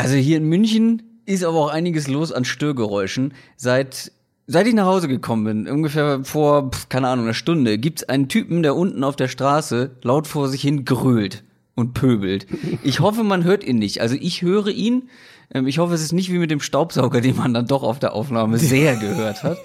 Also 0.00 0.16
hier 0.16 0.36
in 0.36 0.48
München 0.48 1.02
ist 1.26 1.44
aber 1.44 1.58
auch 1.58 1.70
einiges 1.70 2.08
los 2.08 2.32
an 2.32 2.44
Störgeräuschen. 2.44 3.34
Seit 3.56 4.12
Seit 4.52 4.66
ich 4.66 4.74
nach 4.74 4.86
Hause 4.86 5.06
gekommen 5.06 5.44
bin, 5.44 5.68
ungefähr 5.68 6.24
vor, 6.24 6.72
keine 6.88 7.06
Ahnung, 7.06 7.26
einer 7.26 7.34
Stunde, 7.34 7.78
gibt's 7.78 8.02
einen 8.02 8.26
Typen, 8.26 8.64
der 8.64 8.74
unten 8.74 9.04
auf 9.04 9.14
der 9.14 9.28
Straße 9.28 9.92
laut 10.02 10.26
vor 10.26 10.48
sich 10.48 10.62
hin 10.62 10.84
grölt 10.84 11.44
und 11.76 11.94
pöbelt. 11.94 12.48
Ich 12.82 12.98
hoffe, 12.98 13.22
man 13.22 13.44
hört 13.44 13.62
ihn 13.62 13.78
nicht. 13.78 14.00
Also 14.00 14.16
ich 14.18 14.42
höre 14.42 14.66
ihn. 14.66 15.08
Ähm, 15.54 15.68
ich 15.68 15.78
hoffe, 15.78 15.94
es 15.94 16.02
ist 16.02 16.12
nicht 16.12 16.32
wie 16.32 16.38
mit 16.38 16.50
dem 16.50 16.58
Staubsauger, 16.58 17.20
den 17.20 17.36
man 17.36 17.54
dann 17.54 17.68
doch 17.68 17.84
auf 17.84 18.00
der 18.00 18.12
Aufnahme 18.12 18.58
sehr 18.58 18.96
gehört 18.96 19.44
hat. 19.44 19.58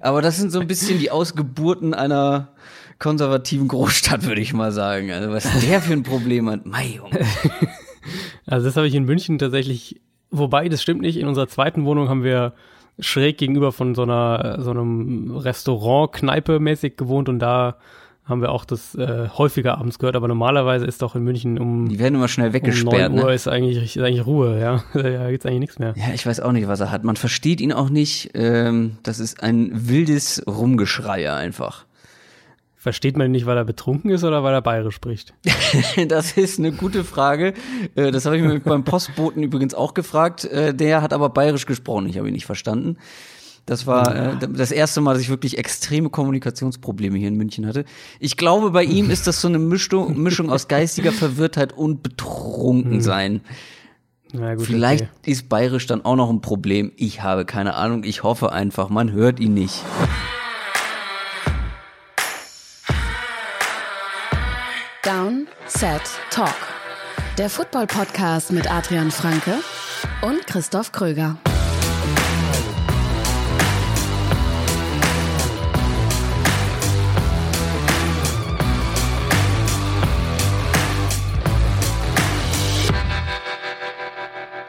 Aber 0.00 0.20
das 0.20 0.36
sind 0.36 0.50
so 0.50 0.58
ein 0.58 0.66
bisschen 0.66 0.98
die 0.98 1.12
Ausgeburten 1.12 1.94
einer 1.94 2.48
konservativen 2.98 3.68
Großstadt, 3.68 4.24
würde 4.24 4.40
ich 4.40 4.52
mal 4.52 4.72
sagen. 4.72 5.12
Also 5.12 5.30
was 5.30 5.44
der 5.60 5.80
für 5.80 5.92
ein 5.92 6.02
Problem 6.02 6.50
hat. 6.50 6.66
Mei, 6.66 6.96
Junge. 6.96 7.20
Also 8.46 8.66
das 8.66 8.76
habe 8.76 8.86
ich 8.86 8.94
in 8.94 9.04
München 9.04 9.38
tatsächlich, 9.38 10.00
wobei 10.30 10.68
das 10.68 10.82
stimmt 10.82 11.02
nicht. 11.02 11.16
In 11.16 11.28
unserer 11.28 11.48
zweiten 11.48 11.84
Wohnung 11.84 12.08
haben 12.08 12.24
wir 12.24 12.52
schräg 12.98 13.38
gegenüber 13.38 13.72
von 13.72 13.94
so 13.94 14.02
einer 14.02 14.58
so 14.60 14.70
einem 14.70 15.36
Restaurant, 15.36 16.12
Kneipe 16.12 16.60
mäßig 16.60 16.96
gewohnt 16.96 17.28
und 17.28 17.38
da 17.38 17.76
haben 18.24 18.40
wir 18.40 18.52
auch 18.52 18.64
das 18.64 18.94
äh, 18.94 19.28
häufiger 19.36 19.76
abends 19.76 19.98
gehört, 19.98 20.16
aber 20.16 20.28
normalerweise 20.28 20.86
ist 20.86 21.02
doch 21.02 21.14
in 21.14 21.24
München 21.24 21.58
um 21.58 21.88
Die 21.90 21.98
werden 21.98 22.14
immer 22.14 22.28
schnell 22.28 22.54
weggesperrt. 22.54 23.10
Um 23.10 23.16
9 23.16 23.24
Uhr 23.24 23.30
ne? 23.30 23.34
ist 23.34 23.48
eigentlich 23.48 23.96
ist 23.96 24.02
eigentlich 24.02 24.24
Ruhe, 24.24 24.58
ja. 24.58 24.82
da 24.94 25.30
gibt's 25.30 25.44
eigentlich 25.44 25.60
nichts 25.60 25.78
mehr. 25.78 25.92
Ja, 25.96 26.14
ich 26.14 26.24
weiß 26.24 26.40
auch 26.40 26.52
nicht, 26.52 26.66
was 26.66 26.80
er 26.80 26.90
hat. 26.90 27.04
Man 27.04 27.16
versteht 27.16 27.60
ihn 27.60 27.72
auch 27.72 27.90
nicht. 27.90 28.30
Ähm, 28.32 28.96
das 29.02 29.20
ist 29.20 29.42
ein 29.42 29.70
wildes 29.74 30.42
Rumgeschreie 30.46 31.34
einfach. 31.34 31.84
Versteht 32.84 33.16
man 33.16 33.28
ihn 33.28 33.30
nicht, 33.30 33.46
weil 33.46 33.56
er 33.56 33.64
betrunken 33.64 34.10
ist 34.10 34.24
oder 34.24 34.44
weil 34.44 34.52
er 34.52 34.60
bayerisch 34.60 34.96
spricht? 34.96 35.32
das 36.08 36.32
ist 36.32 36.58
eine 36.58 36.70
gute 36.70 37.02
Frage. 37.02 37.54
Äh, 37.94 38.10
Das 38.10 38.26
habe 38.26 38.36
ich 38.36 38.42
mir 38.42 38.60
beim 38.60 38.84
Postboten 38.84 39.42
übrigens 39.42 39.72
auch 39.72 39.94
gefragt. 39.94 40.44
Äh, 40.44 40.74
Der 40.74 41.00
hat 41.00 41.14
aber 41.14 41.30
bayerisch 41.30 41.64
gesprochen. 41.64 42.06
Ich 42.10 42.18
habe 42.18 42.28
ihn 42.28 42.34
nicht 42.34 42.44
verstanden. 42.44 42.98
Das 43.64 43.86
war 43.86 44.14
äh, 44.14 44.48
das 44.52 44.70
erste 44.70 45.00
Mal, 45.00 45.14
dass 45.14 45.22
ich 45.22 45.30
wirklich 45.30 45.56
extreme 45.56 46.10
Kommunikationsprobleme 46.10 47.16
hier 47.16 47.28
in 47.28 47.36
München 47.36 47.66
hatte. 47.66 47.86
Ich 48.20 48.36
glaube, 48.36 48.70
bei 48.72 48.84
ihm 48.84 49.08
ist 49.08 49.26
das 49.26 49.40
so 49.40 49.48
eine 49.48 49.58
Mischung, 49.58 50.22
Mischung 50.22 50.50
aus 50.50 50.68
geistiger 50.68 51.12
Verwirrtheit 51.12 51.72
und 51.72 52.02
Betrunkensein. 52.02 53.40
Na 54.34 54.56
gut, 54.56 54.66
Vielleicht 54.66 55.04
okay. 55.04 55.30
ist 55.30 55.48
bayerisch 55.48 55.86
dann 55.86 56.04
auch 56.04 56.16
noch 56.16 56.28
ein 56.28 56.42
Problem. 56.42 56.92
Ich 56.96 57.22
habe 57.22 57.46
keine 57.46 57.76
Ahnung. 57.76 58.04
Ich 58.04 58.22
hoffe 58.22 58.52
einfach, 58.52 58.90
man 58.90 59.10
hört 59.10 59.40
ihn 59.40 59.54
nicht. 59.54 59.82
Set, 65.66 66.02
Talk. 66.30 66.54
Der 67.38 67.48
Football-Podcast 67.48 68.52
mit 68.52 68.70
Adrian 68.70 69.10
Franke 69.10 69.54
und 70.20 70.46
Christoph 70.46 70.92
Kröger. 70.92 71.38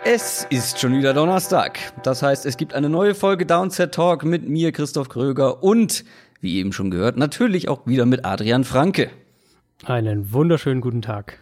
Es 0.06 0.48
ist 0.50 0.80
schon 0.80 0.98
wieder 0.98 1.14
Donnerstag. 1.14 1.78
Das 2.04 2.22
heißt, 2.24 2.46
es 2.46 2.56
gibt 2.56 2.74
eine 2.74 2.88
neue 2.88 3.16
Folge 3.16 3.46
Downset 3.46 3.94
Talk 3.94 4.24
mit 4.24 4.48
mir, 4.48 4.72
Christoph 4.72 5.10
Kröger 5.10 5.62
und, 5.62 6.06
wie 6.40 6.56
eben 6.56 6.72
schon 6.72 6.90
gehört, 6.90 7.18
natürlich 7.18 7.68
auch 7.68 7.86
wieder 7.86 8.06
mit 8.06 8.24
Adrian 8.24 8.64
Franke. 8.64 9.12
Einen 9.84 10.32
wunderschönen 10.32 10.80
guten 10.80 11.02
Tag. 11.02 11.40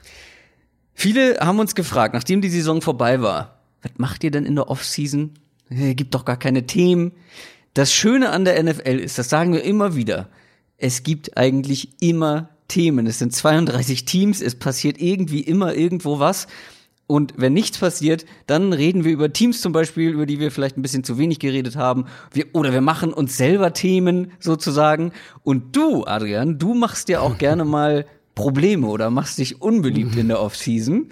Viele 0.93 1.37
haben 1.39 1.59
uns 1.59 1.75
gefragt, 1.75 2.13
nachdem 2.13 2.41
die 2.41 2.49
Saison 2.49 2.81
vorbei 2.81 3.21
war, 3.21 3.59
was 3.81 3.91
macht 3.97 4.23
ihr 4.23 4.31
denn 4.31 4.45
in 4.45 4.55
der 4.55 4.69
Offseason? 4.69 5.31
Gibt 5.69 6.15
doch 6.15 6.25
gar 6.25 6.37
keine 6.37 6.65
Themen. 6.65 7.13
Das 7.73 7.93
Schöne 7.93 8.31
an 8.31 8.43
der 8.43 8.61
NFL 8.61 8.99
ist, 8.99 9.17
das 9.17 9.29
sagen 9.29 9.53
wir 9.53 9.63
immer 9.63 9.95
wieder, 9.95 10.29
es 10.77 11.03
gibt 11.03 11.37
eigentlich 11.37 12.01
immer 12.01 12.49
Themen. 12.67 13.05
Es 13.05 13.19
sind 13.19 13.33
32 13.33 14.05
Teams, 14.05 14.41
es 14.41 14.55
passiert 14.55 14.99
irgendwie 14.99 15.41
immer 15.41 15.75
irgendwo 15.75 16.19
was. 16.19 16.47
Und 17.05 17.33
wenn 17.37 17.53
nichts 17.53 17.77
passiert, 17.77 18.25
dann 18.47 18.73
reden 18.73 19.03
wir 19.03 19.11
über 19.11 19.31
Teams 19.31 19.61
zum 19.61 19.73
Beispiel, 19.73 20.09
über 20.09 20.25
die 20.25 20.39
wir 20.39 20.51
vielleicht 20.51 20.77
ein 20.77 20.81
bisschen 20.81 21.03
zu 21.03 21.17
wenig 21.17 21.39
geredet 21.39 21.75
haben. 21.75 22.05
Wir, 22.31 22.47
oder 22.53 22.73
wir 22.73 22.81
machen 22.81 23.13
uns 23.13 23.37
selber 23.37 23.73
Themen 23.73 24.31
sozusagen. 24.39 25.11
Und 25.43 25.75
du, 25.75 26.05
Adrian, 26.05 26.57
du 26.57 26.73
machst 26.73 27.09
ja 27.09 27.19
auch 27.19 27.37
gerne 27.37 27.63
mal 27.65 28.05
Probleme 28.35 28.87
oder 28.87 29.09
machst 29.09 29.37
dich 29.37 29.61
unbeliebt 29.61 30.15
in 30.15 30.27
der 30.27 30.41
Offseason. 30.41 31.09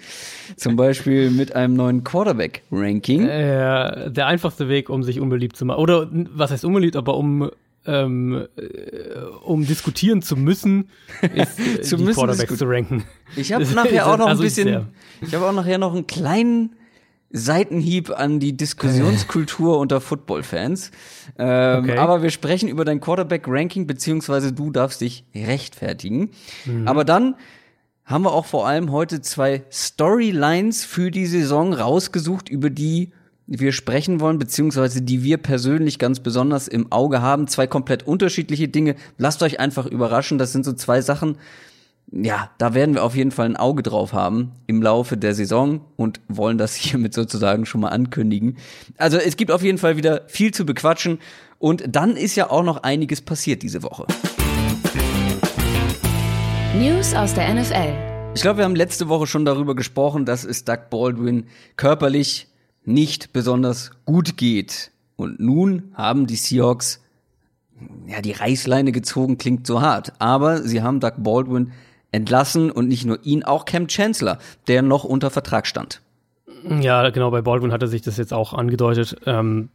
Zum 0.56 0.76
Beispiel 0.76 1.30
mit 1.30 1.54
einem 1.54 1.74
neuen 1.74 2.04
Quarterback-Ranking. 2.04 3.26
Äh, 3.26 4.10
der 4.10 4.26
einfachste 4.26 4.68
Weg, 4.68 4.90
um 4.90 5.02
sich 5.02 5.20
unbeliebt 5.20 5.56
zu 5.56 5.64
machen. 5.64 5.80
Oder 5.80 6.08
was 6.10 6.50
heißt 6.50 6.64
unbeliebt, 6.64 6.96
aber 6.96 7.16
um 7.16 7.50
ähm, 7.84 8.46
äh, 8.56 9.18
um 9.42 9.66
diskutieren 9.66 10.22
zu 10.22 10.36
müssen, 10.36 10.88
ist 11.34 11.58
äh, 11.58 11.80
Zu 11.82 11.96
die 11.96 12.04
müssen 12.04 12.18
Quarterbacks 12.18 12.56
zu 12.56 12.64
ranken. 12.64 13.04
Ich 13.36 13.52
habe 13.52 13.64
nachher 13.74 14.06
auch 14.06 14.18
noch 14.18 14.26
ein 14.26 14.30
also 14.30 14.42
bisschen, 14.42 14.88
ich 15.20 15.34
habe 15.34 15.46
auch 15.46 15.52
nachher 15.52 15.78
noch 15.78 15.94
einen 15.94 16.06
kleinen 16.06 16.76
Seitenhieb 17.32 18.10
an 18.10 18.40
die 18.40 18.56
Diskussionskultur 18.56 19.78
unter 19.78 20.00
Football-Fans. 20.00 20.90
Ähm, 21.38 21.84
Okay. 21.84 21.96
Aber 21.96 22.22
wir 22.22 22.30
sprechen 22.30 22.68
über 22.68 22.84
dein 22.84 23.00
Quarterback-Ranking, 23.00 23.86
beziehungsweise 23.86 24.52
du 24.52 24.70
darfst 24.70 25.00
dich 25.00 25.24
rechtfertigen. 25.34 26.30
Mhm. 26.66 26.86
Aber 26.86 27.04
dann 27.04 27.34
haben 28.04 28.24
wir 28.24 28.32
auch 28.32 28.46
vor 28.46 28.66
allem 28.66 28.92
heute 28.92 29.20
zwei 29.22 29.62
Storylines 29.70 30.84
für 30.84 31.10
die 31.10 31.26
Saison 31.26 31.72
rausgesucht, 31.72 32.48
über 32.48 32.68
die 32.68 33.12
wir 33.46 33.72
sprechen 33.72 34.20
wollen, 34.20 34.38
beziehungsweise 34.38 35.02
die 35.02 35.22
wir 35.22 35.36
persönlich 35.36 35.98
ganz 35.98 36.20
besonders 36.20 36.68
im 36.68 36.92
Auge 36.92 37.22
haben. 37.22 37.48
Zwei 37.48 37.66
komplett 37.66 38.06
unterschiedliche 38.06 38.68
Dinge. 38.68 38.94
Lasst 39.18 39.42
euch 39.42 39.58
einfach 39.60 39.86
überraschen. 39.86 40.38
Das 40.38 40.52
sind 40.52 40.64
so 40.64 40.72
zwei 40.72 41.00
Sachen, 41.00 41.36
ja, 42.12 42.50
da 42.58 42.74
werden 42.74 42.94
wir 42.94 43.04
auf 43.04 43.16
jeden 43.16 43.30
Fall 43.30 43.46
ein 43.46 43.56
Auge 43.56 43.82
drauf 43.82 44.12
haben 44.12 44.52
im 44.66 44.82
Laufe 44.82 45.16
der 45.16 45.34
Saison 45.34 45.80
und 45.96 46.20
wollen 46.28 46.58
das 46.58 46.74
hiermit 46.76 47.14
sozusagen 47.14 47.64
schon 47.64 47.80
mal 47.80 47.88
ankündigen. 47.88 48.58
Also 48.98 49.16
es 49.16 49.36
gibt 49.36 49.50
auf 49.50 49.62
jeden 49.62 49.78
Fall 49.78 49.96
wieder 49.96 50.22
viel 50.28 50.52
zu 50.52 50.66
bequatschen 50.66 51.18
und 51.58 51.84
dann 51.88 52.16
ist 52.16 52.36
ja 52.36 52.50
auch 52.50 52.64
noch 52.64 52.82
einiges 52.82 53.22
passiert 53.22 53.62
diese 53.62 53.82
Woche. 53.82 54.06
News 56.78 57.14
aus 57.14 57.34
der 57.34 57.54
NFL. 57.54 57.94
Ich 58.34 58.42
glaube, 58.42 58.58
wir 58.58 58.64
haben 58.64 58.76
letzte 58.76 59.08
Woche 59.08 59.26
schon 59.26 59.44
darüber 59.44 59.74
gesprochen, 59.74 60.24
dass 60.24 60.44
es 60.44 60.64
Doug 60.64 60.90
Baldwin 60.90 61.44
körperlich 61.76 62.48
nicht 62.84 63.32
besonders 63.32 63.90
gut 64.04 64.36
geht. 64.36 64.90
Und 65.16 65.38
nun 65.40 65.92
haben 65.94 66.26
die 66.26 66.36
Seahawks 66.36 67.00
ja 68.06 68.20
die 68.20 68.32
Reißleine 68.32 68.92
gezogen, 68.92 69.38
klingt 69.38 69.66
so 69.66 69.80
hart, 69.80 70.12
aber 70.18 70.62
sie 70.62 70.82
haben 70.82 71.00
Doug 71.00 71.14
Baldwin 71.18 71.72
entlassen 72.12 72.70
und 72.70 72.88
nicht 72.88 73.04
nur 73.04 73.18
ihn, 73.24 73.42
auch 73.42 73.64
Cam 73.64 73.88
Chancellor, 73.88 74.38
der 74.68 74.82
noch 74.82 75.04
unter 75.04 75.30
Vertrag 75.30 75.66
stand. 75.66 76.00
Ja, 76.80 77.10
genau, 77.10 77.30
bei 77.30 77.42
Baldwin 77.42 77.72
hatte 77.72 77.88
sich 77.88 78.02
das 78.02 78.16
jetzt 78.16 78.32
auch 78.32 78.52
angedeutet. 78.52 79.16
Ähm, 79.26 79.70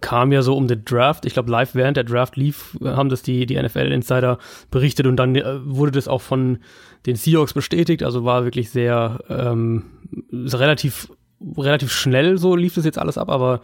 kam 0.00 0.32
ja 0.32 0.42
so 0.42 0.56
um 0.56 0.68
den 0.68 0.84
Draft. 0.84 1.24
Ich 1.24 1.32
glaube, 1.32 1.50
live 1.50 1.74
während 1.74 1.96
der 1.96 2.04
Draft 2.04 2.36
lief, 2.36 2.76
haben 2.82 3.08
das 3.08 3.22
die, 3.22 3.46
die 3.46 3.60
NFL-Insider 3.60 4.38
berichtet 4.70 5.06
und 5.06 5.16
dann 5.16 5.34
äh, 5.36 5.60
wurde 5.64 5.92
das 5.92 6.08
auch 6.08 6.20
von 6.20 6.58
den 7.06 7.16
Seahawks 7.16 7.54
bestätigt. 7.54 8.02
Also 8.02 8.24
war 8.24 8.44
wirklich 8.44 8.70
sehr 8.70 9.20
ähm, 9.28 9.84
relativ, 10.32 11.10
relativ 11.56 11.92
schnell 11.92 12.36
so 12.36 12.56
lief 12.56 12.74
das 12.74 12.84
jetzt 12.84 12.98
alles 12.98 13.16
ab, 13.16 13.30
aber 13.30 13.62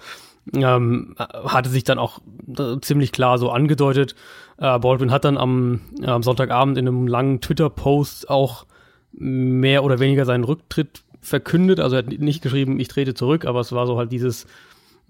ähm, 0.55 1.15
hatte 1.19 1.69
sich 1.69 1.85
dann 1.85 1.99
auch 1.99 2.21
äh, 2.59 2.81
ziemlich 2.81 3.13
klar 3.13 3.39
so 3.39 3.51
angedeutet. 3.51 4.15
Äh, 4.59 4.79
Baldwin 4.79 5.11
hat 5.11 5.25
dann 5.25 5.37
am, 5.37 5.81
äh, 6.01 6.07
am 6.07 6.23
Sonntagabend 6.23 6.79
in 6.79 6.89
einem 6.89 7.07
langen 7.07 7.41
Twitter-Post 7.41 8.31
auch 8.31 8.67
mehr 9.13 9.85
oder 9.85 10.01
weniger 10.01 10.25
seinen 10.25 10.45
Rücktritt 10.45 11.03
verkündet. 11.21 11.81
Also 11.81 11.97
er 11.97 12.05
hat 12.05 12.09
nicht 12.09 12.43
geschrieben, 12.43 12.81
ich 12.81 12.89
trete 12.89 13.15
zurück, 13.15 13.45
aber 13.45 13.61
es 13.61 13.73
war 13.73 13.87
so 13.87 13.97
halt 13.97 14.13
dieses 14.13 14.47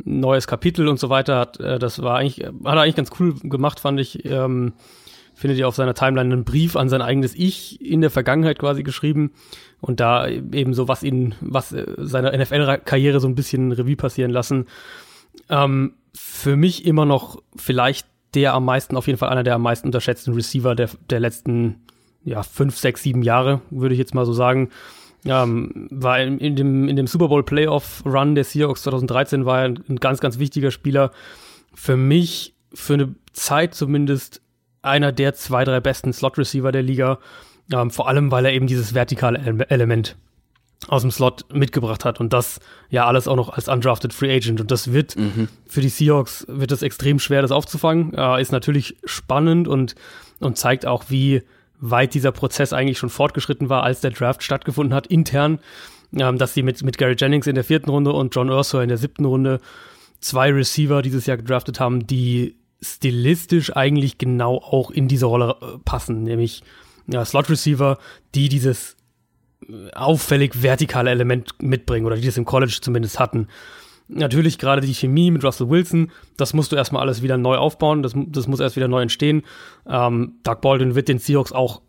neues 0.03 0.47
Kapitel 0.47 0.89
und 0.89 0.99
so 0.99 1.11
weiter. 1.11 1.39
Hat, 1.39 1.61
äh, 1.61 1.79
das 1.79 2.03
war 2.03 2.19
eigentlich, 2.19 2.47
hat 2.47 2.77
er 2.77 2.83
eigentlich 2.83 2.97
ganz 2.97 3.11
cool 3.19 3.35
gemacht, 3.43 3.81
fand 3.81 4.01
ich. 4.01 4.25
Ähm, 4.25 4.75
findet 5.35 5.59
ihr 5.59 5.67
auf 5.67 5.75
seiner 5.75 5.95
Timeline 5.95 6.33
einen 6.33 6.45
Brief 6.45 6.77
an 6.77 6.89
sein 6.89 7.03
eigenes 7.03 7.35
Ich 7.35 7.81
in 7.81 8.01
der 8.01 8.11
Vergangenheit 8.11 8.59
quasi 8.59 8.85
geschrieben 8.85 9.33
und 9.81 9.99
da 9.99 10.29
eben 10.29 10.75
so 10.75 10.87
was 10.87 11.03
ihn, 11.03 11.35
was 11.41 11.73
äh, 11.73 11.85
seine 11.99 12.37
NFL-Karriere 12.37 13.21
so 13.21 13.29
ein 13.29 13.35
bisschen 13.35 13.73
Revue 13.73 13.97
passieren 13.97 14.31
lassen. 14.31 14.67
Ähm, 15.49 15.95
für 16.15 16.57
mich 16.57 16.87
immer 16.87 17.05
noch 17.05 17.43
vielleicht 17.57 18.07
der 18.35 18.55
am 18.55 18.65
meisten, 18.65 18.97
auf 18.97 19.07
jeden 19.07 19.19
Fall 19.19 19.29
einer 19.31 19.43
der 19.43 19.55
am 19.55 19.63
meisten 19.63 19.89
unterschätzten 19.89 20.35
Receiver 20.35 20.75
der, 20.75 20.91
der 21.11 21.21
letzten 21.21 21.81
ja, 22.25 22.43
fünf, 22.43 22.77
sechs, 22.77 23.03
sieben 23.03 23.23
Jahre, 23.23 23.61
würde 23.71 23.95
ich 23.95 23.99
jetzt 23.99 24.15
mal 24.15 24.27
so 24.27 24.33
sagen. 24.33 24.71
Ähm, 25.27 25.89
war 25.91 26.21
in, 26.21 26.39
in, 26.39 26.57
dem, 26.57 26.89
in 26.89 26.97
dem 26.97 27.07
Super 27.07 27.29
Bowl 27.29 27.43
Playoff 27.43 28.03
Run 28.05 28.35
der 28.35 28.45
Seahawks 28.45 28.83
2013 28.83 29.47
war 29.47 29.63
er 29.63 29.65
ein, 29.69 29.97
ganz, 29.97 30.21
ganz 30.21 30.39
wichtiger 30.39 30.71
Spieler. 30.71 31.13
Für 31.75 31.97
mich, 31.97 32.55
für 32.73 32.95
eine 32.95 33.15
Zeit 33.33 33.75
zumindest, 33.75 34.43
einer 34.83 35.13
der 35.13 35.35
zwei, 35.35 35.65
drei 35.65 35.81
besten 35.81 36.13
Slot 36.13 36.37
Receiver 36.37 36.73
der 36.73 36.83
Liga. 36.83 37.19
Ähm, 37.73 37.91
vor 37.91 38.09
allem, 38.09 38.31
weil 38.31 38.45
er 38.45 38.53
eben 38.53 38.67
dieses 38.67 38.95
vertikale 38.95 39.39
Ele 39.39 39.71
Element 39.71 40.17
aus 40.89 41.03
dem 41.03 41.11
Slot 41.11 41.47
mitgebracht 41.53 42.05
hat 42.05 42.21
und 42.21 42.33
das 42.33 42.61
ja 42.91 43.07
alles 43.07 43.29
auch 43.29 43.37
noch 43.37 43.51
als 43.51 43.69
undrafted 43.69 44.13
Free 44.13 44.35
Agent 44.35 44.61
und 44.61 44.71
das 44.71 44.93
wird 44.93 45.17
mhm. 45.17 45.49
für 45.67 45.81
die 45.81 45.89
Seahawks 45.89 46.47
wird 46.49 46.73
es 46.73 46.83
extrem 46.83 47.19
schwer, 47.19 47.43
das 47.43 47.51
aufzufangen. 47.51 48.15
Äh, 48.15 48.41
ist 48.41 48.53
natürlich 48.53 48.97
spannend 49.05 49.69
und 49.69 49.95
und 50.41 50.59
zeigt 50.59 50.85
auch, 50.85 51.05
wie 51.09 51.43
weit 51.81 52.15
dieser 52.15 52.33
Prozess 52.33 52.73
eigentlich 52.73 52.99
schon 52.99 53.11
fortgeschritten 53.11 53.69
war, 53.69 53.83
als 53.83 54.01
der 54.01 54.11
Draft 54.11 54.43
stattgefunden 54.43 54.95
hat 54.95 55.07
intern, 55.07 55.59
ähm, 56.17 56.39
dass 56.39 56.55
sie 56.55 56.63
mit 56.63 56.83
mit 56.83 56.99
Gary 56.99 57.17
Jennings 57.19 57.47
in 57.47 57.55
der 57.55 57.65
vierten 57.65 57.91
Runde 57.91 58.13
und 58.13 58.35
John 58.35 58.51
Urso 58.51 58.81
in 58.81 58.89
der 58.89 58.99
siebten 58.99 59.25
Runde 59.25 59.61
zwei 60.21 60.51
Receiver 60.51 61.03
dieses 61.03 61.27
Jahr 61.27 61.37
gedraftet 61.37 61.81
haben, 61.81 62.07
die 62.07 62.57
stilistisch 62.81 63.75
eigentlich 63.75 64.19
genau 64.19 64.57
auch 64.57 64.91
in 64.91 65.09
diese 65.09 65.27
Rolle 65.27 65.57
äh, 65.61 65.79
passen, 65.85 66.23
nämlich 66.23 66.63
ja, 67.07 67.25
Slot 67.25 67.51
Receiver, 67.51 67.99
die 68.35 68.49
dieses 68.49 68.94
auffällig 69.95 70.63
vertikale 70.63 71.11
Element 71.11 71.63
mitbringen 71.63 72.07
oder 72.07 72.17
die 72.17 72.27
das 72.27 72.37
im 72.37 72.45
College 72.45 72.79
zumindest 72.81 73.19
hatten. 73.19 73.49
Natürlich 74.07 74.59
gerade 74.59 74.83
die 74.83 74.93
Chemie 74.93 75.31
mit 75.31 75.45
Russell 75.45 75.71
Wilson, 75.71 76.11
das 76.37 76.53
musst 76.53 76.73
du 76.73 76.77
erstmal 76.77 77.03
alles 77.03 77.23
wieder 77.23 77.39
neu 77.39 77.57
aufbauen, 77.57 78.03
das, 78.03 78.13
das 78.15 78.47
muss 78.47 78.61
erst 78.61 78.77
wieder 78.77 78.89
neu 78.89 79.01
entstehen. 79.01 79.43
Ähm, 79.89 80.35
Doug 80.43 80.61
Baldwin 80.61 80.95
wird 80.95 81.09
den 81.09 81.19
Seahawks 81.19 81.53
auch 81.53 81.81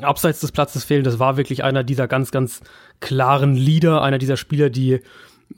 abseits 0.00 0.40
des 0.40 0.52
Platzes 0.52 0.84
fehlen. 0.84 1.04
Das 1.04 1.18
war 1.18 1.36
wirklich 1.36 1.64
einer 1.64 1.84
dieser 1.84 2.08
ganz, 2.08 2.30
ganz 2.30 2.60
klaren 3.00 3.54
Leader, 3.54 4.02
einer 4.02 4.18
dieser 4.18 4.36
Spieler, 4.36 4.70
die 4.70 5.00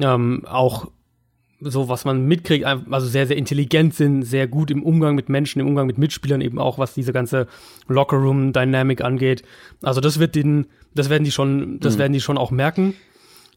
ähm, 0.00 0.44
auch 0.46 0.90
so 1.60 1.88
was 1.88 2.04
man 2.04 2.26
mitkriegt, 2.26 2.64
also 2.64 3.06
sehr, 3.06 3.26
sehr 3.26 3.36
intelligent 3.36 3.94
sind, 3.94 4.22
sehr 4.22 4.46
gut 4.46 4.70
im 4.70 4.82
Umgang 4.82 5.14
mit 5.14 5.28
Menschen, 5.28 5.60
im 5.60 5.66
Umgang 5.66 5.86
mit 5.86 5.98
Mitspielern 5.98 6.40
eben 6.40 6.58
auch, 6.58 6.78
was 6.78 6.94
diese 6.94 7.12
ganze 7.12 7.46
Lockerroom-Dynamic 7.88 9.02
angeht. 9.02 9.42
Also 9.82 10.00
das 10.00 10.18
wird 10.18 10.34
den, 10.34 10.66
das 10.94 11.08
werden 11.08 11.24
die 11.24 11.32
schon, 11.32 11.80
das 11.80 11.94
mhm. 11.94 11.98
werden 12.00 12.12
die 12.12 12.20
schon 12.20 12.36
auch 12.36 12.50
merken. 12.50 12.94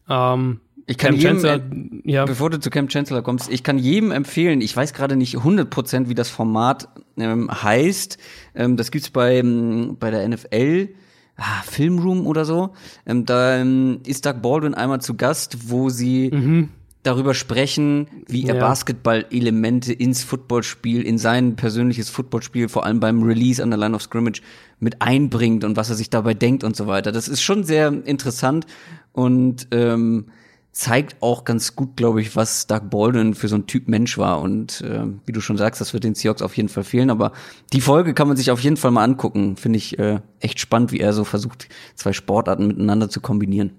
Ähm, 0.08 0.60
ich 0.86 0.96
kann 0.96 1.10
Camp 1.10 1.22
jedem, 1.22 1.40
Chancellor, 1.40 1.60
ja. 2.04 2.24
bevor 2.24 2.50
du 2.50 2.58
zu 2.58 2.70
Camp 2.70 2.90
Chancellor 2.90 3.22
kommst, 3.22 3.52
ich 3.52 3.62
kann 3.62 3.78
jedem 3.78 4.10
empfehlen, 4.10 4.60
ich 4.60 4.74
weiß 4.74 4.94
gerade 4.94 5.14
nicht 5.14 5.36
100% 5.36 6.08
wie 6.08 6.14
das 6.14 6.30
Format 6.30 6.88
ähm, 7.18 7.50
heißt, 7.50 8.18
ähm, 8.54 8.76
das 8.76 8.90
gibt's 8.90 9.10
bei, 9.10 9.36
ähm, 9.36 9.98
bei 10.00 10.10
der 10.10 10.26
NFL, 10.26 10.88
ah, 11.36 11.62
Filmroom 11.64 12.26
oder 12.26 12.44
so, 12.44 12.70
ähm, 13.06 13.26
da 13.26 13.58
ähm, 13.58 14.00
ist 14.06 14.24
Doug 14.24 14.40
Baldwin 14.42 14.74
einmal 14.74 15.00
zu 15.00 15.16
Gast, 15.16 15.70
wo 15.70 15.90
sie 15.90 16.30
mhm 16.32 16.70
darüber 17.02 17.34
sprechen, 17.34 18.08
wie 18.26 18.46
er 18.46 18.56
ja. 18.56 18.60
Basketball-Elemente 18.60 19.92
ins 19.92 20.22
Footballspiel, 20.22 21.02
in 21.02 21.18
sein 21.18 21.56
persönliches 21.56 22.10
Footballspiel, 22.10 22.68
vor 22.68 22.84
allem 22.84 23.00
beim 23.00 23.22
Release 23.22 23.62
an 23.62 23.70
der 23.70 23.78
Line 23.78 23.94
of 23.94 24.02
Scrimmage, 24.02 24.42
mit 24.78 25.00
einbringt 25.00 25.64
und 25.64 25.76
was 25.76 25.90
er 25.90 25.96
sich 25.96 26.10
dabei 26.10 26.34
denkt 26.34 26.64
und 26.64 26.76
so 26.76 26.86
weiter. 26.86 27.12
Das 27.12 27.28
ist 27.28 27.42
schon 27.42 27.64
sehr 27.64 27.88
interessant 28.04 28.66
und 29.12 29.68
ähm, 29.70 30.26
zeigt 30.72 31.16
auch 31.20 31.44
ganz 31.44 31.74
gut, 31.74 31.96
glaube 31.96 32.20
ich, 32.20 32.36
was 32.36 32.66
Doug 32.66 32.90
Baldwin 32.90 33.34
für 33.34 33.48
so 33.48 33.56
ein 33.56 33.66
Typ 33.66 33.88
Mensch 33.88 34.18
war. 34.18 34.40
Und 34.40 34.82
äh, 34.82 35.04
wie 35.26 35.32
du 35.32 35.40
schon 35.40 35.56
sagst, 35.56 35.80
das 35.80 35.92
wird 35.92 36.04
den 36.04 36.14
Seahawks 36.14 36.42
auf 36.42 36.56
jeden 36.56 36.68
Fall 36.68 36.84
fehlen. 36.84 37.10
Aber 37.10 37.32
die 37.72 37.80
Folge 37.80 38.14
kann 38.14 38.28
man 38.28 38.36
sich 38.36 38.50
auf 38.50 38.60
jeden 38.60 38.76
Fall 38.76 38.90
mal 38.90 39.04
angucken. 39.04 39.56
Finde 39.56 39.78
ich 39.78 39.98
äh, 39.98 40.20
echt 40.38 40.60
spannend, 40.60 40.92
wie 40.92 41.00
er 41.00 41.12
so 41.12 41.24
versucht, 41.24 41.68
zwei 41.96 42.12
Sportarten 42.12 42.66
miteinander 42.66 43.08
zu 43.08 43.20
kombinieren. 43.20 43.72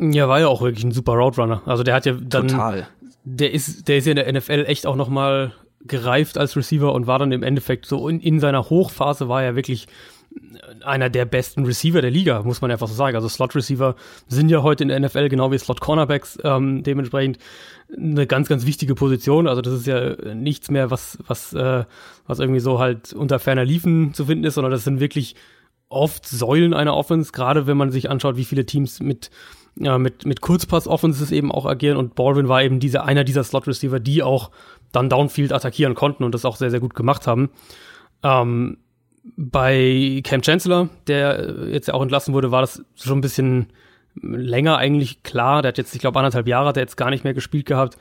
Ja, 0.00 0.28
war 0.28 0.40
ja 0.40 0.48
auch 0.48 0.62
wirklich 0.62 0.84
ein 0.84 0.92
super 0.92 1.12
Roadrunner. 1.12 1.62
Also 1.66 1.82
der 1.82 1.94
hat 1.94 2.06
ja 2.06 2.12
dann. 2.12 2.48
Total. 2.48 2.88
Der 3.24 3.52
ist, 3.52 3.88
der 3.88 3.98
ist 3.98 4.06
ja 4.06 4.12
in 4.12 4.16
der 4.16 4.32
NFL 4.32 4.64
echt 4.66 4.86
auch 4.86 4.96
noch 4.96 5.08
mal 5.08 5.52
gereift 5.86 6.38
als 6.38 6.56
Receiver 6.56 6.92
und 6.92 7.06
war 7.06 7.18
dann 7.18 7.32
im 7.32 7.42
Endeffekt 7.42 7.86
so 7.86 8.08
in, 8.08 8.20
in 8.20 8.40
seiner 8.40 8.68
Hochphase 8.70 9.28
war 9.28 9.42
er 9.42 9.54
wirklich 9.54 9.86
einer 10.84 11.10
der 11.10 11.24
besten 11.24 11.64
Receiver 11.64 12.00
der 12.00 12.10
Liga, 12.10 12.42
muss 12.42 12.60
man 12.60 12.70
einfach 12.70 12.88
so 12.88 12.94
sagen. 12.94 13.16
Also 13.16 13.28
Slot-Receiver 13.28 13.96
sind 14.28 14.50
ja 14.50 14.62
heute 14.62 14.84
in 14.84 14.88
der 14.88 15.00
NFL 15.00 15.28
genau 15.28 15.50
wie 15.50 15.58
Slot-Cornerbacks 15.58 16.38
ähm, 16.44 16.82
dementsprechend 16.82 17.38
eine 17.96 18.26
ganz, 18.26 18.48
ganz 18.48 18.66
wichtige 18.66 18.94
Position. 18.94 19.48
Also 19.48 19.62
das 19.62 19.74
ist 19.74 19.86
ja 19.86 20.34
nichts 20.34 20.70
mehr, 20.70 20.90
was, 20.90 21.18
was, 21.26 21.52
äh, 21.54 21.84
was 22.26 22.38
irgendwie 22.38 22.60
so 22.60 22.78
halt 22.78 23.12
unter 23.12 23.38
ferner 23.38 23.64
Liefen 23.64 24.14
zu 24.14 24.26
finden 24.26 24.44
ist, 24.44 24.54
sondern 24.54 24.70
das 24.70 24.84
sind 24.84 25.00
wirklich 25.00 25.34
oft 25.88 26.26
Säulen 26.26 26.74
einer 26.74 26.96
Offense, 26.96 27.32
gerade 27.32 27.66
wenn 27.66 27.76
man 27.76 27.90
sich 27.90 28.10
anschaut, 28.10 28.36
wie 28.36 28.44
viele 28.44 28.66
Teams 28.66 29.00
mit 29.00 29.30
ja, 29.76 29.98
mit, 29.98 30.26
mit 30.26 30.40
Kurzpass-Offenses 30.40 31.30
eben 31.30 31.52
auch 31.52 31.66
agieren 31.66 31.96
und 31.96 32.14
Baldwin 32.14 32.48
war 32.48 32.62
eben 32.62 32.80
dieser, 32.80 33.04
einer 33.04 33.24
dieser 33.24 33.44
Slot-Receiver, 33.44 34.00
die 34.00 34.22
auch 34.22 34.50
dann 34.92 35.08
Downfield 35.08 35.52
attackieren 35.52 35.94
konnten 35.94 36.24
und 36.24 36.34
das 36.34 36.44
auch 36.44 36.56
sehr, 36.56 36.70
sehr 36.70 36.80
gut 36.80 36.94
gemacht 36.94 37.26
haben. 37.26 37.50
Ähm, 38.22 38.78
bei 39.36 40.20
Cam 40.24 40.42
Chancellor, 40.42 40.88
der 41.06 41.68
jetzt 41.70 41.88
ja 41.88 41.94
auch 41.94 42.02
entlassen 42.02 42.34
wurde, 42.34 42.50
war 42.50 42.62
das 42.62 42.82
schon 42.96 43.18
ein 43.18 43.22
bisschen 43.22 43.66
länger 44.22 44.78
eigentlich 44.78 45.22
klar. 45.22 45.62
Der 45.62 45.70
hat 45.70 45.78
jetzt, 45.78 45.94
ich 45.94 46.00
glaube, 46.00 46.18
anderthalb 46.18 46.48
Jahre 46.48 46.68
hat 46.68 46.76
er 46.76 46.82
jetzt 46.82 46.96
gar 46.96 47.10
nicht 47.10 47.24
mehr 47.24 47.34
gespielt 47.34 47.66
gehabt. 47.66 47.98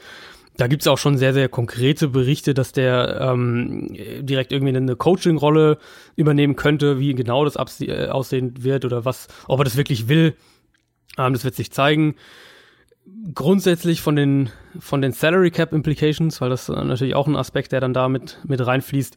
Da 0.55 0.65
gibt's 0.67 0.87
auch 0.87 0.97
schon 0.97 1.17
sehr, 1.17 1.33
sehr 1.33 1.49
konkrete 1.49 2.07
Berichte, 2.07 2.55
dass 2.55 2.71
der 2.71 3.19
ähm, 3.21 3.95
direkt 4.21 4.51
irgendwie 4.51 4.75
eine 4.75 4.95
Coaching-Rolle 4.95 5.77
übernehmen 6.15 6.55
könnte, 6.55 6.99
wie 6.99 7.13
genau 7.13 7.45
das 7.45 7.57
aussehen 7.57 8.63
wird 8.63 8.83
oder 8.83 9.05
was, 9.05 9.27
ob 9.47 9.59
er 9.59 9.65
das 9.65 9.77
wirklich 9.77 10.07
will. 10.07 10.35
Ähm, 11.17 11.33
das 11.33 11.43
wird 11.43 11.55
sich 11.55 11.71
zeigen. 11.71 12.15
Grundsätzlich 13.33 14.01
von 14.01 14.15
den, 14.15 14.49
von 14.79 15.01
den 15.01 15.13
Salary 15.13 15.51
Cap 15.51 15.71
Implications, 15.71 16.41
weil 16.41 16.49
das 16.49 16.67
natürlich 16.67 17.15
auch 17.15 17.27
ein 17.27 17.37
Aspekt, 17.37 17.71
der 17.71 17.79
dann 17.79 17.93
da 17.93 18.09
mit, 18.09 18.37
mit 18.45 18.65
reinfließt. 18.65 19.15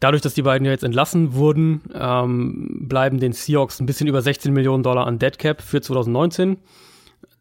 Dadurch, 0.00 0.22
dass 0.22 0.34
die 0.34 0.42
beiden 0.42 0.64
ja 0.64 0.70
jetzt 0.70 0.84
entlassen 0.84 1.34
wurden, 1.34 1.82
ähm, 1.92 2.86
bleiben 2.88 3.18
den 3.18 3.32
Seahawks 3.32 3.80
ein 3.80 3.86
bisschen 3.86 4.06
über 4.06 4.22
16 4.22 4.52
Millionen 4.52 4.82
Dollar 4.82 5.06
an 5.06 5.18
Dead 5.18 5.36
Cap 5.38 5.60
für 5.60 5.80
2019. 5.80 6.56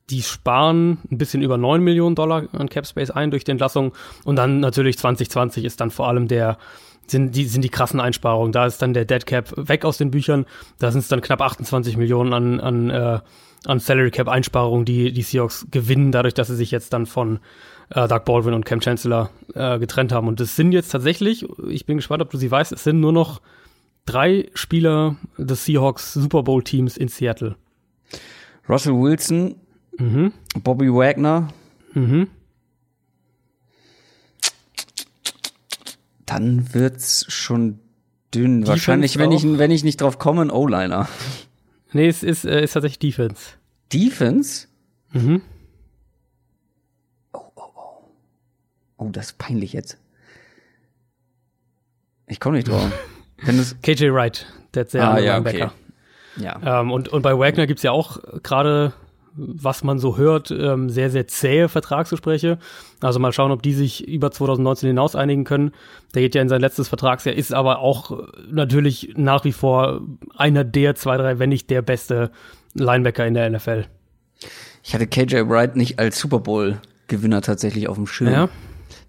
Die 0.10 0.24
sparen 0.24 0.98
ein 1.12 1.18
bisschen 1.18 1.42
über 1.42 1.58
9 1.58 1.84
Millionen 1.84 2.16
Dollar 2.16 2.48
an 2.54 2.70
Cap 2.70 2.88
Space 2.88 3.12
ein 3.12 3.30
durch 3.30 3.44
die 3.44 3.52
Entlassung. 3.52 3.94
Und 4.24 4.38
dann 4.38 4.60
natürlich 4.60 4.98
2020 4.98 5.66
ist 5.66 5.80
dann 5.82 5.92
vor 5.92 6.08
allem 6.08 6.28
der, 6.28 6.58
sind 7.06 7.36
die, 7.36 7.46
sind 7.46 7.64
die 7.64 7.70
krassen 7.70 8.00
Einsparungen. 8.00 8.52
Da 8.52 8.66
ist 8.66 8.82
dann 8.82 8.94
der 8.94 9.06
Dead 9.06 9.26
Cap 9.26 9.54
weg 9.56 9.86
aus 9.86 9.98
den 9.98 10.10
Büchern. 10.10 10.46
Da 10.80 10.92
sind 10.92 11.02
es 11.02 11.10
dann 11.10 11.22
knapp 11.22 11.42
28 11.42 11.96
Millionen 11.96 12.34
an, 12.34 12.60
an 12.60 12.90
äh, 12.90 13.20
an 13.68 13.80
Salary 13.80 14.12
Cap 14.12 14.30
Einsparungen, 14.30 14.86
die 14.86 15.12
die 15.12 15.22
Seahawks 15.22 15.68
gewinnen, 15.70 16.12
dadurch, 16.12 16.34
dass 16.34 16.48
sie 16.48 16.56
sich 16.56 16.72
jetzt 16.72 16.94
dann 16.94 17.06
von 17.06 17.40
äh, 17.90 18.08
Doug 18.08 18.24
Baldwin 18.26 18.54
und 18.54 18.66
Cam 18.66 18.80
Chancellor 18.80 19.30
äh, 19.54 19.78
getrennt 19.78 20.12
haben. 20.12 20.28
Und 20.28 20.40
es 20.40 20.56
sind 20.56 20.72
jetzt 20.72 20.90
tatsächlich, 20.90 21.46
ich 21.68 21.86
bin 21.86 21.98
gespannt, 21.98 22.22
ob 22.22 22.30
du 22.30 22.38
sie 22.38 22.50
weißt, 22.50 22.72
es 22.72 22.84
sind 22.84 23.02
nur 23.02 23.12
noch 23.12 23.42
drei 24.06 24.50
Spieler 24.54 25.18
des 25.38 25.66
Seahawks 25.66 26.14
Super 26.14 26.44
Bowl 26.44 26.64
Teams 26.64 26.96
in 26.96 27.10
Seattle. 27.10 27.56
Russell 28.70 28.94
Wilson, 28.94 29.56
mhm. 29.98 30.32
Bobby 30.64 30.92
Wagner. 30.92 31.50
Mhm. 31.94 32.28
Dann 36.26 36.74
wird's 36.74 37.26
schon 37.30 37.80
dünn. 38.34 38.62
Defense 38.62 38.68
Wahrscheinlich, 38.68 39.18
wenn 39.18 39.32
ich, 39.32 39.44
wenn 39.44 39.72
ich 39.72 39.84
nicht 39.84 40.00
drauf 40.00 40.20
komme, 40.20 40.42
ein 40.42 40.52
O-Liner. 40.52 41.10
Nee, 41.94 42.08
es 42.08 42.24
ist, 42.24 42.46
äh, 42.46 42.64
ist 42.64 42.74
tatsächlich 42.74 43.00
Defense. 43.00 43.54
Defense? 43.94 44.68
Mhm. 45.12 45.42
Oh, 47.34 47.40
oh, 47.56 47.62
oh. 47.76 48.10
Oh, 48.98 49.10
das 49.12 49.28
ist 49.28 49.38
peinlich 49.38 49.74
jetzt. 49.74 49.98
Ich 52.28 52.40
komme 52.40 52.58
nicht 52.58 52.68
drauf. 52.68 52.92
KJ 53.82 54.12
Wright, 54.12 54.46
der 54.74 54.88
ah, 54.96 55.20
ja, 55.20 55.40
okay. 55.40 55.70
Ja. 56.38 56.82
Ähm, 56.82 56.92
und, 56.92 57.08
und 57.10 57.22
bei 57.22 57.38
Wagner 57.38 57.68
gibt's 57.68 57.84
ja 57.84 57.92
auch 57.92 58.20
gerade 58.44 58.94
was 59.38 59.84
man 59.84 60.00
so 60.00 60.18
hört, 60.18 60.52
ähm, 60.52 60.90
sehr, 60.90 61.10
sehr 61.10 61.28
zähe 61.28 61.70
Vertragsgespräche. 61.70 62.58
Also 63.02 63.20
mal 63.20 63.32
schauen, 63.32 63.52
ob 63.52 63.62
die 63.62 63.74
sich 63.74 64.08
über 64.08 64.32
2019 64.32 64.88
hinaus 64.88 65.16
einigen 65.16 65.44
können. 65.44 65.72
Der 66.14 66.24
geht 66.24 66.36
ja 66.36 66.42
in 66.42 66.50
sein 66.50 66.62
letztes 66.62 66.88
Vertragsjahr, 66.88 67.36
ist 67.36 67.54
aber 67.54 67.80
auch 67.80 68.12
äh, 68.12 68.24
natürlich 68.52 69.14
nach 69.16 69.44
wie 69.44 69.52
vor 69.52 70.02
einer 70.36 70.64
der 70.64 70.96
zwei, 70.96 71.18
drei, 71.18 71.40
wenn 71.40 71.50
nicht 71.50 71.70
der 71.70 71.82
beste 71.82 72.32
Linebacker 72.74 73.26
in 73.26 73.36
der 73.36 73.50
NFL. 73.50 73.86
Ich 74.84 74.94
hatte 74.94 75.08
KJ 75.08 75.48
Wright 75.48 75.76
nicht 75.76 76.00
als 76.00 76.20
Super 76.20 76.40
Bowl-Gewinner 76.40 77.42
tatsächlich 77.42 77.88
auf 77.88 77.96
dem 77.96 78.08
Schirm. 78.08 78.34
Ja. 78.34 78.50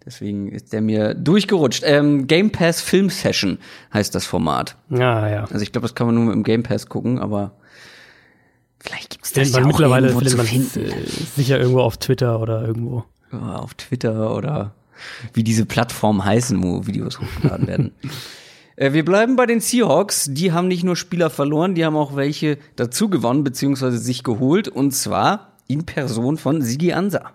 Deswegen 0.05 0.49
ist 0.49 0.73
der 0.73 0.81
mir 0.81 1.15
durchgerutscht. 1.15 1.83
Ähm, 1.85 2.27
Game 2.27 2.51
Pass 2.51 2.81
Film 2.81 3.11
Session 3.11 3.59
heißt 3.93 4.15
das 4.15 4.27
Format. 4.27 4.77
Ja, 4.89 5.29
ja. 5.29 5.45
Also 5.45 5.61
ich 5.61 5.71
glaube, 5.71 5.87
das 5.87 5.95
kann 5.95 6.07
man 6.07 6.15
nur 6.15 6.25
mit 6.25 6.35
dem 6.35 6.45
Game 6.45 6.63
Pass 6.63 6.89
gucken, 6.89 7.19
aber 7.19 7.53
Vielleicht 8.81 9.11
gibt 9.11 9.25
es 9.25 9.33
das 9.33 9.53
ja 9.53 9.67
mittlerweile 9.67 10.09
irgendwo 10.09 10.27
zu 10.27 10.39
finden. 10.39 10.93
Sicher 11.37 11.59
irgendwo 11.59 11.81
auf 11.81 11.97
Twitter 11.97 12.41
oder 12.41 12.63
irgendwo. 12.67 13.05
Ja, 13.33 13.57
auf 13.57 13.75
Twitter 13.75 14.35
oder 14.35 14.73
wie 15.33 15.45
diese 15.45 15.67
Plattformen 15.67 16.25
heißen, 16.25 16.63
wo 16.63 16.87
Videos 16.87 17.21
hochgeladen 17.21 17.67
werden. 17.67 17.93
Äh, 18.79 18.93
wir 18.93 19.05
bleiben 19.05 19.35
bei 19.35 19.45
den 19.45 19.59
Seahawks. 19.59 20.29
Die 20.31 20.53
haben 20.53 20.69
nicht 20.69 20.85
nur 20.85 20.95
Spieler 20.95 21.31
verloren, 21.31 21.75
die 21.75 21.85
haben 21.85 21.97
auch 21.97 22.15
welche 22.15 22.59
dazu 22.77 23.09
gewonnen, 23.09 23.43
beziehungsweise 23.43 23.99
sich 23.99 24.23
geholt. 24.23 24.69
Und 24.69 24.93
zwar 24.93 25.55
in 25.67 25.85
Person 25.85 26.37
von 26.37 26.63
Sigi 26.63 26.93
Ansa. 26.93 27.33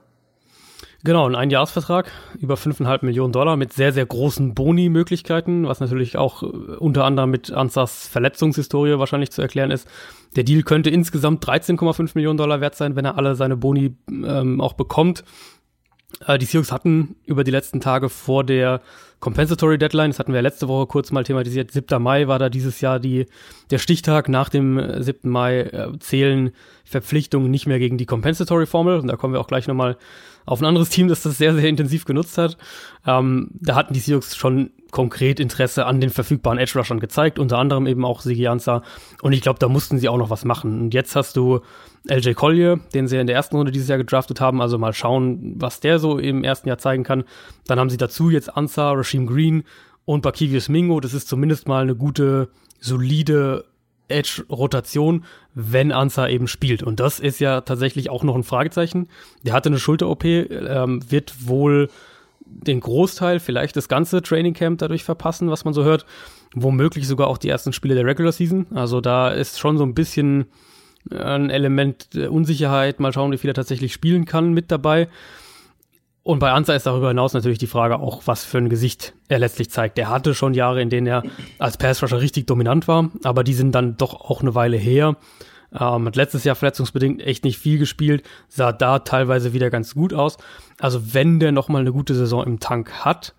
Genau, 1.06 1.28
ein 1.28 1.36
Einjahresvertrag 1.36 2.10
über 2.40 2.56
5,5 2.56 3.04
Millionen 3.04 3.34
Dollar 3.34 3.58
mit 3.58 3.74
sehr, 3.74 3.92
sehr 3.92 4.06
großen 4.06 4.54
Boni-Möglichkeiten, 4.54 5.68
was 5.68 5.82
natürlich 5.82 6.18
auch 6.18 6.44
äh, 6.44 6.46
unter 6.46 7.04
anderem 7.04 7.30
mit 7.30 7.52
Ansas 7.52 8.08
Verletzungshistorie 8.08 8.98
wahrscheinlich 8.98 9.30
zu 9.30 9.42
erklären 9.42 9.70
ist. 9.70 9.86
Der 10.38 10.46
Deal 10.46 10.64
könnte 10.64 10.90
insgesamt 10.90 11.46
13,5 11.46 12.12
Millionen 12.16 12.38
Dollar 12.38 12.62
wert 12.62 12.76
sein, 12.76 12.96
wenn 12.96 13.04
er 13.04 13.18
alle 13.18 13.36
seine 13.36 13.58
Boni 13.58 13.98
ähm, 14.10 14.62
auch 14.62 14.74
bekommt. 14.74 15.26
Äh, 16.26 16.38
die 16.38 16.46
Seahawks 16.46 16.72
hatten 16.72 17.18
über 17.26 17.44
die 17.44 17.52
letzten 17.52 17.82
Tage 17.82 18.08
vor 18.08 18.46
der 18.46 18.82
Compensatory 19.20 19.78
Deadline, 19.78 20.10
das 20.12 20.20
hatten 20.20 20.34
wir 20.34 20.42
letzte 20.42 20.68
Woche 20.68 20.86
kurz 20.88 21.12
mal 21.12 21.24
thematisiert, 21.24 21.72
7. 21.72 22.02
Mai 22.02 22.28
war 22.28 22.40
da 22.40 22.50
dieses 22.50 22.82
Jahr 22.82 23.00
die, 23.00 23.26
der 23.72 23.78
Stichtag. 23.78 24.30
Nach 24.30 24.50
dem 24.50 25.02
7. 25.02 25.20
Äh, 25.24 25.28
Mai 25.28 25.60
äh, 25.62 26.00
zählen 26.00 26.52
Verpflichtungen 26.86 27.50
nicht 27.50 27.66
mehr 27.66 27.80
gegen 27.80 27.98
die 27.98 28.06
Compensatory 28.06 28.66
Formel. 28.66 29.00
Und 29.00 29.08
da 29.08 29.18
kommen 29.18 29.34
wir 29.34 29.42
auch 29.42 29.48
gleich 29.48 29.68
nochmal 29.68 29.98
auf 30.46 30.62
ein 30.62 30.66
anderes 30.66 30.90
Team, 30.90 31.08
das 31.08 31.24
das 31.24 31.38
sehr, 31.38 31.54
sehr 31.54 31.70
intensiv 31.70 32.06
genutzt 32.06 32.38
hat. 32.38 32.58
Ähm, 33.06 33.52
da 33.54 33.76
hatten 33.76 33.94
die 33.94 34.00
Seahawks 34.00 34.36
schon 34.36 34.72
konkret 34.92 35.40
Interesse 35.40 35.86
an 35.86 36.00
den 36.00 36.12
verfügbaren 36.12 36.60
Edge 36.60 36.78
Rushern 36.78 37.00
gezeigt, 37.00 37.40
unter 37.40 37.58
anderem 37.58 37.88
eben 37.88 38.06
auch 38.06 38.22
Sigi 38.22 38.48
Ansa. 38.48 38.84
Und 39.22 39.34
ich 39.34 39.42
glaube, 39.42 39.60
da 39.60 39.68
mussten 39.68 39.98
sie 39.98 40.08
auch 40.08 40.18
noch 40.18 40.30
was 40.30 40.46
machen. 40.46 40.82
Und 40.82 40.94
jetzt 40.94 41.16
hast 41.16 41.36
du 41.36 41.62
LJ 42.08 42.34
Collier, 42.34 42.80
den 42.94 43.08
sie 43.08 43.18
in 43.18 43.28
der 43.28 43.36
ersten 43.36 43.56
Runde 43.56 43.72
dieses 43.72 43.88
Jahr 43.88 43.98
gedraftet 43.98 44.40
haben. 44.40 44.62
Also 44.62 44.78
mal 44.78 44.94
schauen, 44.94 45.56
was 45.58 45.80
der 45.80 46.00
so 46.00 46.20
im 46.20 46.44
ersten 46.44 46.68
Jahr 46.68 46.78
zeigen 46.78 47.04
kann. 47.04 47.24
Dann 47.66 47.80
haben 47.80 47.90
sie 47.90 47.98
dazu 47.98 48.30
jetzt 48.30 48.56
Ansa, 48.56 48.92
Rasheem 48.92 49.26
Green 49.26 49.64
und 50.06 50.22
Bakivius 50.22 50.70
Mingo. 50.70 51.00
Das 51.00 51.14
ist 51.14 51.28
zumindest 51.28 51.68
mal 51.68 51.84
eine 51.84 51.96
gute, 51.96 52.50
solide 52.80 53.66
Edge-Rotation, 54.08 55.26
wenn 55.54 55.92
Ansa 55.92 56.28
eben 56.28 56.48
spielt. 56.48 56.84
Und 56.84 57.00
das 57.00 57.20
ist 57.20 57.40
ja 57.40 57.62
tatsächlich 57.62 58.10
auch 58.10 58.24
noch 58.24 58.36
ein 58.36 58.44
Fragezeichen. 58.44 59.10
Der 59.44 59.54
hatte 59.54 59.70
eine 59.70 59.80
Schulter-OP, 59.80 60.24
ähm, 60.26 61.00
wird 61.10 61.48
wohl 61.48 61.90
den 62.46 62.80
Großteil, 62.80 63.40
vielleicht 63.40 63.76
das 63.76 63.88
ganze 63.88 64.22
Training 64.22 64.54
Camp 64.54 64.80
dadurch 64.80 65.04
verpassen, 65.04 65.50
was 65.50 65.66
man 65.66 65.74
so 65.74 65.84
hört. 65.84 66.06
Womöglich 66.54 67.08
sogar 67.08 67.28
auch 67.28 67.38
die 67.38 67.50
ersten 67.50 67.74
Spiele 67.74 67.96
der 67.96 68.06
Regular 68.06 68.32
Season. 68.32 68.68
Also 68.76 69.02
da 69.02 69.30
ist 69.30 69.60
schon 69.60 69.78
so 69.78 69.84
ein 69.84 69.96
bisschen 69.96 70.46
ein 71.12 71.50
Element 71.50 72.14
der 72.14 72.32
Unsicherheit, 72.32 73.00
mal 73.00 73.12
schauen, 73.12 73.32
wie 73.32 73.38
viel 73.38 73.50
er 73.50 73.56
tatsächlich 73.56 73.94
spielen 73.94 74.26
kann, 74.26 74.54
mit 74.54 74.72
dabei. 74.72 75.10
Und 76.24 76.40
bei 76.40 76.52
Ansa 76.52 76.74
ist 76.74 76.86
darüber 76.86 77.10
hinaus 77.10 77.34
natürlich 77.34 77.58
die 77.58 77.68
Frage 77.68 78.00
auch, 78.00 78.24
was 78.26 78.46
für 78.46 78.58
ein 78.58 78.70
Gesicht 78.70 79.14
er 79.28 79.40
letztlich 79.40 79.70
zeigt. 79.70 80.00
Er 80.00 80.10
hatte 80.10 80.34
schon 80.34 80.54
Jahre, 80.54 80.82
in 80.82 80.90
denen 80.90 81.06
er 81.06 81.24
als 81.60 81.78
Passrusher 81.78 82.22
richtig 82.22 82.48
dominant 82.48 82.88
war, 82.88 83.10
aber 83.24 83.44
die 83.44 83.54
sind 83.54 83.74
dann 83.76 83.98
doch 83.98 84.14
auch 84.14 84.42
eine 84.42 84.56
Weile 84.56 84.78
her. 84.78 85.18
Ähm, 85.74 86.06
hat 86.06 86.16
letztes 86.16 86.46
Jahr 86.46 86.56
verletzungsbedingt 86.56 87.22
echt 87.22 87.44
nicht 87.44 87.58
viel 87.58 87.78
gespielt, 87.78 88.24
sah 88.48 88.72
da 88.72 89.00
teilweise 89.00 89.52
wieder 89.52 89.70
ganz 89.70 89.96
gut 89.96 90.14
aus. 90.14 90.38
Also 90.80 91.14
wenn 91.14 91.40
der 91.40 91.52
nochmal 91.52 91.82
eine 91.82 91.92
gute 91.92 92.16
Saison 92.16 92.46
im 92.46 92.60
Tank 92.62 92.92
hat, 93.04 93.34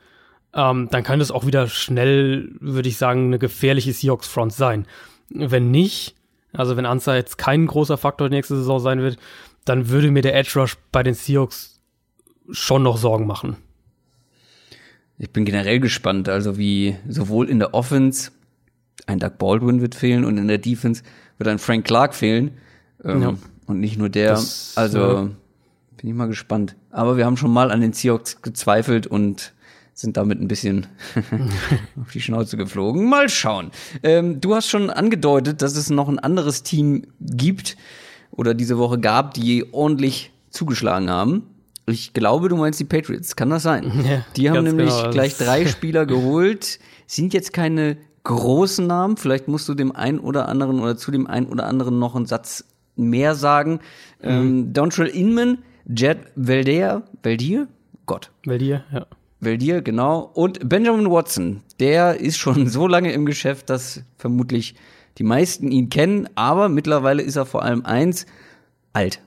ähm, 0.53 0.89
dann 0.91 1.05
kann 1.05 1.21
das 1.21 1.31
auch 1.31 1.47
wieder 1.47 1.69
schnell, 1.69 2.51
würde 2.61 2.89
ich 2.89 2.99
sagen, 2.99 3.27
eine 3.27 3.39
gefährliche 3.39 3.93
Seahawks-Front 3.93 4.53
sein. 4.53 4.87
Wenn 5.31 5.71
nicht, 5.71 6.17
also 6.53 6.77
wenn 6.77 6.87
Ansa 6.87 7.17
jetzt 7.17 7.39
kein 7.39 7.67
großer 7.67 7.97
Faktor 7.97 8.29
nächste 8.29 8.57
Saison 8.57 8.79
sein 8.79 9.01
wird, 9.01 9.17
dann 9.65 9.89
würde 9.89 10.11
mir 10.11 10.23
der 10.23 10.37
Edge 10.37 10.61
Rush 10.61 10.77
bei 10.93 11.03
den 11.03 11.15
Seahawks 11.15 11.74
schon 12.51 12.83
noch 12.83 12.97
Sorgen 12.97 13.27
machen. 13.27 13.57
Ich 15.19 15.31
bin 15.31 15.45
generell 15.45 15.81
gespannt, 15.81 16.29
also 16.29 16.59
wie 16.59 16.97
sowohl 17.09 17.49
in 17.49 17.59
der 17.59 17.73
Offense 17.73 18.33
ein 19.07 19.19
Doug 19.19 19.39
Baldwin 19.39 19.81
wird 19.81 19.95
fehlen 19.95 20.25
und 20.25 20.39
in 20.39 20.49
der 20.49 20.59
Defense 20.59 21.03
wird 21.39 21.49
ein 21.49 21.59
Frank 21.59 21.85
Clark 21.85 22.15
fehlen. 22.15 22.53
Ähm, 23.05 23.23
ja. 23.23 23.35
Und 23.67 23.81
nicht 23.81 23.97
nur 23.97 24.09
der. 24.09 24.31
Das, 24.31 24.73
also 24.77 24.99
ja. 24.99 25.23
bin 25.97 26.11
ich 26.11 26.15
mal 26.15 26.27
gespannt. 26.27 26.77
Aber 26.91 27.17
wir 27.17 27.27
haben 27.27 27.37
schon 27.37 27.53
mal 27.53 27.71
an 27.71 27.81
den 27.81 27.93
Seahawks 27.93 28.43
gezweifelt 28.43 29.07
und 29.07 29.53
sind 29.95 30.17
damit 30.17 30.41
ein 30.41 30.49
bisschen 30.49 30.89
auf 32.01 32.11
die 32.13 32.21
Schnauze 32.21 32.57
geflogen. 32.57 33.09
Mal 33.09 33.29
schauen. 33.29 33.71
Ähm, 34.03 34.41
du 34.41 34.55
hast 34.55 34.69
schon 34.69 34.91
angedeutet, 34.91 35.63
dass 35.63 35.77
es 35.77 35.91
noch 35.91 36.09
ein 36.09 36.19
anderes 36.19 36.63
Team 36.65 37.07
gibt 37.21 37.77
oder 38.33 38.55
diese 38.55 38.77
Woche 38.77 38.99
gab, 38.99 39.35
die 39.35 39.73
ordentlich 39.73 40.33
zugeschlagen 40.51 41.09
haben. 41.11 41.54
Ich 41.87 42.13
glaube, 42.15 42.49
du 42.49 42.57
meinst 42.57 42.81
die 42.81 42.85
Patriots. 42.85 43.37
Kann 43.37 43.51
das 43.51 43.63
sein? 43.63 43.93
Ja, 44.05 44.25
die 44.37 44.51
haben 44.51 44.65
nämlich 44.65 44.91
genau. 44.91 45.11
gleich 45.11 45.37
drei 45.37 45.67
Spieler 45.69 46.07
geholt. 46.07 46.79
Sind 47.07 47.35
jetzt 47.35 47.53
keine 47.53 47.97
großen 48.25 48.87
Namen. 48.87 49.17
Vielleicht 49.17 49.49
musst 49.49 49.69
du 49.69 49.75
dem 49.75 49.95
einen 49.95 50.19
oder 50.19 50.49
anderen 50.49 50.81
oder 50.81 50.97
zu 50.97 51.11
dem 51.11 51.27
einen 51.27 51.47
oder 51.47 51.67
anderen 51.67 51.99
noch 51.99 52.17
einen 52.17 52.27
Satz 52.27 52.65
mehr 52.97 53.35
sagen. 53.35 53.81
Mhm. 54.23 54.29
Ähm, 54.29 54.73
Dontrell 54.73 55.09
Inman, 55.09 55.59
Jed 55.87 56.19
Veldier, 56.35 57.03
Veldier? 57.23 57.69
Gott. 58.07 58.31
Veldier, 58.45 58.85
ja. 58.93 59.07
Veldier, 59.41 59.83
genau. 59.83 60.31
Und 60.35 60.69
Benjamin 60.69 61.11
Watson, 61.11 61.61
der 61.81 62.21
ist 62.21 62.39
schon 62.39 62.67
so 62.69 62.87
lange 62.87 63.13
im 63.13 63.27
Geschäft, 63.27 63.69
dass 63.69 64.03
vermutlich 64.17 64.75
die 65.19 65.25
meisten 65.25 65.71
ihn 65.71 65.91
kennen, 65.91 66.29
aber 66.35 66.69
mittlerweile 66.69 67.23
ist 67.23 67.37
er 67.37 67.47
vor 67.47 67.63
allem 67.63 67.85
eins, 67.85 68.27
alt. 68.93 69.21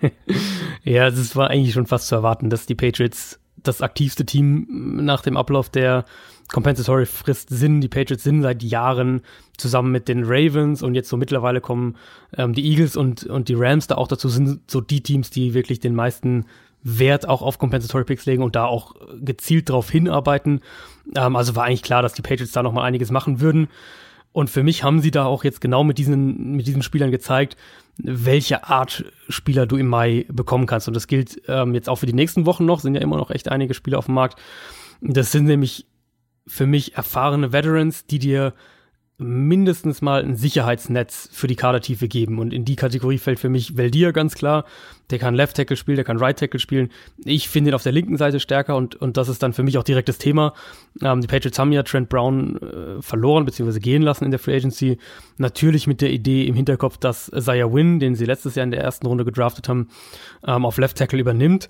ja, 0.84 1.06
es 1.08 1.36
war 1.36 1.50
eigentlich 1.50 1.74
schon 1.74 1.86
fast 1.86 2.08
zu 2.08 2.14
erwarten, 2.14 2.50
dass 2.50 2.66
die 2.66 2.74
Patriots 2.74 3.40
das 3.62 3.82
aktivste 3.82 4.24
Team 4.24 4.66
nach 5.04 5.22
dem 5.22 5.36
Ablauf 5.36 5.68
der 5.68 6.04
Compensatory 6.52 7.06
Frist 7.06 7.48
sind. 7.50 7.80
Die 7.80 7.88
Patriots 7.88 8.24
sind 8.24 8.42
seit 8.42 8.62
Jahren 8.62 9.22
zusammen 9.56 9.92
mit 9.92 10.08
den 10.08 10.24
Ravens 10.24 10.82
und 10.82 10.94
jetzt 10.94 11.08
so 11.08 11.16
mittlerweile 11.16 11.60
kommen 11.60 11.96
ähm, 12.36 12.54
die 12.54 12.68
Eagles 12.70 12.96
und, 12.96 13.24
und 13.24 13.48
die 13.48 13.54
Rams 13.54 13.86
da 13.86 13.96
auch 13.96 14.08
dazu, 14.08 14.28
sind 14.28 14.70
so 14.70 14.80
die 14.80 15.02
Teams, 15.02 15.30
die 15.30 15.54
wirklich 15.54 15.80
den 15.80 15.94
meisten 15.94 16.46
Wert 16.82 17.28
auch 17.28 17.42
auf 17.42 17.58
Compensatory 17.58 18.04
Picks 18.04 18.26
legen 18.26 18.42
und 18.42 18.56
da 18.56 18.64
auch 18.64 18.94
gezielt 19.20 19.68
darauf 19.68 19.90
hinarbeiten. 19.90 20.60
Ähm, 21.14 21.36
also 21.36 21.54
war 21.54 21.64
eigentlich 21.64 21.82
klar, 21.82 22.02
dass 22.02 22.14
die 22.14 22.22
Patriots 22.22 22.52
da 22.52 22.62
noch 22.62 22.72
mal 22.72 22.84
einiges 22.84 23.10
machen 23.10 23.40
würden. 23.40 23.68
Und 24.32 24.48
für 24.48 24.62
mich 24.62 24.84
haben 24.84 25.00
sie 25.00 25.10
da 25.10 25.24
auch 25.24 25.44
jetzt 25.44 25.60
genau 25.60 25.82
mit 25.82 25.98
diesen, 25.98 26.52
mit 26.52 26.66
diesen 26.66 26.82
Spielern 26.82 27.10
gezeigt, 27.10 27.56
welche 27.96 28.64
Art 28.64 29.04
Spieler 29.28 29.66
du 29.66 29.76
im 29.76 29.88
Mai 29.88 30.26
bekommen 30.28 30.66
kannst. 30.66 30.88
Und 30.88 30.94
das 30.94 31.06
gilt 31.06 31.42
ähm, 31.48 31.74
jetzt 31.74 31.88
auch 31.88 31.96
für 31.96 32.06
die 32.06 32.12
nächsten 32.12 32.46
Wochen 32.46 32.64
noch, 32.64 32.80
sind 32.80 32.94
ja 32.94 33.00
immer 33.00 33.16
noch 33.16 33.30
echt 33.30 33.48
einige 33.48 33.74
Spieler 33.74 33.98
auf 33.98 34.06
dem 34.06 34.14
Markt. 34.14 34.38
Das 35.00 35.32
sind 35.32 35.44
nämlich 35.44 35.86
für 36.46 36.66
mich 36.66 36.96
erfahrene 36.96 37.52
Veterans, 37.52 38.06
die 38.06 38.18
dir 38.18 38.54
mindestens 39.20 40.02
mal 40.02 40.22
ein 40.22 40.36
Sicherheitsnetz 40.36 41.28
für 41.32 41.46
die 41.46 41.56
Kadertiefe 41.56 42.08
geben. 42.08 42.38
Und 42.38 42.52
in 42.52 42.64
die 42.64 42.76
Kategorie 42.76 43.18
fällt 43.18 43.38
für 43.38 43.48
mich 43.48 43.76
Veldir 43.76 44.12
ganz 44.12 44.34
klar. 44.34 44.64
Der 45.10 45.18
kann 45.18 45.34
Left 45.34 45.56
Tackle 45.56 45.76
spielen, 45.76 45.96
der 45.96 46.04
kann 46.04 46.18
Right 46.18 46.38
Tackle 46.38 46.60
spielen. 46.60 46.90
Ich 47.24 47.48
finde 47.48 47.70
ihn 47.70 47.74
auf 47.74 47.82
der 47.82 47.92
linken 47.92 48.16
Seite 48.16 48.40
stärker 48.40 48.76
und, 48.76 48.96
und 48.96 49.16
das 49.16 49.28
ist 49.28 49.42
dann 49.42 49.52
für 49.52 49.62
mich 49.62 49.76
auch 49.76 49.82
direkt 49.82 50.08
das 50.08 50.18
Thema. 50.18 50.54
Ähm, 51.02 51.20
die 51.20 51.26
Patriots 51.26 51.58
haben 51.58 51.72
ja 51.72 51.82
Trent 51.82 52.08
Brown 52.08 52.56
äh, 52.56 53.02
verloren 53.02 53.44
bzw. 53.44 53.78
gehen 53.78 54.02
lassen 54.02 54.24
in 54.24 54.30
der 54.30 54.40
Free 54.40 54.56
Agency. 54.56 54.98
Natürlich 55.36 55.86
mit 55.86 56.00
der 56.00 56.10
Idee 56.10 56.46
im 56.46 56.54
Hinterkopf, 56.54 56.96
dass 56.96 57.28
Isaiah 57.28 57.72
Wynn, 57.72 58.00
den 58.00 58.14
sie 58.14 58.24
letztes 58.24 58.54
Jahr 58.54 58.64
in 58.64 58.70
der 58.70 58.82
ersten 58.82 59.06
Runde 59.06 59.24
gedraftet 59.24 59.68
haben, 59.68 59.88
ähm, 60.46 60.64
auf 60.64 60.78
Left 60.78 60.96
Tackle 60.96 61.20
übernimmt. 61.20 61.68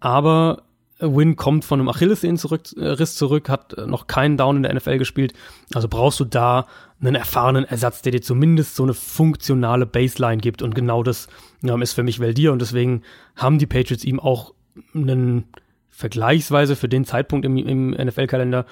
Aber 0.00 0.64
Win 1.02 1.36
kommt 1.36 1.64
von 1.64 1.80
einem 1.80 1.88
Achillessehnenriss 1.88 2.40
zurück, 2.40 2.66
zurück, 2.96 3.48
hat 3.48 3.74
noch 3.86 4.06
keinen 4.06 4.36
Down 4.36 4.56
in 4.56 4.62
der 4.62 4.74
NFL 4.74 4.98
gespielt. 4.98 5.34
Also 5.74 5.88
brauchst 5.88 6.20
du 6.20 6.24
da 6.24 6.66
einen 7.00 7.16
erfahrenen 7.16 7.64
Ersatz, 7.64 8.02
der 8.02 8.12
dir 8.12 8.22
zumindest 8.22 8.76
so 8.76 8.84
eine 8.84 8.94
funktionale 8.94 9.86
Baseline 9.86 10.40
gibt. 10.40 10.62
Und 10.62 10.74
genau 10.74 11.02
das 11.02 11.28
ja, 11.62 11.76
ist 11.80 11.92
für 11.92 12.02
mich 12.02 12.20
Veldir. 12.20 12.52
Und 12.52 12.62
deswegen 12.62 13.02
haben 13.36 13.58
die 13.58 13.66
Patriots 13.66 14.04
ihm 14.04 14.20
auch 14.20 14.54
einen 14.94 15.44
vergleichsweise 15.90 16.76
für 16.76 16.88
den 16.88 17.04
Zeitpunkt 17.04 17.44
im, 17.44 17.56
im 17.56 17.90
NFL-Kalender 17.90 18.64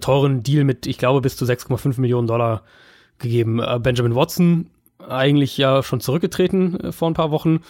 teuren 0.00 0.42
Deal 0.42 0.64
mit, 0.64 0.86
ich 0.86 0.98
glaube, 0.98 1.20
bis 1.20 1.36
zu 1.36 1.44
6,5 1.44 2.00
Millionen 2.00 2.26
Dollar 2.26 2.62
gegeben. 3.18 3.60
Äh, 3.60 3.78
Benjamin 3.80 4.14
Watson 4.14 4.66
eigentlich 4.98 5.56
ja 5.56 5.82
schon 5.82 6.00
zurückgetreten 6.00 6.78
äh, 6.80 6.92
vor 6.92 7.08
ein 7.10 7.14
paar 7.14 7.30
Wochen. 7.30 7.60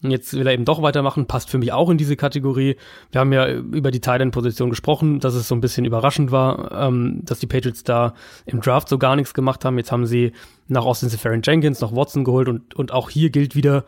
Jetzt 0.00 0.32
will 0.34 0.46
er 0.46 0.52
eben 0.52 0.64
doch 0.64 0.80
weitermachen, 0.80 1.26
passt 1.26 1.50
für 1.50 1.58
mich 1.58 1.72
auch 1.72 1.90
in 1.90 1.98
diese 1.98 2.14
Kategorie. 2.14 2.76
Wir 3.10 3.20
haben 3.20 3.32
ja 3.32 3.48
über 3.48 3.90
die 3.90 4.00
Titan-Position 4.00 4.70
gesprochen, 4.70 5.18
dass 5.18 5.34
es 5.34 5.48
so 5.48 5.56
ein 5.56 5.60
bisschen 5.60 5.84
überraschend 5.84 6.30
war, 6.30 6.70
ähm, 6.70 7.20
dass 7.24 7.40
die 7.40 7.48
Patriots 7.48 7.82
da 7.82 8.14
im 8.46 8.60
Draft 8.60 8.88
so 8.88 8.98
gar 8.98 9.16
nichts 9.16 9.34
gemacht 9.34 9.64
haben. 9.64 9.76
Jetzt 9.76 9.90
haben 9.90 10.06
sie 10.06 10.32
nach 10.68 10.84
Austin 10.84 11.08
Seferian 11.08 11.42
Jenkins 11.44 11.80
noch 11.80 11.96
Watson 11.96 12.22
geholt 12.22 12.48
und, 12.48 12.76
und 12.76 12.92
auch 12.92 13.10
hier 13.10 13.30
gilt 13.30 13.56
wieder, 13.56 13.84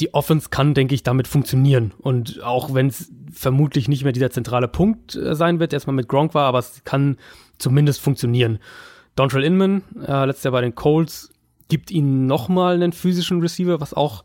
die 0.00 0.12
Offense 0.12 0.50
kann, 0.50 0.74
denke 0.74 0.94
ich, 0.94 1.04
damit 1.04 1.26
funktionieren. 1.26 1.94
Und 1.98 2.42
auch 2.42 2.74
wenn 2.74 2.88
es 2.88 3.10
vermutlich 3.32 3.88
nicht 3.88 4.04
mehr 4.04 4.12
dieser 4.12 4.30
zentrale 4.30 4.68
Punkt 4.68 5.14
äh, 5.14 5.34
sein 5.34 5.58
wird, 5.58 5.72
erstmal 5.72 5.96
mit 5.96 6.08
Gronk 6.08 6.34
war, 6.34 6.46
aber 6.46 6.58
es 6.58 6.82
kann 6.84 7.16
zumindest 7.56 8.02
funktionieren. 8.02 8.58
Dontrell 9.16 9.44
Inman, 9.44 9.84
äh, 10.06 10.26
letztes 10.26 10.44
Jahr 10.44 10.52
bei 10.52 10.60
den 10.60 10.74
Colts, 10.74 11.30
gibt 11.68 11.90
ihnen 11.90 12.26
nochmal 12.26 12.74
einen 12.74 12.92
physischen 12.92 13.40
Receiver, 13.40 13.80
was 13.80 13.94
auch 13.94 14.24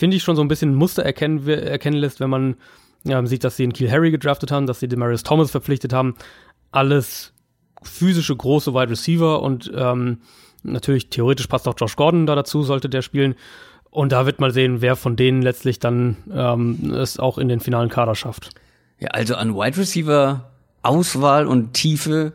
finde 0.00 0.16
ich, 0.16 0.22
schon 0.22 0.34
so 0.34 0.42
ein 0.42 0.48
bisschen 0.48 0.72
ein 0.72 0.76
Muster 0.76 1.04
erkennen, 1.04 1.46
erkennen 1.46 1.98
lässt, 1.98 2.18
wenn 2.20 2.30
man 2.30 2.56
ja, 3.04 3.24
sieht, 3.26 3.44
dass 3.44 3.56
sie 3.56 3.62
einen 3.62 3.72
Kiel 3.72 3.90
Harry 3.90 4.10
gedraftet 4.10 4.50
haben, 4.50 4.66
dass 4.66 4.80
sie 4.80 4.88
Demarius 4.88 5.22
Thomas 5.22 5.50
verpflichtet 5.50 5.92
haben. 5.92 6.16
Alles 6.72 7.32
physische 7.82 8.34
große 8.34 8.74
Wide 8.74 8.90
Receiver 8.90 9.42
und 9.42 9.70
ähm, 9.74 10.22
natürlich 10.62 11.10
theoretisch 11.10 11.46
passt 11.46 11.68
auch 11.68 11.74
Josh 11.78 11.96
Gordon 11.96 12.26
da 12.26 12.34
dazu, 12.34 12.62
sollte 12.62 12.88
der 12.88 13.02
spielen. 13.02 13.34
Und 13.90 14.12
da 14.12 14.26
wird 14.26 14.40
mal 14.40 14.52
sehen, 14.52 14.80
wer 14.80 14.96
von 14.96 15.16
denen 15.16 15.42
letztlich 15.42 15.78
dann 15.78 16.16
ähm, 16.32 16.92
es 16.94 17.18
auch 17.18 17.38
in 17.38 17.48
den 17.48 17.60
finalen 17.60 17.88
Kader 17.88 18.14
schafft. 18.14 18.50
Ja, 18.98 19.08
also 19.08 19.34
an 19.34 19.54
Wide 19.54 19.76
Receiver 19.76 20.50
Auswahl 20.82 21.46
und 21.46 21.74
Tiefe 21.74 22.32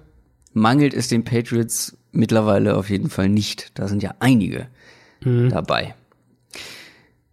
mangelt 0.54 0.94
es 0.94 1.08
den 1.08 1.24
Patriots 1.24 1.98
mittlerweile 2.12 2.78
auf 2.78 2.90
jeden 2.90 3.10
Fall 3.10 3.30
nicht. 3.30 3.78
Da 3.80 3.88
sind 3.88 4.04
ja 4.04 4.16
einige 4.20 4.68
mhm. 5.22 5.50
dabei. 5.50 5.96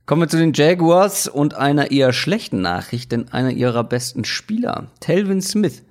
Kommen 0.04 0.22
wir 0.22 0.28
zu 0.28 0.36
den 0.36 0.52
Jaguars 0.52 1.28
und 1.28 1.54
einer 1.54 1.90
eher 1.90 2.12
schlechten 2.12 2.60
Nachricht, 2.60 3.12
denn 3.12 3.32
einer 3.32 3.50
ihrer 3.50 3.84
besten 3.84 4.24
Spieler, 4.24 4.88
Telvin 5.00 5.40
Smith, 5.40 5.84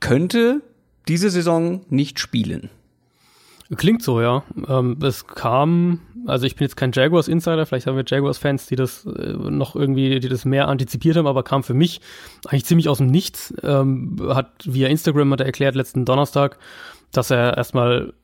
könnte 0.00 0.60
diese 1.06 1.30
Saison 1.30 1.82
nicht 1.88 2.18
spielen. 2.18 2.70
Klingt 3.76 4.02
so, 4.02 4.20
ja. 4.20 4.44
Ähm, 4.66 4.96
es 5.02 5.26
kam, 5.26 6.00
also 6.26 6.46
ich 6.46 6.56
bin 6.56 6.64
jetzt 6.64 6.76
kein 6.76 6.90
Jaguars-Insider, 6.92 7.66
vielleicht 7.66 7.86
haben 7.86 7.96
wir 7.96 8.04
Jaguars-Fans, 8.06 8.66
die 8.66 8.76
das 8.76 9.04
äh, 9.04 9.34
noch 9.34 9.76
irgendwie, 9.76 10.20
die 10.20 10.28
das 10.28 10.44
mehr 10.44 10.68
antizipiert 10.68 11.16
haben, 11.16 11.26
aber 11.26 11.42
kam 11.42 11.62
für 11.62 11.74
mich 11.74 12.00
eigentlich 12.46 12.64
ziemlich 12.64 12.88
aus 12.88 12.98
dem 12.98 13.08
Nichts. 13.08 13.52
Ähm, 13.62 14.16
hat 14.30 14.52
via 14.64 14.88
Instagram 14.88 15.32
hat 15.32 15.40
er 15.40 15.46
erklärt 15.46 15.74
letzten 15.74 16.04
Donnerstag, 16.04 16.58
dass 17.12 17.30
er 17.30 17.56
erstmal 17.56 18.14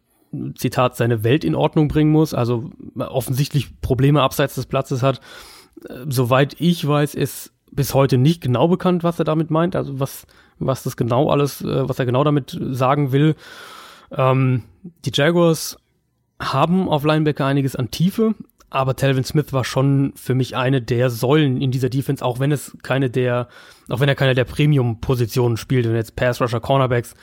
Zitat, 0.57 0.97
seine 0.97 1.25
Welt 1.25 1.45
in 1.45 1.55
Ordnung 1.55 1.89
bringen 1.89 2.11
muss, 2.11 2.35
also 2.35 2.71
offensichtlich 2.97 3.81
Probleme 3.81 4.23
abseits 4.23 4.55
des 4.55 4.67
Platzes 4.67 5.03
hat. 5.03 5.21
Äh, 5.89 6.07
soweit 6.09 6.57
ich 6.59 6.87
weiß, 6.87 7.15
ist 7.15 7.53
bis 7.71 7.95
heute 7.95 8.19
nicht 8.19 8.41
genau 8.41 8.69
bekannt, 8.69 9.03
was 9.03 9.19
er 9.19 9.25
damit 9.25 9.51
meint, 9.51 9.77
also 9.77 9.99
was, 9.99 10.27
was 10.59 10.83
das 10.83 10.97
genau 10.97 11.31
alles, 11.31 11.63
äh, 11.63 11.89
was 11.89 11.99
er 11.99 12.07
genau 12.07 12.25
damit 12.25 12.59
sagen 12.61 13.13
will. 13.13 13.35
Ähm, 14.11 14.63
die 15.05 15.13
Jaguars 15.13 15.79
haben 16.41 16.89
auf 16.89 17.05
Linebacker 17.05 17.47
einiges 17.47 17.77
an 17.77 17.91
Tiefe, 17.91 18.35
aber 18.71 18.97
Telvin 18.97 19.25
Smith 19.25 19.53
war 19.53 19.65
schon 19.65 20.13
für 20.17 20.35
mich 20.35 20.57
eine 20.57 20.83
der 20.83 21.11
Säulen 21.11 21.61
in 21.61 21.71
dieser 21.71 21.89
Defense, 21.89 22.25
auch 22.25 22.41
wenn 22.41 22.53
es 22.53 22.77
keine 22.83 23.09
der, 23.09 23.49
auch 23.89 24.01
wenn 24.01 24.09
er 24.09 24.17
keine 24.17 24.35
der 24.35 24.45
Premium-Positionen 24.45 25.57
spielt, 25.57 25.87
wenn 25.87 25.95
jetzt 25.95 26.17
Pass 26.17 26.41
Rusher, 26.41 26.61
Cornerbacks 26.61 27.15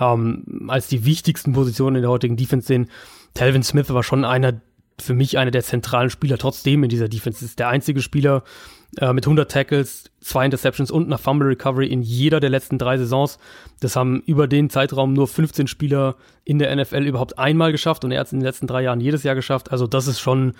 ähm, 0.00 0.66
als 0.68 0.88
die 0.88 1.04
wichtigsten 1.04 1.52
Positionen 1.52 1.96
in 1.96 2.02
der 2.02 2.10
heutigen 2.10 2.36
Defense 2.36 2.66
sehen. 2.66 2.90
Telvin 3.34 3.62
Smith 3.62 3.92
war 3.92 4.02
schon 4.02 4.24
einer, 4.24 4.60
für 4.98 5.14
mich 5.14 5.38
einer 5.38 5.50
der 5.50 5.62
zentralen 5.62 6.10
Spieler 6.10 6.38
trotzdem 6.38 6.82
in 6.82 6.88
dieser 6.88 7.08
Defense. 7.08 7.44
Ist 7.44 7.58
der 7.58 7.68
einzige 7.68 8.00
Spieler 8.00 8.42
äh, 8.98 9.12
mit 9.12 9.24
100 9.24 9.50
Tackles, 9.50 10.10
zwei 10.20 10.44
Interceptions 10.44 10.90
und 10.90 11.06
einer 11.06 11.18
Fumble 11.18 11.48
Recovery 11.48 11.86
in 11.86 12.02
jeder 12.02 12.40
der 12.40 12.50
letzten 12.50 12.78
drei 12.78 12.98
Saisons. 12.98 13.38
Das 13.80 13.94
haben 13.94 14.22
über 14.26 14.48
den 14.48 14.70
Zeitraum 14.70 15.12
nur 15.12 15.28
15 15.28 15.66
Spieler 15.66 16.16
in 16.44 16.58
der 16.58 16.74
NFL 16.74 17.06
überhaupt 17.06 17.38
einmal 17.38 17.70
geschafft 17.70 18.04
und 18.04 18.10
er 18.10 18.20
hat 18.20 18.26
es 18.26 18.32
in 18.32 18.40
den 18.40 18.46
letzten 18.46 18.66
drei 18.66 18.82
Jahren 18.82 19.00
jedes 19.00 19.22
Jahr 19.22 19.34
geschafft. 19.34 19.70
Also 19.70 19.86
das 19.86 20.08
ist 20.08 20.18
schon, 20.18 20.54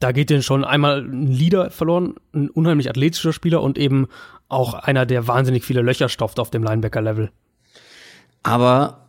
da 0.00 0.12
geht 0.12 0.30
denn 0.30 0.42
schon 0.42 0.64
einmal 0.64 1.02
ein 1.02 1.26
Leader 1.28 1.70
verloren, 1.70 2.14
ein 2.34 2.50
unheimlich 2.50 2.88
athletischer 2.88 3.32
Spieler 3.32 3.62
und 3.62 3.78
eben 3.78 4.08
auch 4.48 4.74
einer, 4.74 5.06
der 5.06 5.28
wahnsinnig 5.28 5.64
viele 5.64 5.82
Löcher 5.82 6.08
stopft 6.08 6.40
auf 6.40 6.50
dem 6.50 6.64
Linebacker-Level. 6.64 7.30
Aber 8.42 9.06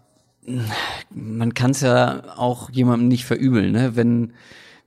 man 1.10 1.54
kann 1.54 1.72
es 1.72 1.82
ja 1.82 2.24
auch 2.36 2.70
jemandem 2.70 3.08
nicht 3.08 3.26
verübeln, 3.26 3.72
ne? 3.72 3.96
Wenn 3.96 4.34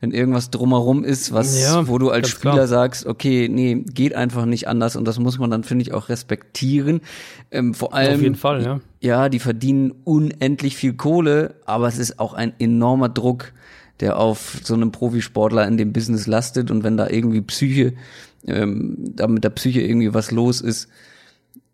wenn 0.00 0.10
irgendwas 0.10 0.50
drumherum 0.50 1.04
ist, 1.04 1.32
was 1.32 1.58
ja, 1.58 1.88
wo 1.88 1.96
du 1.96 2.10
als 2.10 2.28
Spieler 2.28 2.52
klar. 2.52 2.66
sagst, 2.66 3.06
okay, 3.06 3.48
nee, 3.50 3.76
geht 3.76 4.14
einfach 4.14 4.44
nicht 4.44 4.68
anders 4.68 4.94
und 4.94 5.06
das 5.06 5.18
muss 5.18 5.38
man 5.38 5.50
dann 5.50 5.64
finde 5.64 5.82
ich 5.82 5.94
auch 5.94 6.10
respektieren. 6.10 7.00
Ähm, 7.50 7.72
vor 7.72 7.94
allem 7.94 8.16
auf 8.16 8.22
jeden 8.22 8.34
Fall, 8.34 8.62
ja. 8.62 8.80
Ja, 9.00 9.28
die 9.28 9.38
verdienen 9.38 9.94
unendlich 10.04 10.76
viel 10.76 10.94
Kohle, 10.94 11.54
aber 11.64 11.88
es 11.88 11.98
ist 11.98 12.18
auch 12.18 12.34
ein 12.34 12.52
enormer 12.58 13.08
Druck, 13.08 13.52
der 14.00 14.18
auf 14.18 14.60
so 14.62 14.74
einem 14.74 14.92
Profisportler 14.92 15.66
in 15.66 15.78
dem 15.78 15.94
Business 15.94 16.26
lastet 16.26 16.70
und 16.70 16.84
wenn 16.84 16.98
da 16.98 17.08
irgendwie 17.08 17.40
Psyche, 17.40 17.94
ähm, 18.46 18.96
da 18.98 19.26
mit 19.26 19.44
der 19.44 19.50
Psyche 19.50 19.80
irgendwie 19.80 20.12
was 20.12 20.30
los 20.30 20.60
ist, 20.60 20.88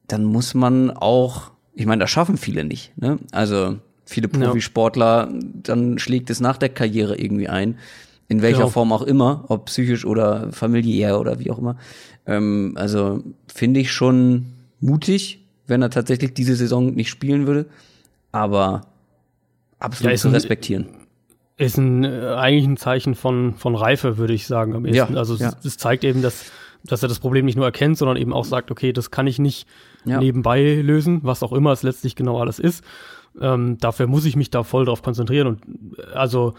dann 0.06 0.24
muss 0.24 0.54
man 0.54 0.90
auch 0.90 1.51
ich 1.74 1.86
meine, 1.86 2.00
das 2.00 2.10
schaffen 2.10 2.36
viele 2.36 2.64
nicht. 2.64 2.92
Ne? 2.96 3.18
Also 3.30 3.78
viele 4.04 4.28
Profisportler, 4.28 5.30
ja. 5.32 5.40
dann 5.62 5.98
schlägt 5.98 6.30
es 6.30 6.40
nach 6.40 6.56
der 6.58 6.68
Karriere 6.68 7.16
irgendwie 7.18 7.48
ein, 7.48 7.78
in 8.28 8.42
welcher 8.42 8.60
ja. 8.60 8.66
Form 8.68 8.92
auch 8.92 9.02
immer, 9.02 9.44
ob 9.48 9.66
psychisch 9.66 10.04
oder 10.04 10.52
familiär 10.52 11.20
oder 11.20 11.38
wie 11.38 11.50
auch 11.50 11.58
immer. 11.58 11.76
Ähm, 12.26 12.74
also 12.76 13.22
finde 13.52 13.80
ich 13.80 13.92
schon 13.92 14.46
mutig, 14.80 15.46
wenn 15.66 15.82
er 15.82 15.90
tatsächlich 15.90 16.34
diese 16.34 16.56
Saison 16.56 16.94
nicht 16.94 17.08
spielen 17.08 17.46
würde, 17.46 17.66
aber 18.32 18.86
absolut 19.78 20.12
ja, 20.12 20.18
zu 20.18 20.28
respektieren. 20.28 20.86
ist 21.56 21.78
ein, 21.78 22.04
äh, 22.04 22.34
eigentlich 22.36 22.66
ein 22.66 22.76
Zeichen 22.76 23.14
von, 23.14 23.54
von 23.54 23.74
Reife, 23.74 24.18
würde 24.18 24.34
ich 24.34 24.46
sagen, 24.46 24.74
am 24.74 24.86
ehesten. 24.86 25.14
Ja, 25.14 25.18
also 25.18 25.34
es, 25.34 25.56
es 25.64 25.76
zeigt 25.78 26.04
eben, 26.04 26.22
dass 26.22 26.50
dass 26.84 27.02
er 27.02 27.08
das 27.08 27.20
Problem 27.20 27.44
nicht 27.44 27.56
nur 27.56 27.64
erkennt, 27.64 27.98
sondern 27.98 28.16
eben 28.16 28.32
auch 28.32 28.44
sagt, 28.44 28.70
okay, 28.70 28.92
das 28.92 29.10
kann 29.10 29.26
ich 29.26 29.38
nicht 29.38 29.68
ja. 30.04 30.18
nebenbei 30.18 30.74
lösen, 30.74 31.20
was 31.22 31.42
auch 31.42 31.52
immer 31.52 31.72
es 31.72 31.82
letztlich 31.82 32.16
genau 32.16 32.40
alles 32.40 32.58
ist. 32.58 32.84
Ähm, 33.40 33.78
dafür 33.78 34.06
muss 34.06 34.24
ich 34.24 34.36
mich 34.36 34.50
da 34.50 34.62
voll 34.62 34.84
drauf 34.84 35.02
konzentrieren 35.02 35.46
und 35.46 35.60
äh, 35.98 36.14
also 36.14 36.54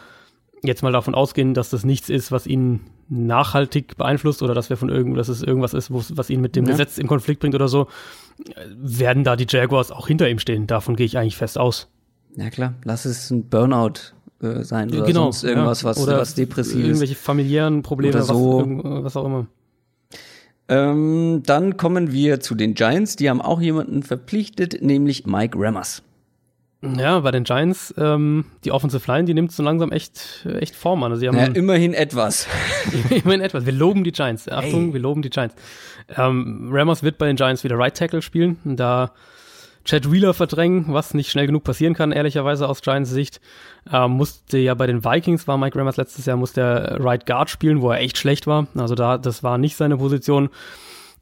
jetzt 0.63 0.81
mal 0.81 0.91
davon 0.91 1.13
ausgehen, 1.13 1.53
dass 1.53 1.69
das 1.69 1.83
nichts 1.83 2.09
ist, 2.09 2.31
was 2.31 2.47
ihn 2.47 2.79
nachhaltig 3.09 3.97
beeinflusst 3.97 4.41
oder 4.41 4.53
dass 4.53 4.69
wir 4.69 4.77
von 4.77 4.89
irgend, 4.89 5.17
dass 5.17 5.27
es 5.27 5.43
irgendwas 5.43 5.73
ist, 5.73 5.91
was 5.91 6.29
ihn 6.29 6.41
mit 6.41 6.55
dem 6.55 6.65
ja. 6.65 6.71
Gesetz 6.71 6.97
in 6.97 7.05
Konflikt 7.05 7.41
bringt 7.41 7.53
oder 7.53 7.67
so, 7.67 7.87
werden 8.75 9.23
da 9.23 9.35
die 9.35 9.45
Jaguars 9.47 9.91
auch 9.91 10.07
hinter 10.07 10.29
ihm 10.29 10.39
stehen. 10.39 10.65
Davon 10.65 10.95
gehe 10.95 11.05
ich 11.05 11.17
eigentlich 11.17 11.35
fest 11.35 11.57
aus. 11.57 11.89
Ja 12.35 12.49
klar, 12.49 12.73
lass 12.85 13.05
es 13.05 13.29
ein 13.29 13.49
Burnout 13.49 14.13
äh, 14.41 14.63
sein 14.63 14.89
oder 14.89 15.03
genau, 15.03 15.23
sonst 15.23 15.43
irgendwas, 15.43 15.81
ja. 15.81 15.89
was, 15.89 16.01
oder 16.01 16.17
was 16.17 16.33
depressiv 16.33 16.79
ist. 16.79 16.85
Irgendwelche 16.85 17.15
familiären 17.15 17.83
Probleme, 17.83 18.15
oder 18.15 18.23
so. 18.23 18.63
was, 18.65 19.03
was 19.03 19.17
auch 19.17 19.25
immer. 19.25 19.47
Ähm, 20.69 21.43
dann 21.45 21.77
kommen 21.77 22.11
wir 22.11 22.39
zu 22.39 22.55
den 22.55 22.73
Giants. 22.73 23.15
Die 23.15 23.29
haben 23.29 23.41
auch 23.41 23.61
jemanden 23.61 24.03
verpflichtet, 24.03 24.81
nämlich 24.81 25.25
Mike 25.25 25.57
Rammers. 25.59 26.03
Ja, 26.97 27.21
bei 27.21 27.31
den 27.31 27.45
Giants, 27.45 27.93
ähm, 27.97 28.45
die 28.65 28.71
Offensive 28.71 29.09
Line, 29.09 29.23
die 29.23 29.33
nimmt 29.33 29.53
so 29.53 29.63
langsam 29.63 29.93
echt, 29.93 30.45
echt 30.59 30.75
Form 30.75 31.03
an. 31.03 31.11
Also 31.11 31.21
sie 31.21 31.29
haben 31.29 31.37
ja, 31.37 31.45
immerhin 31.45 31.93
etwas. 31.93 32.47
immerhin 33.09 33.39
etwas. 33.39 33.65
Wir 33.65 33.71
loben 33.71 34.03
die 34.03 34.11
Giants. 34.11 34.49
Achtung, 34.49 34.85
hey. 34.85 34.93
wir 34.93 34.99
loben 34.99 35.21
die 35.21 35.29
Giants. 35.29 35.55
Ähm, 36.17 36.69
Ramos 36.71 37.01
wird 37.01 37.17
bei 37.17 37.27
den 37.27 37.37
Giants 37.37 37.63
wieder 37.63 37.77
Right 37.77 37.95
Tackle 37.95 38.21
spielen. 38.21 38.57
Da 38.65 39.13
Chad 39.85 40.11
Wheeler 40.11 40.33
verdrängen, 40.33 40.85
was 40.87 41.13
nicht 41.13 41.29
schnell 41.29 41.45
genug 41.45 41.63
passieren 41.63 41.93
kann, 41.93 42.11
ehrlicherweise 42.11 42.69
aus 42.69 42.81
Giants 42.81 43.09
Sicht. 43.09 43.41
Ähm, 43.91 44.11
musste 44.11 44.57
ja 44.57 44.73
bei 44.75 44.87
den 44.87 45.03
Vikings, 45.03 45.47
war 45.47 45.57
Mike 45.57 45.77
Rammers 45.77 45.97
letztes 45.97 46.25
Jahr, 46.25 46.37
musste 46.37 46.61
er 46.61 47.03
Right 47.03 47.25
Guard 47.25 47.49
spielen, 47.49 47.81
wo 47.81 47.91
er 47.91 47.99
echt 47.99 48.17
schlecht 48.17 48.47
war. 48.47 48.67
Also 48.75 48.95
da, 48.95 49.17
das 49.17 49.43
war 49.43 49.57
nicht 49.57 49.75
seine 49.75 49.97
Position. 49.97 50.49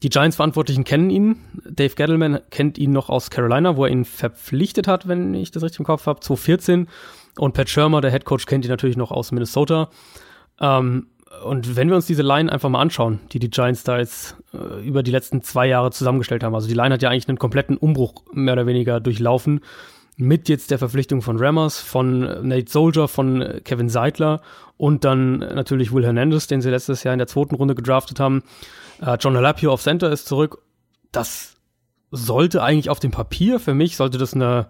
Die 0.02 0.10
Giants-Verantwortlichen 0.10 0.84
kennen 0.84 1.10
ihn. 1.10 1.36
Dave 1.64 1.94
Gettleman 1.94 2.40
kennt 2.50 2.76
ihn 2.78 2.92
noch 2.92 3.08
aus 3.08 3.30
Carolina, 3.30 3.76
wo 3.76 3.84
er 3.84 3.90
ihn 3.90 4.04
verpflichtet 4.04 4.88
hat, 4.88 5.06
wenn 5.06 5.32
ich 5.34 5.50
das 5.52 5.62
richtig 5.62 5.80
im 5.80 5.86
Kopf 5.86 6.06
habe, 6.06 6.20
2014. 6.20 6.88
Und 7.38 7.54
Pat 7.54 7.68
Shermer, 7.68 8.00
der 8.00 8.10
Head 8.10 8.24
Coach, 8.24 8.46
kennt 8.46 8.64
ihn 8.64 8.70
natürlich 8.70 8.96
noch 8.96 9.10
aus 9.10 9.32
Minnesota. 9.32 9.90
Ähm, 10.60 11.06
und 11.44 11.76
wenn 11.76 11.88
wir 11.88 11.96
uns 11.96 12.06
diese 12.06 12.22
Line 12.22 12.50
einfach 12.50 12.68
mal 12.68 12.80
anschauen, 12.80 13.20
die 13.32 13.38
die 13.38 13.50
Giants 13.50 13.84
da 13.84 13.98
jetzt 13.98 14.36
äh, 14.54 14.86
über 14.86 15.02
die 15.02 15.10
letzten 15.10 15.42
zwei 15.42 15.66
Jahre 15.66 15.90
zusammengestellt 15.90 16.42
haben, 16.42 16.54
also 16.54 16.68
die 16.68 16.74
Line 16.74 16.94
hat 16.94 17.02
ja 17.02 17.10
eigentlich 17.10 17.28
einen 17.28 17.38
kompletten 17.38 17.76
Umbruch 17.76 18.24
mehr 18.32 18.54
oder 18.54 18.66
weniger 18.66 19.00
durchlaufen, 19.00 19.60
mit 20.16 20.48
jetzt 20.48 20.70
der 20.70 20.78
Verpflichtung 20.78 21.22
von 21.22 21.38
Rammers, 21.38 21.80
von 21.80 22.46
Nate 22.46 22.70
Soldier, 22.70 23.08
von 23.08 23.60
Kevin 23.64 23.88
Seidler 23.88 24.42
und 24.76 25.04
dann 25.04 25.38
natürlich 25.38 25.92
Will 25.92 26.04
Hernandez, 26.04 26.46
den 26.46 26.60
sie 26.60 26.70
letztes 26.70 27.02
Jahr 27.02 27.14
in 27.14 27.18
der 27.18 27.28
zweiten 27.28 27.54
Runde 27.54 27.74
gedraftet 27.74 28.20
haben. 28.20 28.42
Äh, 29.00 29.16
John 29.18 29.36
Alapio 29.36 29.72
auf 29.72 29.82
Center 29.82 30.10
ist 30.10 30.26
zurück. 30.26 30.62
Das 31.12 31.56
sollte 32.10 32.62
eigentlich 32.62 32.90
auf 32.90 33.00
dem 33.00 33.10
Papier, 33.10 33.58
für 33.58 33.74
mich 33.74 33.96
sollte 33.96 34.18
das 34.18 34.34
eine 34.34 34.68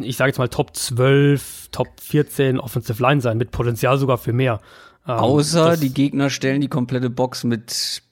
ich 0.00 0.16
sage 0.16 0.30
jetzt 0.30 0.38
mal 0.38 0.48
Top 0.48 0.74
12, 0.74 1.68
Top 1.70 1.88
14 2.00 2.58
Offensive 2.58 3.02
Line 3.02 3.20
sein, 3.20 3.38
mit 3.38 3.50
Potenzial 3.50 3.98
sogar 3.98 4.18
für 4.18 4.32
mehr. 4.32 4.60
Ähm, 5.06 5.14
Außer 5.14 5.76
die 5.76 5.92
Gegner 5.92 6.30
stellen 6.30 6.60
die 6.60 6.68
komplette 6.68 7.10
Box 7.10 7.44
mit 7.44 8.02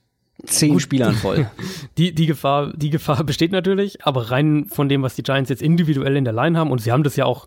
zehn 0.47 0.73
gut, 0.73 0.83
Spielern 0.83 1.15
voll. 1.15 1.51
Die, 1.97 2.13
die, 2.13 2.27
Gefahr, 2.27 2.73
die 2.75 2.91
Gefahr 2.91 3.23
besteht 3.23 3.53
natürlich, 3.53 4.05
aber 4.05 4.33
rein 4.33 4.67
von 4.67 4.89
dem, 4.89 5.03
was 5.03 5.15
die 5.15 5.23
Giants 5.23 5.49
jetzt 5.49 5.63
individuell 5.63 6.17
in 6.17 6.25
der 6.25 6.33
Line 6.33 6.59
haben, 6.59 6.73
und 6.73 6.81
sie 6.81 6.91
haben 6.91 7.05
das 7.05 7.15
ja 7.15 7.25
auch 7.25 7.47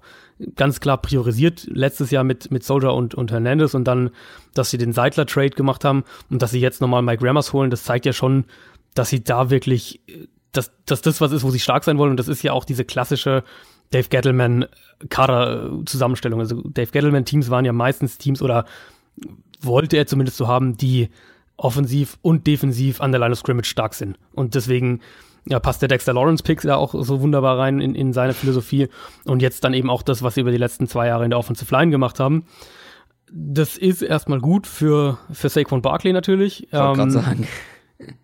ganz 0.55 0.79
klar 0.79 1.01
priorisiert, 1.01 1.67
letztes 1.69 2.12
Jahr 2.12 2.23
mit, 2.23 2.49
mit 2.49 2.63
Soldier 2.63 2.93
und, 2.93 3.13
und 3.13 3.29
Hernandez 3.29 3.73
und 3.73 3.83
dann, 3.83 4.12
dass 4.53 4.69
sie 4.69 4.77
den 4.77 4.93
Seidler-Trade 4.93 5.49
gemacht 5.49 5.83
haben 5.83 6.05
und 6.29 6.41
dass 6.41 6.51
sie 6.51 6.62
jetzt 6.62 6.79
nochmal 6.79 7.01
Mike 7.01 7.25
Rammers 7.25 7.51
holen, 7.51 7.69
das 7.69 7.83
zeigt 7.83 8.05
ja 8.05 8.13
schon, 8.13 8.45
dass 8.93 9.10
sie 9.10 9.21
da 9.21 9.49
wirklich, 9.49 9.99
dass, 10.53 10.71
dass 10.86 11.01
das 11.01 11.19
was 11.19 11.33
ist, 11.33 11.43
wo 11.43 11.51
sie 11.51 11.60
stark 11.60 11.83
sein 11.83 11.97
wollen 11.97 12.12
und 12.12 12.17
das 12.17 12.29
ist 12.29 12.41
ja 12.41 12.53
auch 12.53 12.63
diese 12.63 12.86
klassische 12.86 13.43
Dave 13.91 14.07
Gettleman 14.07 14.65
Kader-Zusammenstellung. 15.10 16.39
Also 16.39 16.62
Dave 16.62 16.91
Gettleman-Teams 16.91 17.49
waren 17.49 17.65
ja 17.65 17.73
meistens 17.73 18.17
Teams 18.17 18.41
oder 18.41 18.65
wollte 19.62 19.97
er 19.97 20.08
zumindest 20.08 20.38
so 20.38 20.47
haben, 20.47 20.77
die 20.77 21.10
offensiv 21.58 22.17
und 22.21 22.45
defensiv 22.45 23.01
an 23.01 23.12
der 23.12 23.19
Line 23.19 23.32
of 23.32 23.39
Scrimmage 23.39 23.67
stark 23.67 23.93
sind. 23.95 24.17
Und 24.34 24.56
deswegen 24.56 25.01
ja, 25.49 25.60
passt 25.60 25.82
der 25.82 25.89
Dexter 25.89 26.13
Lawrence 26.13 26.43
Pick 26.43 26.63
ja 26.63 26.75
auch 26.75 26.93
so 26.93 27.21
wunderbar 27.21 27.58
rein 27.58 27.80
in, 27.80 27.95
in 27.95 28.13
seine 28.13 28.34
Philosophie. 28.34 28.89
Und 29.25 29.41
jetzt 29.41 29.63
dann 29.63 29.73
eben 29.73 29.89
auch 29.89 30.03
das, 30.03 30.21
was 30.21 30.36
sie 30.36 30.41
über 30.41 30.51
die 30.51 30.58
letzten 30.58 30.88
zwei 30.88 31.08
Jahre 31.08 31.23
in 31.23 31.32
der 31.32 31.39
Offensive 31.39 31.73
Line 31.73 31.91
gemacht 31.91 32.19
haben. 32.19 32.45
Das 33.32 33.77
ist 33.77 34.01
erstmal 34.01 34.39
gut 34.39 34.67
für, 34.67 35.17
für 35.32 35.49
Saquon 35.49 35.82
Barkley 35.82 36.13
natürlich. 36.13 36.63
Ich 36.63 36.69
ähm, 36.73 37.10
sagen. 37.10 37.47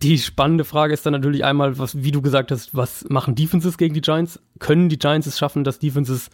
Die 0.01 0.17
spannende 0.19 0.65
Frage 0.65 0.93
ist 0.93 1.05
dann 1.05 1.13
natürlich 1.13 1.43
einmal, 1.43 1.79
was, 1.79 2.03
wie 2.03 2.11
du 2.11 2.21
gesagt 2.21 2.51
hast, 2.51 2.75
was 2.75 3.05
machen 3.09 3.33
Defenses 3.35 3.77
gegen 3.77 3.95
die 3.95 4.01
Giants? 4.01 4.39
Können 4.59 4.87
die 4.87 4.99
Giants 4.99 5.25
es 5.25 5.39
schaffen, 5.39 5.63
dass 5.63 5.79
Defenses 5.79 6.29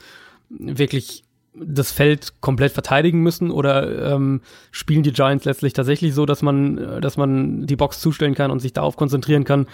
wirklich 0.50 1.24
das 1.62 1.91
Feld 1.91 2.41
komplett 2.41 2.72
verteidigen 2.72 3.22
müssen 3.22 3.52
oder 3.52 4.13
ähm, 4.13 4.41
spielen 4.72 5.04
die 5.04 5.13
Giants 5.13 5.45
letztlich 5.45 5.74
tatsächlich 5.74 6.13
so, 6.13 6.26
dass 6.26 6.41
man, 6.41 7.02
dass 7.02 7.17
man 7.17 7.65
die 7.65 7.76
Box 7.76 8.00
zustellen 8.00 8.36
kann 8.36 8.52
und 8.52 8.60
sich 8.60 8.74
darauf 8.74 8.95
konzentrieren 8.95 9.43
kann? 9.43 9.67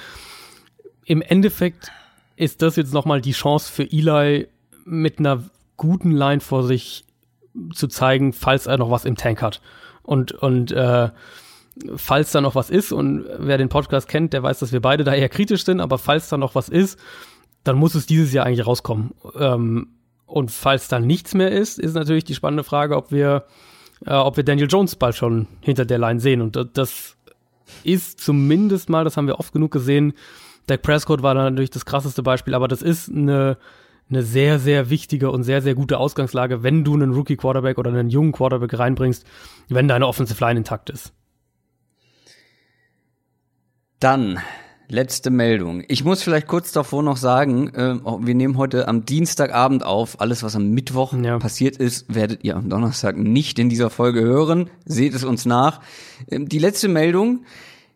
Im 1.05 1.21
Endeffekt 1.21 1.91
ist 2.35 2.61
das 2.61 2.75
jetzt 2.75 2.93
nochmal 2.93 3.21
die 3.21 3.31
Chance 3.31 3.71
für 3.71 3.83
Eli 3.83 4.47
mit 4.85 5.19
einer 5.19 5.43
guten 5.77 6.11
Line 6.11 6.41
vor 6.41 6.63
sich 6.63 7.05
zu 7.73 7.87
zeigen, 7.87 8.33
falls 8.33 8.67
er 8.67 8.77
noch 8.77 8.91
was 8.91 9.05
im 9.05 9.15
Tank 9.15 9.41
hat. 9.41 9.61
Und, 10.03 10.31
und 10.33 10.71
äh, 10.71 11.09
falls 11.95 12.31
da 12.31 12.41
noch 12.41 12.55
was 12.55 12.69
ist, 12.69 12.91
und 12.91 13.25
wer 13.37 13.57
den 13.57 13.69
Podcast 13.69 14.07
kennt, 14.07 14.33
der 14.33 14.43
weiß, 14.43 14.59
dass 14.59 14.71
wir 14.71 14.81
beide 14.81 15.03
da 15.03 15.13
eher 15.13 15.29
kritisch 15.29 15.65
sind, 15.65 15.79
aber 15.79 15.97
falls 15.97 16.29
da 16.29 16.37
noch 16.37 16.55
was 16.55 16.69
ist, 16.69 16.99
dann 17.63 17.77
muss 17.77 17.95
es 17.95 18.05
dieses 18.05 18.31
Jahr 18.33 18.45
eigentlich 18.45 18.65
rauskommen. 18.65 19.11
Ähm, 19.37 19.87
und 20.25 20.51
falls 20.51 20.87
da 20.87 20.99
nichts 20.99 21.33
mehr 21.33 21.51
ist, 21.51 21.79
ist 21.79 21.93
natürlich 21.93 22.23
die 22.23 22.35
spannende 22.35 22.63
Frage, 22.63 22.95
ob 22.95 23.11
wir, 23.11 23.45
äh, 24.05 24.13
ob 24.13 24.37
wir 24.37 24.43
Daniel 24.43 24.67
Jones 24.69 24.95
bald 24.95 25.15
schon 25.15 25.47
hinter 25.61 25.85
der 25.85 25.99
Line 25.99 26.19
sehen. 26.19 26.41
Und 26.41 26.59
das 26.73 27.15
ist 27.83 28.19
zumindest 28.19 28.89
mal, 28.89 29.03
das 29.03 29.17
haben 29.17 29.27
wir 29.27 29.39
oft 29.39 29.53
genug 29.53 29.71
gesehen. 29.71 30.13
Dak 30.67 30.81
Prescott 30.81 31.21
war 31.21 31.35
da 31.35 31.43
natürlich 31.43 31.69
das 31.69 31.85
krasseste 31.85 32.23
Beispiel, 32.23 32.55
aber 32.55 32.67
das 32.67 32.81
ist 32.81 33.09
eine, 33.09 33.57
eine 34.09 34.23
sehr, 34.23 34.59
sehr 34.59 34.89
wichtige 34.89 35.29
und 35.29 35.43
sehr, 35.43 35.61
sehr 35.61 35.75
gute 35.75 35.99
Ausgangslage, 35.99 36.63
wenn 36.63 36.83
du 36.83 36.95
einen 36.95 37.13
Rookie-Quarterback 37.13 37.77
oder 37.77 37.91
einen 37.91 38.09
jungen 38.09 38.31
Quarterback 38.31 38.77
reinbringst, 38.77 39.25
wenn 39.69 39.87
deine 39.87 40.07
Offensive 40.07 40.43
Line 40.43 40.59
intakt 40.59 40.89
ist. 40.89 41.13
Dann 43.99 44.39
letzte 44.87 45.29
Meldung. 45.29 45.83
Ich 45.87 46.03
muss 46.03 46.23
vielleicht 46.23 46.47
kurz 46.47 46.71
davor 46.71 47.03
noch 47.03 47.17
sagen, 47.17 47.69
äh, 47.69 47.95
wir 48.19 48.35
nehmen 48.35 48.57
heute 48.57 48.87
am 48.87 49.05
Dienstagabend 49.05 49.83
auf. 49.83 50.21
Alles, 50.21 50.43
was 50.43 50.55
am 50.55 50.69
Mittwoch 50.71 51.13
ja. 51.13 51.39
passiert 51.39 51.77
ist, 51.77 52.13
werdet 52.13 52.43
ihr 52.43 52.55
am 52.55 52.69
Donnerstag 52.69 53.17
nicht 53.17 53.59
in 53.59 53.69
dieser 53.69 53.89
Folge 53.89 54.21
hören. 54.21 54.69
Seht 54.85 55.13
es 55.13 55.23
uns 55.23 55.45
nach. 55.45 55.81
Ähm, 56.29 56.47
die 56.47 56.59
letzte 56.59 56.87
Meldung 56.87 57.45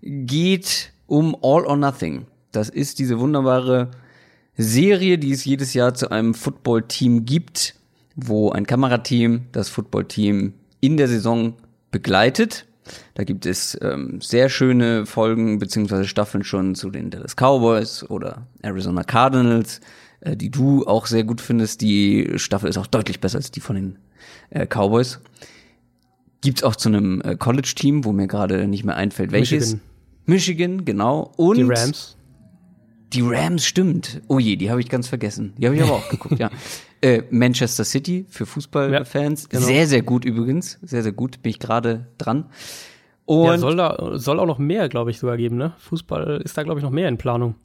geht 0.01 0.91
um 1.07 1.35
All 1.41 1.65
or 1.65 1.77
Nothing. 1.77 2.25
Das 2.51 2.69
ist 2.69 2.99
diese 2.99 3.19
wunderbare 3.19 3.91
Serie, 4.57 5.17
die 5.17 5.31
es 5.31 5.45
jedes 5.45 5.73
Jahr 5.73 5.93
zu 5.93 6.11
einem 6.11 6.33
Footballteam 6.33 7.25
gibt, 7.25 7.75
wo 8.15 8.51
ein 8.51 8.65
Kamerateam 8.65 9.45
das 9.51 9.69
Footballteam 9.69 10.53
in 10.81 10.97
der 10.97 11.07
Saison 11.07 11.53
begleitet 11.91 12.65
da 13.13 13.23
gibt 13.23 13.45
es 13.45 13.77
ähm, 13.81 14.21
sehr 14.21 14.49
schöne 14.49 15.05
Folgen 15.05 15.59
beziehungsweise 15.59 16.07
Staffeln 16.07 16.43
schon 16.43 16.75
zu 16.75 16.89
den 16.89 17.09
Dallas 17.09 17.35
Cowboys 17.35 18.03
oder 18.09 18.47
Arizona 18.61 19.03
Cardinals, 19.03 19.81
äh, 20.21 20.35
die 20.35 20.49
du 20.49 20.85
auch 20.85 21.05
sehr 21.05 21.23
gut 21.23 21.41
findest. 21.41 21.81
Die 21.81 22.33
Staffel 22.35 22.69
ist 22.69 22.77
auch 22.77 22.87
deutlich 22.87 23.19
besser 23.19 23.37
als 23.37 23.51
die 23.51 23.59
von 23.59 23.75
den 23.75 23.99
äh, 24.49 24.65
Cowboys. 24.65 25.19
Gibt's 26.41 26.63
auch 26.63 26.75
zu 26.75 26.89
einem 26.89 27.21
äh, 27.21 27.35
College-Team, 27.35 28.05
wo 28.05 28.11
mir 28.11 28.27
gerade 28.27 28.67
nicht 28.67 28.85
mehr 28.85 28.95
einfällt, 28.95 29.31
welches. 29.31 29.73
Michigan. 29.73 29.81
Michigan, 30.25 30.85
genau. 30.85 31.31
Und 31.35 31.57
die 31.57 31.63
Rams. 31.63 32.15
Die 33.13 33.21
Rams, 33.21 33.65
stimmt. 33.65 34.21
Oh 34.27 34.39
je, 34.39 34.55
die 34.55 34.69
habe 34.69 34.81
ich 34.81 34.89
ganz 34.89 35.07
vergessen. 35.07 35.53
Die 35.57 35.65
habe 35.65 35.75
ich 35.75 35.83
aber 35.83 35.93
auch 35.93 36.09
geguckt, 36.09 36.39
ja. 36.39 36.49
Äh, 37.01 37.23
Manchester 37.31 37.83
City 37.83 38.25
für 38.29 38.45
Fußballfans. 38.45 39.43
Ja, 39.43 39.47
genau. 39.49 39.65
Sehr, 39.65 39.87
sehr 39.87 40.01
gut 40.01 40.25
übrigens. 40.25 40.77
Sehr, 40.81 41.01
sehr 41.01 41.11
gut. 41.11 41.41
Bin 41.41 41.49
ich 41.49 41.59
gerade 41.59 42.07
dran. 42.17 42.45
Und 43.25 43.45
ja, 43.45 43.57
soll, 43.57 43.75
da, 43.75 44.11
soll 44.15 44.39
auch 44.39 44.45
noch 44.45 44.57
mehr, 44.57 44.89
glaube 44.89 45.11
ich, 45.11 45.19
sogar 45.19 45.37
geben, 45.37 45.55
ne? 45.55 45.73
Fußball 45.77 46.41
ist 46.43 46.57
da, 46.57 46.63
glaube 46.63 46.79
ich, 46.79 46.83
noch 46.83 46.91
mehr 46.91 47.07
in 47.07 47.17
Planung. 47.17 47.55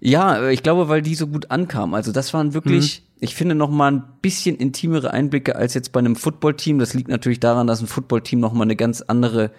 Ja, 0.00 0.48
ich 0.48 0.62
glaube, 0.62 0.88
weil 0.88 1.02
die 1.02 1.14
so 1.14 1.26
gut 1.26 1.50
ankam. 1.50 1.94
Also 1.94 2.12
das 2.12 2.32
waren 2.34 2.54
wirklich, 2.54 3.02
mhm. 3.02 3.16
ich 3.20 3.34
finde, 3.34 3.54
noch 3.54 3.70
mal 3.70 3.92
ein 3.92 4.04
bisschen 4.22 4.56
intimere 4.56 5.10
Einblicke 5.12 5.56
als 5.56 5.74
jetzt 5.74 5.92
bei 5.92 5.98
einem 5.98 6.16
Footballteam. 6.16 6.78
Das 6.78 6.94
liegt 6.94 7.08
natürlich 7.08 7.40
daran, 7.40 7.66
dass 7.66 7.80
ein 7.80 7.88
Footballteam 7.88 8.40
noch 8.40 8.52
mal 8.52 8.62
eine 8.62 8.76
ganz 8.76 9.02
andere 9.02 9.50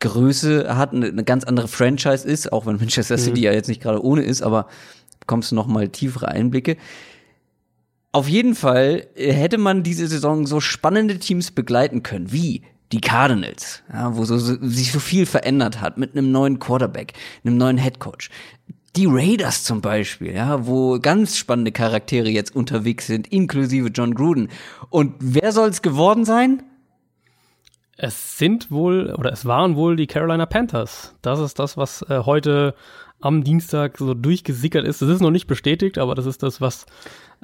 Größe 0.00 0.76
hat, 0.76 0.92
eine, 0.92 1.06
eine 1.06 1.24
ganz 1.24 1.44
andere 1.44 1.68
Franchise 1.68 2.26
ist, 2.26 2.52
auch 2.52 2.66
wenn 2.66 2.76
Manchester 2.76 3.18
City 3.18 3.40
mhm. 3.40 3.44
ja 3.44 3.52
jetzt 3.52 3.68
nicht 3.68 3.82
gerade 3.82 4.04
ohne 4.04 4.22
ist, 4.22 4.42
aber 4.42 4.66
bekommst 5.20 5.50
du 5.50 5.54
noch 5.54 5.66
mal 5.66 5.88
tiefere 5.88 6.28
Einblicke. 6.28 6.76
Auf 8.12 8.28
jeden 8.28 8.54
Fall 8.54 9.06
äh, 9.16 9.32
hätte 9.32 9.58
man 9.58 9.82
diese 9.82 10.06
Saison 10.06 10.46
so 10.46 10.60
spannende 10.60 11.18
Teams 11.18 11.50
begleiten 11.50 12.02
können, 12.02 12.30
wie 12.30 12.62
die 12.92 13.00
Cardinals, 13.00 13.82
ja, 13.92 14.16
wo 14.16 14.24
so, 14.24 14.38
so, 14.38 14.56
sich 14.60 14.92
so 14.92 15.00
viel 15.00 15.26
verändert 15.26 15.80
hat 15.80 15.98
mit 15.98 16.12
einem 16.12 16.30
neuen 16.30 16.58
Quarterback, 16.58 17.14
einem 17.44 17.56
neuen 17.56 17.78
Headcoach. 17.78 18.30
Die 18.94 19.06
Raiders 19.08 19.64
zum 19.64 19.80
Beispiel, 19.80 20.32
ja, 20.32 20.66
wo 20.66 21.00
ganz 21.00 21.36
spannende 21.36 21.72
Charaktere 21.72 22.28
jetzt 22.28 22.54
unterwegs 22.54 23.08
sind, 23.08 23.26
inklusive 23.26 23.88
John 23.88 24.14
Gruden. 24.14 24.48
Und 24.90 25.14
wer 25.18 25.50
soll 25.50 25.70
es 25.70 25.82
geworden 25.82 26.24
sein? 26.24 26.62
Es 27.96 28.38
sind 28.38 28.70
wohl 28.70 29.14
oder 29.16 29.32
es 29.32 29.46
waren 29.46 29.76
wohl 29.76 29.96
die 29.96 30.06
Carolina 30.06 30.46
Panthers. 30.46 31.14
Das 31.22 31.38
ist 31.38 31.58
das, 31.58 31.76
was 31.76 32.02
äh, 32.02 32.22
heute 32.24 32.74
am 33.20 33.44
Dienstag 33.44 33.98
so 33.98 34.14
durchgesickert 34.14 34.86
ist. 34.86 35.00
Das 35.00 35.08
ist 35.08 35.20
noch 35.20 35.30
nicht 35.30 35.46
bestätigt, 35.46 35.98
aber 35.98 36.14
das 36.14 36.26
ist 36.26 36.42
das, 36.42 36.60
was 36.60 36.86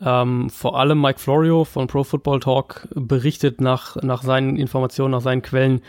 ähm, 0.02 0.50
vor 0.50 0.78
allem 0.78 1.00
Mike 1.00 1.18
Florio 1.18 1.64
von 1.64 1.86
Pro 1.86 2.04
Football 2.04 2.40
Talk 2.40 2.88
berichtet 2.94 3.60
nach, 3.60 3.96
nach 4.02 4.22
seinen 4.22 4.56
Informationen, 4.56 5.12
nach 5.12 5.22
seinen 5.22 5.42
Quellen, 5.42 5.80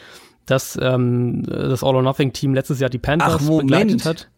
dass 0.46 0.78
ähm, 0.82 1.44
das 1.44 1.84
All 1.84 1.96
or 1.96 2.04
Nothing 2.04 2.32
Team 2.34 2.54
letztes 2.54 2.80
Jahr 2.80 2.90
die 2.90 3.00
Panthers 3.00 3.42
Ach, 3.50 3.58
begleitet 3.58 4.06
hat. 4.06 4.30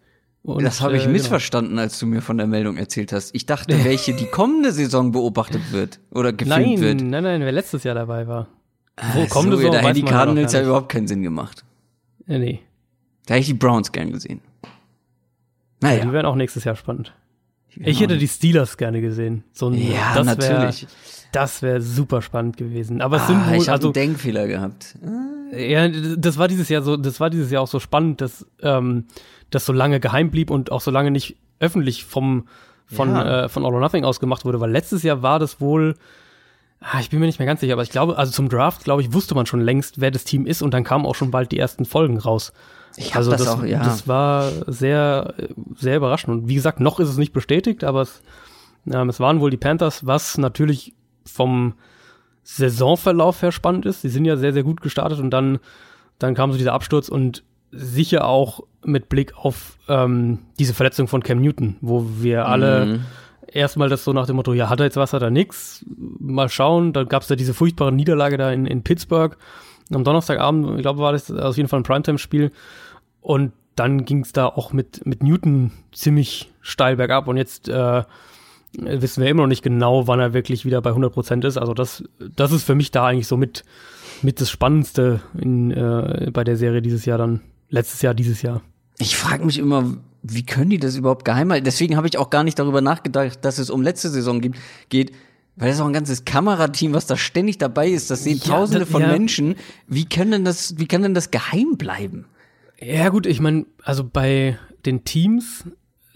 Und, 0.42 0.64
das 0.64 0.82
habe 0.82 0.98
ich 0.98 1.06
äh, 1.06 1.10
missverstanden, 1.10 1.72
genau. 1.72 1.84
als 1.84 2.00
du 2.00 2.06
mir 2.06 2.22
von 2.22 2.38
der 2.38 2.48
Meldung 2.48 2.76
erzählt 2.76 3.14
hast. 3.14 3.34
Ich 3.34 3.46
dachte, 3.46 3.78
welche 3.86 4.14
die 4.14 4.26
kommende 4.26 4.72
Saison 4.72 5.12
beobachtet 5.12 5.72
wird 5.72 6.00
oder 6.12 6.34
gefilmt 6.34 6.68
nein, 6.68 6.82
wird. 6.82 7.02
Nein, 7.02 7.24
nein, 7.24 7.42
wer 7.42 7.52
letztes 7.52 7.84
Jahr 7.84 7.96
dabei 7.96 8.28
war. 8.28 8.48
Wo 9.14 9.26
kommende 9.26 9.58
so, 9.58 9.64
Saison, 9.64 9.74
da 9.74 9.80
hätten 9.80 9.96
die 9.96 10.04
Cardinals 10.04 10.54
ja 10.54 10.62
überhaupt 10.62 10.90
keinen 10.90 11.08
Sinn 11.08 11.24
gemacht. 11.24 11.64
Ja, 12.28 12.38
nee. 12.38 12.62
Da 13.26 13.34
hätte 13.34 13.42
ich 13.42 13.48
die 13.48 13.54
Browns 13.54 13.92
gern 13.92 14.12
gesehen. 14.12 14.42
Naja. 15.82 16.00
Ja, 16.00 16.06
die 16.06 16.14
wären 16.14 16.26
auch 16.26 16.36
nächstes 16.36 16.64
Jahr 16.64 16.76
spannend. 16.76 17.14
Genau. 17.74 17.90
Ich 17.90 18.00
hätte 18.00 18.18
die 18.18 18.28
Steelers 18.28 18.78
gerne 18.78 19.02
gesehen. 19.02 19.44
So 19.52 19.68
ein, 19.68 19.74
ja, 19.74 20.14
das 20.14 20.26
natürlich. 20.26 20.84
Wär, 20.84 20.90
das 21.32 21.62
wäre 21.64 21.82
super 21.82 22.22
spannend 22.22 22.58
gewesen. 22.58 23.02
Aber 23.02 23.18
es 23.18 23.24
ah, 23.24 23.28
sind 23.28 23.48
wohl, 23.48 23.56
ich 23.56 23.72
also 23.72 23.88
einen 23.88 23.94
Denkfehler 23.94 24.48
gehabt. 24.48 24.96
Ja, 25.52 25.90
das 25.90 26.38
war 26.38 26.48
dieses 26.48 26.70
Jahr 26.70 26.84
so, 26.84 26.98
das 26.98 27.20
war 27.20 27.32
dieses 27.32 27.50
Jahr 27.50 27.64
auch 27.64 27.68
so 27.68 27.80
spannend, 27.80 28.22
dass 28.22 28.46
ähm, 28.62 29.06
das 29.50 29.66
so 29.66 29.74
lange 29.74 30.00
geheim 30.00 30.30
blieb 30.30 30.52
und 30.52 30.72
auch 30.72 30.82
so 30.82 30.92
lange 30.92 31.10
nicht 31.10 31.38
öffentlich 31.60 32.06
vom 32.06 32.48
von 32.86 33.10
ja. 33.10 33.46
äh, 33.46 33.50
von 33.50 33.66
All 33.66 33.74
or 33.74 33.80
Nothing 33.80 34.04
aus 34.04 34.20
gemacht 34.20 34.46
wurde, 34.46 34.60
weil 34.60 34.72
letztes 34.72 35.04
Jahr 35.04 35.22
war 35.22 35.40
das 35.40 35.60
wohl 35.60 35.96
ah, 36.84 37.00
ich 37.00 37.10
bin 37.10 37.20
mir 37.20 37.26
nicht 37.26 37.40
mehr 37.40 37.46
ganz 37.46 37.62
sicher, 37.62 37.74
aber 37.74 37.84
ich 37.84 37.90
glaube, 37.90 38.18
also 38.18 38.32
zum 38.32 38.50
Draft, 38.50 38.84
glaube 38.84 39.02
ich, 39.02 39.14
wusste 39.14 39.36
man 39.36 39.46
schon 39.46 39.62
längst, 39.62 40.02
wer 40.02 40.12
das 40.12 40.24
Team 40.24 40.46
ist 40.46 40.62
und 40.62 40.74
dann 40.74 40.84
kamen 40.84 41.06
auch 41.06 41.16
schon 41.16 41.32
bald 41.32 41.52
die 41.52 41.60
ersten 41.60 41.86
Folgen 41.86 42.18
raus. 42.18 42.54
Ich 42.96 43.16
also 43.16 43.32
das, 43.32 43.44
das, 43.44 43.56
auch, 43.56 43.64
ja. 43.64 43.84
Das 43.84 44.08
war 44.08 44.52
sehr, 44.68 45.34
sehr 45.76 45.98
überraschend. 45.98 46.34
Und 46.34 46.48
wie 46.48 46.56
gesagt, 46.56 46.80
noch 46.80 47.00
ist 47.00 47.10
es 47.10 47.18
nicht 47.18 47.34
bestätigt, 47.34 47.84
aber 47.84 48.02
es, 48.02 48.22
ähm, 48.92 49.10
es 49.10 49.20
waren 49.20 49.40
wohl 49.40 49.50
die 49.50 49.58
Panthers, 49.58 50.06
was 50.06 50.38
natürlich 50.38 50.94
vom 51.26 51.74
Saisonverlauf 52.44 53.42
her 53.42 53.52
spannend 53.52 53.86
ist. 53.86 54.02
Sie 54.02 54.10
sind 54.10 54.26
ja 54.26 54.38
sehr, 54.38 54.54
sehr 54.54 54.64
gut 54.64 54.82
gestartet 54.82 55.20
und 55.20 55.32
dann, 55.32 55.60
dann 56.20 56.36
kam 56.36 56.52
so 56.52 56.58
dieser 56.58 56.74
Absturz 56.74 57.10
und 57.10 57.44
sicher 57.72 58.28
auch 58.28 58.62
mit 58.84 59.10
Blick 59.10 59.36
auf 59.36 59.80
ähm, 59.88 60.40
diese 60.60 60.74
Verletzung 60.74 61.08
von 61.08 61.24
Cam 61.24 61.42
Newton, 61.42 61.78
wo 61.82 62.06
wir 62.20 62.48
alle 62.48 62.86
mhm. 62.86 63.06
Erstmal 63.52 63.90
das 63.90 64.04
so 64.04 64.14
nach 64.14 64.26
dem 64.26 64.36
Motto, 64.36 64.54
ja, 64.54 64.70
hat 64.70 64.80
er 64.80 64.86
jetzt 64.86 64.98
was, 64.98 65.14
hat 65.14 65.22
er 65.22 65.30
nix, 65.30 65.86
mal 66.20 66.50
schauen. 66.50 66.94
Dann 66.94 67.08
gab 67.08 67.22
es 67.22 67.28
da 67.28 67.36
diese 67.36 67.54
furchtbare 67.54 67.92
Niederlage 67.92 68.38
da 68.38 68.52
in, 68.52 68.66
in 68.66 68.84
Pittsburgh 68.84 69.38
am 69.92 70.04
Donnerstagabend, 70.04 70.78
ich 70.78 70.82
glaube, 70.82 71.00
war 71.00 71.12
das 71.12 71.32
auf 71.32 71.58
jeden 71.58 71.70
Fall 71.70 71.80
ein 71.80 71.84
Primetime-Spiel. 71.84 72.52
Und 73.22 73.54
dann 73.76 74.06
ging 74.06 74.22
es 74.22 74.34
da 74.34 74.48
auch 74.48 74.74
mit, 74.74 75.06
mit 75.06 75.24
Newton 75.24 75.72
ziemlich 75.92 76.52
steil 76.62 76.98
bergab. 76.98 77.28
Und 77.28 77.38
jetzt 77.38 77.70
äh, 77.70 78.04
wissen 78.78 79.24
wir 79.24 79.30
immer 79.30 79.44
noch 79.44 79.48
nicht 79.48 79.64
genau, 79.64 80.08
wann 80.08 80.20
er 80.20 80.34
wirklich 80.34 80.66
wieder 80.66 80.82
bei 80.82 80.92
100% 80.92 81.46
ist. 81.46 81.58
Also 81.58 81.74
das, 81.74 82.04
das 82.36 82.52
ist 82.52 82.64
für 82.64 82.76
mich 82.76 82.92
da 82.92 83.08
eigentlich 83.08 83.28
so 83.28 83.38
mit, 83.38 83.64
mit 84.22 84.42
das 84.42 84.50
Spannendste 84.50 85.22
in, 85.40 85.72
äh, 85.72 86.30
bei 86.32 86.44
der 86.44 86.58
Serie 86.58 86.82
dieses 86.82 87.06
Jahr 87.06 87.18
dann. 87.18 87.42
Letztes 87.70 88.04
Jahr, 88.04 88.14
dieses 88.14 88.44
Jahr. 88.44 88.62
Ich 89.00 89.16
frage 89.16 89.44
mich 89.46 89.58
immer, 89.58 89.98
wie 90.24 90.46
können 90.46 90.70
die 90.70 90.80
das 90.80 90.96
überhaupt 90.96 91.26
geheim 91.26 91.52
halten? 91.52 91.66
Deswegen 91.66 91.98
habe 91.98 92.08
ich 92.08 92.18
auch 92.18 92.30
gar 92.30 92.44
nicht 92.44 92.58
darüber 92.58 92.82
nachgedacht, 92.82 93.44
dass 93.44 93.60
es 93.60 93.70
um 93.70 93.82
letzte 93.82 94.10
Saison 94.10 94.42
gibt, 94.42 94.58
geht. 94.90 95.12
Weil 95.56 95.68
das 95.68 95.76
ist 95.76 95.82
auch 95.82 95.88
ein 95.88 95.94
ganzes 95.94 96.26
Kamerateam, 96.26 96.94
was 96.94 97.06
da 97.06 97.16
ständig 97.16 97.60
dabei 97.60 97.90
ist. 97.90 98.10
Das 98.10 98.24
sehen 98.24 98.40
ja, 98.44 98.56
Tausende 98.56 98.80
das, 98.82 98.90
von 98.90 99.02
ja. 99.02 99.10
Menschen. 99.10 99.56
Wie 99.88 100.06
können 100.06 100.32
denn 100.32 100.46
das, 100.46 100.80
wie 100.80 100.88
kann 100.88 101.04
denn 101.04 101.14
das 101.14 101.30
geheim 101.30 101.78
bleiben? 101.78 102.26
Ja, 102.80 103.10
gut, 103.10 103.28
ich 103.28 103.40
meine, 103.40 103.66
also 103.84 104.04
bei 104.04 104.58
den 104.86 105.04
Teams 105.04 105.66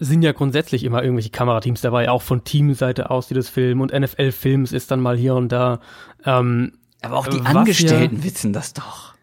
sind 0.00 0.22
ja 0.22 0.32
grundsätzlich 0.32 0.84
immer 0.84 1.02
irgendwelche 1.02 1.30
Kamerateams 1.30 1.80
dabei, 1.80 2.10
auch 2.10 2.22
von 2.22 2.44
Teamseite 2.44 3.10
aus, 3.10 3.28
die 3.28 3.34
das 3.34 3.48
filmen 3.48 3.80
und 3.80 3.92
NFL-Films 3.92 4.72
ist 4.72 4.90
dann 4.90 5.00
mal 5.00 5.16
hier 5.16 5.34
und 5.34 5.50
da. 5.50 5.80
Ähm, 6.24 6.72
Aber 7.02 7.18
auch 7.18 7.28
die 7.28 7.40
Angestellten 7.40 8.16
ja- 8.16 8.24
wissen 8.24 8.52
das 8.52 8.74
doch. 8.74 9.14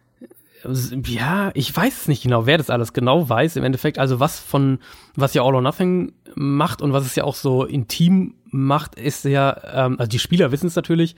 Ja, 1.05 1.51
ich 1.53 1.75
weiß 1.75 2.01
es 2.01 2.07
nicht 2.07 2.23
genau, 2.23 2.45
wer 2.45 2.57
das 2.57 2.69
alles 2.69 2.93
genau 2.93 3.27
weiß 3.27 3.55
im 3.55 3.63
Endeffekt. 3.63 3.99
Also 3.99 4.19
was 4.19 4.39
von, 4.39 4.79
was 5.15 5.33
ja 5.33 5.43
All 5.43 5.55
or 5.55 5.61
Nothing 5.61 6.13
macht 6.35 6.81
und 6.81 6.93
was 6.93 7.05
es 7.05 7.15
ja 7.15 7.23
auch 7.23 7.35
so 7.35 7.63
intim 7.65 8.35
macht, 8.45 8.95
ist 8.95 9.25
ja, 9.25 9.57
ähm, 9.73 9.95
also 9.99 10.09
die 10.09 10.19
Spieler 10.19 10.51
wissen 10.51 10.67
es 10.67 10.75
natürlich, 10.75 11.15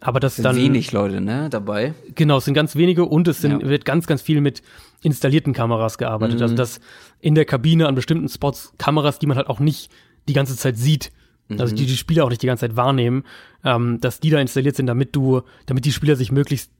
aber 0.00 0.20
das 0.20 0.36
Sind 0.36 0.44
dann 0.44 0.56
wenig 0.56 0.92
Leute, 0.92 1.20
ne, 1.20 1.48
dabei. 1.50 1.94
Genau, 2.14 2.38
es 2.38 2.44
sind 2.44 2.54
ganz 2.54 2.76
wenige 2.76 3.04
und 3.04 3.26
es 3.28 3.40
sind, 3.40 3.62
Ja. 3.62 3.68
wird 3.68 3.84
ganz, 3.84 4.06
ganz 4.06 4.22
viel 4.22 4.40
mit 4.40 4.62
installierten 5.02 5.52
Kameras 5.52 5.98
gearbeitet. 5.98 6.40
Also 6.40 6.54
dass 6.54 6.80
in 7.20 7.34
der 7.34 7.44
Kabine 7.44 7.88
an 7.88 7.94
bestimmten 7.94 8.28
Spots 8.28 8.72
Kameras, 8.78 9.18
die 9.18 9.26
man 9.26 9.36
halt 9.36 9.48
auch 9.48 9.60
nicht 9.60 9.90
die 10.28 10.32
ganze 10.34 10.56
Zeit 10.56 10.76
sieht, 10.76 11.10
also 11.50 11.74
die 11.74 11.86
die 11.86 11.96
Spieler 11.96 12.24
auch 12.24 12.28
nicht 12.28 12.42
die 12.42 12.46
ganze 12.46 12.68
Zeit 12.68 12.76
wahrnehmen, 12.76 13.24
ähm, 13.64 14.00
dass 14.02 14.20
die 14.20 14.28
da 14.28 14.38
installiert 14.38 14.76
sind, 14.76 14.86
damit 14.86 15.16
du, 15.16 15.40
damit 15.64 15.86
die 15.86 15.92
Spieler 15.92 16.14
sich 16.14 16.30
möglichst 16.30 16.70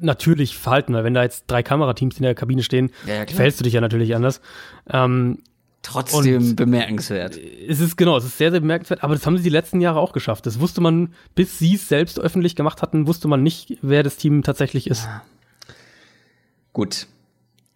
natürlich 0.00 0.56
verhalten, 0.56 0.94
weil 0.94 1.04
wenn 1.04 1.14
da 1.14 1.22
jetzt 1.22 1.44
drei 1.46 1.62
Kamerateams 1.62 2.16
in 2.16 2.22
der 2.22 2.34
Kabine 2.34 2.62
stehen, 2.62 2.90
Ja, 3.06 3.14
ja, 3.14 3.26
verhältst 3.26 3.60
du 3.60 3.64
dich 3.64 3.72
ja 3.72 3.80
natürlich 3.80 4.14
anders. 4.14 4.40
Ähm, 4.88 5.38
Trotzdem 5.82 6.56
bemerkenswert. 6.56 7.38
es 7.68 7.80
ist 7.80 7.96
genau, 7.96 8.16
es 8.18 8.24
ist 8.24 8.36
sehr, 8.36 8.50
sehr 8.50 8.60
bemerkenswert, 8.60 9.02
aber 9.04 9.14
das 9.14 9.24
haben 9.24 9.36
sie 9.38 9.44
die 9.44 9.48
letzten 9.48 9.80
Jahre 9.80 10.00
auch 10.00 10.12
geschafft. 10.12 10.44
Das 10.44 10.60
wusste 10.60 10.80
man, 10.80 11.14
bis 11.34 11.58
sie 11.58 11.76
es 11.76 11.88
selbst 11.88 12.18
öffentlich 12.18 12.56
gemacht 12.56 12.82
hatten, 12.82 13.06
wusste 13.06 13.28
man 13.28 13.42
nicht, 13.42 13.78
wer 13.80 14.02
das 14.02 14.16
Team 14.16 14.42
tatsächlich 14.42 14.88
ist. 14.88 15.08
Gut. 16.72 17.06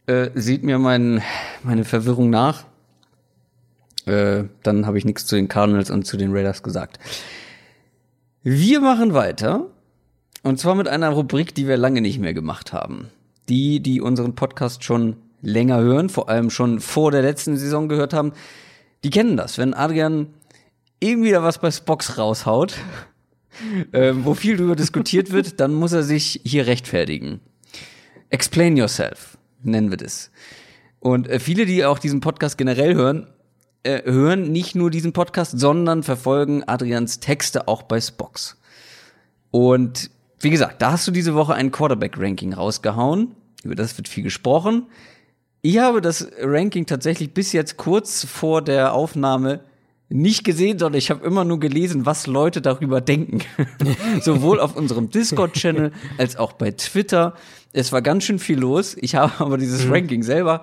Äh, 0.06 0.30
sieht 0.34 0.64
mir 0.64 0.78
mein, 0.78 1.22
meine 1.62 1.84
Verwirrung 1.84 2.28
nach. 2.28 2.64
Äh, 4.04 4.44
dann 4.64 4.84
habe 4.86 4.98
ich 4.98 5.04
nichts 5.04 5.24
zu 5.26 5.36
den 5.36 5.46
Cardinals 5.48 5.90
und 5.90 6.04
zu 6.04 6.16
den 6.16 6.32
Raiders 6.36 6.62
gesagt. 6.64 6.98
Wir 8.42 8.80
machen 8.80 9.14
weiter. 9.14 9.66
Und 10.42 10.58
zwar 10.58 10.74
mit 10.74 10.88
einer 10.88 11.10
Rubrik, 11.10 11.54
die 11.54 11.68
wir 11.68 11.76
lange 11.76 12.00
nicht 12.00 12.18
mehr 12.18 12.34
gemacht 12.34 12.72
haben. 12.72 13.08
Die, 13.48 13.80
die 13.80 14.00
unseren 14.00 14.34
Podcast 14.34 14.84
schon 14.84 15.16
länger 15.40 15.80
hören, 15.80 16.08
vor 16.08 16.28
allem 16.28 16.50
schon 16.50 16.80
vor 16.80 17.10
der 17.10 17.22
letzten 17.22 17.56
Saison 17.56 17.88
gehört 17.88 18.12
haben, 18.12 18.32
die 19.04 19.10
kennen 19.10 19.36
das. 19.36 19.58
Wenn 19.58 19.74
Adrian 19.74 20.28
irgendwie 21.00 21.32
da 21.32 21.42
was 21.42 21.58
bei 21.58 21.70
Spox 21.70 22.18
raushaut, 22.18 22.74
ähm, 23.92 24.24
wo 24.24 24.34
viel 24.34 24.56
drüber 24.56 24.76
diskutiert 24.76 25.32
wird, 25.32 25.60
dann 25.60 25.74
muss 25.74 25.92
er 25.92 26.02
sich 26.02 26.40
hier 26.44 26.66
rechtfertigen. 26.66 27.40
Explain 28.30 28.76
yourself, 28.76 29.36
nennen 29.62 29.90
wir 29.90 29.98
das. 29.98 30.30
Und 31.00 31.28
äh, 31.28 31.40
viele, 31.40 31.66
die 31.66 31.84
auch 31.84 31.98
diesen 31.98 32.20
Podcast 32.20 32.56
generell 32.56 32.94
hören, 32.94 33.26
äh, 33.82 34.02
hören 34.04 34.52
nicht 34.52 34.76
nur 34.76 34.90
diesen 34.90 35.12
Podcast, 35.12 35.58
sondern 35.58 36.02
verfolgen 36.04 36.62
Adrians 36.64 37.18
Texte 37.18 37.66
auch 37.66 37.82
bei 37.82 38.00
Spox. 38.00 38.56
Und 39.50 40.10
wie 40.42 40.50
gesagt, 40.50 40.82
da 40.82 40.92
hast 40.92 41.06
du 41.06 41.12
diese 41.12 41.34
Woche 41.34 41.54
ein 41.54 41.70
Quarterback-Ranking 41.70 42.52
rausgehauen. 42.52 43.34
Über 43.62 43.74
das 43.74 43.96
wird 43.96 44.08
viel 44.08 44.24
gesprochen. 44.24 44.86
Ich 45.62 45.78
habe 45.78 46.00
das 46.00 46.28
Ranking 46.40 46.86
tatsächlich 46.86 47.32
bis 47.32 47.52
jetzt 47.52 47.76
kurz 47.76 48.24
vor 48.24 48.62
der 48.62 48.92
Aufnahme 48.92 49.60
nicht 50.08 50.44
gesehen, 50.44 50.78
sondern 50.78 50.98
ich 50.98 51.10
habe 51.10 51.24
immer 51.24 51.44
nur 51.44 51.60
gelesen, 51.60 52.04
was 52.04 52.26
Leute 52.26 52.60
darüber 52.60 53.00
denken. 53.00 53.40
Sowohl 54.20 54.60
auf 54.60 54.76
unserem 54.76 55.10
Discord-Channel 55.10 55.92
als 56.18 56.36
auch 56.36 56.52
bei 56.52 56.72
Twitter. 56.72 57.34
Es 57.72 57.92
war 57.92 58.02
ganz 58.02 58.24
schön 58.24 58.38
viel 58.38 58.58
los. 58.58 58.96
Ich 59.00 59.14
habe 59.14 59.32
aber 59.38 59.56
dieses 59.56 59.88
Ranking 59.88 60.22
selber, 60.22 60.62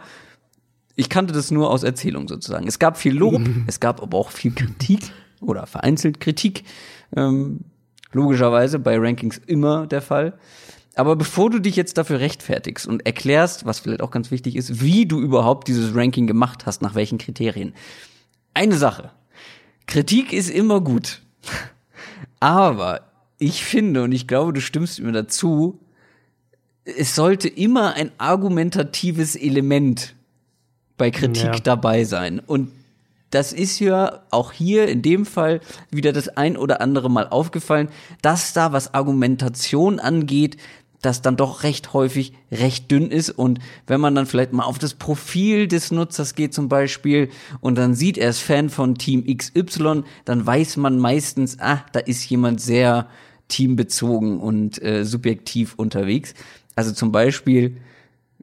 ich 0.95 1.09
kannte 1.09 1.33
das 1.33 1.49
nur 1.49 1.71
aus 1.71 1.83
Erzählung 1.83 2.27
sozusagen. 2.27 2.67
Es 2.67 2.77
gab 2.77 2.97
viel 2.97 3.15
Lob, 3.15 3.41
es 3.67 3.79
gab 3.79 4.03
aber 4.03 4.17
auch 4.17 4.31
viel 4.31 4.53
Kritik 4.53 5.11
oder 5.39 5.65
vereinzelt 5.65 6.19
Kritik. 6.19 6.65
Ähm, 7.15 7.61
logischerweise 8.11 8.79
bei 8.79 8.97
Rankings 8.97 9.37
immer 9.37 9.87
der 9.87 10.01
Fall. 10.01 10.37
Aber 10.95 11.15
bevor 11.15 11.49
du 11.49 11.59
dich 11.59 11.75
jetzt 11.75 11.97
dafür 11.97 12.19
rechtfertigst 12.19 12.85
und 12.87 13.05
erklärst, 13.05 13.65
was 13.65 13.79
vielleicht 13.79 14.01
auch 14.01 14.11
ganz 14.11 14.31
wichtig 14.31 14.55
ist, 14.55 14.81
wie 14.81 15.05
du 15.05 15.19
überhaupt 15.21 15.67
dieses 15.67 15.95
Ranking 15.95 16.27
gemacht 16.27 16.65
hast, 16.65 16.81
nach 16.81 16.95
welchen 16.95 17.17
Kriterien. 17.17 17.73
Eine 18.53 18.75
Sache. 18.75 19.11
Kritik 19.87 20.33
ist 20.33 20.49
immer 20.49 20.81
gut. 20.81 21.21
Aber 22.39 23.01
ich 23.37 23.63
finde, 23.63 24.03
und 24.03 24.11
ich 24.11 24.27
glaube, 24.27 24.53
du 24.53 24.61
stimmst 24.61 24.99
mir 25.01 25.11
dazu, 25.11 25.79
es 26.83 27.15
sollte 27.15 27.47
immer 27.47 27.93
ein 27.93 28.11
argumentatives 28.17 29.35
Element 29.35 30.15
bei 30.97 31.11
Kritik 31.11 31.43
Ja. 31.43 31.59
dabei 31.59 32.03
sein. 32.03 32.39
Und 32.39 32.71
das 33.31 33.53
ist 33.53 33.79
ja 33.79 34.21
auch 34.31 34.51
hier 34.51 34.87
in 34.87 35.01
dem 35.01 35.25
Fall 35.25 35.61
wieder 35.91 36.13
das 36.13 36.29
ein 36.29 36.57
oder 36.57 36.81
andere 36.81 37.09
Mal 37.09 37.27
aufgefallen, 37.27 37.89
dass 38.21 38.53
da, 38.53 38.71
was 38.71 38.93
Argumentation 38.93 39.99
angeht, 39.99 40.57
das 41.01 41.21
dann 41.21 41.37
doch 41.37 41.63
recht 41.63 41.93
häufig 41.93 42.33
recht 42.51 42.91
dünn 42.91 43.09
ist. 43.09 43.29
Und 43.29 43.59
wenn 43.87 44.01
man 44.01 44.15
dann 44.15 44.25
vielleicht 44.25 44.53
mal 44.53 44.63
auf 44.63 44.79
das 44.79 44.93
Profil 44.93 45.67
des 45.67 45.91
Nutzers 45.91 46.35
geht 46.35 46.53
zum 46.53 46.67
Beispiel 46.67 47.29
und 47.61 47.77
dann 47.77 47.95
sieht, 47.95 48.17
er 48.17 48.29
ist 48.29 48.39
Fan 48.39 48.69
von 48.69 48.95
Team 48.95 49.25
XY, 49.25 50.03
dann 50.25 50.45
weiß 50.45 50.77
man 50.77 50.99
meistens, 50.99 51.57
ah, 51.59 51.85
da 51.93 51.99
ist 51.99 52.29
jemand 52.29 52.59
sehr 52.59 53.07
teambezogen 53.47 54.39
und 54.39 54.81
äh, 54.81 55.05
subjektiv 55.05 55.73
unterwegs. 55.75 56.33
Also 56.75 56.91
zum 56.91 57.11
Beispiel, 57.11 57.77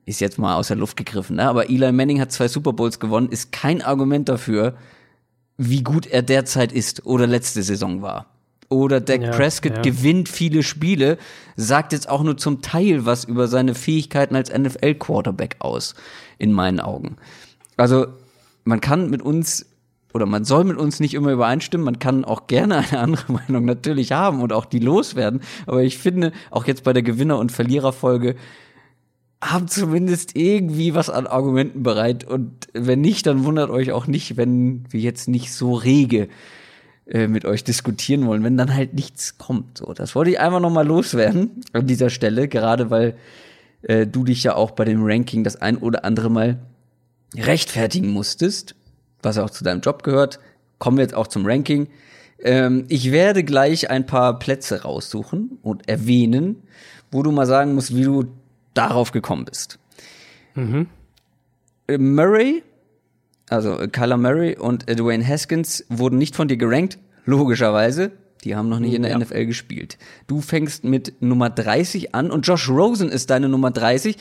ist 0.07 0.21
jetzt 0.21 0.39
mal 0.39 0.55
aus 0.55 0.69
der 0.69 0.77
Luft 0.77 0.97
gegriffen, 0.97 1.37
ne? 1.37 1.49
aber 1.49 1.69
Eli 1.69 1.93
Manning 1.93 2.21
hat 2.21 2.33
zwei 2.33 2.49
Super 2.49 2.73
Bowls 2.73 3.01
gewonnen, 3.01 3.29
ist 3.29 3.53
kein 3.53 3.83
Argument 3.83 4.29
dafür, 4.29 4.75
wie 5.59 5.83
gut 5.83 6.07
er 6.07 6.23
derzeit 6.23 6.73
ist 6.73 7.05
oder 7.05 7.27
letzte 7.27 7.63
Saison 7.63 8.03
war. 8.03 8.27
Oder 8.69 9.01
Dak 9.01 9.23
Ja, 9.23 9.31
Prescott 9.31 9.77
ja. 9.77 9.83
gewinnt 9.83 10.29
viele 10.29 10.63
Spiele, 10.63 11.19
sagt 11.57 11.93
jetzt 11.93 12.09
auch 12.09 12.23
nur 12.23 12.37
zum 12.37 12.63
Teil 12.63 13.05
was 13.05 13.25
über 13.25 13.49
seine 13.49 13.75
Fähigkeiten 13.75 14.35
als 14.35 14.53
NFL-Quarterback 14.53 15.57
aus, 15.61 15.95
in 16.39 16.53
meinen 16.53 16.81
Augen. 16.81 17.17
Also, 17.77 18.07
man 18.65 18.81
kann 18.81 19.11
mit 19.11 19.23
uns 19.23 19.67
oder 20.15 20.27
man 20.27 20.45
soll 20.45 20.65
mit 20.65 20.79
uns 20.79 20.99
nicht 20.99 21.15
immer 21.15 21.31
übereinstimmen, 21.31 21.85
man 21.85 21.99
kann 21.99 22.25
auch 22.25 22.47
gerne 22.47 22.79
eine 22.91 22.99
andere 22.99 23.33
Meinung 23.33 23.65
natürlich 23.65 24.13
haben 24.13 24.41
und 24.41 24.53
auch 24.53 24.65
die 24.65 24.79
loswerden, 24.79 25.43
aber 25.67 25.83
ich 25.83 25.99
finde, 25.99 26.33
auch 26.51 26.67
jetzt 26.67 26.85
bei 26.85 26.93
der 26.93 27.03
Gewinner- 27.03 27.39
und 27.39 27.53
Verliererfolge, 27.53 28.37
haben 29.43 29.69
zumindest 29.69 30.37
irgendwie 30.37 30.95
was 30.95 31.11
an 31.11 31.27
Argumenten 31.27 31.83
bereit. 31.83 32.25
Und 32.25 32.69
wenn 32.73 33.01
nicht, 33.01 33.27
dann 33.27 33.45
wundert 33.45 33.71
euch 33.71 33.93
auch 33.93 34.07
nicht, 34.07 34.37
wenn 34.37 34.85
wir 34.91 35.01
jetzt 35.01 35.29
nicht 35.29 35.53
so 35.53 35.75
rege 35.75 36.29
äh, 37.07 37.29
mit 37.29 37.45
euch 37.45 37.63
diskutieren 37.63 38.27
wollen, 38.27 38.43
wenn 38.43 38.57
dann 38.57 38.75
halt 38.75 38.95
nichts 38.95 39.39
kommt. 39.39 39.79
So, 39.79 39.93
das 39.93 40.15
wollte 40.15 40.31
ich 40.31 40.41
einfach 40.41 40.61
noch 40.61 40.71
mal 40.71 40.87
loswerden 40.87 41.63
an 41.73 41.87
dieser 41.87 42.11
Stelle, 42.11 42.49
gerade 42.49 42.91
weil 42.91 43.17
äh, 43.83 44.07
du 44.07 44.25
dich 44.25 44.43
ja 44.43 44.55
auch 44.55 44.73
bei 44.73 44.85
dem 44.85 45.05
Ranking 45.05 45.45
das 45.45 45.57
ein 45.57 45.77
oder 45.77 46.05
andere 46.05 46.31
Mal 46.31 46.59
rechtfertigen 47.37 48.11
musstest, 48.11 48.75
was 49.23 49.39
auch 49.39 49.51
zu 49.51 49.65
deinem 49.65 49.81
Job 49.81 50.03
gehört. 50.03 50.41
Kommen 50.79 50.97
wir 50.97 51.03
jetzt 51.03 51.15
auch 51.15 51.27
zum 51.27 51.47
Ranking. 51.47 51.89
Ähm, 52.41 52.85
ich 52.89 53.13
werde 53.13 53.45
gleich 53.45 53.91
ein 53.91 54.07
paar 54.07 54.39
Plätze 54.39 54.83
raussuchen 54.83 55.59
und 55.63 55.89
erwähnen, 55.89 56.63
wo 57.11 57.23
du 57.23 57.31
mal 57.31 57.47
sagen 57.47 57.75
musst, 57.75 57.95
wie 57.95 58.03
du 58.03 58.25
darauf 58.77 59.13
gekommen 59.13 59.45
bist. 59.45 59.79
Äh, 61.89 61.99
Murray, 61.99 62.63
also 63.49 63.79
äh, 63.79 63.89
Kyler 63.89 64.17
Murray 64.17 64.57
und 64.57 64.89
äh, 64.89 64.97
Dwayne 64.97 65.27
Haskins 65.27 65.85
wurden 65.89 66.19
nicht 66.19 66.35
von 66.37 66.49
dir 66.49 66.57
gerankt, 66.57 66.99
logischerweise. 67.25 68.13
Die 68.45 68.55
haben 68.55 68.69
noch 68.69 68.79
nicht 68.79 68.95
in 68.95 69.03
der 69.03 69.11
Ja. 69.13 69.19
NFL 69.19 69.47
gespielt. 69.47 69.99
Du 70.29 70.41
fängst 70.41 70.85
mit 70.85 71.21
Nummer 71.21 71.51
30 71.51 72.15
an 72.15 72.31
und 72.31 72.47
Josh 72.47 72.69
Rosen 72.69 73.09
ist 73.09 73.31
deine 73.31 73.49
Nummer 73.49 73.71
30, 73.71 74.17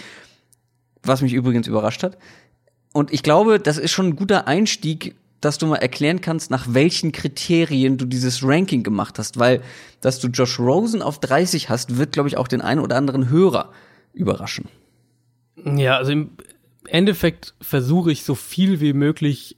was 1.04 1.22
mich 1.22 1.34
übrigens 1.34 1.68
überrascht 1.68 2.02
hat. 2.04 2.18
Und 2.91 3.13
ich 3.13 3.24
glaube, 3.24 3.60
das 3.60 3.78
ist 3.78 3.91
schon 3.91 4.08
ein 4.08 4.15
guter 4.15 4.48
Einstieg, 4.48 5.15
dass 5.41 5.58
du 5.60 5.68
mal 5.68 5.76
erklären 5.76 6.22
kannst, 6.22 6.50
nach 6.50 6.65
welchen 6.70 7.12
Kriterien 7.12 7.98
du 7.98 8.06
dieses 8.06 8.41
Ranking 8.41 8.82
gemacht 8.84 9.20
hast, 9.20 9.38
weil 9.38 9.62
dass 10.02 10.20
du 10.20 10.28
Josh 10.30 10.60
Rosen 10.60 11.02
auf 11.04 11.20
30 11.20 11.70
hast, 11.70 11.98
wird, 11.98 12.13
glaube 12.13 12.30
ich, 12.30 12.38
auch 12.38 12.48
den 12.48 12.62
einen 12.62 12.82
oder 12.82 12.96
anderen 12.96 13.30
Hörer 13.30 13.72
überraschen. 14.15 14.69
Ja, 15.63 15.97
also 15.97 16.12
im 16.12 16.32
Endeffekt 16.88 17.54
versuche 17.62 18.12
ich 18.12 18.23
so 18.23 18.36
viel 18.36 18.80
wie 18.80 18.93
möglich 18.93 19.58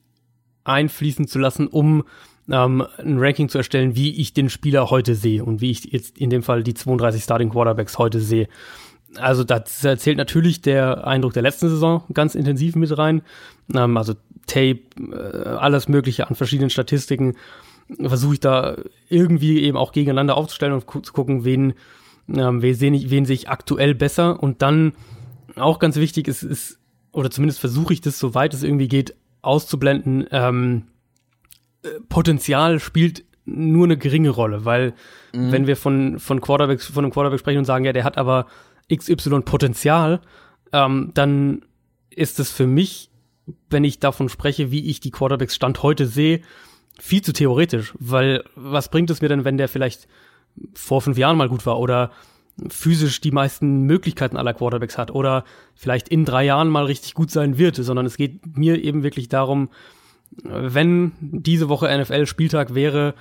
einfließen 0.63 1.27
zu 1.27 1.39
lassen, 1.39 1.67
um 1.67 2.03
ähm, 2.49 2.85
ein 2.97 3.19
Ranking 3.19 3.49
zu 3.49 3.57
erstellen, 3.57 3.95
wie 3.95 4.19
ich 4.19 4.33
den 4.33 4.49
Spieler 4.49 4.89
heute 4.89 5.15
sehe 5.15 5.43
und 5.43 5.61
wie 5.61 5.71
ich 5.71 5.85
jetzt 5.85 6.17
in 6.17 6.29
dem 6.29 6.43
Fall 6.43 6.63
die 6.63 6.73
32 6.73 7.23
Starting 7.23 7.49
Quarterbacks 7.49 7.97
heute 7.97 8.19
sehe. 8.19 8.47
Also 9.15 9.43
da 9.43 9.63
zählt 9.63 10.17
natürlich 10.17 10.61
der 10.61 11.07
Eindruck 11.07 11.33
der 11.33 11.43
letzten 11.43 11.69
Saison 11.69 12.03
ganz 12.13 12.35
intensiv 12.35 12.75
mit 12.75 12.97
rein. 12.97 13.21
Ähm, 13.73 13.97
also 13.97 14.13
Tape, 14.47 14.79
äh, 15.11 15.49
alles 15.49 15.87
Mögliche 15.87 16.27
an 16.27 16.35
verschiedenen 16.35 16.69
Statistiken 16.69 17.35
versuche 18.01 18.33
ich 18.33 18.39
da 18.39 18.75
irgendwie 19.09 19.61
eben 19.61 19.77
auch 19.77 19.91
gegeneinander 19.91 20.35
aufzustellen 20.35 20.73
und 20.73 21.05
zu 21.05 21.13
gucken, 21.13 21.45
wen, 21.45 21.73
ähm, 22.33 22.61
wen, 22.61 22.73
sehe 22.73 22.93
ich, 22.93 23.09
wen 23.09 23.25
sehe 23.25 23.35
ich 23.35 23.49
aktuell 23.49 23.95
besser. 23.95 24.41
Und 24.41 24.61
dann 24.61 24.93
auch 25.55 25.79
ganz 25.79 25.95
wichtig 25.95 26.27
ist, 26.27 26.43
ist 26.43 26.79
oder 27.11 27.31
zumindest 27.31 27.59
versuche 27.59 27.93
ich 27.93 28.01
das, 28.01 28.19
soweit 28.19 28.53
es 28.53 28.63
irgendwie 28.63 28.87
geht, 28.87 29.15
auszublenden. 29.41 30.27
Ähm, 30.31 30.83
äh, 31.83 31.89
Potenzial 32.09 32.79
spielt 32.79 33.25
nur 33.45 33.85
eine 33.85 33.97
geringe 33.97 34.29
Rolle, 34.29 34.65
weil 34.65 34.93
mhm. 35.33 35.51
wenn 35.51 35.67
wir 35.67 35.77
von, 35.77 36.19
von 36.19 36.41
Quarterbacks, 36.41 36.87
von 36.87 37.05
einem 37.05 37.13
Quarterback 37.13 37.39
sprechen 37.39 37.59
und 37.59 37.65
sagen, 37.65 37.85
ja, 37.85 37.93
der 37.93 38.03
hat 38.03 38.17
aber 38.17 38.47
XY 38.93 39.41
Potenzial, 39.41 40.21
ähm, 40.73 41.11
dann 41.13 41.63
ist 42.09 42.39
es 42.39 42.51
für 42.51 42.67
mich, 42.67 43.09
wenn 43.69 43.83
ich 43.83 43.99
davon 43.99 44.27
spreche, 44.27 44.71
wie 44.71 44.89
ich 44.89 44.99
die 44.99 45.11
Quarterbacks 45.11 45.55
Stand 45.55 45.81
heute 45.81 46.05
sehe, 46.07 46.41
viel 46.99 47.21
zu 47.21 47.31
theoretisch, 47.31 47.93
weil 47.99 48.43
was 48.55 48.89
bringt 48.89 49.09
es 49.09 49.21
mir 49.21 49.29
denn, 49.29 49.45
wenn 49.45 49.57
der 49.57 49.69
vielleicht 49.69 50.07
vor 50.73 51.01
fünf 51.01 51.17
Jahren 51.17 51.37
mal 51.37 51.49
gut 51.49 51.65
war 51.65 51.79
oder 51.79 52.11
physisch 52.69 53.21
die 53.21 53.31
meisten 53.31 53.83
Möglichkeiten 53.83 54.37
aller 54.37 54.53
Quarterbacks 54.53 54.97
hat 54.97 55.11
oder 55.11 55.43
vielleicht 55.75 56.09
in 56.09 56.25
drei 56.25 56.45
Jahren 56.45 56.69
mal 56.69 56.85
richtig 56.85 57.13
gut 57.13 57.29
sein 57.29 57.57
wird, 57.57 57.75
sondern 57.75 58.05
es 58.05 58.17
geht 58.17 58.57
mir 58.57 58.83
eben 58.83 59.03
wirklich 59.03 59.29
darum, 59.29 59.69
wenn 60.43 61.11
diese 61.21 61.69
Woche 61.69 61.95
NFL-Spieltag 61.95 62.73
wäre, 62.73 63.13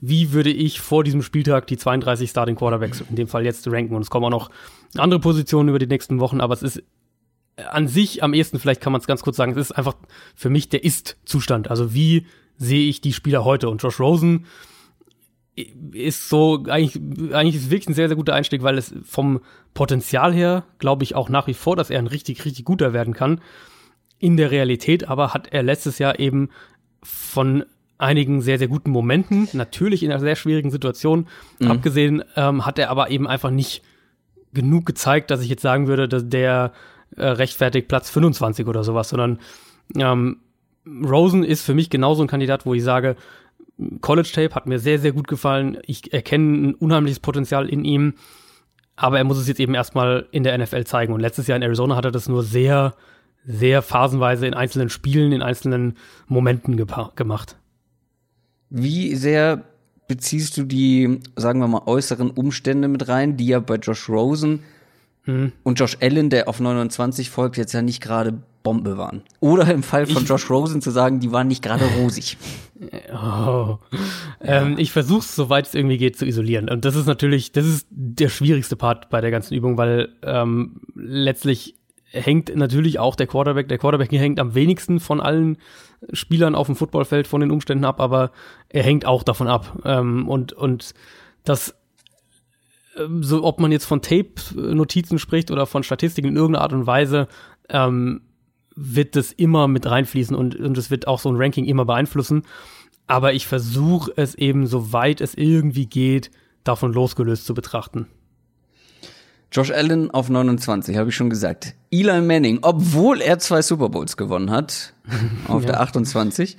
wie 0.00 0.32
würde 0.32 0.50
ich 0.50 0.80
vor 0.80 1.02
diesem 1.02 1.22
Spieltag 1.22 1.66
die 1.66 1.76
32 1.76 2.30
Starting 2.30 2.56
Quarterbacks 2.56 3.02
in 3.08 3.16
dem 3.16 3.26
Fall 3.26 3.44
jetzt 3.44 3.66
ranken? 3.68 3.94
Und 3.94 4.02
es 4.02 4.10
kommen 4.10 4.26
auch 4.26 4.30
noch 4.30 4.50
andere 4.96 5.20
Positionen 5.20 5.70
über 5.70 5.78
die 5.78 5.86
nächsten 5.86 6.20
Wochen, 6.20 6.40
aber 6.40 6.54
es 6.54 6.62
ist 6.62 6.82
an 7.56 7.88
sich 7.88 8.22
am 8.22 8.34
ehesten, 8.34 8.60
vielleicht 8.60 8.80
kann 8.80 8.92
man 8.92 9.00
es 9.00 9.08
ganz 9.08 9.22
kurz 9.22 9.36
sagen, 9.36 9.52
es 9.52 9.58
ist 9.58 9.72
einfach 9.72 9.96
für 10.36 10.50
mich 10.50 10.68
der 10.68 10.84
Ist-Zustand. 10.84 11.70
Also 11.70 11.92
wie 11.92 12.26
sehe 12.56 12.88
ich 12.88 13.00
die 13.00 13.12
Spieler 13.12 13.44
heute? 13.44 13.68
Und 13.68 13.82
Josh 13.82 13.98
Rosen 13.98 14.46
ist 15.92 16.28
so, 16.28 16.64
eigentlich, 16.68 16.96
eigentlich 17.32 17.56
ist 17.56 17.64
es 17.64 17.70
wirklich 17.70 17.88
ein 17.88 17.94
sehr, 17.94 18.08
sehr 18.08 18.16
guter 18.16 18.34
Einstieg, 18.34 18.62
weil 18.62 18.78
es 18.78 18.94
vom 19.04 19.40
Potenzial 19.74 20.32
her, 20.32 20.64
glaube 20.78 21.04
ich, 21.04 21.14
auch 21.14 21.28
nach 21.28 21.46
wie 21.46 21.54
vor, 21.54 21.76
dass 21.76 21.90
er 21.90 21.98
ein 21.98 22.06
richtig, 22.06 22.44
richtig 22.44 22.64
guter 22.64 22.92
werden 22.92 23.14
kann. 23.14 23.40
In 24.18 24.36
der 24.36 24.50
Realität 24.50 25.08
aber 25.08 25.34
hat 25.34 25.48
er 25.52 25.62
letztes 25.62 25.98
Jahr 25.98 26.18
eben 26.18 26.50
von 27.02 27.64
einigen 27.98 28.40
sehr, 28.40 28.58
sehr 28.58 28.68
guten 28.68 28.90
Momenten, 28.90 29.48
natürlich 29.52 30.02
in 30.02 30.10
einer 30.10 30.20
sehr 30.20 30.36
schwierigen 30.36 30.70
Situation, 30.70 31.26
mhm. 31.58 31.70
abgesehen, 31.70 32.24
ähm, 32.36 32.64
hat 32.64 32.78
er 32.78 32.90
aber 32.90 33.10
eben 33.10 33.26
einfach 33.26 33.50
nicht 33.50 33.82
genug 34.52 34.86
gezeigt, 34.86 35.30
dass 35.30 35.42
ich 35.42 35.48
jetzt 35.48 35.62
sagen 35.62 35.88
würde, 35.88 36.08
dass 36.08 36.28
der 36.28 36.72
äh, 37.16 37.26
rechtfertigt 37.26 37.88
Platz 37.88 38.10
25 38.10 38.66
oder 38.66 38.84
sowas, 38.84 39.08
sondern 39.08 39.38
ähm, 39.96 40.38
Rosen 40.86 41.44
ist 41.44 41.62
für 41.62 41.74
mich 41.74 41.90
genauso 41.90 42.22
ein 42.22 42.28
Kandidat, 42.28 42.64
wo 42.64 42.74
ich 42.74 42.82
sage, 42.82 43.16
College 44.00 44.30
Tape 44.34 44.54
hat 44.54 44.66
mir 44.66 44.78
sehr, 44.78 44.98
sehr 44.98 45.12
gut 45.12 45.28
gefallen. 45.28 45.78
Ich 45.86 46.12
erkenne 46.12 46.68
ein 46.68 46.74
unheimliches 46.74 47.20
Potenzial 47.20 47.68
in 47.68 47.84
ihm, 47.84 48.14
aber 48.96 49.18
er 49.18 49.24
muss 49.24 49.38
es 49.38 49.46
jetzt 49.46 49.60
eben 49.60 49.74
erstmal 49.74 50.26
in 50.32 50.42
der 50.42 50.56
NFL 50.58 50.84
zeigen. 50.84 51.12
Und 51.12 51.20
letztes 51.20 51.46
Jahr 51.46 51.56
in 51.56 51.62
Arizona 51.62 51.94
hat 51.94 52.04
er 52.04 52.10
das 52.10 52.28
nur 52.28 52.42
sehr, 52.42 52.94
sehr 53.46 53.82
phasenweise 53.82 54.46
in 54.46 54.54
einzelnen 54.54 54.90
Spielen, 54.90 55.32
in 55.32 55.42
einzelnen 55.42 55.96
Momenten 56.26 56.76
gemacht. 56.76 57.56
Wie 58.70 59.14
sehr 59.14 59.64
beziehst 60.08 60.56
du 60.56 60.64
die, 60.64 61.20
sagen 61.36 61.60
wir 61.60 61.68
mal, 61.68 61.82
äußeren 61.86 62.30
Umstände 62.30 62.88
mit 62.88 63.08
rein, 63.08 63.36
die 63.36 63.46
ja 63.46 63.60
bei 63.60 63.76
Josh 63.76 64.08
Rosen 64.08 64.64
hm. 65.24 65.52
und 65.62 65.78
Josh 65.78 65.98
Allen, 66.00 66.30
der 66.30 66.48
auf 66.48 66.58
29 66.58 67.30
folgt, 67.30 67.56
jetzt 67.56 67.74
ja 67.74 67.82
nicht 67.82 68.02
gerade 68.02 68.42
Bombe 68.62 68.98
waren. 68.98 69.22
Oder 69.40 69.72
im 69.72 69.82
Fall 69.82 70.06
von 70.06 70.22
ich, 70.22 70.28
Josh 70.28 70.50
Rosen 70.50 70.82
zu 70.82 70.90
sagen, 70.90 71.20
die 71.20 71.32
waren 71.32 71.48
nicht 71.48 71.62
gerade 71.62 71.84
rosig. 72.00 72.36
Oh. 73.12 73.78
Ähm, 74.40 74.76
ich 74.78 74.92
versuche 74.92 75.18
es, 75.18 75.34
soweit 75.34 75.66
es 75.66 75.74
irgendwie 75.74 75.98
geht, 75.98 76.16
zu 76.16 76.24
isolieren. 76.24 76.68
Und 76.68 76.84
das 76.84 76.94
ist 76.94 77.06
natürlich, 77.06 77.50
das 77.50 77.66
ist 77.66 77.88
der 77.90 78.28
schwierigste 78.28 78.76
Part 78.76 79.10
bei 79.10 79.20
der 79.20 79.32
ganzen 79.32 79.54
Übung, 79.54 79.76
weil 79.76 80.10
ähm, 80.22 80.80
letztlich 80.94 81.74
hängt 82.12 82.54
natürlich 82.54 83.00
auch 83.00 83.16
der 83.16 83.26
Quarterback. 83.26 83.66
Der 83.66 83.78
Quarterback 83.78 84.12
hängt 84.12 84.38
am 84.38 84.54
wenigsten 84.54 85.00
von 85.00 85.20
allen 85.20 85.58
Spielern 86.12 86.54
auf 86.54 86.66
dem 86.66 86.76
Footballfeld 86.76 87.26
von 87.26 87.40
den 87.40 87.50
Umständen 87.50 87.84
ab, 87.84 88.00
aber 88.00 88.30
er 88.68 88.84
hängt 88.84 89.06
auch 89.06 89.24
davon 89.24 89.48
ab. 89.48 89.80
Ähm, 89.84 90.28
und, 90.28 90.52
und 90.52 90.94
das 91.42 91.74
ähm, 92.98 93.22
so 93.22 93.44
ob 93.44 93.60
man 93.60 93.72
jetzt 93.72 93.86
von 93.86 94.02
Tape-Notizen 94.02 95.18
spricht 95.18 95.50
oder 95.50 95.66
von 95.66 95.82
Statistiken 95.82 96.28
in 96.28 96.36
irgendeiner 96.36 96.62
Art 96.62 96.72
und 96.72 96.86
Weise, 96.86 97.28
ähm, 97.68 98.22
wird 98.80 99.16
das 99.16 99.32
immer 99.32 99.66
mit 99.68 99.86
reinfließen 99.86 100.36
und, 100.36 100.54
und 100.56 100.78
es 100.78 100.90
wird 100.90 101.08
auch 101.08 101.18
so 101.18 101.28
ein 101.30 101.36
Ranking 101.36 101.64
immer 101.64 101.84
beeinflussen. 101.84 102.44
Aber 103.06 103.32
ich 103.32 103.46
versuche 103.46 104.12
es 104.16 104.34
eben, 104.34 104.66
soweit 104.66 105.20
es 105.20 105.34
irgendwie 105.34 105.86
geht, 105.86 106.30
davon 106.62 106.92
losgelöst 106.92 107.46
zu 107.46 107.54
betrachten. 107.54 108.06
Josh 109.50 109.70
Allen 109.70 110.10
auf 110.10 110.28
29, 110.28 110.96
habe 110.96 111.08
ich 111.08 111.16
schon 111.16 111.30
gesagt. 111.30 111.74
Eli 111.90 112.20
Manning, 112.20 112.58
obwohl 112.62 113.22
er 113.22 113.38
zwei 113.38 113.62
Super 113.62 113.88
Bowls 113.88 114.16
gewonnen 114.16 114.50
hat, 114.50 114.92
auf 115.48 115.62
ja. 115.62 115.70
der 115.70 115.80
28. 115.80 116.58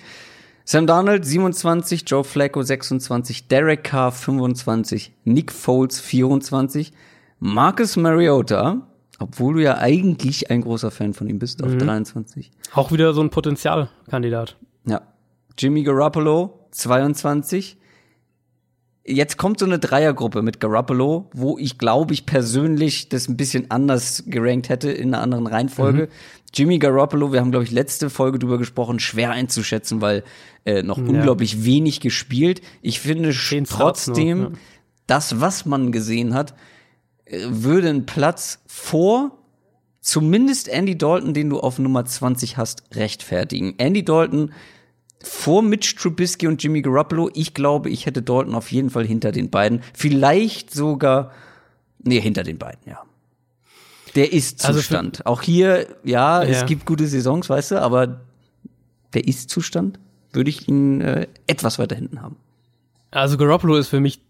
Sam 0.65 0.87
Darnold 0.87 1.25
27, 1.25 2.03
Joe 2.05 2.23
Flacco 2.23 2.61
26, 2.61 3.47
Derek 3.47 3.83
Carr 3.83 4.11
25, 4.11 5.13
Nick 5.23 5.51
Foles 5.51 5.99
24, 5.99 6.93
Marcus 7.39 7.95
Mariota 7.95 8.88
obwohl 9.19 9.55
du 9.55 9.63
ja 9.63 9.77
eigentlich 9.77 10.49
ein 10.49 10.61
großer 10.61 10.91
Fan 10.91 11.13
von 11.13 11.27
ihm 11.27 11.39
bist, 11.39 11.63
auf 11.63 11.71
mhm. 11.71 11.79
23. 11.79 12.51
Auch 12.73 12.91
wieder 12.91 13.13
so 13.13 13.21
ein 13.21 13.29
Potenzialkandidat. 13.29 14.57
Ja. 14.85 15.01
Jimmy 15.57 15.83
Garoppolo, 15.83 16.67
22. 16.71 17.77
Jetzt 19.05 19.37
kommt 19.37 19.59
so 19.59 19.65
eine 19.65 19.79
Dreiergruppe 19.79 20.41
mit 20.41 20.59
Garoppolo, 20.59 21.29
wo 21.33 21.57
ich 21.57 21.77
glaube 21.77 22.13
ich 22.13 22.25
persönlich 22.25 23.09
das 23.09 23.27
ein 23.27 23.37
bisschen 23.37 23.71
anders 23.71 24.23
gerankt 24.27 24.69
hätte 24.69 24.91
in 24.91 25.13
einer 25.13 25.23
anderen 25.23 25.47
Reihenfolge. 25.47 26.03
Mhm. 26.03 26.07
Jimmy 26.53 26.79
Garoppolo, 26.79 27.33
wir 27.33 27.41
haben 27.41 27.51
glaube 27.51 27.65
ich 27.65 27.71
letzte 27.71 28.09
Folge 28.09 28.39
drüber 28.39 28.57
gesprochen, 28.57 28.99
schwer 28.99 29.31
einzuschätzen, 29.31 30.01
weil 30.01 30.23
äh, 30.63 30.83
noch 30.83 30.97
ja. 30.97 31.03
unglaublich 31.03 31.65
wenig 31.65 31.99
gespielt. 31.99 32.61
Ich 32.81 32.99
finde 32.99 33.33
trotzdem, 33.67 34.41
noch, 34.41 34.49
ja. 34.51 34.57
das, 35.07 35.41
was 35.41 35.65
man 35.65 35.91
gesehen 35.91 36.33
hat, 36.33 36.53
würde 37.29 37.89
einen 37.89 38.05
Platz 38.05 38.59
vor 38.67 39.31
zumindest 40.01 40.67
Andy 40.67 40.97
Dalton, 40.97 41.33
den 41.33 41.49
du 41.49 41.59
auf 41.59 41.79
Nummer 41.79 42.05
20 42.05 42.57
hast, 42.57 42.83
rechtfertigen. 42.93 43.75
Andy 43.77 44.03
Dalton 44.03 44.51
vor 45.21 45.61
Mitch 45.61 45.95
Trubisky 45.95 46.47
und 46.47 46.63
Jimmy 46.63 46.81
Garoppolo. 46.81 47.29
Ich 47.33 47.53
glaube, 47.53 47.89
ich 47.89 48.05
hätte 48.05 48.21
Dalton 48.21 48.55
auf 48.55 48.71
jeden 48.71 48.89
Fall 48.89 49.05
hinter 49.05 49.31
den 49.31 49.49
beiden. 49.49 49.81
Vielleicht 49.93 50.73
sogar, 50.73 51.31
nee, 51.99 52.19
hinter 52.19 52.43
den 52.43 52.57
beiden, 52.57 52.79
ja. 52.85 53.03
Der 54.15 54.33
ist 54.33 54.65
also 54.65 54.79
Zustand. 54.79 55.25
Also 55.25 55.31
Auch 55.31 55.41
hier, 55.41 55.87
ja, 56.03 56.41
ja, 56.41 56.49
es 56.49 56.65
gibt 56.65 56.85
gute 56.85 57.05
Saisons, 57.05 57.49
weißt 57.49 57.71
du, 57.71 57.81
aber 57.81 58.21
der 59.13 59.27
ist 59.27 59.49
Zustand, 59.49 59.99
würde 60.31 60.49
ich 60.49 60.67
ihn 60.67 61.01
äh, 61.01 61.27
etwas 61.47 61.77
weiter 61.77 61.95
hinten 61.95 62.21
haben. 62.21 62.37
Also 63.11 63.37
Garoppolo 63.37 63.75
ist 63.75 63.87
für 63.87 63.99
mich 63.99 64.21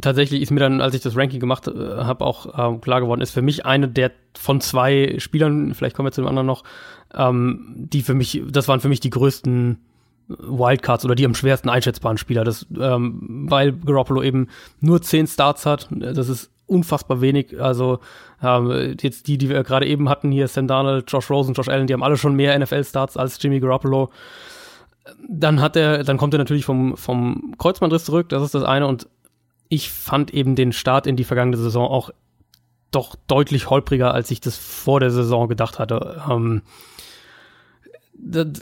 tatsächlich 0.00 0.42
ist 0.42 0.50
mir 0.50 0.60
dann, 0.60 0.80
als 0.80 0.94
ich 0.94 1.02
das 1.02 1.16
Ranking 1.16 1.40
gemacht 1.40 1.68
äh, 1.68 1.72
habe, 1.72 2.24
auch 2.24 2.46
ähm, 2.58 2.80
klar 2.80 3.00
geworden, 3.00 3.20
ist 3.20 3.32
für 3.32 3.42
mich 3.42 3.66
eine 3.66 3.88
der 3.88 4.12
von 4.36 4.60
zwei 4.60 5.16
Spielern, 5.18 5.74
vielleicht 5.74 5.96
kommen 5.96 6.06
wir 6.06 6.12
zu 6.12 6.22
dem 6.22 6.28
anderen 6.28 6.46
noch, 6.46 6.64
ähm, 7.14 7.74
die 7.76 8.02
für 8.02 8.14
mich, 8.14 8.42
das 8.48 8.68
waren 8.68 8.80
für 8.80 8.88
mich 8.88 9.00
die 9.00 9.10
größten 9.10 9.78
Wildcards 10.28 11.04
oder 11.04 11.14
die 11.14 11.26
am 11.26 11.34
schwersten 11.34 11.68
einschätzbaren 11.68 12.18
Spieler, 12.18 12.44
das, 12.44 12.66
ähm, 12.80 13.46
weil 13.48 13.72
Garoppolo 13.72 14.22
eben 14.22 14.48
nur 14.80 15.02
zehn 15.02 15.26
Starts 15.26 15.66
hat, 15.66 15.88
das 15.90 16.28
ist 16.28 16.50
unfassbar 16.66 17.20
wenig. 17.20 17.60
Also 17.60 18.00
ähm, 18.42 18.96
jetzt 19.00 19.26
die, 19.26 19.38
die 19.38 19.48
wir 19.48 19.62
gerade 19.62 19.86
eben 19.86 20.08
hatten, 20.08 20.30
hier 20.30 20.48
Sam 20.48 20.66
Darnold, 20.66 21.10
Josh 21.10 21.30
Rosen, 21.30 21.54
Josh 21.54 21.68
Allen, 21.68 21.86
die 21.86 21.92
haben 21.92 22.02
alle 22.02 22.16
schon 22.16 22.34
mehr 22.34 22.58
NFL-Starts 22.58 23.16
als 23.16 23.40
Jimmy 23.42 23.60
Garoppolo. 23.60 24.10
Dann 25.28 25.60
hat 25.60 25.76
er, 25.76 26.02
dann 26.04 26.16
kommt 26.16 26.34
er 26.34 26.38
natürlich 26.38 26.64
vom, 26.64 26.96
vom 26.96 27.54
Kreuzbandriss 27.58 28.06
zurück, 28.06 28.30
das 28.30 28.42
ist 28.42 28.54
das 28.54 28.64
eine. 28.64 28.86
Und 28.86 29.06
ich 29.68 29.90
fand 29.90 30.32
eben 30.32 30.54
den 30.56 30.72
Start 30.72 31.06
in 31.06 31.16
die 31.16 31.24
vergangene 31.24 31.56
Saison 31.56 31.86
auch 31.86 32.10
doch 32.90 33.16
deutlich 33.26 33.70
holpriger, 33.70 34.14
als 34.14 34.30
ich 34.30 34.40
das 34.40 34.56
vor 34.56 35.00
der 35.00 35.10
Saison 35.10 35.48
gedacht 35.48 35.78
hatte. 35.78 36.22
Ähm, 36.30 36.62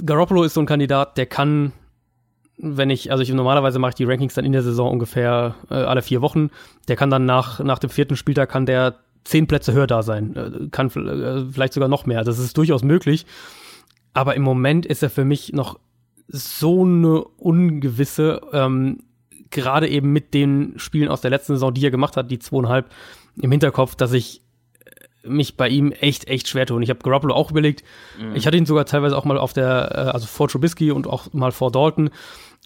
Garoppolo 0.06 0.42
ist 0.42 0.54
so 0.54 0.60
ein 0.60 0.66
Kandidat, 0.66 1.18
der 1.18 1.26
kann, 1.26 1.72
wenn 2.56 2.90
ich, 2.90 3.10
also 3.10 3.22
ich 3.22 3.32
normalerweise 3.32 3.78
mache 3.78 3.90
ich 3.90 3.94
die 3.96 4.04
Rankings 4.04 4.34
dann 4.34 4.44
in 4.44 4.52
der 4.52 4.62
Saison 4.62 4.90
ungefähr 4.90 5.54
äh, 5.70 5.74
alle 5.74 6.02
vier 6.02 6.22
Wochen. 6.22 6.50
Der 6.88 6.96
kann 6.96 7.10
dann 7.10 7.26
nach, 7.26 7.60
nach 7.60 7.78
dem 7.78 7.90
vierten 7.90 8.16
Spieltag 8.16 8.48
kann 8.48 8.66
der 8.66 8.96
zehn 9.24 9.46
Plätze 9.46 9.72
höher 9.72 9.86
da 9.86 10.02
sein, 10.02 10.34
äh, 10.36 10.68
kann 10.70 10.88
äh, 10.88 11.44
vielleicht 11.52 11.74
sogar 11.74 11.88
noch 11.88 12.06
mehr. 12.06 12.24
Das 12.24 12.38
ist 12.38 12.56
durchaus 12.56 12.82
möglich. 12.82 13.26
Aber 14.14 14.34
im 14.34 14.42
Moment 14.42 14.86
ist 14.86 15.02
er 15.02 15.10
für 15.10 15.24
mich 15.24 15.52
noch 15.52 15.78
so 16.28 16.84
eine 16.84 17.24
ungewisse, 17.24 18.40
ähm, 18.52 19.00
gerade 19.52 19.88
eben 19.88 20.12
mit 20.12 20.34
den 20.34 20.74
Spielen 20.76 21.08
aus 21.08 21.20
der 21.20 21.30
letzten 21.30 21.54
Saison, 21.54 21.72
die 21.72 21.84
er 21.84 21.90
gemacht 21.90 22.16
hat, 22.16 22.30
die 22.30 22.38
zweieinhalb 22.38 22.90
im 23.40 23.50
Hinterkopf, 23.50 23.94
dass 23.94 24.12
ich 24.12 24.42
mich 25.24 25.56
bei 25.56 25.68
ihm 25.68 25.92
echt, 25.92 26.28
echt 26.28 26.48
schwer 26.48 26.66
tue. 26.66 26.76
Und 26.76 26.82
ich 26.82 26.90
habe 26.90 27.00
Garoppolo 27.00 27.34
auch 27.34 27.50
überlegt. 27.50 27.84
Mhm. 28.20 28.34
Ich 28.34 28.46
hatte 28.46 28.56
ihn 28.56 28.66
sogar 28.66 28.84
teilweise 28.84 29.16
auch 29.16 29.24
mal 29.24 29.38
auf 29.38 29.52
der, 29.52 29.92
äh, 29.92 30.10
also 30.10 30.26
vor 30.26 30.48
Trubisky 30.48 30.90
und 30.90 31.06
auch 31.06 31.32
mal 31.32 31.52
vor 31.52 31.70
Dalton. 31.70 32.10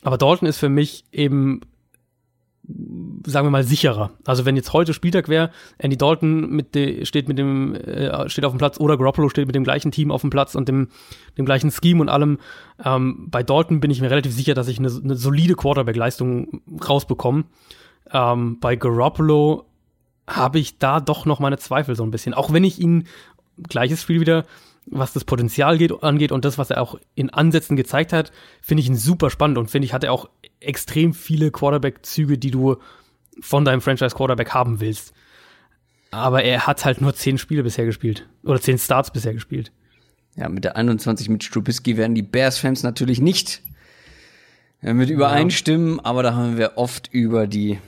Aber 0.02 0.16
Dalton 0.16 0.48
ist 0.48 0.58
für 0.58 0.68
mich 0.68 1.04
eben 1.12 1.60
sagen 3.26 3.46
wir 3.46 3.50
mal, 3.50 3.64
sicherer. 3.64 4.10
Also 4.24 4.44
wenn 4.44 4.56
jetzt 4.56 4.72
heute 4.72 4.92
Spieltag 4.92 5.28
wäre, 5.28 5.50
Andy 5.78 5.96
Dalton 5.96 6.50
mit 6.50 6.74
de, 6.74 7.04
steht 7.04 7.28
mit 7.28 7.38
dem, 7.38 7.74
äh, 7.74 8.28
steht 8.28 8.44
auf 8.44 8.52
dem 8.52 8.58
Platz 8.58 8.80
oder 8.80 8.96
Garoppolo 8.96 9.28
steht 9.28 9.46
mit 9.46 9.54
dem 9.54 9.64
gleichen 9.64 9.92
Team 9.92 10.10
auf 10.10 10.22
dem 10.22 10.30
Platz 10.30 10.54
und 10.54 10.68
dem, 10.68 10.88
dem 11.38 11.46
gleichen 11.46 11.70
Scheme 11.70 12.00
und 12.00 12.08
allem. 12.08 12.38
Ähm, 12.84 13.28
bei 13.30 13.42
Dalton 13.42 13.80
bin 13.80 13.90
ich 13.90 14.00
mir 14.00 14.10
relativ 14.10 14.32
sicher, 14.32 14.54
dass 14.54 14.68
ich 14.68 14.78
eine, 14.78 14.88
eine 14.88 15.16
solide 15.16 15.54
Quarterback-Leistung 15.54 16.62
rausbekomme. 16.88 17.44
Ähm, 18.12 18.58
bei 18.60 18.76
Garoppolo 18.76 19.66
habe 20.26 20.58
ich 20.58 20.78
da 20.78 21.00
doch 21.00 21.24
noch 21.24 21.38
meine 21.38 21.58
Zweifel 21.58 21.94
so 21.94 22.02
ein 22.02 22.10
bisschen. 22.10 22.34
Auch 22.34 22.52
wenn 22.52 22.64
ich 22.64 22.80
ihn, 22.80 23.06
gleiches 23.68 24.02
Spiel 24.02 24.20
wieder, 24.20 24.44
was 24.86 25.12
das 25.12 25.24
Potenzial 25.24 25.78
geht, 25.78 26.02
angeht 26.02 26.32
und 26.32 26.44
das, 26.44 26.58
was 26.58 26.70
er 26.70 26.80
auch 26.80 26.98
in 27.14 27.30
Ansätzen 27.30 27.76
gezeigt 27.76 28.12
hat, 28.12 28.32
finde 28.62 28.82
ich 28.82 28.88
ihn 28.88 28.96
super 28.96 29.30
spannend 29.30 29.58
und 29.58 29.70
finde 29.70 29.86
ich, 29.86 29.92
hat 29.92 30.04
er 30.04 30.12
auch 30.12 30.28
extrem 30.60 31.12
viele 31.12 31.50
Quarterback-Züge, 31.50 32.38
die 32.38 32.50
du 32.50 32.76
von 33.40 33.64
deinem 33.64 33.80
Franchise-Quarterback 33.80 34.54
haben 34.54 34.80
willst. 34.80 35.12
Aber 36.10 36.42
er 36.44 36.66
hat 36.66 36.84
halt 36.84 37.00
nur 37.00 37.14
zehn 37.14 37.36
Spiele 37.36 37.62
bisher 37.62 37.84
gespielt. 37.84 38.26
Oder 38.44 38.60
zehn 38.60 38.78
Starts 38.78 39.10
bisher 39.10 39.34
gespielt. 39.34 39.72
Ja, 40.36 40.48
mit 40.48 40.64
der 40.64 40.76
21 40.76 41.28
mit 41.28 41.44
Strubisky 41.44 41.96
werden 41.96 42.14
die 42.14 42.22
Bears-Fans 42.22 42.82
natürlich 42.82 43.20
nicht 43.20 43.62
äh, 44.82 44.94
mit 44.94 45.10
übereinstimmen, 45.10 45.96
ja. 45.96 46.04
aber 46.04 46.22
da 46.22 46.34
haben 46.34 46.58
wir 46.58 46.72
oft 46.76 47.08
über 47.12 47.46
die 47.46 47.78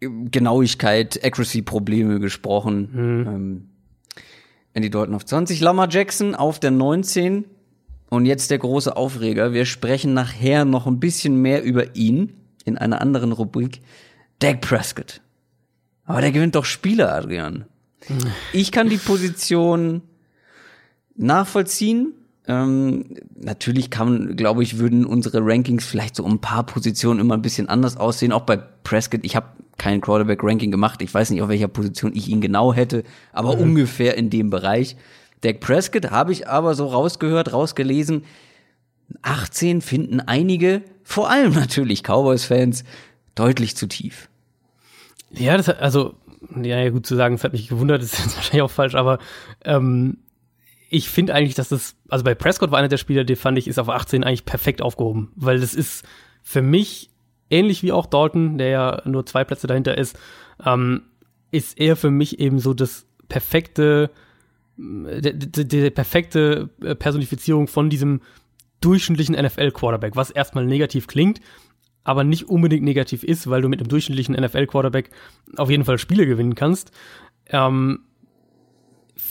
Genauigkeit, 0.00 1.20
Accuracy-Probleme 1.22 2.18
gesprochen. 2.20 2.88
Mhm. 2.92 3.26
Ähm, 3.26 3.68
Andy 4.74 4.90
Dalton 4.90 5.14
auf 5.14 5.24
20, 5.24 5.60
Lamar 5.60 5.88
Jackson 5.90 6.34
auf 6.34 6.58
der 6.58 6.70
19. 6.70 7.44
Und 8.08 8.26
jetzt 8.26 8.50
der 8.50 8.58
große 8.58 8.94
Aufreger. 8.94 9.54
Wir 9.54 9.64
sprechen 9.64 10.12
nachher 10.12 10.64
noch 10.64 10.86
ein 10.86 11.00
bisschen 11.00 11.40
mehr 11.40 11.62
über 11.62 11.96
ihn 11.96 12.34
in 12.64 12.76
einer 12.76 13.00
anderen 13.00 13.32
Rubrik. 13.32 13.80
Dak 14.38 14.60
Prescott. 14.60 15.22
Aber 16.04 16.20
der 16.20 16.32
gewinnt 16.32 16.54
doch 16.54 16.64
Spiele, 16.64 17.10
Adrian. 17.10 17.64
Ich 18.52 18.72
kann 18.72 18.88
die 18.88 18.98
Position 18.98 20.02
nachvollziehen. 21.16 22.12
Ähm, 22.46 23.16
natürlich 23.34 23.90
kann, 23.90 24.36
glaube 24.36 24.62
ich, 24.62 24.78
würden 24.78 25.06
unsere 25.06 25.40
Rankings 25.40 25.86
vielleicht 25.86 26.16
so 26.16 26.24
um 26.24 26.32
ein 26.32 26.40
paar 26.40 26.66
Positionen 26.66 27.20
immer 27.20 27.34
ein 27.34 27.42
bisschen 27.42 27.68
anders 27.68 27.96
aussehen. 27.96 28.32
Auch 28.32 28.42
bei 28.42 28.56
Prescott. 28.56 29.20
Ich 29.22 29.36
habe 29.36 29.46
kein 29.78 30.00
Quarterback-Ranking 30.00 30.70
gemacht. 30.70 31.02
Ich 31.02 31.12
weiß 31.12 31.30
nicht, 31.30 31.42
auf 31.42 31.48
welcher 31.48 31.68
Position 31.68 32.12
ich 32.14 32.28
ihn 32.28 32.40
genau 32.40 32.72
hätte, 32.72 33.04
aber 33.32 33.56
mhm. 33.56 33.62
ungefähr 33.62 34.16
in 34.16 34.30
dem 34.30 34.50
Bereich. 34.50 34.96
Dak 35.40 35.60
Prescott 35.60 36.10
habe 36.10 36.32
ich 36.32 36.48
aber 36.48 36.74
so 36.74 36.86
rausgehört, 36.86 37.52
rausgelesen. 37.52 38.24
18 39.22 39.82
finden 39.82 40.20
einige, 40.20 40.82
vor 41.04 41.30
allem 41.30 41.52
natürlich 41.54 42.02
Cowboys-Fans, 42.02 42.84
deutlich 43.34 43.76
zu 43.76 43.86
tief. 43.86 44.28
Ja, 45.30 45.56
das 45.56 45.68
also, 45.68 46.14
ja, 46.62 46.88
gut 46.90 47.06
zu 47.06 47.16
sagen, 47.16 47.34
es 47.34 47.44
hat 47.44 47.52
mich 47.52 47.68
gewundert, 47.68 48.02
ist 48.02 48.18
jetzt 48.18 48.36
wahrscheinlich 48.36 48.62
auch 48.62 48.70
falsch, 48.70 48.94
aber 48.94 49.18
ähm, 49.64 50.18
ich 50.90 51.08
finde 51.08 51.34
eigentlich, 51.34 51.54
dass 51.54 51.70
das, 51.70 51.96
also 52.08 52.24
bei 52.24 52.34
Prescott 52.34 52.70
war 52.70 52.78
einer 52.78 52.88
der 52.88 52.98
Spieler, 52.98 53.24
den 53.24 53.36
fand 53.36 53.56
ich, 53.58 53.66
ist 53.66 53.78
auf 53.78 53.88
18 53.88 54.24
eigentlich 54.24 54.44
perfekt 54.44 54.82
aufgehoben, 54.82 55.32
weil 55.36 55.58
das 55.58 55.74
ist 55.74 56.04
für 56.42 56.60
mich 56.60 57.11
ähnlich 57.52 57.82
wie 57.82 57.92
auch 57.92 58.06
Dalton, 58.06 58.58
der 58.58 58.68
ja 58.68 59.02
nur 59.04 59.26
zwei 59.26 59.44
Plätze 59.44 59.66
dahinter 59.66 59.96
ist, 59.96 60.18
ähm, 60.64 61.02
ist 61.50 61.78
er 61.78 61.96
für 61.96 62.10
mich 62.10 62.40
eben 62.40 62.58
so 62.58 62.74
das 62.74 63.06
perfekte, 63.28 64.10
die, 64.76 65.38
die, 65.38 65.68
die 65.68 65.90
perfekte 65.90 66.68
Personifizierung 66.98 67.68
von 67.68 67.90
diesem 67.90 68.20
durchschnittlichen 68.80 69.36
NFL-Quarterback, 69.36 70.16
was 70.16 70.30
erstmal 70.30 70.66
negativ 70.66 71.06
klingt, 71.06 71.40
aber 72.04 72.24
nicht 72.24 72.48
unbedingt 72.48 72.82
negativ 72.82 73.22
ist, 73.22 73.48
weil 73.48 73.62
du 73.62 73.68
mit 73.68 73.80
einem 73.80 73.88
durchschnittlichen 73.88 74.34
NFL-Quarterback 74.34 75.10
auf 75.56 75.70
jeden 75.70 75.84
Fall 75.84 75.98
Spiele 75.98 76.26
gewinnen 76.26 76.54
kannst. 76.54 76.90
Ähm, 77.46 78.00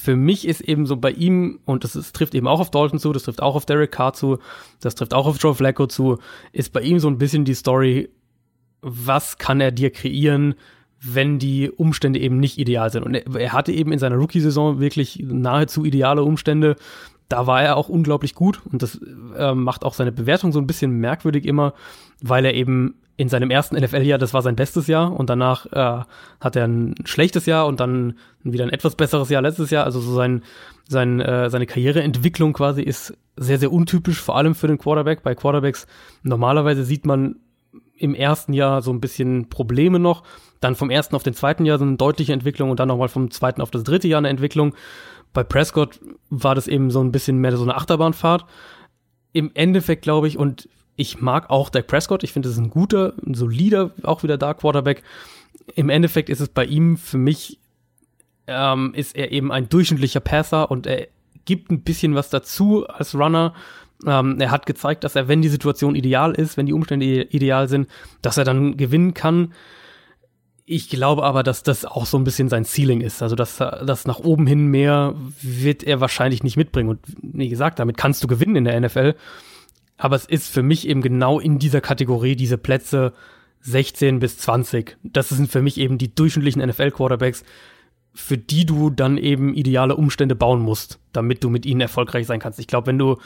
für 0.02 0.16
mich 0.16 0.48
ist 0.48 0.62
eben 0.62 0.88
so 0.88 0.98
bei 0.98 1.12
ihm, 1.12 1.60
und 1.66 1.84
das, 1.84 1.96
ist, 1.96 2.16
trifft 2.16 2.34
eben 2.34 2.48
auch 2.48 2.60
auf 2.60 2.72
Dalton 2.72 2.98
zu, 2.98 3.14
das 3.14 3.22
trifft 3.22 3.40
auch 3.40 3.54
auf 3.54 3.68
Derek 3.68 3.92
Carr 3.92 4.14
zu, 4.14 4.40
das 4.80 4.96
trifft 4.96 5.14
auch 5.14 5.28
auf 5.28 5.38
Joe 5.40 5.54
Flacco 5.54 5.86
zu, 5.86 6.18
ist 6.54 6.74
bei 6.74 6.82
ihm 6.82 6.98
so 6.98 7.08
ein 7.08 7.20
bisschen 7.20 7.46
die 7.46 7.54
Story, 7.54 8.10
was 8.82 9.38
kann 9.38 9.62
er 9.62 9.72
dir 9.72 9.92
kreieren, 9.92 10.56
wenn 11.00 11.38
die 11.38 11.70
Umstände 11.70 12.20
eben 12.20 12.40
nicht 12.40 12.58
ideal 12.58 12.92
sind. 12.92 13.04
Und 13.04 13.14
er, 13.14 13.54
hatte 13.54 13.72
eben 13.72 13.92
in 13.92 14.00
seiner 14.00 14.16
Rookie-Saison 14.16 14.80
wirklich 14.80 15.24
nahezu 15.24 15.86
ideale 15.86 16.24
Umstände. 16.24 16.78
Da 17.30 17.46
war 17.46 17.62
er 17.62 17.78
auch 17.78 17.88
unglaublich 17.88 18.34
gut 18.34 18.60
und 18.72 18.82
das 18.82 19.00
äh, 19.38 19.54
macht 19.54 19.86
auch 19.86 19.94
seine 19.94 20.12
Bewertung 20.12 20.52
so 20.52 20.58
ein 20.58 20.68
bisschen 20.68 20.94
merkwürdig 20.94 21.46
immer, 21.46 21.76
weil 22.24 22.44
er 22.44 22.56
eben 22.56 22.96
in 23.18 23.30
seinem 23.30 23.52
ersten 23.52 23.76
NFL-Jahr, 23.76 24.18
das 24.18 24.34
war 24.34 24.42
sein 24.42 24.56
bestes 24.56 24.88
Jahr 24.88 25.14
und 25.14 25.30
danach 25.30 25.66
äh, 25.68 26.04
hat 26.40 26.56
er 26.56 26.68
ein 26.68 26.96
schlechtes 27.06 27.46
Jahr 27.46 27.68
und 27.68 27.80
dann 27.80 28.18
wieder 28.44 28.66
ein 28.66 28.72
etwas 28.72 28.96
besseres 28.96 29.30
Jahr 29.30 29.42
letztes 29.42 29.70
Jahr. 29.70 29.86
Also 29.86 30.00
so 30.00 30.14
sein, 30.14 30.44
sein, 30.88 31.20
äh, 31.20 31.50
seine 31.50 31.66
Karriereentwicklung 31.66 32.54
quasi 32.54 32.82
ist 32.82 33.18
sehr, 33.36 33.60
sehr 33.60 33.72
untypisch, 33.72 34.20
vor 34.20 34.38
allem 34.38 34.56
für 34.56 34.68
den 34.68 34.78
Quarterback. 34.78 35.24
Bei 35.24 35.36
Quarterbacks 35.36 35.88
normalerweise 36.24 36.84
sieht 36.84 37.06
man 37.06 37.36
im 37.98 38.16
ersten 38.16 38.54
Jahr 38.54 38.82
so 38.82 38.92
ein 38.92 39.02
bisschen 39.02 39.50
Probleme 39.50 40.00
noch, 40.00 40.24
dann 40.60 40.76
vom 40.76 40.90
ersten 40.90 41.16
auf 41.16 41.24
den 41.24 41.36
zweiten 41.36 41.66
Jahr 41.66 41.78
so 41.78 41.86
eine 41.86 41.98
deutliche 41.98 42.34
Entwicklung 42.34 42.72
und 42.72 42.80
dann 42.80 42.88
nochmal 42.88 43.10
vom 43.10 43.30
zweiten 43.30 43.62
auf 43.62 43.72
das 43.72 43.84
dritte 43.84 44.08
Jahr 44.08 44.18
eine 44.18 44.30
Entwicklung. 44.30 44.74
Bei 45.34 45.44
Prescott 45.44 46.00
war 46.30 46.56
das 46.56 46.68
eben 46.68 46.90
so 46.90 47.02
ein 47.02 47.12
bisschen 47.12 47.38
mehr 47.38 47.56
so 47.56 47.64
eine 47.64 47.76
Achterbahnfahrt. 47.76 48.46
Im 49.34 49.52
Endeffekt 49.54 50.02
glaube 50.02 50.28
ich, 50.28 50.38
und 50.38 50.68
ich 51.02 51.20
mag 51.20 51.50
auch 51.50 51.70
Dak 51.70 51.88
Prescott. 51.88 52.24
Ich 52.24 52.32
finde, 52.32 52.48
das 52.48 52.58
ist 52.58 52.64
ein 52.64 52.70
guter, 52.70 53.14
ein 53.26 53.34
solider, 53.34 53.90
auch 54.04 54.22
wieder 54.22 54.38
Dark 54.38 54.60
Quarterback. 54.60 55.02
Im 55.74 55.90
Endeffekt 55.90 56.30
ist 56.30 56.40
es 56.40 56.50
bei 56.50 56.64
ihm 56.64 56.96
für 56.96 57.18
mich, 57.18 57.60
ähm, 58.46 58.94
ist 58.94 59.16
er 59.16 59.32
eben 59.32 59.52
ein 59.52 59.68
durchschnittlicher 59.68 60.20
Passer 60.20 60.70
und 60.70 60.86
er 60.86 61.08
gibt 61.46 61.72
ein 61.72 61.82
bisschen 61.82 62.14
was 62.14 62.30
dazu 62.30 62.88
als 62.88 63.16
Runner. 63.16 63.56
Ähm, 64.06 64.40
er 64.40 64.52
hat 64.52 64.68
gezeigt, 64.68 65.04
dass 65.04 65.16
er, 65.16 65.28
wenn 65.28 65.42
die 65.42 65.50
Situation 65.50 65.96
ideal 65.96 66.34
ist, 66.34 66.56
wenn 66.56 66.68
die 66.68 66.74
Umstände 66.74 67.24
ideal 67.24 67.68
sind, 67.68 67.88
dass 68.22 68.38
er 68.38 68.46
dann 68.46 68.78
gewinnen 68.78 69.16
kann. 69.16 69.54
Ich 70.66 70.88
glaube 70.88 71.24
aber, 71.24 71.42
dass 71.42 71.64
das 71.64 71.84
auch 71.84 72.06
so 72.06 72.18
ein 72.18 72.24
bisschen 72.24 72.48
sein 72.48 72.64
Ceiling 72.64 73.02
ist. 73.02 73.24
Also, 73.24 73.36
dass 73.36 73.58
das 73.58 74.06
nach 74.06 74.20
oben 74.20 74.46
hin 74.46 74.68
mehr 74.68 75.16
wird 75.42 75.84
er 75.84 76.00
wahrscheinlich 76.00 76.44
nicht 76.44 76.58
mitbringen. 76.58 76.90
Und 76.90 77.00
wie 77.22 77.50
gesagt, 77.50 77.80
damit 77.80 77.98
kannst 77.98 78.24
du 78.24 78.28
gewinnen 78.28 78.56
in 78.56 78.66
der 78.66 78.80
NFL. 78.80 79.16
Aber 80.02 80.16
es 80.16 80.26
ist 80.26 80.52
für 80.52 80.64
mich 80.64 80.88
eben 80.88 81.04
genau 81.04 81.40
in 81.40 81.60
dieser 81.60 81.80
Kategorie 81.80 82.36
diese 82.36 82.58
Plätze 82.58 83.14
16 83.60 84.18
bis 84.18 84.40
20. 84.40 84.98
Das 85.04 85.30
sind 85.30 85.52
für 85.52 85.62
mich 85.62 85.78
eben 85.78 86.00
die 86.00 86.14
durchschnittlichen 86.16 86.68
NFL-Quarterbacks, 86.68 87.44
für 88.16 88.36
die 88.36 88.66
du 88.66 88.90
dann 88.90 89.20
eben 89.20 89.54
ideale 89.54 89.96
Umstände 89.96 90.34
bauen 90.34 90.60
musst, 90.60 90.98
damit 91.14 91.44
du 91.44 91.52
mit 91.52 91.68
ihnen 91.68 91.82
erfolgreich 91.82 92.26
sein 92.26 92.40
kannst. 92.40 92.58
Ich 92.58 92.66
glaube, 92.66 92.88
wenn 92.88 92.98
du, 92.98 93.18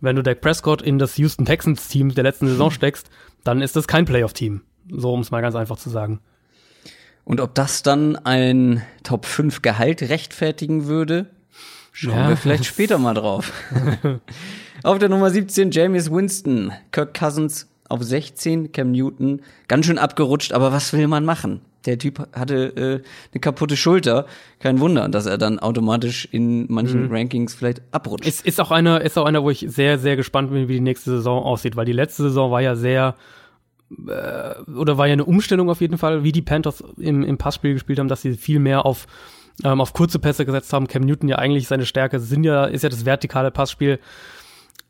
wenn 0.00 0.14
du 0.14 0.22
Dak 0.22 0.40
Prescott 0.40 0.82
in 0.82 1.00
das 1.00 1.18
Houston 1.18 1.46
Texans 1.46 1.88
Team 1.88 2.14
der 2.14 2.22
letzten 2.22 2.46
Saison 2.46 2.70
steckst, 2.70 3.10
dann 3.42 3.60
ist 3.60 3.74
das 3.74 3.88
kein 3.88 4.04
Playoff-Team. 4.04 4.60
So, 4.88 5.12
um 5.12 5.22
es 5.22 5.32
mal 5.32 5.40
ganz 5.40 5.56
einfach 5.56 5.78
zu 5.78 5.90
sagen. 5.90 6.20
Und 7.24 7.40
ob 7.40 7.56
das 7.56 7.82
dann 7.82 8.14
ein 8.14 8.84
Top 9.02 9.26
5 9.26 9.62
Gehalt 9.62 10.02
rechtfertigen 10.02 10.86
würde, 10.86 11.26
schauen 11.90 12.14
ja. 12.14 12.28
wir 12.28 12.36
vielleicht 12.36 12.66
später 12.66 12.98
mal 12.98 13.14
drauf. 13.14 13.52
Auf 14.82 14.98
der 14.98 15.08
Nummer 15.08 15.30
17 15.30 15.70
James 15.70 16.10
Winston, 16.10 16.72
Kirk 16.92 17.12
Cousins 17.18 17.68
auf 17.88 18.02
16, 18.02 18.72
Cam 18.72 18.92
Newton, 18.92 19.42
ganz 19.68 19.86
schön 19.86 19.98
abgerutscht, 19.98 20.52
aber 20.52 20.72
was 20.72 20.92
will 20.92 21.06
man 21.06 21.24
machen? 21.24 21.60
Der 21.86 21.98
Typ 21.98 22.28
hatte 22.34 22.76
äh, 22.76 23.02
eine 23.32 23.40
kaputte 23.40 23.76
Schulter. 23.76 24.26
Kein 24.58 24.80
Wunder, 24.80 25.08
dass 25.08 25.26
er 25.26 25.38
dann 25.38 25.58
automatisch 25.58 26.28
in 26.30 26.66
manchen 26.70 27.06
mhm. 27.06 27.12
Rankings 27.12 27.54
vielleicht 27.54 27.82
abrutscht. 27.90 28.26
Ist, 28.26 28.46
ist 28.46 28.60
auch 28.60 28.70
einer, 28.70 29.00
ist 29.00 29.16
auch 29.18 29.24
einer, 29.24 29.42
wo 29.42 29.50
ich 29.50 29.64
sehr, 29.68 29.98
sehr 29.98 30.16
gespannt 30.16 30.50
bin, 30.50 30.68
wie 30.68 30.74
die 30.74 30.80
nächste 30.80 31.10
Saison 31.10 31.42
aussieht, 31.42 31.76
weil 31.76 31.86
die 31.86 31.92
letzte 31.92 32.24
Saison 32.24 32.50
war 32.50 32.60
ja 32.60 32.76
sehr 32.76 33.16
äh, 33.90 34.60
oder 34.70 34.98
war 34.98 35.06
ja 35.06 35.14
eine 35.14 35.24
Umstellung 35.24 35.70
auf 35.70 35.80
jeden 35.80 35.96
Fall, 35.96 36.22
wie 36.22 36.32
die 36.32 36.42
Panthers 36.42 36.84
im, 36.98 37.22
im 37.22 37.38
Passspiel 37.38 37.72
gespielt 37.72 37.98
haben, 37.98 38.08
dass 38.08 38.22
sie 38.22 38.34
viel 38.34 38.58
mehr 38.58 38.84
auf 38.84 39.06
ähm, 39.64 39.80
auf 39.80 39.92
kurze 39.92 40.18
Pässe 40.18 40.46
gesetzt 40.46 40.72
haben. 40.72 40.86
Cam 40.86 41.02
Newton 41.02 41.28
ja 41.28 41.36
eigentlich 41.36 41.66
seine 41.66 41.86
Stärke 41.86 42.20
sind 42.20 42.44
ja 42.44 42.64
ist 42.64 42.82
ja 42.82 42.88
das 42.88 43.04
vertikale 43.04 43.50
Passspiel 43.50 43.98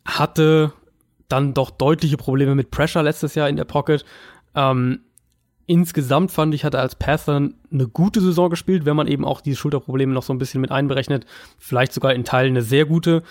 hatte 0.04 0.72
dann 1.28 1.54
doch 1.54 1.70
deutliche 1.70 2.16
Probleme 2.16 2.54
mit 2.54 2.70
Pressure 2.70 3.02
letztes 3.02 3.34
Jahr 3.34 3.48
in 3.48 3.56
der 3.56 3.64
Pocket. 3.64 4.04
Ähm, 4.54 5.00
insgesamt 5.66 6.32
fand 6.32 6.54
ich, 6.54 6.64
hat 6.64 6.74
er 6.74 6.80
als 6.80 6.96
Passer 6.96 7.36
eine 7.72 7.88
gute 7.88 8.20
Saison 8.20 8.50
gespielt, 8.50 8.84
wenn 8.84 8.96
man 8.96 9.06
eben 9.06 9.24
auch 9.24 9.40
die 9.40 9.54
Schulterprobleme 9.54 10.12
noch 10.12 10.24
so 10.24 10.32
ein 10.32 10.38
bisschen 10.38 10.60
mit 10.60 10.72
einberechnet. 10.72 11.26
Vielleicht 11.58 11.92
sogar 11.92 12.12
in 12.14 12.24
Teilen 12.24 12.52
eine 12.52 12.62
sehr 12.62 12.86
gute. 12.86 13.22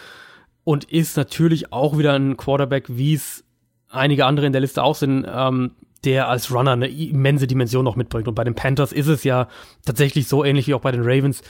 Und 0.64 0.86
ist 0.86 1.18
natürlich 1.18 1.74
auch 1.74 1.98
wieder 1.98 2.14
ein 2.14 2.38
Quarterback, 2.38 2.86
wie 2.90 3.14
es 3.14 3.44
einige 3.90 4.26
andere 4.26 4.46
in 4.46 4.52
der 4.52 4.62
Liste 4.62 4.84
auch 4.84 4.96
sind, 4.96 5.26
ähm, 5.28 5.72
der 6.06 6.30
als 6.30 6.54
Runner 6.54 6.72
eine 6.72 6.88
immense 6.88 7.48
Dimension 7.48 7.84
noch 7.84 7.96
mitbringt. 7.96 8.28
Und 8.28 8.36
bei 8.36 8.44
den 8.44 8.56
Panthers 8.56 8.94
ist 8.94 9.08
es 9.08 9.24
ja 9.24 9.48
tatsächlich 9.86 10.28
so 10.28 10.46
ähnlich 10.46 10.68
wie 10.68 10.74
auch 10.74 10.82
bei 10.82 10.92
den 10.92 11.02
Ravens, 11.04 11.42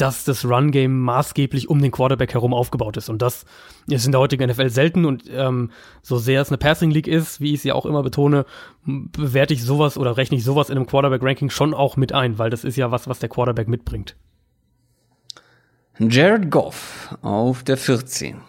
dass 0.00 0.24
das 0.24 0.44
Run-Game 0.44 0.98
maßgeblich 0.98 1.68
um 1.68 1.82
den 1.82 1.90
Quarterback 1.90 2.32
herum 2.32 2.54
aufgebaut 2.54 2.96
ist. 2.96 3.10
Und 3.10 3.20
das 3.20 3.44
ist 3.86 4.06
in 4.06 4.12
der 4.12 4.20
heutigen 4.20 4.48
NFL 4.48 4.70
selten. 4.70 5.04
Und 5.04 5.24
ähm, 5.30 5.70
so 6.02 6.16
sehr 6.16 6.40
es 6.40 6.48
eine 6.48 6.58
Passing 6.58 6.90
League 6.90 7.06
ist, 7.06 7.40
wie 7.40 7.52
ich 7.52 7.60
sie 7.60 7.72
auch 7.72 7.84
immer 7.84 8.02
betone, 8.02 8.46
bewerte 8.84 9.52
ich 9.52 9.62
sowas 9.62 9.98
oder 9.98 10.16
rechne 10.16 10.38
ich 10.38 10.44
sowas 10.44 10.70
in 10.70 10.76
einem 10.76 10.86
Quarterback-Ranking 10.86 11.50
schon 11.50 11.74
auch 11.74 11.96
mit 11.96 12.12
ein, 12.12 12.38
weil 12.38 12.48
das 12.50 12.64
ist 12.64 12.76
ja 12.76 12.90
was, 12.90 13.08
was 13.08 13.18
der 13.18 13.28
Quarterback 13.28 13.68
mitbringt. 13.68 14.16
Jared 15.98 16.50
Goff 16.50 17.14
auf 17.20 17.62
der 17.62 17.76
14. 17.76 18.40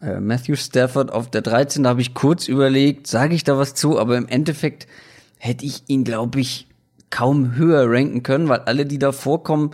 Äh, 0.00 0.20
Matthew 0.20 0.54
Stafford 0.54 1.12
auf 1.12 1.30
der 1.30 1.42
13. 1.42 1.82
Da 1.82 1.90
habe 1.90 2.00
ich 2.00 2.14
kurz 2.14 2.46
überlegt, 2.46 3.08
sage 3.08 3.34
ich 3.34 3.42
da 3.42 3.58
was 3.58 3.74
zu, 3.74 3.98
aber 3.98 4.16
im 4.16 4.28
Endeffekt 4.28 4.86
hätte 5.38 5.66
ich 5.66 5.82
ihn, 5.88 6.04
glaube 6.04 6.38
ich, 6.38 6.68
kaum 7.10 7.56
höher 7.56 7.90
ranken 7.90 8.22
können, 8.22 8.48
weil 8.48 8.60
alle, 8.60 8.86
die 8.86 8.98
da 8.98 9.10
vorkommen, 9.10 9.72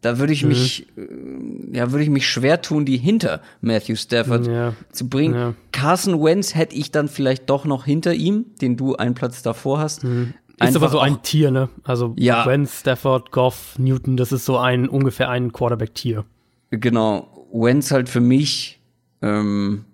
da 0.00 0.18
würde 0.18 0.32
ich 0.32 0.42
mhm. 0.42 0.48
mich, 0.48 0.86
äh, 0.96 1.76
ja, 1.76 1.90
würde 1.92 2.02
ich 2.02 2.10
mich 2.10 2.28
schwer 2.28 2.62
tun, 2.62 2.84
die 2.84 2.96
hinter 2.96 3.40
Matthew 3.60 3.96
Stafford 3.96 4.46
ja. 4.46 4.74
zu 4.92 5.08
bringen. 5.08 5.34
Ja. 5.34 5.54
Carson 5.72 6.22
Wentz 6.22 6.54
hätte 6.54 6.74
ich 6.74 6.90
dann 6.90 7.08
vielleicht 7.08 7.50
doch 7.50 7.64
noch 7.64 7.84
hinter 7.84 8.14
ihm, 8.14 8.46
den 8.60 8.76
du 8.76 8.96
einen 8.96 9.14
Platz 9.14 9.42
davor 9.42 9.78
hast. 9.78 10.04
Mhm. 10.04 10.34
Ist 10.62 10.76
aber 10.76 10.90
so 10.90 10.98
ein 10.98 11.22
Tier, 11.22 11.50
ne? 11.50 11.70
Also 11.84 12.14
ja. 12.18 12.44
Wentz, 12.44 12.80
Stafford, 12.80 13.32
Goff, 13.32 13.78
Newton, 13.78 14.18
das 14.18 14.30
ist 14.30 14.44
so 14.44 14.58
ein 14.58 14.88
ungefähr 14.88 15.30
ein 15.30 15.52
Quarterback-Tier. 15.52 16.24
Genau. 16.70 17.46
Wentz 17.52 17.90
halt 17.90 18.10
für 18.10 18.20
mich 18.20 18.80
ähm, 19.22 19.86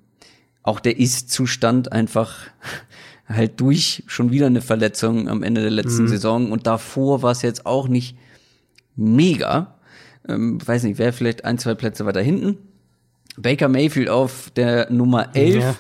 auch 0.62 0.80
der 0.80 0.98
Ist-Zustand 0.98 1.92
einfach 1.92 2.36
halt 3.28 3.60
durch 3.60 4.02
schon 4.06 4.32
wieder 4.32 4.46
eine 4.46 4.60
Verletzung 4.60 5.28
am 5.28 5.42
Ende 5.44 5.62
der 5.62 5.70
letzten 5.70 6.04
mhm. 6.04 6.08
Saison 6.08 6.52
und 6.52 6.66
davor 6.66 7.22
war 7.22 7.30
es 7.30 7.42
jetzt 7.42 7.64
auch 7.66 7.86
nicht 7.86 8.16
mega 8.96 9.75
ähm, 10.28 10.58
weiß 10.64 10.84
nicht, 10.84 10.98
wer 10.98 11.12
vielleicht 11.12 11.44
ein, 11.44 11.58
zwei 11.58 11.74
Plätze 11.74 12.06
weiter 12.06 12.22
hinten. 12.22 12.58
Baker 13.36 13.68
Mayfield 13.68 14.08
auf 14.08 14.50
der 14.56 14.90
Nummer 14.90 15.34
11. 15.34 15.62
Ja, 15.62 15.76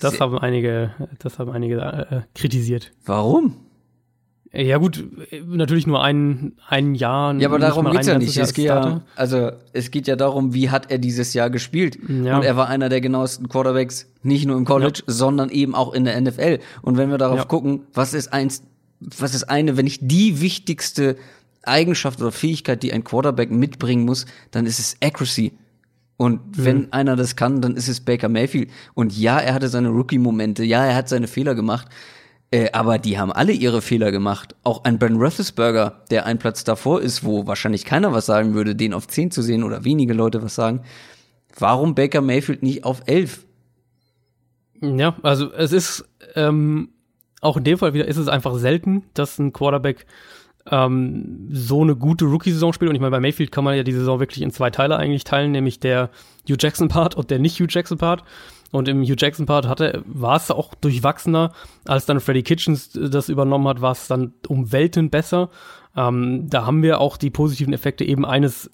das 0.00 0.20
haben 0.20 0.38
einige, 0.38 0.92
das 1.18 1.38
haben 1.38 1.50
einige 1.50 1.76
äh, 1.80 2.20
kritisiert. 2.34 2.92
Warum? 3.04 3.56
Ja 4.52 4.78
gut, 4.78 5.04
natürlich 5.44 5.86
nur 5.86 6.02
ein, 6.02 6.52
ein 6.66 6.94
Jahr. 6.94 7.34
Ja, 7.34 7.48
aber 7.48 7.58
darum 7.58 7.90
geht's 7.90 8.06
ja 8.06 8.18
nicht. 8.18 8.36
Es 8.36 8.54
geht 8.54 8.66
ja, 8.66 9.02
also 9.14 9.50
es 9.72 9.90
geht 9.90 10.06
ja 10.06 10.16
darum, 10.16 10.54
wie 10.54 10.70
hat 10.70 10.90
er 10.90 10.98
dieses 10.98 11.34
Jahr 11.34 11.50
gespielt. 11.50 11.98
Ja. 12.08 12.38
Und 12.38 12.44
er 12.44 12.56
war 12.56 12.68
einer 12.68 12.88
der 12.88 13.00
genauesten 13.00 13.48
Quarterbacks, 13.48 14.06
nicht 14.22 14.46
nur 14.46 14.56
im 14.56 14.64
College, 14.64 15.02
ja. 15.06 15.12
sondern 15.12 15.50
eben 15.50 15.74
auch 15.74 15.92
in 15.92 16.04
der 16.04 16.18
NFL. 16.18 16.60
Und 16.80 16.96
wenn 16.96 17.10
wir 17.10 17.18
darauf 17.18 17.40
ja. 17.40 17.44
gucken, 17.44 17.82
was 17.92 18.14
ist 18.14 18.32
eins, 18.32 18.62
was 19.00 19.34
ist 19.34 19.44
eine, 19.44 19.76
wenn 19.76 19.84
nicht 19.84 20.00
die 20.02 20.40
wichtigste 20.40 21.16
Eigenschaft 21.66 22.20
oder 22.20 22.32
Fähigkeit, 22.32 22.82
die 22.82 22.92
ein 22.92 23.04
Quarterback 23.04 23.50
mitbringen 23.50 24.04
muss, 24.04 24.26
dann 24.50 24.66
ist 24.66 24.78
es 24.78 24.96
Accuracy. 25.02 25.52
Und 26.16 26.58
mhm. 26.58 26.64
wenn 26.64 26.92
einer 26.92 27.16
das 27.16 27.36
kann, 27.36 27.60
dann 27.60 27.76
ist 27.76 27.88
es 27.88 28.00
Baker 28.00 28.28
Mayfield. 28.28 28.70
Und 28.94 29.16
ja, 29.16 29.38
er 29.38 29.54
hatte 29.54 29.68
seine 29.68 29.88
Rookie-Momente, 29.88 30.64
ja, 30.64 30.84
er 30.84 30.94
hat 30.94 31.08
seine 31.08 31.28
Fehler 31.28 31.54
gemacht, 31.54 31.88
äh, 32.50 32.70
aber 32.72 32.98
die 32.98 33.18
haben 33.18 33.32
alle 33.32 33.52
ihre 33.52 33.82
Fehler 33.82 34.12
gemacht. 34.12 34.54
Auch 34.62 34.84
ein 34.84 34.98
Ben 34.98 35.16
Roethlisberger, 35.16 36.04
der 36.10 36.26
ein 36.26 36.38
Platz 36.38 36.64
davor 36.64 37.02
ist, 37.02 37.24
wo 37.24 37.46
wahrscheinlich 37.46 37.84
keiner 37.84 38.12
was 38.12 38.26
sagen 38.26 38.54
würde, 38.54 38.74
den 38.74 38.94
auf 38.94 39.08
10 39.08 39.30
zu 39.30 39.42
sehen 39.42 39.62
oder 39.62 39.84
wenige 39.84 40.14
Leute 40.14 40.42
was 40.42 40.54
sagen. 40.54 40.82
Warum 41.58 41.94
Baker 41.94 42.20
Mayfield 42.20 42.62
nicht 42.62 42.84
auf 42.84 43.02
11? 43.06 43.44
Ja, 44.80 45.16
also 45.22 45.52
es 45.52 45.72
ist 45.72 46.04
ähm, 46.34 46.90
auch 47.40 47.56
in 47.56 47.64
dem 47.64 47.78
Fall 47.78 47.94
wieder 47.94 48.06
ist 48.06 48.16
es 48.16 48.28
einfach 48.28 48.56
selten, 48.56 49.04
dass 49.14 49.38
ein 49.38 49.52
Quarterback 49.52 50.06
ähm, 50.70 51.48
so 51.50 51.82
eine 51.82 51.96
gute 51.96 52.24
Rookie-Saison 52.24 52.72
spielt. 52.72 52.88
Und 52.88 52.94
ich 52.96 53.00
meine, 53.00 53.12
bei 53.12 53.20
Mayfield 53.20 53.52
kann 53.52 53.64
man 53.64 53.76
ja 53.76 53.82
die 53.82 53.92
Saison 53.92 54.20
wirklich 54.20 54.42
in 54.42 54.50
zwei 54.50 54.70
Teile 54.70 54.96
eigentlich 54.96 55.24
teilen, 55.24 55.52
nämlich 55.52 55.80
der 55.80 56.10
Hugh 56.48 56.56
Jackson-Part 56.58 57.14
und 57.14 57.30
der 57.30 57.38
nicht 57.38 57.60
Hugh 57.60 57.68
Jackson-Part. 57.68 58.24
Und 58.72 58.88
im 58.88 59.02
Hugh 59.02 59.16
Jackson-Part 59.16 59.68
hatte, 59.68 60.02
war 60.06 60.36
es 60.36 60.50
auch 60.50 60.74
durchwachsener. 60.74 61.52
Als 61.84 62.06
dann 62.06 62.20
Freddie 62.20 62.42
Kitchens 62.42 62.90
das 62.92 63.28
übernommen 63.28 63.68
hat, 63.68 63.80
war 63.80 63.92
es 63.92 64.08
dann 64.08 64.34
um 64.48 64.72
Welten 64.72 65.10
besser. 65.10 65.50
Ähm, 65.96 66.48
da 66.50 66.66
haben 66.66 66.82
wir 66.82 67.00
auch 67.00 67.16
die 67.16 67.30
positiven 67.30 67.72
Effekte 67.72 68.04
eben 68.04 68.24
eines 68.24 68.70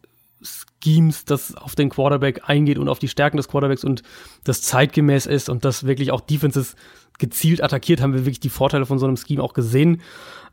Schemes, 0.83 1.25
das 1.25 1.55
auf 1.55 1.75
den 1.75 1.91
Quarterback 1.91 2.49
eingeht 2.49 2.79
und 2.79 2.89
auf 2.89 2.99
die 2.99 3.09
Stärken 3.09 3.37
des 3.37 3.49
Quarterbacks 3.49 3.85
und 3.85 4.03
das 4.43 4.63
zeitgemäß 4.63 5.27
ist 5.27 5.49
und 5.49 5.65
das 5.65 5.87
wirklich 5.87 6.11
auch 6.11 6.21
Defenses 6.21 6.75
gezielt 7.19 7.63
attackiert, 7.63 8.01
haben 8.01 8.15
wir 8.15 8.21
wirklich 8.21 8.41
die 8.41 8.49
Vorteile 8.49 8.87
von 8.87 8.99
so 8.99 9.07
einem 9.07 9.17
Scheme 9.17 9.43
auch 9.43 9.53
gesehen. 9.53 10.01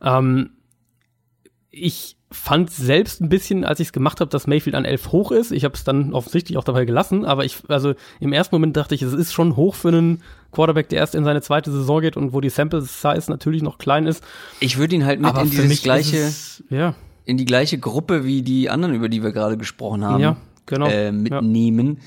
Ähm, 0.04 0.52
ich 1.72 2.18
fand 2.32 2.70
selbst 2.70 3.22
ein 3.22 3.30
bisschen, 3.30 3.64
als 3.64 3.80
ich 3.80 3.88
es 3.88 3.94
gemacht 3.94 4.22
habe, 4.22 4.30
dass 4.30 4.46
Mayfield 4.46 4.76
an 4.76 4.86
11 4.86 5.12
hoch 5.12 5.32
ist. 5.32 5.52
Ich 5.52 5.64
habe 5.64 5.74
es 5.74 5.84
dann 5.84 6.14
offensichtlich 6.14 6.58
auch 6.58 6.64
dabei 6.64 6.86
gelassen, 6.86 7.26
aber 7.26 7.44
ich, 7.44 7.58
also 7.68 7.96
im 8.20 8.34
ersten 8.34 8.54
Moment 8.54 8.78
dachte 8.78 8.94
ich, 8.94 9.02
es 9.02 9.14
ist 9.14 9.34
schon 9.34 9.56
hoch 9.56 9.74
für 9.76 9.88
einen 9.88 10.22
Quarterback, 10.52 10.90
der 10.90 11.00
erst 11.00 11.16
in 11.16 11.24
seine 11.24 11.42
zweite 11.42 11.72
Saison 11.72 12.02
geht 12.02 12.18
und 12.18 12.34
wo 12.34 12.42
die 12.42 12.50
Sample 12.50 12.82
Size 12.82 13.26
natürlich 13.30 13.64
noch 13.64 13.80
klein 13.80 14.06
ist. 14.06 14.24
Ich 14.60 14.78
würde 14.78 14.96
ihn 14.96 15.06
halt 15.06 15.20
mit 15.20 15.30
aber 15.30 15.42
in 15.42 15.50
dieses 15.50 15.82
gleiche, 15.82 16.18
es, 16.18 16.64
ja. 16.70 16.94
in 17.26 17.38
die 17.38 17.46
gleiche 17.46 17.80
Gruppe 17.80 18.24
wie 18.26 18.44
die 18.44 18.70
anderen, 18.70 18.94
über 18.94 19.10
die 19.10 19.24
wir 19.24 19.32
gerade 19.32 19.58
gesprochen 19.58 20.06
haben, 20.06 20.22
ja, 20.22 20.38
genau. 20.68 20.88
äh, 20.88 21.12
mitnehmen. 21.12 21.98
Ja. 21.98 22.04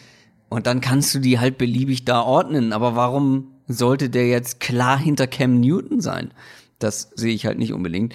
Und 0.51 0.67
dann 0.67 0.81
kannst 0.81 1.15
du 1.15 1.19
die 1.19 1.41
halt 1.41 1.59
beliebig 1.59 2.05
da 2.05 2.21
ordnen. 2.21 2.73
Aber 2.73 2.95
warum 2.95 3.49
sollte 3.67 4.11
der 4.11 4.29
jetzt 4.29 4.61
klar 4.61 4.99
hinter 4.99 5.27
Cam 5.27 5.59
Newton 5.61 6.01
sein? 6.01 6.33
Das 6.79 7.11
sehe 7.15 7.35
ich 7.35 7.47
halt 7.47 7.59
nicht 7.59 7.73
unbedingt. 7.73 8.15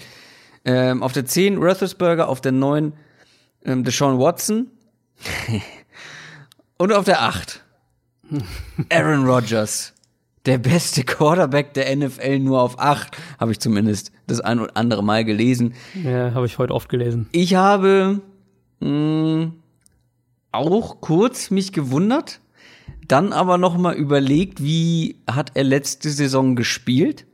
Ähm, 0.64 1.02
auf 1.02 1.12
der 1.12 1.24
10 1.24 1.58
Roethlisberger, 1.58 2.28
auf 2.28 2.40
der 2.40 2.52
9 2.52 2.92
ähm, 3.64 3.84
Deshaun 3.84 4.18
Watson. 4.18 4.70
Und 6.78 6.92
auf 6.92 7.04
der 7.04 7.22
8 7.22 7.64
Aaron 8.90 9.24
Rodgers. 9.24 9.94
Der 10.46 10.58
beste 10.58 11.04
Quarterback 11.04 11.74
der 11.74 11.94
NFL 11.94 12.38
nur 12.38 12.62
auf 12.62 12.78
8, 12.78 13.16
habe 13.38 13.52
ich 13.52 13.60
zumindest 13.60 14.12
das 14.26 14.40
ein 14.40 14.60
oder 14.60 14.76
andere 14.76 15.02
Mal 15.02 15.24
gelesen. 15.24 15.74
Ja, 16.02 16.32
habe 16.32 16.46
ich 16.46 16.58
heute 16.58 16.74
oft 16.74 16.88
gelesen. 16.88 17.28
Ich 17.32 17.54
habe 17.54 18.20
mh, 18.80 18.88
mm, 18.88 19.52
auch 20.52 21.00
kurz 21.00 21.50
mich 21.50 21.72
gewundert, 21.72 22.40
dann 23.06 23.32
aber 23.32 23.58
noch 23.58 23.76
mal 23.76 23.94
überlegt, 23.94 24.62
wie 24.62 25.16
hat 25.30 25.52
er 25.54 25.64
letzte 25.64 26.10
Saison 26.10 26.56
gespielt 26.56 27.26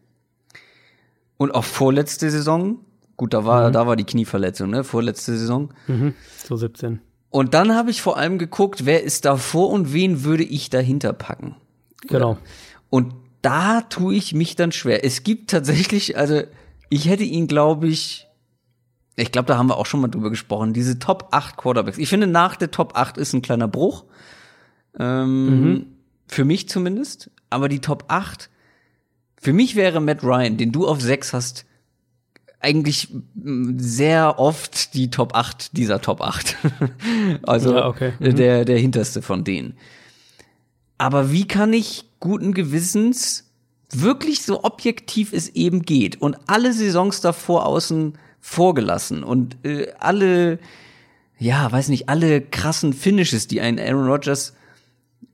und 1.36 1.54
auch 1.54 1.64
vorletzte 1.64 2.30
Saison 2.30 2.78
Gut, 3.16 3.32
da 3.32 3.44
war, 3.44 3.68
mhm. 3.68 3.72
da 3.72 3.86
war 3.86 3.96
die 3.96 4.04
Knieverletzung, 4.04 4.70
ne? 4.70 4.84
Vorletzte 4.84 5.36
Saison. 5.36 5.72
Mhm. 5.86 6.14
So 6.44 6.56
17. 6.56 7.00
Und 7.30 7.54
dann 7.54 7.74
habe 7.74 7.90
ich 7.90 8.00
vor 8.00 8.16
allem 8.16 8.38
geguckt, 8.38 8.86
wer 8.86 9.02
ist 9.02 9.24
da 9.24 9.36
vor 9.36 9.70
und 9.70 9.92
wen 9.92 10.24
würde 10.24 10.44
ich 10.44 10.70
dahinter 10.70 11.12
packen. 11.12 11.56
Genau. 12.06 12.38
Und 12.90 13.14
da 13.42 13.82
tue 13.82 14.14
ich 14.14 14.34
mich 14.34 14.56
dann 14.56 14.72
schwer. 14.72 15.04
Es 15.04 15.22
gibt 15.22 15.50
tatsächlich, 15.50 16.16
also 16.16 16.42
ich 16.90 17.08
hätte 17.08 17.24
ihn, 17.24 17.46
glaube 17.46 17.88
ich, 17.88 18.28
ich 19.16 19.30
glaube, 19.32 19.46
da 19.46 19.58
haben 19.58 19.68
wir 19.68 19.76
auch 19.76 19.86
schon 19.86 20.00
mal 20.00 20.08
drüber 20.08 20.30
gesprochen, 20.30 20.72
diese 20.72 20.98
Top 20.98 21.28
8 21.30 21.56
Quarterbacks. 21.56 21.98
Ich 21.98 22.08
finde, 22.08 22.26
nach 22.26 22.56
der 22.56 22.70
Top 22.70 22.96
8 22.96 23.16
ist 23.18 23.32
ein 23.32 23.42
kleiner 23.42 23.68
Bruch. 23.68 24.04
Ähm, 24.98 25.46
mhm. 25.46 25.86
Für 26.26 26.44
mich 26.44 26.68
zumindest. 26.68 27.30
Aber 27.50 27.68
die 27.68 27.80
Top 27.80 28.04
8, 28.08 28.50
für 29.40 29.52
mich 29.52 29.76
wäre 29.76 30.00
Matt 30.00 30.22
Ryan, 30.24 30.56
den 30.56 30.72
du 30.72 30.86
auf 30.86 31.00
6 31.00 31.32
hast, 31.32 31.66
eigentlich 32.64 33.08
sehr 33.76 34.38
oft 34.38 34.94
die 34.94 35.10
Top 35.10 35.34
8 35.34 35.76
dieser 35.76 36.00
Top 36.00 36.20
8. 36.20 36.56
also 37.42 37.74
ja, 37.76 37.86
okay. 37.86 38.12
mhm. 38.18 38.34
der, 38.34 38.64
der 38.64 38.78
hinterste 38.78 39.22
von 39.22 39.44
denen. 39.44 39.76
Aber 40.98 41.30
wie 41.30 41.46
kann 41.46 41.72
ich 41.72 42.06
guten 42.20 42.54
Gewissens 42.54 43.50
wirklich 43.92 44.42
so 44.42 44.64
objektiv 44.64 45.32
es 45.32 45.50
eben 45.50 45.82
geht 45.82 46.20
und 46.20 46.36
alle 46.46 46.72
Saisons 46.72 47.20
davor 47.20 47.66
außen 47.66 48.14
vorgelassen 48.40 49.22
und 49.22 49.56
äh, 49.64 49.88
alle, 49.98 50.58
ja, 51.38 51.70
weiß 51.70 51.88
nicht, 51.88 52.08
alle 52.08 52.40
krassen 52.40 52.92
Finishes, 52.92 53.46
die 53.46 53.60
ein 53.60 53.78
Aaron 53.78 54.06
Rodgers 54.06 54.54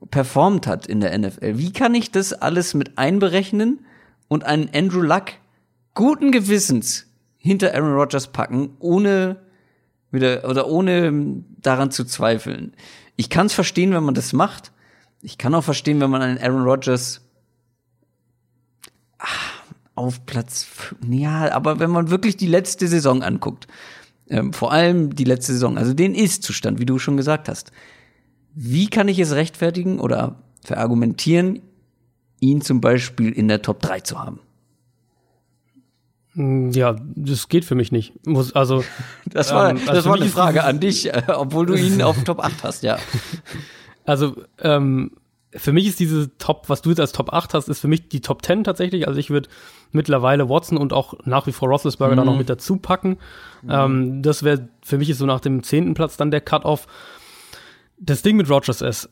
performt 0.09 0.67
hat 0.67 0.87
in 0.87 0.99
der 0.99 1.17
NFL. 1.17 1.57
Wie 1.57 1.71
kann 1.71 1.95
ich 1.95 2.11
das 2.11 2.33
alles 2.33 2.73
mit 2.73 2.97
einberechnen 2.97 3.79
und 4.27 4.43
einen 4.43 4.69
Andrew 4.73 5.01
Luck 5.01 5.31
guten 5.93 6.31
Gewissens 6.31 7.07
hinter 7.41 7.73
Aaron 7.73 7.93
Rodgers 7.93 8.27
packen, 8.27 8.75
ohne 8.79 9.37
wieder 10.11 10.47
oder 10.47 10.67
ohne 10.67 11.43
daran 11.57 11.91
zu 11.91 12.05
zweifeln. 12.05 12.73
Ich 13.15 13.29
kann 13.29 13.47
es 13.47 13.53
verstehen, 13.53 13.93
wenn 13.93 14.03
man 14.03 14.13
das 14.13 14.33
macht. 14.33 14.71
Ich 15.21 15.37
kann 15.37 15.55
auch 15.55 15.63
verstehen, 15.63 15.99
wenn 15.99 16.09
man 16.09 16.21
einen 16.21 16.37
Aaron 16.37 16.63
Rodgers 16.63 17.21
ach, 19.17 19.63
auf 19.95 20.25
Platz, 20.25 20.67
ja, 21.07 21.51
aber 21.51 21.79
wenn 21.79 21.89
man 21.89 22.09
wirklich 22.09 22.37
die 22.37 22.47
letzte 22.47 22.87
Saison 22.87 23.23
anguckt, 23.23 23.67
ähm, 24.29 24.53
vor 24.53 24.71
allem 24.71 25.15
die 25.15 25.23
letzte 25.23 25.53
Saison, 25.53 25.77
also 25.77 25.93
den 25.93 26.15
Ist-Zustand, 26.15 26.79
wie 26.79 26.85
du 26.85 26.97
schon 26.99 27.17
gesagt 27.17 27.49
hast, 27.49 27.71
wie 28.53 28.89
kann 28.89 29.07
ich 29.07 29.19
es 29.19 29.33
rechtfertigen 29.33 29.99
oder 29.99 30.43
verargumentieren, 30.63 31.61
ihn 32.39 32.61
zum 32.61 32.81
Beispiel 32.81 33.31
in 33.31 33.47
der 33.47 33.61
Top 33.61 33.81
3 33.81 34.01
zu 34.01 34.19
haben? 34.19 34.39
Hm, 36.33 36.71
ja, 36.71 36.95
das 37.15 37.49
geht 37.49 37.65
für 37.65 37.75
mich 37.75 37.91
nicht. 37.91 38.25
Muss, 38.25 38.53
also, 38.53 38.83
das 39.25 39.53
war, 39.53 39.71
ähm, 39.71 39.77
also 39.77 39.93
das 39.93 40.05
war 40.05 40.15
eine 40.15 40.25
Frage 40.27 40.63
an 40.63 40.79
dich, 40.79 41.13
äh, 41.13 41.23
obwohl 41.27 41.65
du 41.65 41.75
ihn 41.75 42.01
auf 42.01 42.23
Top 42.23 42.43
8 42.43 42.63
hast, 42.63 42.83
ja. 42.83 42.97
Also, 44.03 44.35
ähm, 44.59 45.11
für 45.55 45.73
mich 45.73 45.85
ist 45.85 45.99
diese 45.99 46.35
Top, 46.37 46.69
was 46.69 46.81
du 46.81 46.89
jetzt 46.89 46.99
als 46.99 47.11
Top 47.11 47.33
8 47.33 47.53
hast, 47.53 47.69
ist 47.69 47.79
für 47.79 47.87
mich 47.87 48.09
die 48.09 48.21
Top 48.21 48.43
10 48.43 48.63
tatsächlich. 48.63 49.07
Also 49.07 49.19
ich 49.19 49.29
würde 49.29 49.49
mittlerweile 49.91 50.49
Watson 50.49 50.77
und 50.77 50.93
auch 50.93 51.13
nach 51.25 51.45
wie 51.45 51.51
vor 51.51 51.69
Roethlisberger 51.69 52.15
da 52.15 52.23
noch 52.23 52.37
mit 52.37 52.49
dazu 52.49 52.77
packen. 52.77 53.17
Ähm, 53.67 54.21
das 54.21 54.43
wäre, 54.43 54.69
für 54.81 54.97
mich 54.97 55.09
ist 55.09 55.17
so 55.17 55.25
nach 55.25 55.39
dem 55.39 55.61
zehnten 55.61 55.93
Platz 55.93 56.17
dann 56.17 56.31
der 56.31 56.41
Cut-Off. 56.41 56.87
Das 57.99 58.21
Ding 58.21 58.37
mit 58.37 58.49
Rogers 58.49 58.81
ist, 58.81 59.09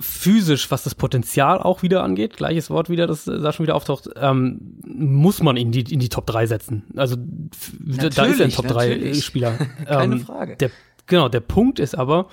physisch, 0.00 0.70
was 0.70 0.82
das 0.82 0.94
Potenzial 0.94 1.60
auch 1.60 1.82
wieder 1.82 2.02
angeht, 2.02 2.36
gleiches 2.36 2.68
Wort 2.68 2.90
wieder, 2.90 3.06
das 3.06 3.28
äh, 3.28 3.38
da 3.40 3.52
schon 3.52 3.64
wieder 3.64 3.76
auftaucht, 3.76 4.08
ähm, 4.16 4.78
muss 4.84 5.42
man 5.42 5.56
in 5.56 5.70
die, 5.70 5.92
in 5.92 6.00
die 6.00 6.08
Top 6.08 6.26
3 6.26 6.46
setzen. 6.46 6.82
Also 6.96 7.14
f- 7.16 7.72
da 7.80 8.06
ist 8.06 8.16
er 8.18 8.24
ein 8.24 8.28
Natürlich, 8.28 8.56
Top 8.56 8.66
3 8.66 8.88
natürlich. 8.88 9.24
Spieler. 9.24 9.52
Keine 9.86 10.14
ähm, 10.16 10.20
Frage. 10.20 10.56
Der, 10.56 10.70
genau, 11.06 11.28
der 11.28 11.40
Punkt 11.40 11.78
ist 11.78 11.94
aber, 11.96 12.26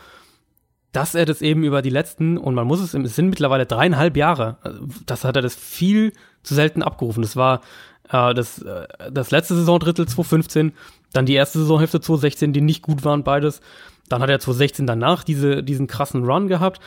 dass 0.91 1.14
er 1.16 1.26
das 1.26 1.41
eben 1.41 1.64
über 1.64 1.82
die 1.82 1.89
letzten, 1.91 2.38
und 2.38 2.55
man 2.55 2.66
muss 2.68 2.82
es, 2.82 2.93
es 2.93 3.16
sind 3.16 3.30
mittlerweile 3.30 3.66
dreieinhalb 3.66 4.18
Jahre, 4.18 4.57
also 4.62 4.88
das 5.05 5.24
hat 5.24 5.36
er 5.36 5.41
das 5.41 5.55
viel 5.55 6.14
zu 6.43 6.55
selten 6.55 6.82
abgerufen. 6.82 7.22
Das 7.22 7.36
war 7.36 7.62
äh, 8.09 8.34
das, 8.34 8.59
äh, 8.62 8.88
das 9.12 9.30
letzte 9.32 9.55
Saisondrittel 9.55 10.07
2015, 10.07 10.74
dann 11.14 11.26
die 11.28 11.34
erste 11.36 11.59
Saisonhälfte 11.59 12.01
2016, 12.01 12.53
die 12.53 12.62
nicht 12.62 12.82
gut 12.82 13.05
waren, 13.05 13.24
beides. 13.24 13.62
Dann 14.09 14.22
hat 14.22 14.30
er 14.30 14.39
2016 14.39 14.88
danach 14.88 15.24
diese, 15.24 15.62
diesen 15.64 15.88
krassen 15.88 16.26
Run 16.26 16.47
gehabt, 16.47 16.82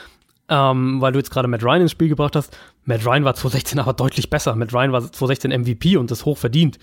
ähm, 0.49 1.01
weil 1.01 1.13
du 1.13 1.19
jetzt 1.19 1.31
gerade 1.31 1.49
Matt 1.49 1.63
Ryan 1.63 1.83
ins 1.83 1.93
Spiel 1.93 2.09
gebracht 2.09 2.37
hast. 2.37 2.57
Matt 2.85 3.07
Ryan 3.07 3.25
war 3.25 3.35
2016 3.35 3.79
aber 3.79 3.93
deutlich 3.93 4.31
besser. 4.31 4.55
Matt 4.57 4.73
Ryan 4.73 4.93
war 4.93 5.01
2016 5.01 5.51
MVP 5.51 5.97
und 5.97 6.11
das 6.11 6.25
hoch 6.25 6.39
verdient. 6.39 6.79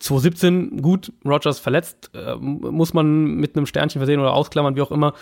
2017, 0.00 0.82
gut, 0.82 1.12
Rogers 1.24 1.58
verletzt, 1.58 2.10
äh, 2.14 2.36
muss 2.36 2.92
man 2.92 3.36
mit 3.36 3.56
einem 3.56 3.66
Sternchen 3.66 4.00
versehen 4.00 4.20
oder 4.20 4.34
ausklammern, 4.34 4.76
wie 4.76 4.82
auch 4.82 4.90
immer. 4.90 5.14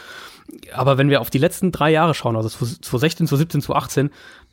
Aber 0.75 0.99
wenn 0.99 1.09
wir 1.09 1.21
auf 1.21 1.31
die 1.31 1.39
letzten 1.39 1.71
drei 1.71 1.91
Jahre 1.91 2.15
schauen, 2.15 2.37
also 2.37 2.49
2016, 2.49 3.29
2017, 3.29 3.61
2018, 3.63 4.11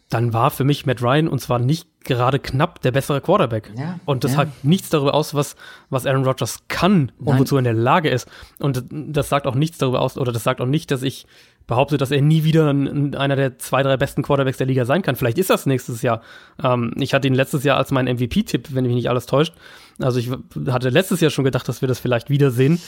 dann 0.10 0.34
war 0.34 0.50
für 0.50 0.64
mich 0.64 0.86
Matt 0.88 1.02
Ryan 1.04 1.28
und 1.28 1.40
zwar 1.40 1.60
nicht 1.60 1.88
gerade 2.04 2.40
knapp 2.40 2.82
der 2.82 2.92
bessere 2.92 3.22
Quarterback. 3.22 3.72
Ja, 3.78 4.00
und 4.06 4.24
das 4.24 4.32
ja. 4.32 4.38
sagt 4.38 4.64
nichts 4.66 4.90
darüber 4.90 5.14
aus, 5.14 5.36
was, 5.36 5.56
was 5.92 6.06
Aaron 6.08 6.26
Rodgers 6.26 6.64
kann 6.68 7.12
und 7.20 7.28
Nein. 7.28 7.40
wozu 7.40 7.56
er 7.56 7.60
in 7.60 7.66
der 7.66 7.74
Lage 7.74 8.10
ist. 8.10 8.28
Und 8.60 8.84
das 8.90 9.30
sagt 9.30 9.46
auch 9.46 9.54
nichts 9.54 9.78
darüber 9.78 10.02
aus, 10.02 10.18
oder 10.18 10.32
das 10.32 10.44
sagt 10.44 10.62
auch 10.62 10.66
nicht, 10.66 10.90
dass 10.90 11.04
ich 11.04 11.28
behaupte, 11.68 11.98
dass 11.98 12.10
er 12.10 12.22
nie 12.24 12.44
wieder 12.44 12.72
ein, 12.74 12.88
ein- 12.88 13.16
einer 13.16 13.36
der 13.36 13.60
zwei, 13.60 13.84
drei 13.84 13.98
besten 13.98 14.24
Quarterbacks 14.24 14.58
der 14.58 14.66
Liga 14.66 14.86
sein 14.86 15.04
kann. 15.04 15.16
Vielleicht 15.16 15.38
ist 15.38 15.52
das 15.52 15.68
nächstes 15.68 16.02
Jahr. 16.02 16.22
Ähm, 16.64 16.94
ich 16.98 17.14
hatte 17.14 17.28
ihn 17.28 17.36
letztes 17.36 17.64
Jahr 17.64 17.78
als 17.78 17.92
meinen 17.92 18.08
MVP-Tipp, 18.18 18.70
wenn 18.74 18.86
mich 18.86 18.96
nicht 18.96 19.10
alles 19.10 19.28
täuscht. 19.28 19.54
Also 20.00 20.18
ich 20.20 20.32
hatte 20.72 20.90
letztes 20.90 21.22
Jahr 21.22 21.30
schon 21.30 21.46
gedacht, 21.46 21.68
dass 21.68 21.82
wir 21.82 21.88
das 21.88 22.00
vielleicht 22.00 22.32
wiedersehen. 22.32 22.82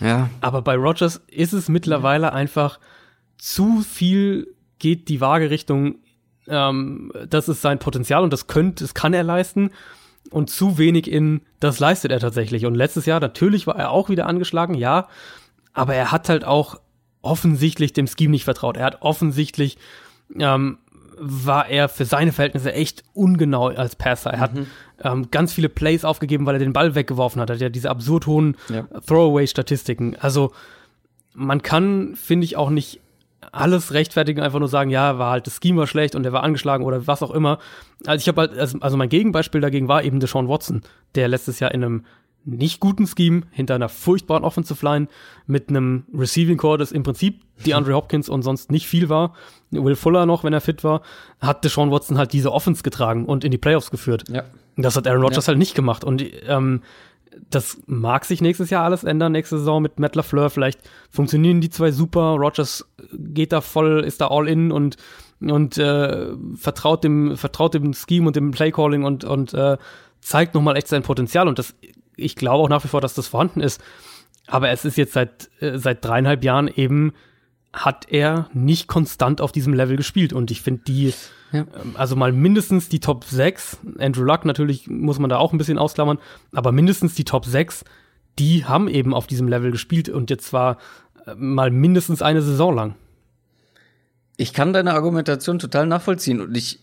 Ja, 0.00 0.28
Aber 0.42 0.60
bei 0.60 0.74
Rogers 0.74 1.22
ist 1.28 1.54
es 1.54 1.70
mittlerweile 1.70 2.34
einfach 2.34 2.78
zu 3.38 3.80
viel 3.80 4.48
geht 4.78 5.08
die 5.08 5.22
Waage 5.22 5.48
Richtung, 5.48 6.00
ähm, 6.48 7.12
das 7.28 7.48
ist 7.48 7.62
sein 7.62 7.78
Potenzial 7.78 8.22
und 8.22 8.32
das 8.32 8.46
könnte, 8.46 8.84
das 8.84 8.94
kann 8.94 9.14
er 9.14 9.22
leisten 9.22 9.70
und 10.30 10.50
zu 10.50 10.78
wenig 10.78 11.10
in, 11.10 11.42
das 11.60 11.78
leistet 11.78 12.10
er 12.12 12.20
tatsächlich. 12.20 12.66
Und 12.66 12.74
letztes 12.74 13.06
Jahr, 13.06 13.20
natürlich 13.20 13.66
war 13.66 13.76
er 13.76 13.90
auch 13.90 14.08
wieder 14.08 14.26
angeschlagen, 14.26 14.74
ja, 14.74 15.08
aber 15.72 15.94
er 15.94 16.12
hat 16.12 16.28
halt 16.28 16.44
auch 16.44 16.80
offensichtlich 17.22 17.92
dem 17.92 18.06
Scheme 18.06 18.30
nicht 18.30 18.44
vertraut. 18.44 18.76
Er 18.76 18.84
hat 18.84 19.02
offensichtlich, 19.02 19.78
ähm, 20.38 20.78
war 21.18 21.68
er 21.68 21.88
für 21.88 22.04
seine 22.04 22.32
Verhältnisse 22.32 22.72
echt 22.72 23.02
ungenau 23.14 23.68
als 23.68 23.96
Passer. 23.96 24.30
Er 24.32 24.40
hat 24.40 24.52
ähm, 25.02 25.30
ganz 25.30 25.52
viele 25.52 25.68
Plays 25.68 26.04
aufgegeben, 26.04 26.44
weil 26.46 26.56
er 26.56 26.60
den 26.60 26.72
Ball 26.72 26.94
weggeworfen 26.94 27.40
hat. 27.40 27.50
Er 27.50 27.54
hat 27.54 27.62
ja 27.62 27.68
diese 27.68 27.90
absurd 27.90 28.26
hohen 28.26 28.56
Ja. 28.68 28.82
Throwaway-Statistiken. 29.06 30.16
Also 30.16 30.52
man 31.34 31.62
kann, 31.62 32.16
finde 32.16 32.44
ich, 32.44 32.56
auch 32.56 32.70
nicht 32.70 33.00
alles 33.52 33.92
rechtfertigen, 33.92 34.40
einfach 34.40 34.58
nur 34.58 34.68
sagen, 34.68 34.90
ja, 34.90 35.18
war 35.18 35.30
halt 35.32 35.46
das 35.46 35.60
Scheme 35.62 35.78
war 35.78 35.86
schlecht 35.86 36.14
und 36.14 36.24
er 36.24 36.32
war 36.32 36.42
angeschlagen 36.42 36.84
oder 36.84 37.06
was 37.06 37.22
auch 37.22 37.30
immer. 37.30 37.58
Also 38.04 38.22
ich 38.22 38.28
habe 38.28 38.42
halt, 38.42 38.58
also, 38.58 38.78
also 38.80 38.96
mein 38.96 39.08
Gegenbeispiel 39.08 39.60
dagegen 39.60 39.88
war 39.88 40.02
eben 40.02 40.20
Deshaun 40.20 40.48
Watson, 40.48 40.82
der 41.14 41.28
letztes 41.28 41.60
Jahr 41.60 41.72
in 41.72 41.84
einem 41.84 42.04
nicht 42.44 42.78
guten 42.78 43.06
Scheme 43.06 43.42
hinter 43.50 43.74
einer 43.74 43.88
furchtbaren 43.88 44.44
Offensive 44.44 44.84
Line 44.84 45.08
mit 45.46 45.68
einem 45.68 46.04
Receiving 46.14 46.56
Core, 46.56 46.78
das 46.78 46.92
im 46.92 47.02
Prinzip 47.02 47.42
die 47.64 47.74
Andre 47.74 47.94
Hopkins 47.94 48.28
und 48.28 48.42
sonst 48.42 48.70
nicht 48.70 48.86
viel 48.86 49.08
war, 49.08 49.34
Will 49.70 49.96
Fuller 49.96 50.26
noch, 50.26 50.44
wenn 50.44 50.52
er 50.52 50.60
fit 50.60 50.84
war, 50.84 51.02
hat 51.40 51.64
Deshaun 51.64 51.90
Watson 51.90 52.18
halt 52.18 52.32
diese 52.32 52.52
Offense 52.52 52.82
getragen 52.82 53.26
und 53.26 53.44
in 53.44 53.50
die 53.50 53.58
Playoffs 53.58 53.90
geführt. 53.90 54.24
ja. 54.30 54.44
Das 54.78 54.94
hat 54.94 55.06
Aaron 55.06 55.22
Rodgers 55.22 55.48
halt 55.48 55.56
nicht 55.56 55.74
gemacht. 55.74 56.04
Und 56.04 56.22
ähm, 56.46 56.82
das 57.50 57.78
mag 57.86 58.24
sich 58.24 58.40
nächstes 58.40 58.70
Jahr 58.70 58.84
alles 58.84 59.04
ändern, 59.04 59.32
nächste 59.32 59.58
Saison 59.58 59.82
mit 59.82 59.98
Matt 59.98 60.16
LaFleur. 60.16 60.50
Vielleicht 60.50 60.80
funktionieren 61.10 61.60
die 61.60 61.70
zwei 61.70 61.90
super. 61.90 62.36
Rodgers 62.38 62.84
geht 63.12 63.52
da 63.52 63.60
voll, 63.60 64.04
ist 64.04 64.20
da 64.20 64.28
all 64.28 64.48
in 64.48 64.72
und, 64.72 64.96
und 65.40 65.78
äh, 65.78 66.28
vertraut 66.56 67.04
dem, 67.04 67.36
vertraut 67.36 67.74
dem 67.74 67.92
Scheme 67.92 68.26
und 68.26 68.36
dem 68.36 68.50
Playcalling 68.50 69.04
und, 69.04 69.24
und 69.24 69.54
äh, 69.54 69.76
zeigt 70.20 70.54
nochmal 70.54 70.76
echt 70.76 70.88
sein 70.88 71.02
Potenzial. 71.02 71.48
Und 71.48 71.58
das, 71.58 71.74
ich 72.16 72.36
glaube 72.36 72.64
auch 72.64 72.68
nach 72.68 72.84
wie 72.84 72.88
vor, 72.88 73.00
dass 73.00 73.14
das 73.14 73.28
vorhanden 73.28 73.60
ist. 73.60 73.80
Aber 74.46 74.70
es 74.70 74.84
ist 74.84 74.96
jetzt 74.96 75.12
seit, 75.12 75.50
äh, 75.60 75.78
seit 75.78 76.04
dreieinhalb 76.04 76.44
Jahren 76.44 76.68
eben, 76.68 77.12
hat 77.76 78.06
er 78.10 78.48
nicht 78.52 78.88
konstant 78.88 79.40
auf 79.40 79.52
diesem 79.52 79.74
Level 79.74 79.96
gespielt. 79.96 80.32
Und 80.32 80.50
ich 80.50 80.62
finde 80.62 80.82
die, 80.86 81.12
Ja. 81.52 81.60
ähm, 81.60 81.94
also 81.94 82.16
mal 82.16 82.32
mindestens 82.32 82.88
die 82.88 83.00
Top 83.00 83.24
6, 83.24 83.78
Andrew 83.98 84.24
Luck 84.24 84.44
natürlich 84.44 84.88
muss 84.88 85.18
man 85.18 85.30
da 85.30 85.36
auch 85.36 85.52
ein 85.52 85.58
bisschen 85.58 85.78
ausklammern, 85.78 86.18
aber 86.52 86.72
mindestens 86.72 87.14
die 87.14 87.24
Top 87.24 87.44
6, 87.44 87.84
die 88.38 88.64
haben 88.64 88.88
eben 88.88 89.14
auf 89.14 89.26
diesem 89.26 89.46
Level 89.46 89.70
gespielt 89.70 90.08
und 90.08 90.30
jetzt 90.30 90.46
zwar 90.46 90.78
äh, 91.26 91.34
mal 91.36 91.70
mindestens 91.70 92.22
eine 92.22 92.42
Saison 92.42 92.74
lang. 92.74 92.94
Ich 94.38 94.52
kann 94.52 94.72
deine 94.72 94.92
Argumentation 94.94 95.58
total 95.58 95.86
nachvollziehen 95.86 96.40
und 96.40 96.56
ich, 96.56 96.80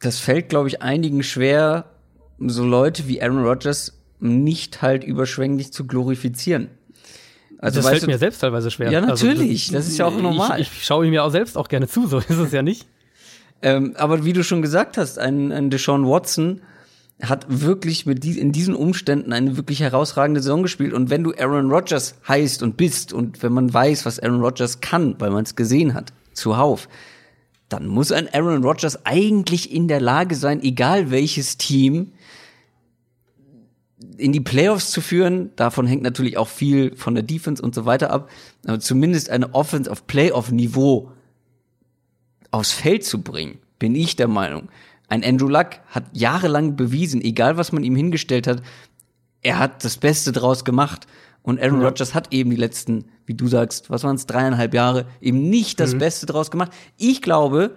das 0.00 0.18
fällt, 0.18 0.48
glaube 0.48 0.68
ich, 0.68 0.82
einigen 0.82 1.22
schwer, 1.22 1.90
so 2.38 2.64
Leute 2.64 3.08
wie 3.08 3.22
Aaron 3.22 3.44
Rodgers 3.44 3.92
nicht 4.18 4.82
halt 4.82 5.04
überschwänglich 5.04 5.72
zu 5.72 5.86
glorifizieren. 5.86 6.70
Also, 7.58 7.80
das 7.80 7.88
fällt 7.88 8.02
du, 8.02 8.06
mir 8.06 8.18
selbst 8.18 8.40
teilweise 8.40 8.70
schwer. 8.70 8.90
Ja, 8.90 9.02
Also, 9.02 9.26
natürlich. 9.26 9.70
Das 9.70 9.86
ist 9.86 9.98
ja 9.98 10.06
auch 10.06 10.16
normal. 10.16 10.60
Ich, 10.60 10.70
ich 10.72 10.84
schaue 10.84 11.06
ihm 11.06 11.12
ja 11.12 11.22
auch 11.22 11.30
selbst 11.30 11.56
auch 11.56 11.68
gerne 11.68 11.88
zu, 11.88 12.06
so 12.06 12.18
ist 12.28 12.30
es 12.30 12.52
ja 12.52 12.62
nicht. 12.62 12.86
Ähm, 13.62 13.94
aber 13.96 14.24
wie 14.24 14.32
du 14.32 14.44
schon 14.44 14.62
gesagt 14.62 14.98
hast, 14.98 15.18
ein, 15.18 15.50
ein 15.52 15.70
Deshaun 15.70 16.06
Watson 16.06 16.60
hat 17.22 17.46
wirklich 17.48 18.04
mit 18.04 18.24
die, 18.24 18.38
in 18.38 18.52
diesen 18.52 18.74
Umständen 18.74 19.32
eine 19.32 19.56
wirklich 19.56 19.80
herausragende 19.80 20.42
Saison 20.42 20.62
gespielt. 20.62 20.92
Und 20.92 21.08
wenn 21.08 21.24
du 21.24 21.32
Aaron 21.32 21.70
Rodgers 21.70 22.16
heißt 22.28 22.62
und 22.62 22.76
bist 22.76 23.12
und 23.12 23.42
wenn 23.42 23.52
man 23.52 23.72
weiß, 23.72 24.04
was 24.04 24.20
Aaron 24.20 24.42
Rodgers 24.42 24.80
kann, 24.80 25.16
weil 25.18 25.30
man 25.30 25.44
es 25.44 25.56
gesehen 25.56 25.94
hat, 25.94 26.12
zuhauf, 26.34 26.88
dann 27.68 27.86
muss 27.86 28.12
ein 28.12 28.28
Aaron 28.32 28.62
Rodgers 28.62 29.06
eigentlich 29.06 29.72
in 29.72 29.88
der 29.88 30.00
Lage 30.00 30.34
sein, 30.34 30.62
egal 30.62 31.10
welches 31.10 31.56
Team, 31.56 32.12
in 34.18 34.32
die 34.32 34.40
Playoffs 34.40 34.90
zu 34.90 35.00
führen. 35.00 35.50
Davon 35.56 35.86
hängt 35.86 36.02
natürlich 36.02 36.36
auch 36.36 36.48
viel 36.48 36.94
von 36.96 37.14
der 37.14 37.22
Defense 37.22 37.62
und 37.62 37.74
so 37.74 37.84
weiter 37.84 38.10
ab. 38.10 38.30
Aber 38.66 38.80
zumindest 38.80 39.30
eine 39.30 39.54
Offense 39.54 39.90
auf 39.90 40.06
Playoff-Niveau 40.06 41.12
aufs 42.50 42.72
Feld 42.72 43.04
zu 43.04 43.22
bringen, 43.22 43.58
bin 43.78 43.94
ich 43.94 44.16
der 44.16 44.28
Meinung. 44.28 44.68
Ein 45.08 45.24
Andrew 45.24 45.48
Luck 45.48 45.70
hat 45.88 46.04
jahrelang 46.12 46.76
bewiesen, 46.76 47.20
egal 47.20 47.56
was 47.56 47.72
man 47.72 47.84
ihm 47.84 47.94
hingestellt 47.94 48.46
hat, 48.46 48.62
er 49.42 49.58
hat 49.58 49.84
das 49.84 49.98
Beste 49.98 50.32
draus 50.32 50.64
gemacht. 50.64 51.06
Und 51.42 51.60
Aaron 51.60 51.80
Ja. 51.80 51.88
Rodgers 51.88 52.14
hat 52.14 52.32
eben 52.32 52.50
die 52.50 52.56
letzten, 52.56 53.04
wie 53.24 53.34
du 53.34 53.46
sagst, 53.46 53.88
was 53.88 54.02
waren 54.02 54.16
es, 54.16 54.26
dreieinhalb 54.26 54.74
Jahre, 54.74 55.06
eben 55.20 55.48
nicht 55.48 55.78
das 55.78 55.96
Beste 55.96 56.26
draus 56.26 56.50
gemacht. 56.50 56.72
Ich 56.96 57.22
glaube, 57.22 57.76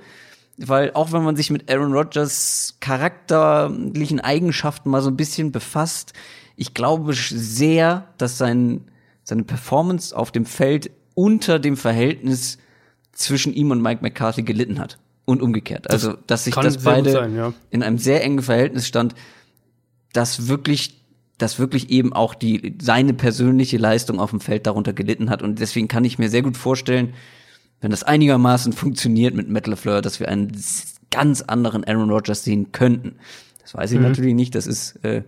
weil 0.65 0.91
auch 0.93 1.11
wenn 1.11 1.23
man 1.23 1.35
sich 1.35 1.49
mit 1.49 1.71
Aaron 1.71 1.93
Rodgers 1.93 2.77
charakterlichen 2.79 4.19
Eigenschaften 4.19 4.89
mal 4.89 5.01
so 5.01 5.09
ein 5.09 5.17
bisschen 5.17 5.51
befasst, 5.51 6.13
ich 6.55 6.73
glaube 6.73 7.13
sehr, 7.13 8.07
dass 8.17 8.37
sein, 8.37 8.81
seine 9.23 9.43
Performance 9.43 10.15
auf 10.15 10.31
dem 10.31 10.45
Feld 10.45 10.91
unter 11.15 11.59
dem 11.59 11.77
Verhältnis 11.77 12.57
zwischen 13.13 13.53
ihm 13.53 13.71
und 13.71 13.81
Mike 13.81 14.01
McCarthy 14.01 14.43
gelitten 14.43 14.79
hat. 14.79 14.97
Und 15.25 15.43
umgekehrt. 15.43 15.91
Also, 15.91 16.15
dass 16.25 16.45
sich 16.45 16.55
das 16.55 16.83
beide 16.83 17.11
sein, 17.11 17.35
ja. 17.35 17.53
in 17.69 17.83
einem 17.83 17.99
sehr 17.99 18.23
engen 18.23 18.41
Verhältnis 18.41 18.87
stand, 18.87 19.13
dass 20.11 20.47
wirklich, 20.47 21.03
dass 21.37 21.59
wirklich 21.59 21.91
eben 21.91 22.13
auch 22.13 22.33
die, 22.33 22.75
seine 22.81 23.13
persönliche 23.13 23.77
Leistung 23.77 24.19
auf 24.19 24.31
dem 24.31 24.39
Feld 24.39 24.65
darunter 24.65 24.91
gelitten 24.91 25.29
hat. 25.29 25.43
Und 25.43 25.59
deswegen 25.59 25.87
kann 25.87 26.03
ich 26.03 26.17
mir 26.17 26.29
sehr 26.29 26.41
gut 26.41 26.57
vorstellen, 26.57 27.13
wenn 27.81 27.91
das 27.91 28.03
einigermaßen 28.03 28.73
funktioniert 28.73 29.35
mit 29.35 29.49
Matt 29.49 29.67
LaFleur, 29.67 30.01
dass 30.01 30.19
wir 30.19 30.29
einen 30.29 30.51
ganz 31.11 31.41
anderen 31.41 31.83
Aaron 31.83 32.09
Rodgers 32.09 32.43
sehen 32.43 32.71
könnten. 32.71 33.15
Das 33.61 33.73
weiß 33.73 33.91
ich 33.91 33.99
natürlich 33.99 34.33
nicht, 34.33 34.55
das 34.55 34.67
ist 34.67 35.03
äh, 35.03 35.23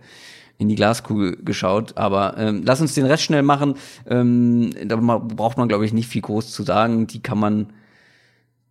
in 0.58 0.68
die 0.68 0.74
Glaskugel 0.74 1.36
geschaut, 1.44 1.96
aber 1.96 2.36
ähm, 2.38 2.62
lass 2.64 2.80
uns 2.80 2.94
den 2.94 3.06
Rest 3.06 3.24
schnell 3.24 3.42
machen. 3.42 3.74
Ähm, 4.06 4.70
da 4.84 4.96
braucht 4.96 5.58
man, 5.58 5.68
glaube 5.68 5.84
ich, 5.84 5.92
nicht 5.92 6.08
viel 6.08 6.22
groß 6.22 6.52
zu 6.52 6.62
sagen. 6.62 7.06
Die 7.06 7.20
kann 7.20 7.38
man 7.38 7.72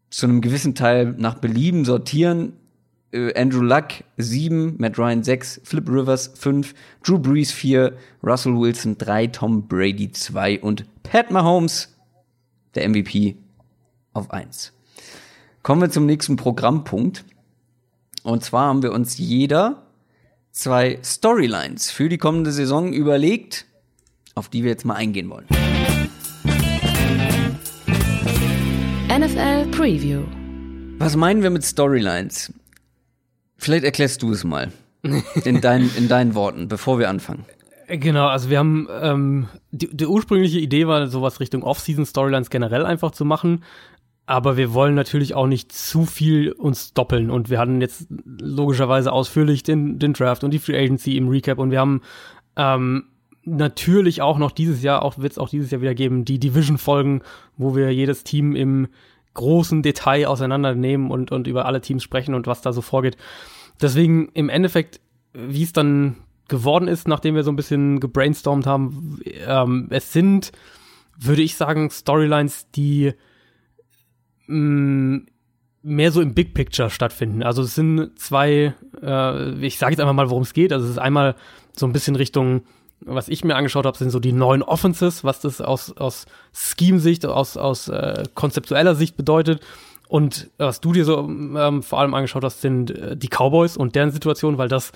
zu 0.09 0.25
einem 0.25 0.41
gewissen 0.41 0.75
Teil 0.75 1.15
nach 1.17 1.35
Belieben 1.35 1.85
sortieren. 1.85 2.53
äh, 3.13 3.33
Andrew 3.39 3.61
Luck 3.61 3.87
7, 4.17 4.75
Matt 4.77 4.97
Ryan 4.97 5.23
6, 5.23 5.61
Flip 5.63 5.87
Rivers 5.89 6.31
5, 6.35 6.73
Drew 7.03 7.19
Brees 7.19 7.51
4, 7.51 7.93
Russell 8.23 8.57
Wilson 8.57 8.97
3, 8.97 9.27
Tom 9.27 9.67
Brady 9.67 10.11
2 10.11 10.61
und 10.61 10.85
Pat 11.03 11.31
Mahomes, 11.31 11.95
der 12.75 12.87
MVP, 12.87 13.35
auf 14.13 14.31
1. 14.31 14.73
Kommen 15.63 15.81
wir 15.81 15.89
zum 15.89 16.05
nächsten 16.05 16.35
Programmpunkt. 16.35 17.23
Und 18.23 18.43
zwar 18.43 18.67
haben 18.67 18.83
wir 18.83 18.91
uns 18.91 19.17
jeder 19.17 19.83
zwei 20.51 20.99
Storylines 21.03 21.91
für 21.91 22.09
die 22.09 22.17
kommende 22.17 22.51
Saison 22.51 22.93
überlegt, 22.93 23.65
auf 24.35 24.49
die 24.49 24.63
wir 24.63 24.71
jetzt 24.71 24.85
mal 24.85 24.95
eingehen 24.95 25.29
wollen. 25.29 25.47
NFL 29.07 29.67
Preview. 29.71 30.23
Was 30.99 31.15
meinen 31.15 31.43
wir 31.43 31.49
mit 31.49 31.63
Storylines? 31.63 32.53
Vielleicht 33.57 33.83
erklärst 33.83 34.21
du 34.21 34.31
es 34.31 34.43
mal. 34.43 34.71
In, 35.43 35.61
dein, 35.61 35.89
in 35.95 36.07
deinen 36.07 36.35
Worten, 36.35 36.67
bevor 36.67 36.99
wir 36.99 37.09
anfangen. 37.09 37.45
Genau, 37.87 38.27
also 38.27 38.49
wir 38.49 38.57
haben 38.57 38.87
ähm, 39.01 39.47
die, 39.71 39.89
die 39.95 40.05
ursprüngliche 40.05 40.59
Idee 40.59 40.87
war, 40.87 41.07
sowas 41.07 41.39
Richtung 41.39 41.63
Off-Season-Storylines 41.63 42.49
generell 42.49 42.85
einfach 42.85 43.11
zu 43.11 43.25
machen. 43.25 43.63
Aber 44.25 44.55
wir 44.55 44.73
wollen 44.73 44.95
natürlich 44.95 45.33
auch 45.33 45.47
nicht 45.47 45.71
zu 45.71 46.05
viel 46.05 46.51
uns 46.51 46.93
doppeln. 46.93 47.29
Und 47.29 47.49
wir 47.49 47.59
hatten 47.59 47.81
jetzt 47.81 48.07
logischerweise 48.39 49.11
ausführlich 49.11 49.63
den, 49.63 49.99
den 49.99 50.13
Draft 50.13 50.43
und 50.43 50.51
die 50.51 50.59
Free 50.59 50.77
Agency 50.77 51.17
im 51.17 51.27
Recap. 51.27 51.57
Und 51.57 51.71
wir 51.71 51.79
haben 51.79 52.01
ähm, 52.55 53.05
natürlich 53.43 54.21
auch 54.21 54.37
noch 54.37 54.51
dieses 54.51 54.83
Jahr, 54.83 55.03
auch 55.03 55.17
wird 55.17 55.33
es 55.33 55.37
auch 55.37 55.49
dieses 55.49 55.71
Jahr 55.71 55.81
wieder 55.81 55.95
geben, 55.95 56.25
die 56.25 56.39
Division-Folgen, 56.39 57.21
wo 57.57 57.75
wir 57.75 57.93
jedes 57.93 58.23
Team 58.23 58.55
im 58.55 58.87
großen 59.33 59.81
Detail 59.81 60.27
auseinandernehmen 60.27 61.09
und, 61.09 61.31
und 61.31 61.47
über 61.47 61.65
alle 61.65 61.81
Teams 61.81 62.03
sprechen 62.03 62.35
und 62.35 62.47
was 62.47 62.61
da 62.61 62.73
so 62.73 62.81
vorgeht. 62.81 63.17
Deswegen 63.81 64.29
im 64.33 64.49
Endeffekt, 64.49 64.99
wie 65.33 65.63
es 65.63 65.73
dann 65.73 66.17
geworden 66.47 66.87
ist, 66.87 67.07
nachdem 67.07 67.35
wir 67.35 67.43
so 67.43 67.51
ein 67.51 67.55
bisschen 67.55 67.99
gebrainstormt 67.99 68.67
haben, 68.67 69.19
ähm, 69.47 69.87
es 69.89 70.11
sind, 70.11 70.51
würde 71.17 71.41
ich 71.41 71.55
sagen, 71.55 71.89
Storylines, 71.89 72.69
die 72.71 73.13
mh, 74.51 75.17
mm, 75.17 75.27
mehr 75.83 76.11
so 76.11 76.21
im 76.21 76.33
Big 76.33 76.53
Picture 76.53 76.89
stattfinden. 76.89 77.41
Also 77.43 77.63
es 77.63 77.75
sind 77.75 78.11
zwei, 78.19 78.75
äh, 79.01 79.65
ich 79.65 79.79
sage 79.79 79.93
jetzt 79.93 79.99
einfach 79.99 80.13
mal, 80.13 80.29
worum 80.29 80.43
es 80.43 80.53
geht. 80.53 80.71
Also 80.73 80.85
es 80.85 80.91
ist 80.91 80.99
einmal 80.99 81.35
so 81.75 81.87
ein 81.87 81.93
bisschen 81.93 82.15
Richtung 82.15 82.63
was 83.05 83.29
ich 83.29 83.43
mir 83.43 83.55
angeschaut 83.55 83.85
habe, 83.85 83.97
sind 83.97 84.11
so 84.11 84.19
die 84.19 84.31
neuen 84.31 84.61
Offenses, 84.61 85.23
was 85.23 85.39
das 85.39 85.59
aus, 85.59 85.95
aus 85.97 86.25
Scheme-Sicht, 86.53 87.25
aus, 87.25 87.57
aus 87.57 87.87
äh, 87.87 88.23
konzeptueller 88.35 88.95
Sicht 88.95 89.17
bedeutet. 89.17 89.61
Und 90.07 90.51
was 90.57 90.81
du 90.81 90.91
dir 90.91 91.05
so 91.05 91.19
ähm, 91.19 91.83
vor 91.83 91.99
allem 91.99 92.13
angeschaut 92.13 92.43
hast, 92.43 92.61
sind 92.61 92.91
äh, 92.91 93.17
die 93.17 93.29
Cowboys 93.29 93.77
und 93.77 93.95
deren 93.95 94.11
Situation, 94.11 94.57
weil 94.57 94.67
das 94.67 94.91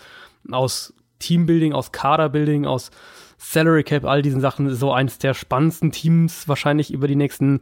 aus 0.52 0.94
Teambuilding, 1.20 1.74
aus 1.74 1.92
Kaderbuilding, 1.92 2.66
aus 2.66 2.92
Salary 3.38 3.84
Cap, 3.84 4.06
all 4.06 4.22
diesen 4.22 4.42
Sachen 4.42 4.74
so 4.74 4.92
eins 4.92 5.18
der 5.18 5.34
spannendsten 5.34 5.92
Teams 5.92 6.48
wahrscheinlich 6.48 6.92
über 6.92 7.08
die 7.08 7.16
nächsten 7.16 7.62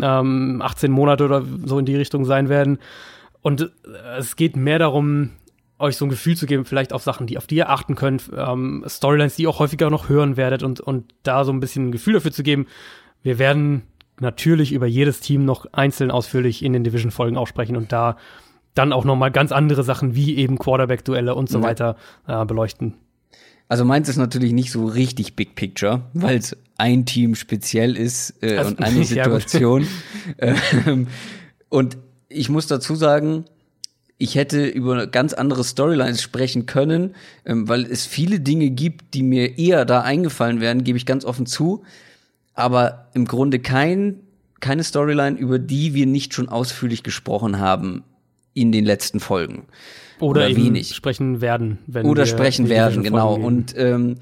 ähm, 0.00 0.60
18 0.62 0.90
Monate 0.90 1.24
oder 1.24 1.42
so 1.64 1.78
in 1.78 1.86
die 1.86 1.96
Richtung 1.96 2.24
sein 2.24 2.48
werden. 2.48 2.78
Und 3.42 3.62
äh, 3.62 4.18
es 4.18 4.36
geht 4.36 4.56
mehr 4.56 4.78
darum, 4.78 5.30
euch 5.78 5.96
so 5.96 6.06
ein 6.06 6.08
Gefühl 6.08 6.36
zu 6.36 6.46
geben, 6.46 6.64
vielleicht 6.64 6.92
auf 6.92 7.02
Sachen, 7.02 7.26
die 7.26 7.38
auf 7.38 7.46
die 7.46 7.56
ihr 7.56 7.68
achten 7.68 7.94
könnt, 7.94 8.30
ähm, 8.36 8.84
Storylines, 8.86 9.36
die 9.36 9.42
ihr 9.42 9.50
auch 9.50 9.58
häufiger 9.58 9.90
noch 9.90 10.08
hören 10.08 10.36
werdet 10.36 10.62
und, 10.62 10.80
und 10.80 11.14
da 11.22 11.44
so 11.44 11.52
ein 11.52 11.60
bisschen 11.60 11.88
ein 11.88 11.92
Gefühl 11.92 12.14
dafür 12.14 12.32
zu 12.32 12.42
geben. 12.42 12.66
Wir 13.22 13.38
werden 13.38 13.82
natürlich 14.20 14.72
über 14.72 14.86
jedes 14.86 15.20
Team 15.20 15.44
noch 15.44 15.66
einzeln 15.72 16.10
ausführlich 16.10 16.64
in 16.64 16.72
den 16.72 16.84
Division-Folgen 16.84 17.36
auch 17.36 17.46
sprechen 17.46 17.76
und 17.76 17.92
da 17.92 18.16
dann 18.74 18.92
auch 18.92 19.04
noch 19.04 19.16
mal 19.16 19.30
ganz 19.30 19.52
andere 19.52 19.82
Sachen 19.82 20.14
wie 20.14 20.36
eben 20.36 20.58
Quarterback-Duelle 20.58 21.34
und 21.34 21.48
so 21.48 21.58
mhm. 21.58 21.62
weiter 21.62 21.96
äh, 22.26 22.44
beleuchten. 22.44 22.94
Also 23.68 23.84
meins 23.84 24.08
ist 24.08 24.16
natürlich 24.16 24.52
nicht 24.52 24.70
so 24.70 24.86
richtig 24.86 25.34
Big 25.34 25.54
Picture, 25.56 26.02
weil 26.14 26.38
es 26.38 26.56
ein 26.78 27.04
Team 27.04 27.34
speziell 27.34 27.96
ist 27.96 28.34
äh, 28.42 28.58
also, 28.58 28.70
und 28.70 28.80
eine 28.80 29.04
Situation. 29.04 29.86
ähm, 30.38 31.08
und 31.68 31.96
ich 32.28 32.48
muss 32.48 32.66
dazu 32.66 32.94
sagen, 32.94 33.44
ich 34.18 34.34
hätte 34.34 34.66
über 34.66 35.06
ganz 35.06 35.32
andere 35.32 35.64
Storylines 35.64 36.22
sprechen 36.22 36.66
können, 36.66 37.14
ähm, 37.44 37.68
weil 37.68 37.84
es 37.84 38.06
viele 38.06 38.40
Dinge 38.40 38.70
gibt, 38.70 39.14
die 39.14 39.22
mir 39.22 39.58
eher 39.58 39.84
da 39.84 40.02
eingefallen 40.02 40.60
wären, 40.60 40.84
gebe 40.84 40.96
ich 40.96 41.06
ganz 41.06 41.24
offen 41.24 41.46
zu. 41.46 41.82
Aber 42.54 43.08
im 43.14 43.26
Grunde 43.26 43.58
kein, 43.58 44.20
keine 44.60 44.84
Storyline, 44.84 45.36
über 45.36 45.58
die 45.58 45.92
wir 45.92 46.06
nicht 46.06 46.32
schon 46.32 46.48
ausführlich 46.48 47.02
gesprochen 47.02 47.58
haben 47.58 48.04
in 48.54 48.72
den 48.72 48.86
letzten 48.86 49.20
Folgen. 49.20 49.66
Oder, 50.20 50.46
Oder 50.46 50.56
wenig. 50.56 50.94
sprechen 50.94 51.40
werden. 51.40 51.78
Wenn 51.86 52.06
Oder 52.06 52.26
sprechen 52.26 52.68
werden, 52.68 53.02
genau. 53.02 53.34
Und 53.34 53.74
ähm, 53.76 54.16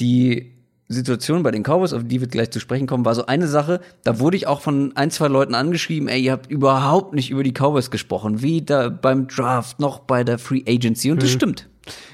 die 0.00 0.52
Situation 0.88 1.42
bei 1.42 1.50
den 1.50 1.62
Cowboys, 1.62 1.92
auf 1.92 2.02
die 2.04 2.20
wir 2.20 2.28
gleich 2.28 2.50
zu 2.50 2.60
sprechen 2.60 2.86
kommen, 2.86 3.04
war 3.04 3.14
so 3.14 3.26
eine 3.26 3.46
Sache, 3.46 3.80
da 4.04 4.18
wurde 4.18 4.36
ich 4.36 4.46
auch 4.46 4.62
von 4.62 4.96
ein, 4.96 5.10
zwei 5.10 5.28
Leuten 5.28 5.54
angeschrieben, 5.54 6.08
ey, 6.08 6.20
ihr 6.20 6.32
habt 6.32 6.50
überhaupt 6.50 7.14
nicht 7.14 7.30
über 7.30 7.42
die 7.42 7.52
Cowboys 7.52 7.90
gesprochen, 7.90 8.40
weder 8.40 8.90
beim 8.90 9.28
Draft 9.28 9.80
noch 9.80 10.00
bei 10.00 10.24
der 10.24 10.38
Free 10.38 10.62
Agency. 10.66 11.10
Und 11.10 11.22
das 11.22 11.30
mhm. 11.30 11.34
stimmt. 11.34 11.68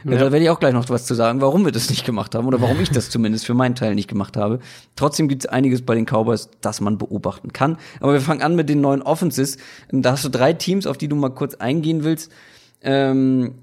Ja. 0.04 0.18
Da 0.18 0.32
werde 0.32 0.44
ich 0.44 0.50
auch 0.50 0.60
gleich 0.60 0.72
noch 0.72 0.88
was 0.88 1.06
zu 1.06 1.14
sagen, 1.14 1.40
warum 1.40 1.64
wir 1.64 1.72
das 1.72 1.90
nicht 1.90 2.04
gemacht 2.04 2.34
haben 2.34 2.46
oder 2.46 2.60
warum 2.60 2.80
ich 2.80 2.90
das 2.90 3.10
zumindest 3.10 3.46
für 3.46 3.54
meinen 3.54 3.74
Teil 3.74 3.94
nicht 3.94 4.08
gemacht 4.08 4.36
habe. 4.36 4.60
Trotzdem 4.96 5.28
gibt 5.28 5.44
es 5.44 5.50
einiges 5.50 5.82
bei 5.82 5.94
den 5.94 6.04
Cowboys, 6.04 6.48
das 6.60 6.80
man 6.80 6.98
beobachten 6.98 7.52
kann. 7.52 7.78
Aber 8.00 8.12
wir 8.12 8.20
fangen 8.20 8.42
an 8.42 8.54
mit 8.56 8.68
den 8.68 8.80
neuen 8.80 9.02
Offenses. 9.02 9.56
Da 9.90 10.12
hast 10.12 10.24
du 10.24 10.28
drei 10.28 10.52
Teams, 10.52 10.86
auf 10.86 10.98
die 10.98 11.08
du 11.08 11.16
mal 11.16 11.30
kurz 11.30 11.54
eingehen 11.54 12.04
willst. 12.04 12.30
Ähm, 12.84 13.54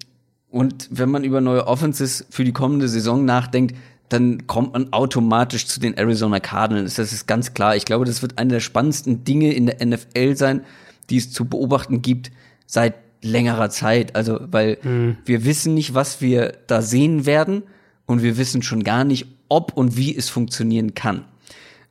und 0.49 0.89
wenn 0.91 1.09
man 1.09 1.23
über 1.23 1.39
neue 1.39 1.65
Offenses 1.65 2.25
für 2.29 2.43
die 2.43 2.51
kommende 2.51 2.89
Saison 2.89 3.23
nachdenkt, 3.23 3.75
dann 4.09 4.45
kommt 4.45 4.73
man 4.73 4.91
automatisch 4.91 5.65
zu 5.67 5.79
den 5.79 5.93
Arizona 5.93 6.41
Cardinals. 6.41 6.95
Das 6.95 7.13
ist 7.13 7.27
ganz 7.27 7.53
klar. 7.53 7.77
Ich 7.77 7.85
glaube, 7.85 8.03
das 8.03 8.21
wird 8.21 8.37
eine 8.37 8.49
der 8.49 8.59
spannendsten 8.59 9.23
Dinge 9.23 9.53
in 9.53 9.67
der 9.67 9.85
NFL 9.85 10.35
sein, 10.35 10.65
die 11.09 11.17
es 11.17 11.31
zu 11.31 11.45
beobachten 11.45 12.01
gibt 12.01 12.31
seit 12.65 12.95
längerer 13.21 13.69
Zeit. 13.69 14.15
Also, 14.17 14.39
weil 14.51 14.79
mhm. 14.83 15.17
wir 15.23 15.45
wissen 15.45 15.73
nicht, 15.73 15.93
was 15.93 16.19
wir 16.19 16.57
da 16.67 16.81
sehen 16.81 17.25
werden 17.25 17.63
und 18.05 18.21
wir 18.21 18.37
wissen 18.37 18.63
schon 18.63 18.83
gar 18.83 19.05
nicht, 19.05 19.27
ob 19.47 19.77
und 19.77 19.95
wie 19.95 20.13
es 20.13 20.27
funktionieren 20.27 20.93
kann. 20.93 21.23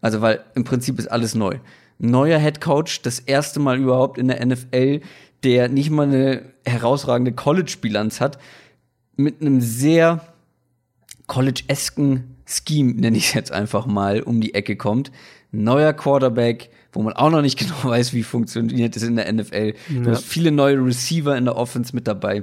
Also, 0.03 0.21
weil 0.21 0.45
im 0.55 0.65
Prinzip 0.65 0.99
ist 0.99 1.11
alles 1.11 1.35
neu. 1.35 1.59
Neuer 1.99 2.39
Head 2.39 2.61
Coach, 2.61 3.01
das 3.01 3.19
erste 3.19 3.61
Mal 3.61 3.79
überhaupt 3.79 4.19
in 4.19 4.29
der 4.29 4.45
NFL, 4.45 5.01
der 5.43 5.71
nicht 5.71 5.91
mal 5.91 6.07
eine 6.07 6.43
herausragende 6.65 7.33
College-Bilanz 7.33 8.21
hat, 8.21 8.39
mit 9.17 9.41
einem 9.41 9.61
sehr 9.61 10.27
College-esken 11.27 12.37
Scheme, 12.47 12.95
nenne 12.95 13.17
ich 13.17 13.29
es 13.29 13.35
jetzt 13.35 13.53
einfach 13.53 13.87
mal, 13.87 14.23
um 14.23 14.41
die 14.41 14.55
Ecke 14.55 14.77
kommt. 14.77 15.13
Neuer 15.53 15.93
Quarterback, 15.93 16.71
wo 16.93 17.03
man 17.03 17.13
auch 17.13 17.31
noch 17.31 17.43
nicht 17.43 17.59
genau 17.59 17.85
weiß, 17.85 18.13
wie 18.13 18.23
funktioniert 18.23 18.97
es 18.97 19.03
in 19.03 19.17
der 19.17 19.33
NFL. 19.33 19.75
Ja. 19.89 20.01
Du 20.03 20.11
hast 20.11 20.25
viele 20.25 20.51
neue 20.51 20.85
Receiver 20.85 21.37
in 21.37 21.45
der 21.45 21.57
Offense 21.57 21.95
mit 21.95 22.09
dabei. 22.09 22.43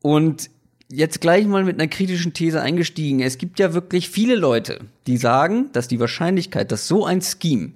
Und 0.00 0.50
jetzt 0.90 1.20
gleich 1.20 1.46
mal 1.46 1.64
mit 1.64 1.78
einer 1.78 1.88
kritischen 1.88 2.32
These 2.32 2.60
eingestiegen. 2.60 3.20
Es 3.20 3.38
gibt 3.38 3.58
ja 3.58 3.74
wirklich 3.74 4.08
viele 4.08 4.34
Leute, 4.34 4.80
die 5.06 5.16
sagen, 5.16 5.70
dass 5.72 5.88
die 5.88 6.00
Wahrscheinlichkeit, 6.00 6.72
dass 6.72 6.88
so 6.88 7.04
ein 7.04 7.20
Scheme 7.20 7.72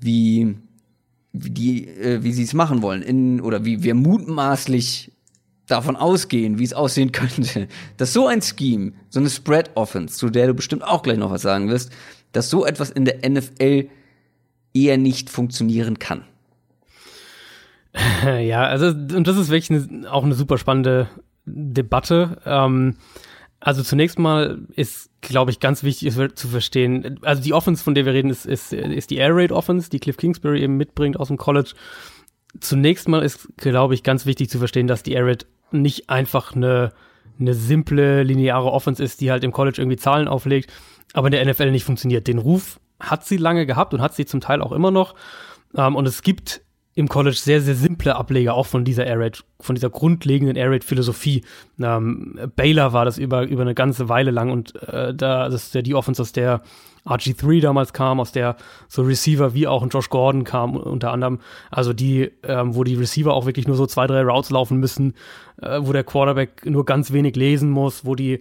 wie 0.00 0.56
wie 1.34 1.50
die 1.50 1.88
äh, 1.88 2.22
wie 2.22 2.32
sie 2.32 2.44
es 2.44 2.54
machen 2.54 2.80
wollen 2.80 3.02
in 3.02 3.40
oder 3.40 3.64
wie 3.64 3.82
wir 3.82 3.94
mutmaßlich 3.94 5.12
davon 5.66 5.96
ausgehen, 5.96 6.58
wie 6.58 6.64
es 6.64 6.72
aussehen 6.72 7.12
könnte, 7.12 7.68
dass 7.96 8.12
so 8.12 8.26
ein 8.26 8.40
Scheme, 8.40 8.92
so 9.10 9.20
eine 9.20 9.28
Spread 9.28 9.72
Offense, 9.74 10.16
zu 10.16 10.30
der 10.30 10.46
du 10.46 10.54
bestimmt 10.54 10.84
auch 10.84 11.02
gleich 11.02 11.18
noch 11.18 11.30
was 11.30 11.42
sagen 11.42 11.68
wirst, 11.68 11.92
dass 12.32 12.48
so 12.48 12.64
etwas 12.64 12.90
in 12.90 13.04
der 13.04 13.28
NFL 13.28 13.88
eher 14.72 14.96
nicht 14.96 15.28
funktionieren 15.28 15.98
kann. 15.98 16.24
Ja, 18.24 18.64
also 18.64 18.86
und 18.86 19.28
das 19.28 19.36
ist 19.36 19.50
wirklich 19.50 19.70
eine, 19.70 20.10
auch 20.10 20.24
eine 20.24 20.34
super 20.34 20.58
spannende 20.58 21.08
Debatte. 21.44 22.38
Ähm, 22.44 22.96
also 23.60 23.82
zunächst 23.82 24.18
mal 24.18 24.62
ist, 24.74 25.10
glaube 25.28 25.50
ich, 25.50 25.60
ganz 25.60 25.82
wichtig 25.82 26.12
zu 26.12 26.48
verstehen, 26.48 27.18
also 27.22 27.42
die 27.42 27.52
Offense, 27.52 27.82
von 27.82 27.94
der 27.94 28.06
wir 28.06 28.12
reden, 28.12 28.30
ist, 28.30 28.46
ist, 28.46 28.72
ist 28.72 29.10
die 29.10 29.16
Air 29.16 29.34
Raid 29.34 29.52
Offense, 29.52 29.90
die 29.90 30.00
Cliff 30.00 30.16
Kingsbury 30.16 30.62
eben 30.62 30.76
mitbringt 30.76 31.18
aus 31.18 31.28
dem 31.28 31.36
College. 31.36 31.72
Zunächst 32.60 33.08
mal 33.08 33.22
ist, 33.22 33.48
glaube 33.56 33.94
ich, 33.94 34.02
ganz 34.02 34.26
wichtig 34.26 34.50
zu 34.50 34.58
verstehen, 34.58 34.86
dass 34.86 35.02
die 35.02 35.12
Air 35.12 35.26
Raid 35.26 35.46
nicht 35.72 36.08
einfach 36.10 36.54
eine, 36.54 36.92
eine 37.38 37.54
simple, 37.54 38.22
lineare 38.22 38.70
Offense 38.70 39.02
ist, 39.02 39.20
die 39.20 39.30
halt 39.30 39.44
im 39.44 39.52
College 39.52 39.80
irgendwie 39.80 39.96
Zahlen 39.96 40.28
auflegt, 40.28 40.72
aber 41.12 41.28
in 41.28 41.32
der 41.32 41.44
NFL 41.44 41.70
nicht 41.70 41.84
funktioniert. 41.84 42.26
Den 42.26 42.38
Ruf 42.38 42.80
hat 43.00 43.24
sie 43.24 43.36
lange 43.36 43.66
gehabt 43.66 43.92
und 43.94 44.00
hat 44.00 44.14
sie 44.14 44.26
zum 44.26 44.40
Teil 44.40 44.62
auch 44.62 44.72
immer 44.72 44.90
noch. 44.90 45.14
Ähm, 45.76 45.96
und 45.96 46.06
es 46.06 46.22
gibt 46.22 46.63
im 46.94 47.08
College 47.08 47.36
sehr, 47.36 47.60
sehr 47.60 47.74
simple 47.74 48.14
Ableger 48.14 48.54
auch 48.54 48.66
von 48.66 48.84
dieser 48.84 49.06
Air 49.06 49.18
Raid, 49.18 49.44
von 49.60 49.74
dieser 49.74 49.90
grundlegenden 49.90 50.56
Air 50.56 50.70
Raid 50.70 50.84
Philosophie. 50.84 51.44
Ähm, 51.80 52.38
Baylor 52.54 52.92
war 52.92 53.04
das 53.04 53.18
über, 53.18 53.42
über 53.42 53.62
eine 53.62 53.74
ganze 53.74 54.08
Weile 54.08 54.30
lang 54.30 54.50
und 54.50 54.80
äh, 54.82 55.12
da, 55.14 55.48
das 55.48 55.66
ist 55.66 55.74
ja 55.74 55.82
die 55.82 55.94
Offense, 55.94 56.22
aus 56.22 56.32
der 56.32 56.62
RG3 57.04 57.60
damals 57.60 57.92
kam, 57.92 58.20
aus 58.20 58.32
der 58.32 58.56
so 58.88 59.02
Receiver 59.02 59.54
wie 59.54 59.66
auch 59.66 59.82
ein 59.82 59.88
Josh 59.88 60.08
Gordon 60.08 60.44
kam 60.44 60.76
unter 60.76 61.12
anderem. 61.12 61.40
Also 61.70 61.92
die, 61.92 62.30
ähm, 62.44 62.74
wo 62.74 62.84
die 62.84 62.94
Receiver 62.94 63.34
auch 63.34 63.46
wirklich 63.46 63.66
nur 63.66 63.76
so 63.76 63.86
zwei, 63.86 64.06
drei 64.06 64.22
Routes 64.22 64.50
laufen 64.50 64.78
müssen, 64.78 65.14
äh, 65.60 65.80
wo 65.82 65.92
der 65.92 66.04
Quarterback 66.04 66.64
nur 66.64 66.84
ganz 66.84 67.12
wenig 67.12 67.36
lesen 67.36 67.70
muss, 67.70 68.04
wo 68.04 68.14
die, 68.14 68.40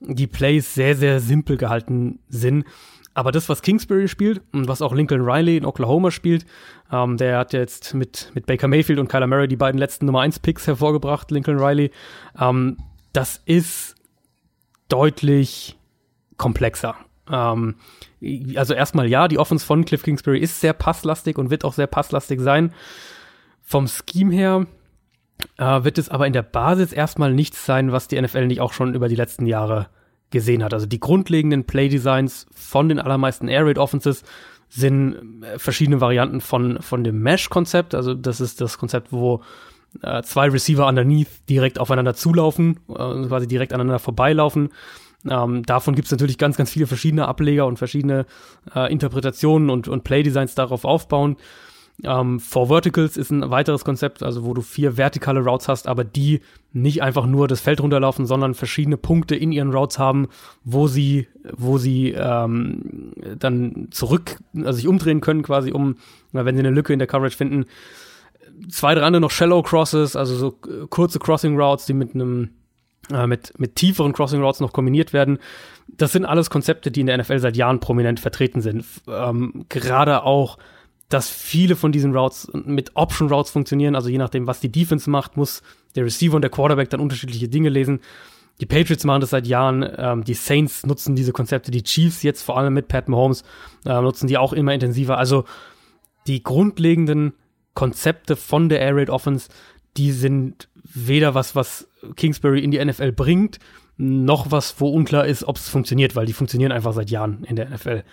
die 0.00 0.26
Plays 0.26 0.74
sehr, 0.74 0.94
sehr 0.94 1.20
simpel 1.20 1.56
gehalten 1.56 2.18
sind. 2.28 2.64
Aber 3.14 3.30
das, 3.30 3.48
was 3.48 3.62
Kingsbury 3.62 4.08
spielt 4.08 4.42
und 4.52 4.66
was 4.66 4.82
auch 4.82 4.92
Lincoln 4.92 5.22
Riley 5.22 5.56
in 5.56 5.64
Oklahoma 5.64 6.10
spielt, 6.10 6.44
ähm, 6.92 7.16
der 7.16 7.38
hat 7.38 7.52
jetzt 7.52 7.94
mit, 7.94 8.30
mit 8.34 8.46
Baker 8.46 8.68
Mayfield 8.68 8.98
und 8.98 9.08
Kyler 9.08 9.26
Murray 9.26 9.48
die 9.48 9.56
beiden 9.56 9.78
letzten 9.78 10.06
Nummer 10.06 10.20
1 10.20 10.40
Picks 10.40 10.66
hervorgebracht, 10.66 11.30
Lincoln 11.30 11.58
Riley. 11.58 11.90
Ähm, 12.38 12.78
das 13.12 13.40
ist 13.46 13.94
deutlich 14.88 15.78
komplexer. 16.36 16.96
Ähm, 17.30 17.76
also 18.56 18.74
erstmal 18.74 19.08
ja, 19.08 19.28
die 19.28 19.38
Offense 19.38 19.64
von 19.64 19.84
Cliff 19.84 20.02
Kingsbury 20.02 20.38
ist 20.38 20.60
sehr 20.60 20.72
passlastig 20.72 21.38
und 21.38 21.50
wird 21.50 21.64
auch 21.64 21.72
sehr 21.72 21.86
passlastig 21.86 22.40
sein. 22.40 22.72
Vom 23.62 23.88
Scheme 23.88 24.34
her 24.34 24.66
äh, 25.56 25.84
wird 25.84 25.98
es 25.98 26.08
aber 26.08 26.26
in 26.26 26.32
der 26.32 26.42
Basis 26.42 26.92
erstmal 26.92 27.32
nichts 27.32 27.64
sein, 27.64 27.92
was 27.92 28.08
die 28.08 28.20
NFL 28.20 28.46
nicht 28.46 28.60
auch 28.60 28.72
schon 28.72 28.94
über 28.94 29.08
die 29.08 29.16
letzten 29.16 29.46
Jahre 29.46 29.88
gesehen 30.30 30.64
hat. 30.64 30.74
Also 30.74 30.86
die 30.86 31.00
grundlegenden 31.00 31.64
Play-Designs 31.64 32.46
von 32.52 32.88
den 32.88 32.98
allermeisten 32.98 33.48
Air 33.48 33.66
Raid 33.66 33.78
Offenses 33.78 34.24
sind 34.68 35.42
äh, 35.42 35.58
verschiedene 35.58 36.00
Varianten 36.00 36.40
von, 36.40 36.80
von 36.82 37.04
dem 37.04 37.20
Mesh-Konzept. 37.20 37.94
Also 37.94 38.14
das 38.14 38.40
ist 38.40 38.60
das 38.60 38.78
Konzept, 38.78 39.12
wo 39.12 39.42
äh, 40.02 40.22
zwei 40.22 40.48
Receiver 40.48 40.86
underneath 40.86 41.28
direkt 41.48 41.78
aufeinander 41.78 42.14
zulaufen, 42.14 42.80
äh, 42.88 42.92
quasi 43.26 43.46
direkt 43.46 43.72
aneinander 43.72 43.98
vorbeilaufen. 43.98 44.70
Ähm, 45.28 45.62
davon 45.64 45.94
gibt 45.94 46.06
es 46.06 46.12
natürlich 46.12 46.38
ganz, 46.38 46.56
ganz 46.56 46.70
viele 46.70 46.86
verschiedene 46.86 47.26
Ableger 47.26 47.66
und 47.66 47.78
verschiedene 47.78 48.26
äh, 48.74 48.92
Interpretationen 48.92 49.70
und, 49.70 49.88
und 49.88 50.04
Play-Designs 50.04 50.54
darauf 50.54 50.84
aufbauen. 50.84 51.36
Ähm, 52.02 52.40
Four 52.40 52.66
Verticals 52.68 53.16
ist 53.16 53.30
ein 53.30 53.50
weiteres 53.50 53.84
Konzept, 53.84 54.22
also 54.22 54.44
wo 54.44 54.52
du 54.52 54.62
vier 54.62 54.96
vertikale 54.96 55.40
Routes 55.40 55.68
hast, 55.68 55.86
aber 55.86 56.02
die 56.02 56.40
nicht 56.72 57.02
einfach 57.02 57.24
nur 57.26 57.46
das 57.46 57.60
Feld 57.60 57.80
runterlaufen, 57.80 58.26
sondern 58.26 58.54
verschiedene 58.54 58.96
Punkte 58.96 59.36
in 59.36 59.52
ihren 59.52 59.72
Routes 59.72 59.98
haben, 59.98 60.28
wo 60.64 60.88
sie, 60.88 61.28
wo 61.56 61.78
sie 61.78 62.10
ähm, 62.10 63.12
dann 63.38 63.88
zurück, 63.90 64.38
also 64.56 64.72
sich 64.72 64.88
umdrehen 64.88 65.20
können, 65.20 65.42
quasi 65.42 65.70
um, 65.70 65.96
wenn 66.32 66.56
sie 66.56 66.60
eine 66.60 66.70
Lücke 66.70 66.92
in 66.92 66.98
der 66.98 67.06
Coverage 67.08 67.36
finden. 67.36 67.66
Zwei, 68.68 68.94
drei 68.94 69.02
andere 69.02 69.20
noch 69.20 69.30
Shallow 69.30 69.62
Crosses, 69.62 70.16
also 70.16 70.34
so 70.34 70.50
kurze 70.90 71.20
Crossing 71.20 71.58
Routes, 71.58 71.86
die 71.86 71.94
mit 71.94 72.14
einem 72.14 72.50
äh, 73.12 73.26
mit, 73.26 73.58
mit 73.58 73.76
tieferen 73.76 74.12
Crossing 74.12 74.42
Routes 74.42 74.60
noch 74.60 74.72
kombiniert 74.72 75.12
werden. 75.12 75.38
Das 75.88 76.12
sind 76.12 76.24
alles 76.24 76.50
Konzepte, 76.50 76.90
die 76.90 77.00
in 77.00 77.06
der 77.06 77.18
NFL 77.18 77.38
seit 77.38 77.56
Jahren 77.56 77.80
prominent 77.80 78.18
vertreten 78.18 78.60
sind. 78.62 78.84
Ähm, 79.06 79.66
gerade 79.68 80.22
auch, 80.22 80.58
dass 81.08 81.28
viele 81.28 81.76
von 81.76 81.92
diesen 81.92 82.16
Routes 82.16 82.50
mit 82.52 82.92
Option 82.94 83.28
Routes 83.28 83.50
funktionieren. 83.50 83.94
Also 83.94 84.08
je 84.08 84.18
nachdem, 84.18 84.46
was 84.46 84.60
die 84.60 84.72
Defense 84.72 85.08
macht, 85.08 85.36
muss 85.36 85.62
der 85.94 86.04
Receiver 86.04 86.34
und 86.34 86.42
der 86.42 86.50
Quarterback 86.50 86.90
dann 86.90 87.00
unterschiedliche 87.00 87.48
Dinge 87.48 87.68
lesen. 87.68 88.00
Die 88.60 88.66
Patriots 88.66 89.04
machen 89.04 89.20
das 89.20 89.30
seit 89.30 89.46
Jahren, 89.46 89.88
ähm, 89.96 90.24
die 90.24 90.34
Saints 90.34 90.86
nutzen 90.86 91.16
diese 91.16 91.32
Konzepte, 91.32 91.70
die 91.70 91.82
Chiefs 91.82 92.22
jetzt 92.22 92.42
vor 92.42 92.56
allem 92.56 92.72
mit 92.72 92.88
Pat 92.88 93.08
Mahomes 93.08 93.42
äh, 93.84 94.00
nutzen 94.00 94.28
die 94.28 94.38
auch 94.38 94.52
immer 94.52 94.72
intensiver. 94.72 95.18
Also 95.18 95.44
die 96.26 96.42
grundlegenden 96.42 97.34
Konzepte 97.74 98.36
von 98.36 98.68
der 98.68 98.80
Air 98.80 98.96
Raid 98.96 99.10
Offense, 99.10 99.48
die 99.96 100.12
sind 100.12 100.68
weder 100.82 101.34
was, 101.34 101.56
was 101.56 101.88
Kingsbury 102.16 102.62
in 102.62 102.70
die 102.70 102.82
NFL 102.84 103.12
bringt, 103.12 103.58
noch 103.96 104.50
was, 104.50 104.80
wo 104.80 104.88
unklar 104.88 105.26
ist, 105.26 105.44
ob 105.44 105.56
es 105.56 105.68
funktioniert, 105.68 106.14
weil 106.14 106.26
die 106.26 106.32
funktionieren 106.32 106.72
einfach 106.72 106.92
seit 106.92 107.10
Jahren 107.10 107.44
in 107.44 107.56
der 107.56 107.70
NFL. 107.70 108.04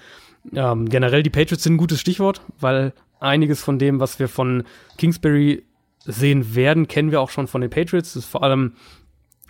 Ähm, 0.54 0.90
generell 0.90 1.24
die 1.24 1.30
Patriots 1.30 1.64
sind 1.64 1.76
ein 1.76 1.78
gutes 1.78 2.00
Stichwort, 2.00 2.42
weil 2.60 2.94
einiges 3.20 3.64
von 3.64 3.80
dem, 3.80 4.00
was 4.00 4.20
wir 4.20 4.28
von 4.28 4.64
Kingsbury 4.98 5.64
sehen 6.06 6.56
werden, 6.56 6.88
kennen 6.88 7.12
wir 7.12 7.22
auch 7.22 7.30
schon 7.30 7.48
von 7.48 7.62
den 7.62 7.70
Patriots. 7.70 8.14
Das 8.14 8.24
ist 8.24 8.30
vor 8.30 8.44
allem 8.44 8.74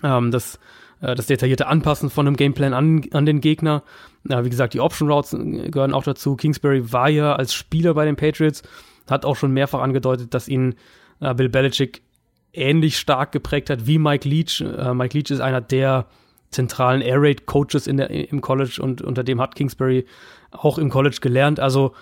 ähm, 0.04 0.32
das, 0.32 0.60
äh, 1.02 1.16
das 1.16 1.28
detaillierte 1.28 1.68
Anpassen 1.68 2.10
von 2.10 2.28
einem 2.28 2.36
Gameplan 2.36 2.74
an, 2.74 3.04
an 3.12 3.26
den 3.26 3.42
Gegner. 3.42 3.84
Äh, 4.28 4.44
wie 4.44 4.50
gesagt, 4.50 4.74
die 4.74 4.82
Option 4.82 5.10
Routes 5.10 5.32
gehören 5.32 5.94
auch 5.94 6.04
dazu. 6.04 6.36
Kingsbury 6.36 6.92
war 6.92 7.10
ja 7.10 7.36
als 7.36 7.54
Spieler 7.54 7.94
bei 7.94 8.06
den 8.06 8.18
Patriots, 8.18 8.64
hat 9.10 9.26
auch 9.26 9.36
schon 9.36 9.52
mehrfach 9.52 9.82
angedeutet, 9.82 10.34
dass 10.34 10.48
ihn 10.48 10.76
äh, 11.22 11.34
Bill 11.34 11.50
Belichick 11.50 12.02
ähnlich 12.54 12.98
stark 12.98 13.32
geprägt 13.32 13.70
hat 13.70 13.88
wie 13.88 13.98
Mike 13.98 14.28
Leach. 14.28 14.62
Äh, 14.62 14.94
Mike 14.94 15.18
Leach 15.18 15.32
ist 15.32 15.40
einer 15.40 15.62
der 15.62 16.08
zentralen 16.50 17.02
Air 17.02 17.22
Raid 17.22 17.46
Coaches 17.46 17.88
in 17.88 17.98
der, 17.98 18.10
im 18.10 18.42
College 18.42 18.80
und 18.82 19.02
unter 19.02 19.24
dem 19.24 19.40
hat 19.40 19.56
Kingsbury 19.56 20.06
auch 20.52 20.78
im 20.78 20.90
College 20.90 21.18
gelernt. 21.22 21.60
Also 21.60 21.94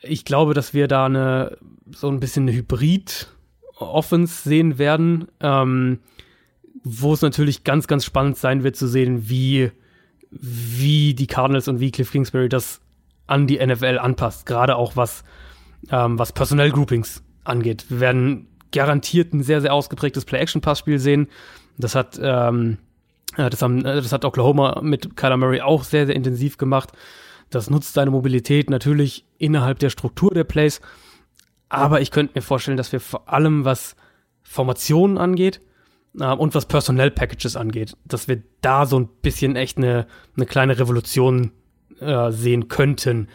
ich 0.00 0.24
glaube, 0.24 0.54
dass 0.54 0.74
wir 0.74 0.88
da 0.88 1.06
eine 1.06 1.58
so 1.92 2.08
ein 2.08 2.20
bisschen 2.20 2.48
eine 2.48 2.56
Hybrid 2.56 3.28
Offense 3.76 4.48
sehen 4.48 4.78
werden, 4.78 5.28
ähm, 5.40 6.00
wo 6.84 7.12
es 7.12 7.22
natürlich 7.22 7.64
ganz, 7.64 7.86
ganz 7.86 8.04
spannend 8.04 8.36
sein 8.36 8.62
wird 8.62 8.76
zu 8.76 8.86
sehen, 8.86 9.28
wie, 9.28 9.70
wie 10.30 11.14
die 11.14 11.26
Cardinals 11.26 11.68
und 11.68 11.80
wie 11.80 11.90
Cliff 11.90 12.12
Kingsbury 12.12 12.48
das 12.48 12.80
an 13.26 13.46
die 13.46 13.64
NFL 13.64 13.98
anpasst, 14.00 14.46
gerade 14.46 14.76
auch 14.76 14.96
was, 14.96 15.24
ähm, 15.90 16.18
was 16.18 16.32
Personal 16.32 16.70
Groupings 16.70 17.22
angeht. 17.44 17.86
Wir 17.88 18.00
werden 18.00 18.48
garantiert 18.72 19.32
ein 19.32 19.42
sehr, 19.42 19.60
sehr 19.60 19.72
ausgeprägtes 19.72 20.24
Play-Action-Passspiel 20.24 20.98
sehen. 20.98 21.28
Das 21.78 21.94
hat, 21.94 22.20
ähm, 22.22 22.78
äh, 23.36 23.50
das, 23.50 23.62
haben, 23.62 23.84
äh, 23.84 23.96
das 23.96 24.12
hat 24.12 24.24
Oklahoma 24.24 24.80
mit 24.82 25.16
Kyler 25.16 25.36
Murray 25.36 25.60
auch 25.60 25.84
sehr, 25.84 26.06
sehr 26.06 26.16
intensiv 26.16 26.58
gemacht. 26.58 26.92
Das 27.50 27.68
nutzt 27.68 27.94
seine 27.94 28.10
Mobilität 28.10 28.70
natürlich 28.70 29.24
innerhalb 29.38 29.78
der 29.80 29.90
Struktur 29.90 30.30
der 30.30 30.44
Plays. 30.44 30.80
Aber 31.68 32.00
ich 32.00 32.10
könnte 32.10 32.32
mir 32.34 32.42
vorstellen, 32.42 32.76
dass 32.76 32.92
wir 32.92 33.00
vor 33.00 33.28
allem, 33.28 33.64
was 33.64 33.96
Formationen 34.42 35.18
angeht 35.18 35.60
äh, 36.18 36.26
und 36.26 36.54
was 36.54 36.66
Personnel 36.66 37.10
Packages 37.10 37.56
angeht, 37.56 37.96
dass 38.04 38.28
wir 38.28 38.42
da 38.60 38.86
so 38.86 38.98
ein 38.98 39.08
bisschen 39.22 39.56
echt 39.56 39.78
eine, 39.78 40.06
eine 40.36 40.46
kleine 40.46 40.78
Revolution 40.78 41.52
äh, 42.00 42.30
sehen 42.32 42.68
könnten. 42.68 43.28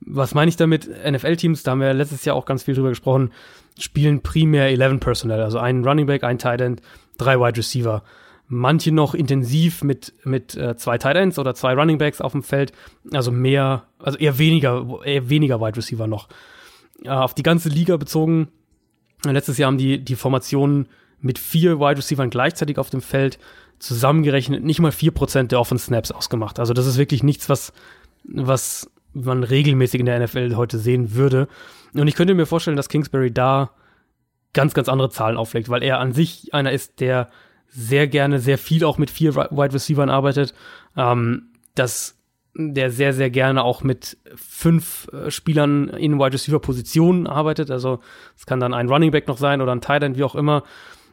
Was 0.00 0.34
meine 0.34 0.48
ich 0.48 0.56
damit? 0.56 0.88
NFL-Teams, 0.88 1.62
da 1.62 1.72
haben 1.72 1.80
wir 1.80 1.92
letztes 1.92 2.24
Jahr 2.24 2.36
auch 2.36 2.44
ganz 2.44 2.62
viel 2.62 2.74
drüber 2.74 2.90
gesprochen, 2.90 3.32
spielen 3.78 4.22
primär 4.22 4.68
11 4.68 5.00
Personnel, 5.00 5.40
also 5.42 5.58
einen 5.58 5.84
Running 5.84 6.06
Back, 6.06 6.24
ein 6.24 6.38
Tight 6.38 6.60
End, 6.60 6.82
drei 7.16 7.38
Wide 7.40 7.56
Receiver. 7.56 8.02
Manche 8.48 8.92
noch 8.92 9.14
intensiv 9.14 9.84
mit, 9.84 10.14
mit 10.24 10.56
äh, 10.56 10.76
zwei 10.76 10.96
Tight 10.96 11.16
Ends 11.16 11.38
oder 11.38 11.54
zwei 11.54 11.74
Running 11.74 11.98
Backs 11.98 12.20
auf 12.20 12.32
dem 12.32 12.42
Feld, 12.42 12.72
also 13.12 13.30
mehr, 13.30 13.84
also 13.98 14.18
eher 14.18 14.38
weniger, 14.38 14.86
eher 15.04 15.28
weniger 15.28 15.60
Wide 15.60 15.76
Receiver 15.76 16.06
noch. 16.06 16.28
Äh, 17.04 17.10
auf 17.10 17.34
die 17.34 17.42
ganze 17.42 17.68
Liga 17.68 17.96
bezogen, 17.96 18.48
letztes 19.24 19.58
Jahr 19.58 19.68
haben 19.68 19.78
die, 19.78 20.02
die 20.02 20.16
Formationen 20.16 20.88
mit 21.20 21.38
vier 21.38 21.78
Wide 21.78 21.98
Receivers 21.98 22.30
gleichzeitig 22.30 22.78
auf 22.78 22.90
dem 22.90 23.02
Feld 23.02 23.38
zusammengerechnet 23.78 24.64
nicht 24.64 24.80
mal 24.80 24.92
vier 24.92 25.12
Prozent 25.12 25.52
der 25.52 25.60
Offense 25.60 25.86
Snaps 25.86 26.10
ausgemacht. 26.10 26.58
Also 26.58 26.72
das 26.72 26.86
ist 26.86 26.98
wirklich 26.98 27.22
nichts, 27.22 27.48
was, 27.48 27.72
was 28.24 28.90
man 29.12 29.44
regelmäßig 29.44 30.00
in 30.00 30.06
der 30.06 30.20
NFL 30.20 30.56
heute 30.56 30.78
sehen 30.78 31.14
würde. 31.14 31.48
Und 31.94 32.08
ich 32.08 32.14
könnte 32.14 32.34
mir 32.34 32.46
vorstellen, 32.46 32.76
dass 32.76 32.88
Kingsbury 32.88 33.32
da 33.32 33.70
ganz, 34.52 34.74
ganz 34.74 34.88
andere 34.88 35.10
Zahlen 35.10 35.36
auflegt, 35.36 35.68
weil 35.68 35.82
er 35.82 35.98
an 36.00 36.12
sich 36.12 36.54
einer 36.54 36.72
ist, 36.72 37.00
der 37.00 37.28
sehr 37.68 38.06
gerne 38.06 38.38
sehr 38.38 38.58
viel 38.58 38.84
auch 38.84 38.98
mit 38.98 39.10
vier 39.10 39.34
Wide 39.34 39.74
Receivers 39.74 40.08
arbeitet, 40.08 40.54
ähm, 40.96 41.48
dass 41.74 42.16
der 42.54 42.90
sehr, 42.90 43.12
sehr 43.12 43.30
gerne 43.30 43.62
auch 43.62 43.82
mit 43.82 44.16
fünf 44.34 45.08
äh, 45.12 45.30
Spielern 45.30 45.88
in 45.88 46.18
Wide 46.18 46.32
Receiver 46.32 46.58
Positionen 46.58 47.26
arbeitet. 47.26 47.70
Also 47.70 48.00
es 48.36 48.46
kann 48.46 48.58
dann 48.58 48.74
ein 48.74 48.88
Running 48.88 49.12
Back 49.12 49.28
noch 49.28 49.38
sein 49.38 49.60
oder 49.60 49.72
ein 49.72 49.80
Tight 49.80 50.02
End, 50.02 50.16
wie 50.16 50.24
auch 50.24 50.34
immer. 50.34 50.64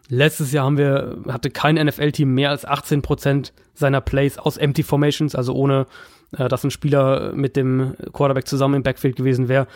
Letztes 0.08 0.52
Jahr 0.52 0.66
haben 0.66 0.78
wir, 0.78 1.18
hatte 1.28 1.50
kein 1.50 1.76
NFL-Team 1.76 2.34
mehr 2.34 2.50
als 2.50 2.66
18 2.66 3.02
Prozent 3.02 3.54
seiner 3.74 4.02
Plays 4.02 4.38
aus 4.38 4.58
Empty 4.58 4.84
Formations, 4.84 5.36
also 5.36 5.54
ohne, 5.54 5.86
äh, 6.36 6.48
dass 6.48 6.64
ein 6.64 6.72
Spieler 6.72 7.34
mit 7.34 7.56
dem 7.56 7.96
Quarterback 8.14 8.48
zusammen 8.48 8.76
im 8.76 8.84
Backfield 8.84 9.16
gewesen 9.16 9.48
wäre 9.48 9.68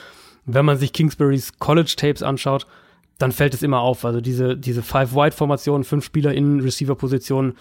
wenn 0.54 0.66
man 0.66 0.78
sich 0.78 0.94
Kingsburys 0.94 1.60
College-Tapes 1.60 2.24
anschaut, 2.24 2.66
dann 3.20 3.32
fällt 3.32 3.54
es 3.54 3.62
immer 3.62 3.82
auf. 3.82 4.04
Also 4.06 4.22
diese, 4.22 4.58
diese 4.58 4.82
Five-Wide-Formation, 4.82 5.84
fünf 5.84 6.04
Spieler 6.04 6.34
in 6.34 6.60
Receiver-Positionen, 6.62 7.54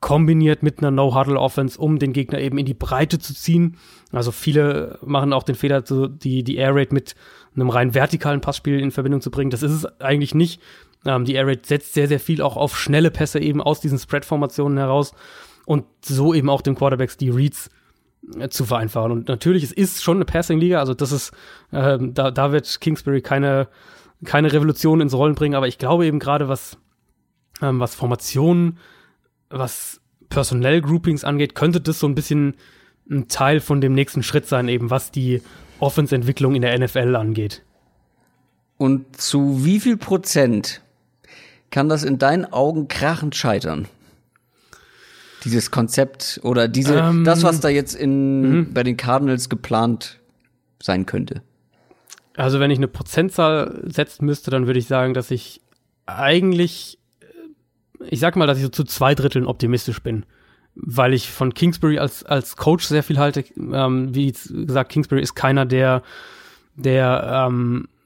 kombiniert 0.00 0.62
mit 0.62 0.78
einer 0.78 0.90
No-Huddle-Offense, 0.90 1.78
um 1.78 1.98
den 1.98 2.12
Gegner 2.12 2.38
eben 2.38 2.56
in 2.56 2.64
die 2.64 2.74
Breite 2.74 3.18
zu 3.18 3.34
ziehen. 3.34 3.76
Also 4.12 4.30
viele 4.30 4.98
machen 5.04 5.32
auch 5.32 5.42
den 5.42 5.54
Fehler, 5.54 5.84
so 5.84 6.06
die, 6.06 6.42
die 6.42 6.56
Air 6.56 6.74
Raid 6.74 6.92
mit 6.92 7.14
einem 7.54 7.68
rein 7.68 7.94
vertikalen 7.94 8.40
Passspiel 8.40 8.80
in 8.80 8.92
Verbindung 8.92 9.20
zu 9.20 9.30
bringen. 9.30 9.50
Das 9.50 9.62
ist 9.62 9.72
es 9.72 10.00
eigentlich 10.00 10.34
nicht. 10.34 10.60
Ähm, 11.04 11.24
die 11.24 11.34
Air 11.34 11.46
Raid 11.46 11.66
setzt 11.66 11.92
sehr, 11.92 12.08
sehr 12.08 12.20
viel 12.20 12.40
auch 12.40 12.56
auf 12.56 12.78
schnelle 12.78 13.10
Pässe 13.10 13.40
eben 13.40 13.60
aus 13.60 13.80
diesen 13.80 13.98
Spread-Formationen 13.98 14.78
heraus 14.78 15.12
und 15.66 15.84
so 16.02 16.32
eben 16.32 16.48
auch 16.48 16.62
den 16.62 16.74
Quarterbacks 16.74 17.16
die 17.16 17.30
Reads 17.30 17.70
äh, 18.38 18.48
zu 18.48 18.64
vereinfachen. 18.64 19.12
Und 19.12 19.28
natürlich, 19.28 19.64
es 19.64 19.72
ist 19.72 20.02
schon 20.02 20.16
eine 20.16 20.24
Passing-Liga, 20.24 20.78
also 20.78 20.94
das 20.94 21.12
ist, 21.12 21.32
äh, 21.72 21.98
da, 22.00 22.30
da 22.30 22.52
wird 22.52 22.80
Kingsbury 22.80 23.20
keine, 23.20 23.68
keine 24.24 24.52
Revolution 24.52 25.00
ins 25.00 25.14
Rollen 25.14 25.34
bringen, 25.34 25.54
aber 25.54 25.68
ich 25.68 25.78
glaube 25.78 26.06
eben 26.06 26.18
gerade, 26.18 26.48
was, 26.48 26.76
ähm, 27.62 27.80
was 27.80 27.94
Formationen, 27.94 28.78
was 29.48 30.00
Personell-Groupings 30.28 31.24
angeht, 31.24 31.54
könnte 31.54 31.80
das 31.80 31.98
so 31.98 32.06
ein 32.06 32.14
bisschen 32.14 32.54
ein 33.10 33.28
Teil 33.28 33.60
von 33.60 33.80
dem 33.80 33.94
nächsten 33.94 34.22
Schritt 34.22 34.46
sein, 34.46 34.68
eben 34.68 34.90
was 34.90 35.10
die 35.10 35.42
Offense-Entwicklung 35.80 36.54
in 36.54 36.62
der 36.62 36.78
NFL 36.78 37.16
angeht. 37.16 37.64
Und 38.76 39.20
zu 39.20 39.64
wie 39.64 39.80
viel 39.80 39.96
Prozent 39.96 40.82
kann 41.70 41.88
das 41.88 42.04
in 42.04 42.18
deinen 42.18 42.46
Augen 42.46 42.88
krachend 42.88 43.34
scheitern? 43.34 43.88
Dieses 45.44 45.70
Konzept 45.70 46.40
oder 46.44 46.68
diese, 46.68 46.98
Ähm, 46.98 47.24
das, 47.24 47.42
was 47.42 47.60
da 47.60 47.68
jetzt 47.68 47.94
in, 47.94 48.72
bei 48.72 48.82
den 48.82 48.96
Cardinals 48.96 49.48
geplant 49.48 50.20
sein 50.82 51.06
könnte. 51.06 51.42
Also 52.40 52.58
wenn 52.58 52.70
ich 52.70 52.78
eine 52.78 52.88
Prozentzahl 52.88 53.82
setzen 53.84 54.24
müsste, 54.24 54.50
dann 54.50 54.66
würde 54.66 54.78
ich 54.78 54.86
sagen, 54.86 55.12
dass 55.12 55.30
ich 55.30 55.60
eigentlich, 56.06 56.98
äh, 57.20 58.06
ich 58.06 58.20
sag 58.20 58.36
mal, 58.36 58.46
dass 58.46 58.58
ich 58.58 58.64
so 58.64 58.70
zu 58.70 58.84
zwei 58.84 59.14
Dritteln 59.14 59.46
optimistisch 59.46 60.02
bin. 60.02 60.24
Weil 60.74 61.12
ich 61.12 61.30
von 61.30 61.52
Kingsbury 61.52 61.98
als, 61.98 62.24
als 62.24 62.56
Coach 62.56 62.86
sehr 62.86 63.02
viel 63.02 63.18
halte. 63.18 63.44
Ähm, 63.56 64.14
wie 64.14 64.32
gesagt, 64.32 64.90
Kingsbury 64.90 65.20
ist 65.20 65.34
keiner, 65.34 65.66
der, 65.66 66.02
der 66.76 67.46
ähm, 67.48 67.88
äh, 67.88 67.99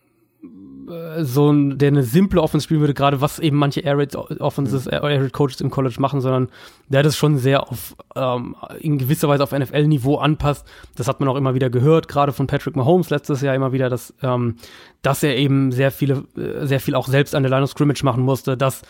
so 1.23 1.51
ein, 1.51 1.79
der 1.79 1.89
eine 1.89 2.03
simple 2.03 2.41
Offense 2.41 2.65
spielen 2.65 2.81
würde, 2.81 2.95
gerade 2.95 3.21
was 3.21 3.39
eben 3.39 3.57
manche 3.57 3.81
Air 3.81 3.99
Raid 3.99 4.17
Offenses, 4.17 4.87
Air 4.87 5.03
Raid 5.03 5.33
Coaches 5.33 5.61
im 5.61 5.71
College 5.71 5.97
machen, 5.99 6.21
sondern 6.21 6.49
der 6.89 7.03
das 7.03 7.17
schon 7.17 7.39
sehr 7.39 7.69
auf, 7.71 7.97
ähm, 8.15 8.57
in 8.81 8.99
gewisser 8.99 9.29
Weise 9.29 9.43
auf 9.43 9.53
NFL-Niveau 9.53 10.17
anpasst. 10.17 10.67
Das 10.97 11.09
hat 11.09 11.21
man 11.21 11.29
auch 11.29 11.37
immer 11.37 11.55
wieder 11.55 11.71
gehört, 11.71 12.09
gerade 12.09 12.33
von 12.33 12.47
Patrick 12.47 12.77
Mahomes 12.77 13.11
letztes 13.11 13.41
Jahr 13.41 13.55
immer 13.55 13.73
wieder, 13.73 13.89
dass, 13.89 14.15
ähm, 14.23 14.57
dass 15.03 15.23
er 15.23 15.37
eben 15.37 15.73
sehr 15.73 15.91
viele, 15.91 16.25
äh, 16.37 16.67
sehr 16.67 16.81
viel 16.81 16.95
auch 16.95 17.09
selbst 17.09 17.35
an 17.35 17.43
der 17.43 17.51
Line 17.51 17.63
of 17.63 17.71
Scrimmage 17.71 18.05
machen 18.05 18.23
musste, 18.23 18.57
dass 18.57 18.83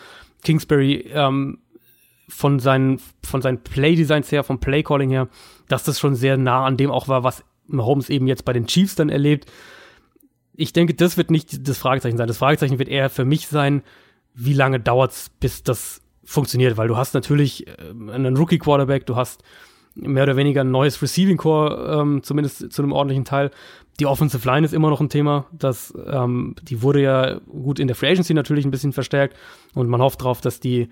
Kingsbury 0.43 1.09
ähm, 1.13 1.59
von 2.27 2.59
seinen, 2.59 2.99
von 3.23 3.41
seinen 3.41 3.59
Play-Designs 3.59 4.31
her, 4.31 4.43
vom 4.43 4.59
Play-Calling 4.59 5.09
her, 5.09 5.27
dass 5.67 5.83
das 5.83 5.99
schon 5.99 6.15
sehr 6.15 6.37
nah 6.37 6.65
an 6.65 6.77
dem 6.77 6.91
auch 6.91 7.07
war, 7.07 7.23
was 7.23 7.43
Mahomes 7.67 8.09
eben 8.09 8.27
jetzt 8.27 8.45
bei 8.45 8.53
den 8.53 8.67
Chiefs 8.67 8.95
dann 8.95 9.09
erlebt 9.09 9.51
ich 10.57 10.73
denke, 10.73 10.93
das 10.93 11.17
wird 11.17 11.31
nicht 11.31 11.67
das 11.67 11.77
Fragezeichen 11.77 12.17
sein. 12.17 12.27
Das 12.27 12.37
Fragezeichen 12.37 12.79
wird 12.79 12.89
eher 12.89 13.09
für 13.09 13.25
mich 13.25 13.47
sein, 13.47 13.83
wie 14.33 14.53
lange 14.53 14.79
dauert's, 14.79 15.29
bis 15.39 15.63
das 15.63 16.01
funktioniert, 16.23 16.77
weil 16.77 16.87
du 16.87 16.97
hast 16.97 17.13
natürlich 17.13 17.67
äh, 17.67 17.71
einen 18.11 18.35
Rookie-Quarterback, 18.35 19.05
du 19.05 19.15
hast 19.15 19.43
mehr 19.95 20.23
oder 20.23 20.35
weniger 20.35 20.61
ein 20.61 20.71
neues 20.71 21.01
Receiving 21.01 21.37
Core, 21.37 21.99
ähm, 22.01 22.23
zumindest 22.23 22.71
zu 22.71 22.81
einem 22.81 22.91
ordentlichen 22.91 23.23
Teil. 23.23 23.51
Die 23.99 24.05
Offensive 24.05 24.45
Line 24.45 24.65
ist 24.65 24.73
immer 24.73 24.89
noch 24.89 24.99
ein 24.99 25.09
Thema. 25.09 25.45
Das, 25.53 25.93
ähm, 26.05 26.55
die 26.63 26.81
wurde 26.81 27.01
ja 27.01 27.39
gut 27.47 27.79
in 27.79 27.87
der 27.87 27.95
Free 27.95 28.09
Agency 28.09 28.33
natürlich 28.33 28.65
ein 28.65 28.71
bisschen 28.71 28.91
verstärkt 28.91 29.37
und 29.73 29.87
man 29.87 30.01
hofft 30.01 30.19
darauf, 30.21 30.41
dass 30.41 30.59
die 30.59 30.89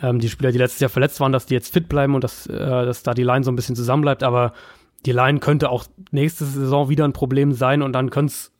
ähm, 0.00 0.18
die 0.18 0.28
Spieler, 0.28 0.52
die 0.52 0.58
letztes 0.58 0.80
Jahr 0.80 0.90
verletzt 0.90 1.20
waren, 1.20 1.32
dass 1.32 1.46
die 1.46 1.54
jetzt 1.54 1.72
fit 1.72 1.88
bleiben 1.88 2.14
und 2.14 2.24
dass, 2.24 2.46
äh, 2.46 2.56
dass 2.56 3.02
da 3.02 3.14
die 3.14 3.24
Line 3.24 3.44
so 3.44 3.50
ein 3.50 3.56
bisschen 3.56 3.76
zusammenbleibt. 3.76 4.22
Aber 4.22 4.52
die 5.06 5.12
Line 5.12 5.40
könnte 5.40 5.70
auch 5.70 5.84
nächste 6.10 6.44
Saison 6.44 6.88
wieder 6.88 7.04
ein 7.04 7.12
Problem 7.12 7.52
sein 7.52 7.82
und 7.82 7.92
dann 7.92 8.10
könnte 8.10 8.32
es 8.32 8.52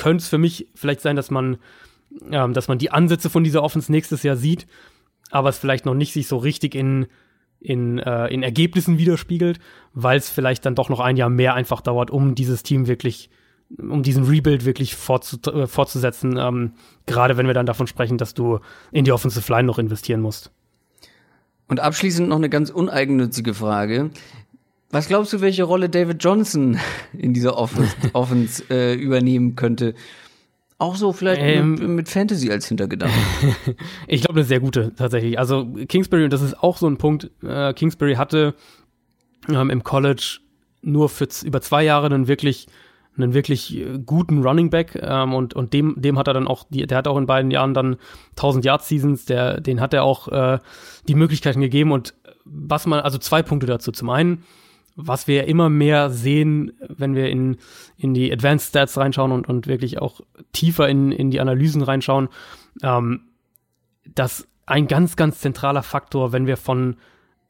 könnte 0.00 0.22
es 0.22 0.28
für 0.28 0.38
mich 0.38 0.66
vielleicht 0.74 1.02
sein, 1.02 1.14
dass 1.14 1.30
man, 1.30 1.58
ähm, 2.30 2.54
dass 2.54 2.68
man 2.68 2.78
die 2.78 2.90
Ansätze 2.90 3.28
von 3.28 3.44
dieser 3.44 3.62
Offense 3.62 3.92
nächstes 3.92 4.22
Jahr 4.22 4.36
sieht, 4.36 4.66
aber 5.30 5.50
es 5.50 5.58
vielleicht 5.58 5.84
noch 5.84 5.94
nicht 5.94 6.14
sich 6.14 6.26
so 6.26 6.38
richtig 6.38 6.74
in, 6.74 7.06
in, 7.60 7.98
äh, 7.98 8.28
in 8.28 8.42
Ergebnissen 8.42 8.96
widerspiegelt, 8.96 9.60
weil 9.92 10.16
es 10.16 10.30
vielleicht 10.30 10.64
dann 10.64 10.74
doch 10.74 10.88
noch 10.88 11.00
ein 11.00 11.18
Jahr 11.18 11.28
mehr 11.28 11.54
einfach 11.54 11.82
dauert, 11.82 12.10
um 12.10 12.34
dieses 12.34 12.62
Team 12.62 12.86
wirklich, 12.86 13.28
um 13.76 14.02
diesen 14.02 14.24
Rebuild 14.24 14.64
wirklich 14.64 14.92
äh, 14.92 15.66
fortzusetzen, 15.66 16.38
ähm, 16.38 16.72
gerade 17.04 17.36
wenn 17.36 17.46
wir 17.46 17.54
dann 17.54 17.66
davon 17.66 17.86
sprechen, 17.86 18.16
dass 18.16 18.32
du 18.32 18.60
in 18.92 19.04
die 19.04 19.12
Offensive 19.12 19.52
Line 19.52 19.66
noch 19.66 19.78
investieren 19.78 20.22
musst. 20.22 20.50
Und 21.68 21.78
abschließend 21.78 22.28
noch 22.28 22.36
eine 22.36 22.48
ganz 22.48 22.70
uneigennützige 22.70 23.54
Frage. 23.54 24.10
Was 24.90 25.06
glaubst 25.06 25.32
du, 25.32 25.40
welche 25.40 25.62
Rolle 25.62 25.88
David 25.88 26.22
Johnson 26.22 26.78
in 27.12 27.32
dieser 27.32 27.56
Offense, 27.56 27.94
Offense 28.12 28.64
äh, 28.70 28.94
übernehmen 28.94 29.54
könnte? 29.54 29.94
Auch 30.78 30.96
so 30.96 31.12
vielleicht 31.12 31.42
Ähm, 31.42 31.74
mit, 31.74 31.88
mit 31.88 32.08
Fantasy 32.08 32.50
als 32.50 32.66
Hintergedanke. 32.66 33.14
Ich 34.08 34.22
glaube, 34.22 34.40
eine 34.40 34.46
sehr 34.46 34.60
gute 34.60 34.94
tatsächlich. 34.94 35.38
Also 35.38 35.68
Kingsbury, 35.88 36.24
und 36.24 36.32
das 36.32 36.42
ist 36.42 36.62
auch 36.62 36.78
so 36.78 36.88
ein 36.88 36.96
Punkt, 36.96 37.30
äh, 37.42 37.74
Kingsbury 37.74 38.14
hatte 38.14 38.54
ähm, 39.48 39.70
im 39.70 39.84
College 39.84 40.38
nur 40.82 41.08
für 41.08 41.28
über 41.44 41.60
zwei 41.60 41.84
Jahre 41.84 42.06
einen 42.06 42.26
wirklich 42.26 42.66
einen 43.16 43.34
wirklich 43.34 43.76
äh, 43.76 43.98
guten 44.04 44.42
Running 44.42 44.70
Back 44.70 44.98
ähm, 45.00 45.34
und 45.34 45.52
und 45.54 45.74
dem 45.74 45.96
dem 45.98 46.18
hat 46.18 46.28
er 46.28 46.34
dann 46.34 46.48
auch 46.48 46.64
die, 46.70 46.86
der 46.86 46.96
hat 46.96 47.08
auch 47.08 47.18
in 47.18 47.26
beiden 47.26 47.50
Jahren 47.50 47.74
dann 47.74 47.96
1000 48.30 48.64
Yard 48.64 48.82
Seasons 48.82 49.26
der 49.26 49.60
den 49.60 49.80
hat 49.80 49.92
er 49.92 50.04
auch 50.04 50.28
äh, 50.28 50.58
die 51.08 51.14
Möglichkeiten 51.14 51.60
gegeben 51.60 51.92
und 51.92 52.14
was 52.44 52.86
man 52.86 53.00
also 53.00 53.18
zwei 53.18 53.42
Punkte 53.42 53.66
dazu 53.66 53.92
zum 53.92 54.08
einen 54.08 54.44
was 55.06 55.26
wir 55.26 55.46
immer 55.46 55.68
mehr 55.68 56.10
sehen, 56.10 56.72
wenn 56.88 57.14
wir 57.14 57.28
in, 57.28 57.56
in 57.96 58.14
die 58.14 58.32
Advanced 58.32 58.68
Stats 58.68 58.96
reinschauen 58.96 59.32
und, 59.32 59.48
und 59.48 59.66
wirklich 59.66 60.00
auch 60.00 60.20
tiefer 60.52 60.88
in, 60.88 61.12
in 61.12 61.30
die 61.30 61.40
Analysen 61.40 61.82
reinschauen, 61.82 62.28
ähm, 62.82 63.22
dass 64.14 64.46
ein 64.66 64.86
ganz, 64.86 65.16
ganz 65.16 65.40
zentraler 65.40 65.82
Faktor, 65.82 66.32
wenn 66.32 66.46
wir 66.46 66.56
von 66.56 66.96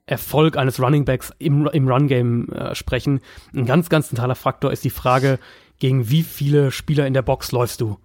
Erfolg 0.06 0.56
eines 0.56 0.80
Running 0.80 1.04
Backs 1.04 1.32
im, 1.38 1.66
im 1.66 1.88
Run-Game 1.88 2.48
äh, 2.48 2.74
sprechen, 2.74 3.20
ein 3.54 3.66
ganz, 3.66 3.88
ganz 3.88 4.08
zentraler 4.08 4.34
Faktor 4.34 4.72
ist 4.72 4.84
die 4.84 4.90
Frage, 4.90 5.38
gegen 5.78 6.10
wie 6.10 6.22
viele 6.22 6.70
Spieler 6.72 7.06
in 7.06 7.14
der 7.14 7.22
Box 7.22 7.52
läufst 7.52 7.80
du? 7.80 7.98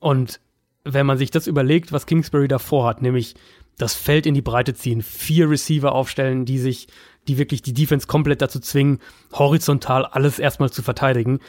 Und 0.00 0.40
wenn 0.84 1.06
man 1.06 1.18
sich 1.18 1.30
das 1.30 1.46
überlegt, 1.46 1.92
was 1.92 2.06
Kingsbury 2.06 2.48
davor 2.48 2.86
hat, 2.86 3.02
nämlich 3.02 3.34
das 3.76 3.94
Feld 3.94 4.26
in 4.26 4.34
die 4.34 4.42
Breite 4.42 4.74
ziehen, 4.74 5.02
vier 5.02 5.48
Receiver 5.50 5.92
aufstellen, 5.92 6.44
die 6.44 6.58
sich, 6.58 6.88
die 7.28 7.38
wirklich 7.38 7.62
die 7.62 7.74
Defense 7.74 8.06
komplett 8.06 8.42
dazu 8.42 8.58
zwingen, 8.60 8.98
horizontal 9.32 10.04
alles 10.04 10.38
erstmal 10.38 10.70
zu 10.70 10.82
verteidigen, 10.82 11.40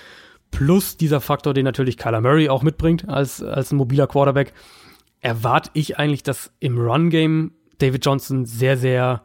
plus 0.52 0.98
dieser 0.98 1.22
Faktor, 1.22 1.54
den 1.54 1.66
natürlich 1.66 1.98
Kyler 1.98 2.22
Murray 2.22 2.50
auch 2.50 2.64
mitbringt 2.64 3.08
als, 3.08 3.42
als 3.42 3.72
ein 3.72 3.78
mobiler 3.78 4.08
Quarterback, 4.08 4.54
erwarte 5.22 5.72
ich 5.74 5.98
eigentlich, 5.98 6.24
dass 6.24 6.52
im 6.60 6.78
Run-Game 6.78 7.52
David 7.78 8.06
Johnson 8.06 8.46
sehr, 8.46 8.78
sehr 8.78 9.24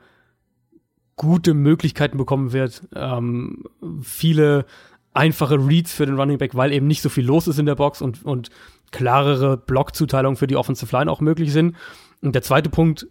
gute 1.16 1.55
Möglichkeiten 1.55 2.18
bekommen 2.18 2.52
wird. 2.52 2.82
Ähm, 2.94 3.64
viele 4.02 4.66
einfache 5.12 5.57
Reads 5.57 5.92
für 5.92 6.07
den 6.07 6.18
Running 6.18 6.38
Back, 6.38 6.57
weil 6.57 6.72
eben 6.72 6.88
nicht 6.88 7.02
so 7.02 7.09
viel 7.09 7.24
los 7.24 7.46
ist 7.46 7.59
in 7.59 7.66
der 7.66 7.76
Box 7.76 8.02
und, 8.02 8.24
und 8.24 8.50
klarere 8.90 9.57
Blockzuteilungen 9.57 10.36
für 10.36 10.48
die 10.48 10.57
Offensive 10.57 10.94
Line 10.96 11.11
auch 11.11 11.20
möglich 11.20 11.52
sind. 11.52 11.76
Und 12.20 12.34
der 12.34 12.42
zweite 12.42 12.68
Punkt, 12.68 13.07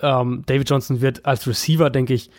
ähm, 0.00 0.42
David 0.46 0.68
Johnson 0.68 1.00
wird 1.00 1.24
als 1.24 1.46
Receiver, 1.46 1.88
denke 1.88 2.14
ich, 2.14 2.30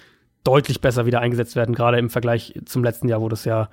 deutlich 0.47 0.81
besser 0.81 1.05
wieder 1.05 1.19
eingesetzt 1.19 1.55
werden, 1.55 1.75
gerade 1.75 1.99
im 1.99 2.09
Vergleich 2.09 2.53
zum 2.65 2.83
letzten 2.83 3.09
Jahr, 3.09 3.21
wo 3.21 3.29
das 3.29 3.45
ja 3.45 3.69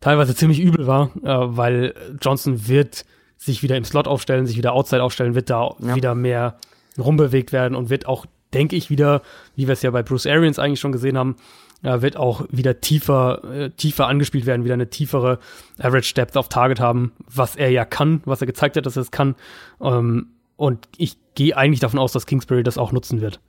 teilweise 0.00 0.34
ziemlich 0.34 0.60
übel 0.60 0.86
war, 0.86 1.10
äh, 1.22 1.56
weil 1.56 1.94
Johnson 2.20 2.66
wird 2.68 3.04
sich 3.36 3.62
wieder 3.62 3.76
im 3.76 3.84
Slot 3.84 4.06
aufstellen, 4.08 4.46
sich 4.46 4.56
wieder 4.58 4.72
outside 4.72 5.02
aufstellen, 5.02 5.34
wird 5.34 5.48
da 5.48 5.74
Ja. 5.78 5.94
wieder 5.94 6.14
mehr 6.14 6.56
rumbewegt 6.98 7.52
werden 7.52 7.74
und 7.74 7.88
wird 7.88 8.06
auch, 8.06 8.26
denke 8.52 8.76
ich, 8.76 8.90
wieder, 8.90 9.22
wie 9.56 9.66
wir 9.68 9.72
es 9.72 9.82
ja 9.82 9.90
bei 9.90 10.02
Bruce 10.02 10.26
Arians 10.26 10.58
eigentlich 10.58 10.80
schon 10.80 10.92
gesehen 10.92 11.16
haben, 11.16 11.36
äh, 11.82 12.02
wird 12.02 12.16
auch 12.16 12.44
wieder 12.50 12.80
tiefer, 12.80 13.42
äh, 13.44 13.70
tiefer 13.70 14.06
angespielt 14.08 14.44
werden, 14.44 14.64
wieder 14.64 14.74
eine 14.74 14.90
tiefere 14.90 15.38
Average 15.78 16.12
Depth 16.14 16.36
auf 16.36 16.48
Target 16.50 16.80
haben, 16.80 17.12
was 17.32 17.56
er 17.56 17.70
ja 17.70 17.84
kann, 17.86 18.20
was 18.26 18.40
er 18.42 18.46
gezeigt 18.46 18.76
hat, 18.76 18.84
dass 18.84 18.96
er 18.96 19.02
es 19.02 19.10
kann. 19.10 19.34
Ähm, 19.80 20.28
und 20.56 20.86
ich 20.98 21.16
gehe 21.34 21.56
eigentlich 21.56 21.80
davon 21.80 21.98
aus, 21.98 22.12
dass 22.12 22.26
Kingsbury 22.26 22.62
das 22.62 22.76
auch 22.76 22.92
nutzen 22.92 23.22
wird. 23.22 23.40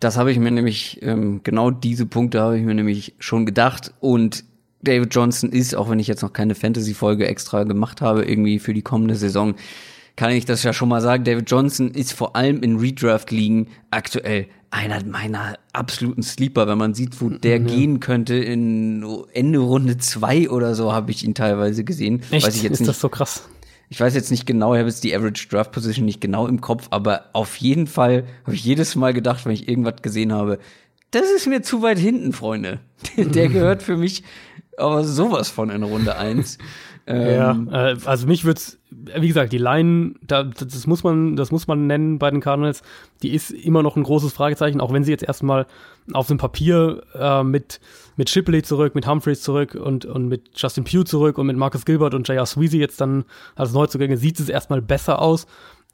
Das 0.00 0.16
habe 0.16 0.30
ich 0.30 0.38
mir 0.38 0.50
nämlich, 0.50 1.00
ähm, 1.02 1.40
genau 1.42 1.70
diese 1.70 2.06
Punkte 2.06 2.40
habe 2.40 2.58
ich 2.58 2.64
mir 2.64 2.74
nämlich 2.74 3.14
schon 3.18 3.46
gedacht. 3.46 3.92
Und 4.00 4.44
David 4.82 5.14
Johnson 5.14 5.50
ist, 5.50 5.74
auch 5.74 5.90
wenn 5.90 5.98
ich 5.98 6.06
jetzt 6.06 6.22
noch 6.22 6.32
keine 6.32 6.54
Fantasy-Folge 6.54 7.26
extra 7.26 7.64
gemacht 7.64 8.00
habe, 8.00 8.24
irgendwie 8.24 8.58
für 8.58 8.74
die 8.74 8.82
kommende 8.82 9.16
Saison, 9.16 9.54
kann 10.14 10.30
ich 10.30 10.44
das 10.44 10.62
ja 10.62 10.72
schon 10.72 10.88
mal 10.88 11.00
sagen. 11.00 11.24
David 11.24 11.50
Johnson 11.50 11.90
ist 11.90 12.12
vor 12.12 12.36
allem 12.36 12.62
in 12.62 12.78
Redraft-Ligen 12.78 13.68
aktuell 13.90 14.46
einer 14.70 15.02
meiner 15.04 15.54
absoluten 15.72 16.22
Sleeper, 16.22 16.66
wenn 16.68 16.78
man 16.78 16.94
sieht, 16.94 17.20
wo 17.20 17.30
der 17.30 17.58
gehen 17.58 18.00
könnte 18.00 18.34
in 18.34 19.06
Ende 19.32 19.60
Runde 19.60 19.96
zwei 19.96 20.50
oder 20.50 20.74
so, 20.74 20.92
habe 20.92 21.10
ich 21.10 21.24
ihn 21.24 21.34
teilweise 21.34 21.84
gesehen. 21.84 22.20
Echt? 22.30 22.46
Weiß 22.46 22.56
ich 22.56 22.62
jetzt 22.62 22.74
ist 22.74 22.80
nicht 22.80 22.88
das 22.90 23.00
so 23.00 23.08
krass? 23.08 23.48
Ich 23.88 24.00
weiß 24.00 24.14
jetzt 24.14 24.30
nicht 24.30 24.46
genau, 24.46 24.74
ich 24.74 24.78
habe 24.78 24.88
jetzt 24.88 25.04
die 25.04 25.14
Average 25.14 25.48
Draft 25.48 25.72
Position 25.72 26.04
nicht 26.04 26.20
genau 26.20 26.46
im 26.46 26.60
Kopf, 26.60 26.88
aber 26.90 27.26
auf 27.32 27.56
jeden 27.56 27.86
Fall 27.86 28.24
habe 28.44 28.54
ich 28.54 28.64
jedes 28.64 28.96
Mal 28.96 29.14
gedacht, 29.14 29.44
wenn 29.44 29.52
ich 29.52 29.68
irgendwas 29.68 30.02
gesehen 30.02 30.32
habe, 30.32 30.58
das 31.10 31.30
ist 31.30 31.46
mir 31.46 31.62
zu 31.62 31.80
weit 31.82 31.98
hinten, 31.98 32.32
Freunde. 32.32 32.80
Der 33.16 33.48
gehört 33.48 33.82
für 33.82 33.96
mich 33.96 34.24
aber 34.78 35.04
sowas 35.04 35.48
von 35.48 35.70
in 35.70 35.82
Runde 35.82 36.16
eins. 36.16 36.58
Ähm, 37.10 37.70
ja, 37.72 37.90
äh, 37.90 37.96
also 38.04 38.26
mich 38.26 38.44
wird's, 38.44 38.78
wie 38.90 39.28
gesagt, 39.28 39.50
die 39.52 39.58
Line, 39.58 40.14
da, 40.20 40.44
das 40.44 40.86
muss 40.86 41.02
man, 41.02 41.36
das 41.36 41.50
muss 41.50 41.66
man 41.66 41.86
nennen 41.86 42.18
bei 42.18 42.30
den 42.30 42.40
Cardinals, 42.40 42.82
die 43.22 43.34
ist 43.34 43.50
immer 43.50 43.82
noch 43.82 43.96
ein 43.96 44.02
großes 44.02 44.34
Fragezeichen, 44.34 44.82
auch 44.82 44.92
wenn 44.92 45.04
sie 45.04 45.10
jetzt 45.10 45.24
erstmal 45.24 45.66
auf 46.12 46.26
dem 46.26 46.36
Papier 46.36 47.02
äh, 47.14 47.42
mit, 47.42 47.80
mit 48.16 48.28
Shipley 48.28 48.62
zurück, 48.62 48.94
mit 48.94 49.06
Humphreys 49.06 49.40
zurück 49.40 49.74
und, 49.74 50.04
und 50.04 50.28
mit 50.28 50.50
Justin 50.54 50.84
Pugh 50.84 51.04
zurück 51.04 51.38
und 51.38 51.46
mit 51.46 51.56
Marcus 51.56 51.86
Gilbert 51.86 52.12
und 52.12 52.28
J.R. 52.28 52.44
Sweezy 52.44 52.76
jetzt 52.76 53.00
dann 53.00 53.24
als 53.56 53.72
Neuzugänge 53.72 54.18
sieht 54.18 54.38
es 54.38 54.50
erstmal 54.50 54.82
besser 54.82 55.22
aus. 55.22 55.46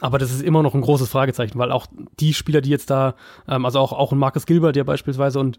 Aber 0.05 0.19
das 0.19 0.31
ist 0.31 0.43
immer 0.43 0.63
noch 0.63 0.75
ein 0.75 0.83
großes 0.83 1.09
Fragezeichen, 1.09 1.59
weil 1.59 1.73
auch 1.73 1.87
die 2.21 2.35
Spieler, 2.35 2.61
die 2.61 2.69
jetzt 2.69 2.91
da, 2.91 3.15
ähm, 3.49 3.65
also 3.65 3.79
auch, 3.79 3.95
auch 3.95 4.13
ein 4.13 4.19
Marcus 4.19 4.45
Gilbert, 4.45 4.77
der 4.77 4.85
beispielsweise 4.85 5.41
und, 5.41 5.59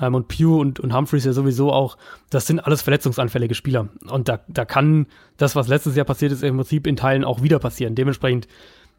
ähm, 0.00 0.16
und 0.16 0.26
Pugh 0.26 0.58
und, 0.58 0.80
und 0.80 0.92
Humphreys 0.92 1.24
ja 1.24 1.32
sowieso 1.32 1.72
auch, 1.72 1.96
das 2.28 2.48
sind 2.48 2.58
alles 2.58 2.82
verletzungsanfällige 2.82 3.54
Spieler. 3.54 3.90
Und 4.08 4.28
da, 4.28 4.40
da 4.48 4.64
kann 4.64 5.06
das, 5.36 5.54
was 5.54 5.68
letztes 5.68 5.94
Jahr 5.94 6.06
passiert 6.06 6.32
ist, 6.32 6.42
im 6.42 6.56
Prinzip 6.56 6.88
in 6.88 6.96
Teilen 6.96 7.22
auch 7.22 7.44
wieder 7.44 7.60
passieren. 7.60 7.94
Dementsprechend, 7.94 8.48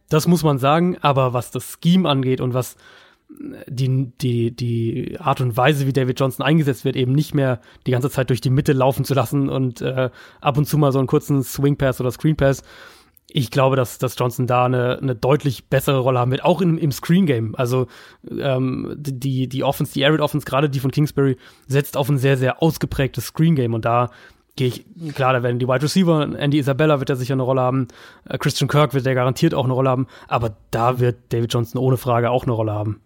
das 0.07 0.29
muss 0.29 0.43
man 0.43 0.59
sagen, 0.59 0.97
aber 1.01 1.33
was 1.33 1.51
das 1.51 1.77
Scheme 1.83 2.07
angeht 2.07 2.39
und 2.39 2.53
was 2.53 2.77
die, 3.67 4.13
die, 4.21 4.55
die 4.55 5.17
Art 5.19 5.41
und 5.41 5.57
Weise, 5.57 5.87
wie 5.87 5.93
David 5.93 6.21
Johnson 6.21 6.45
eingesetzt 6.45 6.85
wird, 6.85 6.95
eben 6.95 7.11
nicht 7.11 7.35
mehr 7.35 7.59
die 7.85 7.91
ganze 7.91 8.09
Zeit 8.09 8.29
durch 8.29 8.39
die 8.39 8.49
Mitte 8.49 8.71
laufen 8.71 9.03
zu 9.03 9.13
lassen 9.13 9.49
und 9.49 9.81
äh, 9.81 10.09
ab 10.39 10.57
und 10.57 10.67
zu 10.67 10.77
mal 10.77 10.93
so 10.93 10.99
einen 10.99 11.07
kurzen 11.07 11.43
Swing 11.43 11.75
Pass 11.75 11.99
oder 11.99 12.11
Screen 12.11 12.37
Pass, 12.37 12.63
ich 13.28 13.51
glaube, 13.51 13.76
dass, 13.76 13.97
dass 13.97 14.15
Johnson 14.17 14.47
da 14.47 14.65
eine, 14.65 14.99
eine 15.01 15.15
deutlich 15.15 15.67
bessere 15.67 15.99
Rolle 15.99 16.19
haben 16.19 16.32
wird, 16.32 16.43
auch 16.43 16.61
im, 16.61 16.78
im 16.78 16.91
Screen 16.91 17.26
Game. 17.26 17.55
Also 17.55 17.88
ähm, 18.30 18.95
die, 18.97 19.47
die 19.49 19.63
Offense, 19.63 19.93
die 19.93 20.05
Arid 20.05 20.21
Offense, 20.21 20.45
gerade 20.45 20.69
die 20.69 20.80
von 20.80 20.91
Kingsbury, 20.91 21.38
setzt 21.67 21.97
auf 21.97 22.07
ein 22.09 22.17
sehr, 22.17 22.38
sehr 22.38 22.61
ausgeprägtes 22.61 23.26
Screen 23.26 23.55
Game 23.55 23.73
und 23.73 23.84
da 23.86 24.09
gehe 24.55 24.67
ich, 24.67 24.86
klar, 25.13 25.34
da 25.34 25.43
werden 25.43 25.59
die 25.59 25.67
Wide 25.67 25.84
Receiver, 25.84 26.39
Andy 26.39 26.59
Isabella 26.59 26.99
wird 26.99 27.09
da 27.09 27.15
sicher 27.15 27.34
eine 27.34 27.43
Rolle 27.43 27.61
haben, 27.61 27.88
äh, 28.30 28.38
Christian 28.38 28.69
Kirk 28.69 28.93
wird 28.93 29.05
der 29.05 29.15
garantiert 29.15 29.53
auch 29.53 29.65
eine 29.65 29.73
Rolle 29.73 29.89
haben, 29.89 30.07
aber 30.28 30.55
da 30.71 30.99
wird 30.99 31.17
David 31.30 31.53
Johnson 31.53 31.82
ohne 31.82 31.97
Frage 31.97 32.30
auch 32.30 32.43
eine 32.43 32.53
Rolle 32.53 32.71
haben. 32.71 33.01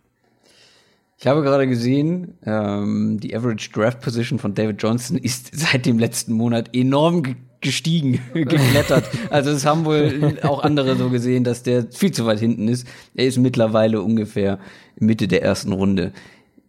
Ich 1.17 1.28
habe 1.28 1.41
gerade 1.41 1.67
gesehen, 1.67 2.38
ähm, 2.45 3.20
die 3.20 3.36
Average 3.36 3.72
Draft 3.72 3.99
Position 3.99 4.39
von 4.39 4.53
David 4.53 4.82
Johnson 4.82 5.17
ist 5.17 5.49
seit 5.53 5.86
dem 5.86 5.99
letzten 5.99 6.34
Monat 6.34 6.74
enorm 6.74 7.24
gestiegen, 7.62 8.22
geklettert. 8.34 9.10
Also 9.30 9.51
es 9.51 9.66
haben 9.66 9.86
wohl 9.86 10.38
auch 10.43 10.64
andere 10.64 10.95
so 10.95 11.10
gesehen, 11.10 11.43
dass 11.43 11.64
der 11.64 11.86
viel 11.91 12.12
zu 12.12 12.26
weit 12.26 12.39
hinten 12.39 12.68
ist. 12.68 12.88
Er 13.16 13.26
ist 13.26 13.38
mittlerweile 13.38 14.01
ungefähr 14.01 14.60
Mitte 14.97 15.28
der 15.28 15.43
ersten 15.43 15.72
Runde. 15.72 16.12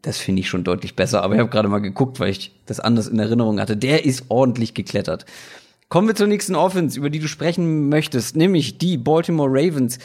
Das 0.02 0.18
finde 0.18 0.40
ich 0.40 0.48
schon 0.48 0.64
deutlich 0.64 0.96
besser. 0.96 1.22
Aber 1.22 1.34
ich 1.34 1.40
habe 1.40 1.50
gerade 1.50 1.68
mal 1.68 1.78
geguckt, 1.78 2.20
weil 2.20 2.30
ich 2.30 2.52
das 2.66 2.80
anders 2.80 3.06
in 3.08 3.18
Erinnerung 3.18 3.60
hatte. 3.60 3.76
Der 3.76 4.04
ist 4.04 4.24
ordentlich 4.28 4.74
geklettert. 4.74 5.26
Kommen 5.88 6.06
wir 6.06 6.14
zur 6.14 6.28
nächsten 6.28 6.54
Offense, 6.54 6.98
über 6.98 7.10
die 7.10 7.18
du 7.18 7.26
sprechen 7.26 7.88
möchtest, 7.88 8.36
nämlich 8.36 8.78
die 8.78 8.96
Baltimore 8.96 9.50
Ravens. 9.50 9.98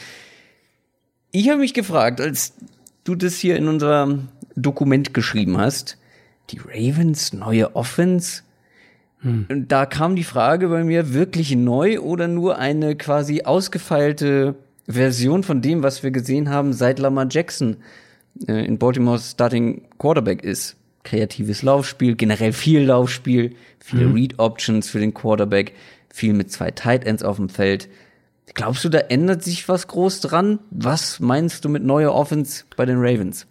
Ich 1.31 1.49
habe 1.49 1.59
mich 1.59 1.73
gefragt, 1.73 2.19
als 2.19 2.53
du 3.03 3.13
das 3.13 3.35
hier 3.35 3.55
in 3.55 3.67
unser 3.67 4.19
Dokument 4.55 5.13
geschrieben 5.13 5.57
hast, 5.57 5.97
die 6.49 6.59
Ravens 6.59 7.33
neue 7.33 7.75
Offense, 7.75 8.41
hm. 9.21 9.65
Da 9.67 9.85
kam 9.85 10.15
die 10.15 10.23
Frage 10.23 10.67
bei 10.67 10.83
mir, 10.83 11.13
wirklich 11.13 11.55
neu 11.55 11.99
oder 11.99 12.27
nur 12.27 12.57
eine 12.57 12.95
quasi 12.95 13.43
ausgefeilte 13.43 14.55
Version 14.87 15.43
von 15.43 15.61
dem, 15.61 15.83
was 15.83 16.03
wir 16.03 16.11
gesehen 16.11 16.49
haben, 16.49 16.73
seit 16.73 16.99
Lamar 16.99 17.27
Jackson 17.29 17.77
äh, 18.47 18.65
in 18.65 18.77
Baltimore 18.77 19.19
Starting 19.19 19.83
Quarterback 19.97 20.43
ist. 20.43 20.75
Kreatives 21.03 21.61
Laufspiel, 21.61 22.15
generell 22.15 22.53
viel 22.53 22.81
Laufspiel, 22.81 23.55
viele 23.79 24.07
mhm. 24.07 24.13
Read 24.13 24.39
Options 24.39 24.89
für 24.89 24.99
den 24.99 25.13
Quarterback, 25.13 25.73
viel 26.11 26.33
mit 26.33 26.51
zwei 26.51 26.71
Tight 26.71 27.05
Ends 27.05 27.23
auf 27.23 27.37
dem 27.37 27.49
Feld. 27.49 27.89
Glaubst 28.53 28.85
du, 28.85 28.89
da 28.89 28.99
ändert 28.99 29.43
sich 29.43 29.67
was 29.69 29.87
groß 29.87 30.21
dran? 30.21 30.59
Was 30.71 31.19
meinst 31.19 31.65
du 31.65 31.69
mit 31.69 31.83
neuer 31.83 32.13
Offense 32.13 32.63
bei 32.75 32.85
den 32.85 32.97
Ravens? 32.99 33.47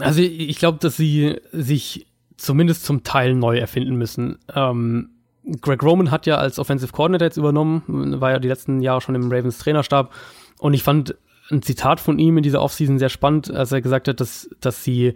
Also 0.00 0.20
ich 0.20 0.58
glaube, 0.58 0.78
dass 0.80 0.96
sie 0.96 1.36
sich 1.52 2.05
zumindest 2.36 2.84
zum 2.84 3.02
Teil 3.02 3.34
neu 3.34 3.58
erfinden 3.58 3.96
müssen. 3.96 4.38
Ähm, 4.54 5.10
Greg 5.60 5.82
Roman 5.82 6.10
hat 6.10 6.26
ja 6.26 6.36
als 6.36 6.58
Offensive 6.58 6.92
Coordinator 6.92 7.26
jetzt 7.26 7.36
übernommen, 7.36 8.20
war 8.20 8.32
ja 8.32 8.38
die 8.38 8.48
letzten 8.48 8.80
Jahre 8.80 9.00
schon 9.00 9.14
im 9.14 9.30
Ravens 9.30 9.58
Trainerstab 9.58 10.12
und 10.58 10.74
ich 10.74 10.82
fand 10.82 11.16
ein 11.50 11.62
Zitat 11.62 12.00
von 12.00 12.18
ihm 12.18 12.36
in 12.36 12.42
dieser 12.42 12.60
Offseason 12.60 12.98
sehr 12.98 13.08
spannend, 13.08 13.52
als 13.52 13.70
er 13.70 13.80
gesagt 13.80 14.08
hat, 14.08 14.20
dass, 14.20 14.50
dass 14.60 14.82
sie 14.82 15.14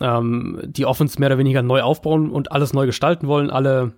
ähm, 0.00 0.60
die 0.64 0.84
Offense 0.84 1.18
mehr 1.18 1.28
oder 1.30 1.38
weniger 1.38 1.62
neu 1.62 1.80
aufbauen 1.80 2.30
und 2.30 2.52
alles 2.52 2.74
neu 2.74 2.84
gestalten 2.84 3.26
wollen, 3.26 3.50
alle, 3.50 3.92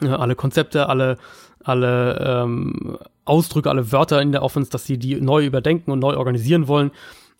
äh, 0.00 0.08
alle 0.08 0.34
Konzepte, 0.34 0.88
alle, 0.88 1.18
alle 1.62 2.44
ähm, 2.44 2.98
Ausdrücke, 3.26 3.68
alle 3.68 3.92
Wörter 3.92 4.22
in 4.22 4.32
der 4.32 4.42
Offense, 4.42 4.70
dass 4.70 4.86
sie 4.86 4.98
die 4.98 5.20
neu 5.20 5.44
überdenken 5.44 5.90
und 5.90 5.98
neu 5.98 6.16
organisieren 6.16 6.66
wollen 6.68 6.90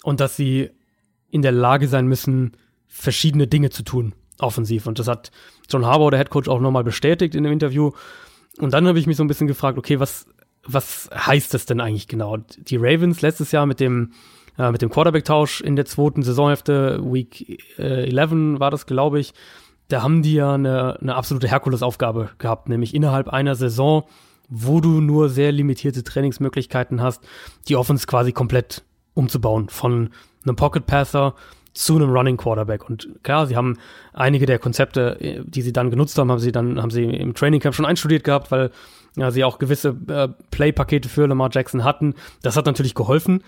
und 0.02 0.20
dass 0.20 0.36
sie 0.36 0.70
in 1.30 1.40
der 1.40 1.52
Lage 1.52 1.88
sein 1.88 2.06
müssen, 2.06 2.52
verschiedene 2.86 3.46
Dinge 3.46 3.70
zu 3.70 3.82
tun 3.82 4.14
offensiv. 4.38 4.86
Und 4.86 4.98
das 4.98 5.08
hat 5.08 5.30
John 5.68 5.86
Harbour, 5.86 6.10
der 6.10 6.20
Headcoach, 6.20 6.48
auch 6.48 6.60
nochmal 6.60 6.84
bestätigt 6.84 7.34
in 7.34 7.44
dem 7.44 7.52
Interview. 7.52 7.92
Und 8.58 8.72
dann 8.72 8.86
habe 8.86 8.98
ich 8.98 9.06
mich 9.06 9.16
so 9.16 9.24
ein 9.24 9.28
bisschen 9.28 9.46
gefragt, 9.46 9.78
okay, 9.78 10.00
was, 10.00 10.26
was 10.66 11.10
heißt 11.14 11.54
das 11.54 11.66
denn 11.66 11.80
eigentlich 11.80 12.08
genau? 12.08 12.36
Die 12.36 12.76
Ravens 12.76 13.22
letztes 13.22 13.52
Jahr 13.52 13.66
mit 13.66 13.80
dem, 13.80 14.12
äh, 14.58 14.70
mit 14.70 14.82
dem 14.82 14.90
Quarterback-Tausch 14.90 15.60
in 15.60 15.76
der 15.76 15.86
zweiten 15.86 16.22
Saisonhälfte, 16.22 17.00
Week 17.02 17.62
äh, 17.78 18.08
11 18.10 18.60
war 18.60 18.70
das, 18.70 18.86
glaube 18.86 19.20
ich, 19.20 19.34
da 19.88 20.02
haben 20.02 20.22
die 20.22 20.34
ja 20.34 20.54
eine, 20.54 20.98
eine 21.00 21.14
absolute 21.14 21.48
Herkulesaufgabe 21.48 22.30
gehabt, 22.38 22.68
nämlich 22.68 22.94
innerhalb 22.94 23.28
einer 23.28 23.54
Saison, 23.54 24.04
wo 24.48 24.80
du 24.80 25.00
nur 25.00 25.28
sehr 25.28 25.52
limitierte 25.52 26.04
Trainingsmöglichkeiten 26.04 27.02
hast, 27.02 27.22
die 27.68 27.76
Offense 27.76 28.06
quasi 28.06 28.32
komplett 28.32 28.82
umzubauen. 29.14 29.68
Von 29.68 30.10
einem 30.44 30.56
Pocket 30.56 30.86
Passer 30.86 31.34
zu 31.74 31.96
einem 31.96 32.10
Running 32.10 32.36
Quarterback. 32.36 32.88
Und 32.88 33.08
klar, 33.22 33.46
sie 33.46 33.56
haben 33.56 33.78
einige 34.12 34.46
der 34.46 34.58
Konzepte, 34.58 35.44
die 35.44 35.62
sie 35.62 35.72
dann 35.72 35.90
genutzt 35.90 36.16
haben, 36.16 36.30
haben 36.30 36.38
sie 36.38 36.52
dann, 36.52 36.80
haben 36.80 36.90
sie 36.90 37.04
im 37.04 37.34
Training 37.34 37.60
Camp 37.60 37.74
schon 37.74 37.84
einstudiert 37.84 38.24
gehabt, 38.24 38.50
weil 38.50 38.70
ja, 39.16 39.30
sie 39.30 39.44
auch 39.44 39.58
gewisse 39.58 39.96
äh, 40.08 40.28
Play-Pakete 40.50 41.08
für 41.08 41.26
Lamar 41.26 41.50
Jackson 41.52 41.84
hatten. 41.84 42.14
Das 42.42 42.56
hat 42.56 42.66
natürlich 42.66 42.94
geholfen. 42.94 43.42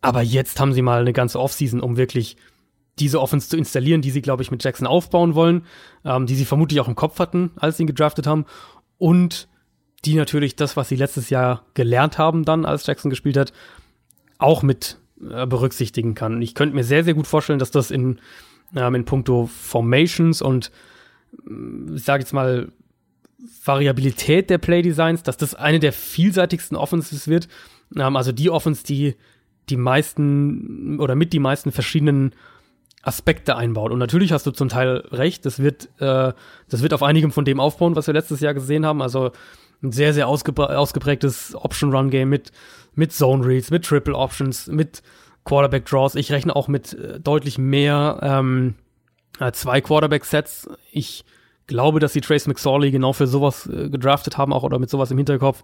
Aber 0.00 0.22
jetzt 0.22 0.60
haben 0.60 0.72
sie 0.72 0.82
mal 0.82 1.00
eine 1.00 1.12
ganze 1.12 1.40
Offseason, 1.40 1.80
um 1.80 1.96
wirklich 1.96 2.36
diese 2.98 3.20
Offense 3.20 3.48
zu 3.48 3.56
installieren, 3.56 4.02
die 4.02 4.10
sie, 4.10 4.22
glaube 4.22 4.42
ich, 4.42 4.50
mit 4.50 4.62
Jackson 4.62 4.86
aufbauen 4.86 5.34
wollen, 5.34 5.64
ähm, 6.04 6.26
die 6.26 6.34
sie 6.34 6.44
vermutlich 6.44 6.80
auch 6.80 6.88
im 6.88 6.94
Kopf 6.94 7.18
hatten, 7.18 7.50
als 7.56 7.76
sie 7.76 7.84
ihn 7.84 7.88
gedraftet 7.88 8.26
haben. 8.26 8.44
Und 8.96 9.48
die 10.04 10.14
natürlich 10.14 10.56
das, 10.56 10.76
was 10.76 10.88
sie 10.88 10.96
letztes 10.96 11.30
Jahr 11.30 11.64
gelernt 11.74 12.18
haben, 12.18 12.44
dann, 12.44 12.64
als 12.64 12.86
Jackson 12.86 13.10
gespielt 13.10 13.36
hat, 13.36 13.52
auch 14.38 14.62
mit 14.62 14.98
äh, 15.22 15.46
berücksichtigen 15.46 16.14
kann. 16.14 16.42
Ich 16.42 16.54
könnte 16.54 16.74
mir 16.74 16.84
sehr, 16.84 17.04
sehr 17.04 17.14
gut 17.14 17.26
vorstellen, 17.26 17.58
dass 17.58 17.70
das 17.70 17.90
in, 17.90 18.18
ähm, 18.76 18.94
in 18.94 19.04
puncto 19.04 19.46
Formations 19.46 20.42
und 20.42 20.70
äh, 21.46 21.94
ich 21.94 22.04
sage 22.04 22.22
jetzt 22.22 22.32
mal 22.32 22.72
Variabilität 23.64 24.50
der 24.50 24.58
Playdesigns, 24.58 25.22
dass 25.22 25.36
das 25.36 25.54
eine 25.54 25.78
der 25.78 25.92
vielseitigsten 25.92 26.76
Offenses 26.76 27.28
wird. 27.28 27.48
Ähm, 27.96 28.16
also 28.16 28.32
die 28.32 28.50
Offense, 28.50 28.84
die 28.84 29.14
die 29.68 29.76
meisten 29.76 30.98
oder 30.98 31.14
mit 31.14 31.32
die 31.32 31.38
meisten 31.38 31.72
verschiedenen 31.72 32.32
Aspekte 33.02 33.56
einbaut. 33.56 33.92
Und 33.92 33.98
natürlich 33.98 34.32
hast 34.32 34.46
du 34.46 34.50
zum 34.50 34.68
Teil 34.68 35.04
recht, 35.10 35.46
das 35.46 35.60
wird, 35.60 35.88
äh, 36.00 36.32
das 36.68 36.82
wird 36.82 36.94
auf 36.94 37.02
einigem 37.02 37.30
von 37.32 37.44
dem 37.44 37.60
aufbauen, 37.60 37.96
was 37.96 38.06
wir 38.06 38.14
letztes 38.14 38.40
Jahr 38.40 38.54
gesehen 38.54 38.84
haben. 38.84 39.02
Also 39.02 39.32
ein 39.82 39.92
sehr, 39.92 40.12
sehr 40.12 40.28
ausgeprägtes 40.28 41.54
Option-Run-Game 41.54 42.28
mit 42.28 42.52
mit 42.98 43.12
Zone 43.12 43.46
Reads, 43.46 43.70
mit 43.70 43.84
Triple 43.84 44.14
Options, 44.14 44.66
mit 44.66 45.02
Quarterback 45.44 45.86
Draws. 45.86 46.16
Ich 46.16 46.32
rechne 46.32 46.54
auch 46.54 46.66
mit 46.66 46.94
äh, 46.94 47.20
deutlich 47.20 47.56
mehr 47.56 48.18
ähm, 48.22 48.74
äh, 49.38 49.52
zwei 49.52 49.80
Quarterback 49.80 50.24
Sets. 50.24 50.68
Ich 50.90 51.24
glaube, 51.68 52.00
dass 52.00 52.12
sie 52.12 52.20
Trace 52.20 52.48
McSorley 52.48 52.90
genau 52.90 53.12
für 53.12 53.28
sowas 53.28 53.66
äh, 53.66 53.88
gedraftet 53.88 54.36
haben, 54.36 54.52
auch 54.52 54.64
oder 54.64 54.80
mit 54.80 54.90
sowas 54.90 55.12
im 55.12 55.16
Hinterkopf. 55.16 55.62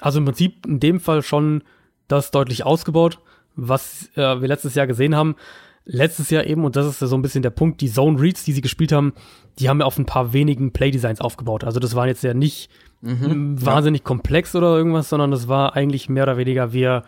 Also 0.00 0.18
im 0.18 0.24
Prinzip 0.24 0.66
in 0.66 0.80
dem 0.80 0.98
Fall 0.98 1.22
schon 1.22 1.62
das 2.08 2.30
deutlich 2.30 2.64
ausgebaut, 2.64 3.18
was 3.54 4.08
äh, 4.16 4.40
wir 4.40 4.48
letztes 4.48 4.74
Jahr 4.74 4.86
gesehen 4.86 5.14
haben. 5.14 5.36
Letztes 5.84 6.30
Jahr 6.30 6.46
eben, 6.46 6.64
und 6.64 6.76
das 6.76 6.86
ist 6.86 7.00
so 7.00 7.16
ein 7.16 7.22
bisschen 7.22 7.42
der 7.42 7.50
Punkt, 7.50 7.80
die 7.80 7.90
Zone 7.90 8.18
Reads, 8.18 8.44
die 8.44 8.52
sie 8.52 8.60
gespielt 8.60 8.92
haben, 8.92 9.12
die 9.58 9.68
haben 9.68 9.80
ja 9.80 9.86
auf 9.86 9.98
ein 9.98 10.06
paar 10.06 10.32
wenigen 10.32 10.72
Playdesigns 10.72 11.20
aufgebaut. 11.20 11.64
Also 11.64 11.80
das 11.80 11.94
waren 11.94 12.08
jetzt 12.08 12.22
ja 12.22 12.34
nicht 12.34 12.70
mhm, 13.02 13.64
wahnsinnig 13.64 14.04
komplex 14.04 14.54
oder 14.54 14.76
irgendwas, 14.76 15.08
sondern 15.08 15.30
das 15.30 15.48
war 15.48 15.76
eigentlich 15.76 16.08
mehr 16.08 16.22
oder 16.22 16.36
weniger, 16.38 16.72
wir, 16.72 17.04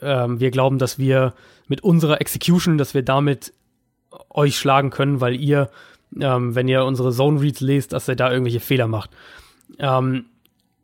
ähm, 0.00 0.40
wir 0.40 0.50
glauben, 0.50 0.78
dass 0.78 0.98
wir 0.98 1.34
mit 1.68 1.82
unserer 1.82 2.20
Execution, 2.20 2.78
dass 2.78 2.94
wir 2.94 3.02
damit 3.02 3.52
euch 4.30 4.56
schlagen 4.56 4.90
können, 4.90 5.20
weil 5.20 5.34
ihr, 5.34 5.68
ähm, 6.18 6.54
wenn 6.54 6.68
ihr 6.68 6.84
unsere 6.84 7.12
Zone 7.12 7.40
Reads 7.40 7.60
lest, 7.60 7.92
dass 7.92 8.08
ihr 8.08 8.16
da 8.16 8.30
irgendwelche 8.30 8.60
Fehler 8.60 8.86
macht. 8.86 9.10
Ähm, 9.78 10.26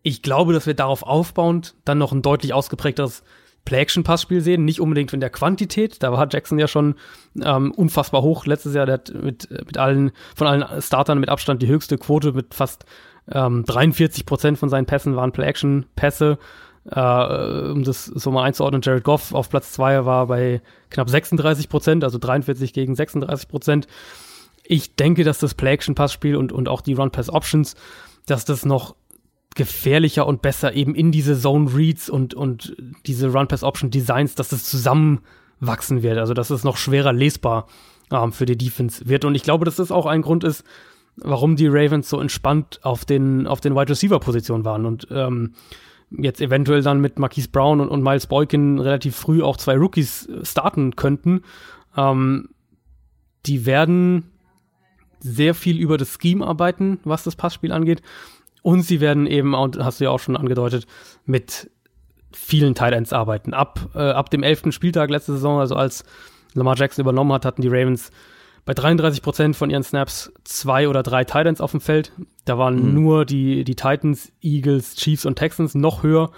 ich 0.02 0.22
glaube, 0.22 0.52
dass 0.52 0.66
wir 0.66 0.74
darauf 0.74 1.04
aufbauend 1.04 1.74
dann 1.84 1.98
noch 1.98 2.12
ein 2.12 2.22
deutlich 2.22 2.52
ausgeprägteres 2.52 3.22
Play-Action-Passspiel 3.64 4.40
sehen, 4.40 4.64
nicht 4.64 4.80
unbedingt 4.80 5.12
in 5.12 5.20
der 5.20 5.30
Quantität. 5.30 6.02
Da 6.02 6.12
war 6.12 6.28
Jackson 6.28 6.58
ja 6.58 6.66
schon 6.66 6.96
ähm, 7.40 7.70
unfassbar 7.70 8.22
hoch 8.22 8.44
letztes 8.46 8.74
Jahr. 8.74 8.86
Der 8.86 8.94
hat 8.94 9.14
mit, 9.14 9.48
mit 9.50 9.78
allen, 9.78 10.10
von 10.34 10.48
allen 10.48 10.82
Startern 10.82 11.20
mit 11.20 11.28
Abstand 11.28 11.62
die 11.62 11.68
höchste 11.68 11.96
Quote 11.96 12.32
mit 12.32 12.54
fast 12.54 12.84
Ähm, 13.32 13.64
43 13.64 14.26
Prozent 14.26 14.58
von 14.58 14.68
seinen 14.68 14.86
Pässen 14.86 15.16
waren 15.16 15.32
Play-Action-Pässe. 15.32 16.38
Äh, 16.84 17.70
um 17.70 17.84
das 17.84 18.06
so 18.06 18.30
mal 18.30 18.42
einzuordnen, 18.42 18.82
Jared 18.82 19.04
Goff 19.04 19.32
auf 19.32 19.48
Platz 19.48 19.72
2 19.72 20.04
war 20.04 20.26
bei 20.26 20.60
knapp 20.90 21.08
36 21.08 21.68
Prozent, 21.68 22.04
also 22.04 22.18
43 22.18 22.72
gegen 22.72 22.94
36 22.94 23.48
Prozent. 23.48 23.86
Ich 24.64 24.96
denke, 24.96 25.24
dass 25.24 25.38
das 25.38 25.54
Play-Action-Passspiel 25.54 26.36
und, 26.36 26.52
und 26.52 26.68
auch 26.68 26.80
die 26.80 26.94
Run-Pass-Options, 26.94 27.76
dass 28.26 28.44
das 28.44 28.64
noch 28.64 28.96
gefährlicher 29.54 30.26
und 30.26 30.42
besser 30.42 30.72
eben 30.72 30.94
in 30.94 31.12
diese 31.12 31.38
Zone 31.38 31.74
Reads 31.74 32.10
und, 32.10 32.34
und 32.34 32.76
diese 33.06 33.28
Run-Pass-Option 33.32 33.90
Designs, 33.90 34.34
dass 34.34 34.48
das 34.48 34.64
zusammenwachsen 34.64 36.02
wird. 36.02 36.18
Also, 36.18 36.34
dass 36.34 36.50
es 36.50 36.64
noch 36.64 36.76
schwerer 36.76 37.12
lesbar 37.12 37.66
ähm, 38.10 38.32
für 38.32 38.46
die 38.46 38.56
Defense 38.56 39.08
wird. 39.08 39.24
Und 39.24 39.34
ich 39.34 39.42
glaube, 39.42 39.64
dass 39.64 39.76
das 39.76 39.92
auch 39.92 40.06
ein 40.06 40.22
Grund 40.22 40.42
ist, 40.44 40.64
warum 41.16 41.56
die 41.56 41.66
Ravens 41.66 42.08
so 42.08 42.20
entspannt 42.20 42.80
auf 42.82 43.04
den, 43.04 43.46
auf 43.46 43.60
den 43.60 43.74
Wide 43.74 43.90
Receiver 43.90 44.18
Positionen 44.18 44.64
waren 44.64 44.86
und 44.86 45.08
ähm, 45.10 45.54
jetzt 46.10 46.40
eventuell 46.40 46.82
dann 46.82 47.00
mit 47.00 47.18
Marquise 47.18 47.48
Brown 47.48 47.80
und, 47.80 47.88
und 47.88 48.02
Miles 48.02 48.26
Boykin 48.26 48.78
relativ 48.78 49.16
früh 49.16 49.42
auch 49.42 49.56
zwei 49.56 49.76
Rookies 49.76 50.28
starten 50.42 50.96
könnten. 50.96 51.42
Ähm, 51.96 52.48
die 53.46 53.66
werden 53.66 54.24
sehr 55.20 55.54
viel 55.54 55.78
über 55.78 55.98
das 55.98 56.18
Scheme 56.20 56.46
arbeiten, 56.46 56.98
was 57.04 57.24
das 57.24 57.36
Passspiel 57.36 57.72
angeht. 57.72 58.02
Und 58.62 58.82
sie 58.82 59.00
werden 59.00 59.26
eben, 59.26 59.56
hast 59.56 60.00
du 60.00 60.04
ja 60.04 60.10
auch 60.10 60.20
schon 60.20 60.36
angedeutet, 60.36 60.86
mit 61.24 61.70
vielen 62.32 62.74
Tight 62.74 62.94
Ends 62.94 63.12
arbeiten. 63.12 63.54
Ab, 63.54 63.90
äh, 63.94 63.98
ab 63.98 64.30
dem 64.30 64.42
elften 64.42 64.72
Spieltag 64.72 65.10
letzte 65.10 65.32
Saison, 65.32 65.60
also 65.60 65.74
als 65.74 66.04
Lamar 66.54 66.76
Jackson 66.76 67.02
übernommen 67.02 67.32
hat, 67.32 67.44
hatten 67.44 67.62
die 67.62 67.68
Ravens 67.68 68.10
bei 68.64 68.74
33 68.74 69.22
Prozent 69.22 69.56
von 69.56 69.70
ihren 69.70 69.82
Snaps 69.82 70.32
zwei 70.44 70.88
oder 70.88 71.02
drei 71.02 71.24
Titans 71.24 71.60
auf 71.60 71.72
dem 71.72 71.80
Feld. 71.80 72.12
Da 72.44 72.58
waren 72.58 72.76
mhm. 72.76 72.94
nur 72.94 73.24
die, 73.24 73.64
die 73.64 73.74
Titans, 73.74 74.32
Eagles, 74.40 74.94
Chiefs 74.94 75.26
und 75.26 75.36
Texans 75.36 75.74
noch 75.74 76.02
höher. 76.02 76.30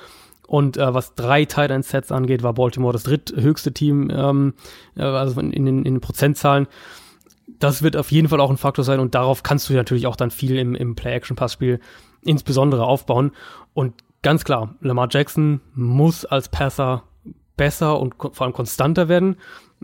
Und 0.47 0.77
äh, 0.77 0.93
was 0.93 1.15
drei 1.15 1.45
Titan 1.45 1.83
Sets 1.83 2.13
angeht, 2.13 2.43
war 2.43 2.55
Baltimore 2.55 2.93
das 2.93 3.05
dritthöchste 3.05 3.73
Team, 3.73 4.11
ähm, 4.11 4.55
äh, 4.97 5.03
also 5.03 5.41
in, 5.41 5.53
in, 5.53 5.67
in 5.67 5.85
den 5.85 6.01
Prozentzahlen. 6.01 6.67
Das 7.59 7.83
wird 7.83 7.97
auf 7.97 8.11
jeden 8.11 8.29
Fall 8.29 8.41
auch 8.41 8.51
ein 8.51 8.57
Faktor 8.57 8.85
sein 8.85 9.01
und 9.01 9.15
darauf 9.15 9.43
kannst 9.43 9.69
du 9.69 9.75
natürlich 9.75 10.07
auch 10.07 10.17
dann 10.17 10.31
viel 10.31 10.57
im, 10.57 10.75
im 10.75 10.97
Play-Action-Passspiel 10.97 11.81
insbesondere 12.23 12.85
aufbauen. 12.85 13.33
Und 13.75 13.95
ganz 14.23 14.45
klar, 14.45 14.75
Lamar 14.81 15.09
Jackson 15.11 15.61
muss 15.75 16.25
als 16.25 16.49
Passer 16.49 17.05
besser 17.57 18.01
und 18.01 18.15
vor 18.17 18.43
allem 18.43 18.53
konstanter 18.53 19.09
werden. 19.09 19.37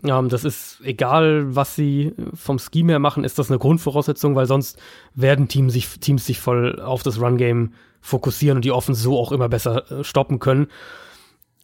Ähm, 0.03 0.29
das 0.29 0.43
ist 0.43 0.81
egal, 0.83 1.55
was 1.55 1.75
sie 1.75 2.13
vom 2.33 2.59
Scheme 2.59 2.93
her 2.93 2.99
machen, 2.99 3.23
ist 3.23 3.39
das 3.39 3.49
eine 3.49 3.59
Grundvoraussetzung, 3.59 4.35
weil 4.35 4.47
sonst 4.47 4.79
werden 5.13 5.47
Teams 5.47 5.73
sich, 5.73 5.99
Teams 5.99 6.25
sich 6.25 6.39
voll 6.39 6.79
auf 6.79 7.03
das 7.03 7.19
Run-Game 7.19 7.73
fokussieren 8.01 8.57
und 8.57 8.65
die 8.65 8.71
Offense 8.71 9.01
so 9.01 9.17
auch 9.17 9.31
immer 9.31 9.49
besser 9.49 9.89
äh, 9.91 10.03
stoppen 10.03 10.39
können. 10.39 10.67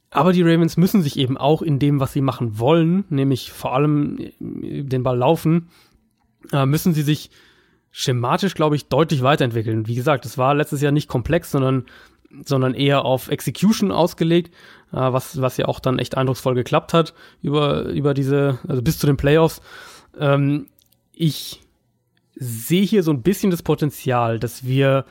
Aber 0.10 0.32
die 0.32 0.44
Ravens 0.44 0.78
müssen 0.78 1.02
sich 1.02 1.18
eben 1.18 1.38
auch 1.38 1.62
in 1.62 1.80
dem, 1.80 2.00
was 2.00 2.14
sie 2.14 2.22
machen 2.22 2.60
wollen, 2.60 3.06
nämlich 3.10 3.52
vor 3.52 3.74
allem 3.74 4.18
äh, 4.20 4.84
den 4.84 5.04
Ball 5.04 5.18
laufen, 5.18 5.70
äh, 6.54 6.66
müssen 6.66 6.94
sie 6.94 7.02
sich 7.02 7.30
schematisch, 7.92 8.54
glaube 8.54 8.76
ich, 8.76 8.88
deutlich 8.88 9.24
weiterentwickeln. 9.24 9.88
Wie 9.88 9.96
gesagt, 9.96 10.26
es 10.26 10.38
war 10.38 10.54
letztes 10.54 10.82
Jahr 10.82 10.92
nicht 10.92 11.10
komplex, 11.10 11.52
sondern, 11.52 11.86
sondern 12.45 12.74
eher 12.74 13.06
auf 13.06 13.30
Execution 13.30 13.91
ausgelegt 13.91 14.54
äh, 14.91 14.98
was, 14.98 15.41
was 15.41 15.58
ja 15.58 15.66
auch 15.66 15.80
dann 15.80 15.99
echt 15.99 16.18
eindrucksvoll 16.18 16.56
geklappt 16.56 16.94
hat 16.94 17.14
über, 17.41 17.84
über 17.86 18.14
diese, 18.14 18.60
also 18.68 18.82
bis 18.82 18.99
zu 18.99 19.08
den 19.08 19.18
Playoffs. 19.18 19.62
Ähm, 20.20 20.68
ich 21.14 21.62
sehe 22.36 22.84
hier 22.84 23.04
so 23.04 23.12
ein 23.12 23.22
bisschen 23.22 23.52
das 23.52 23.64
Potenzial, 23.64 24.40
dass 24.40 24.66
wir 24.66 25.06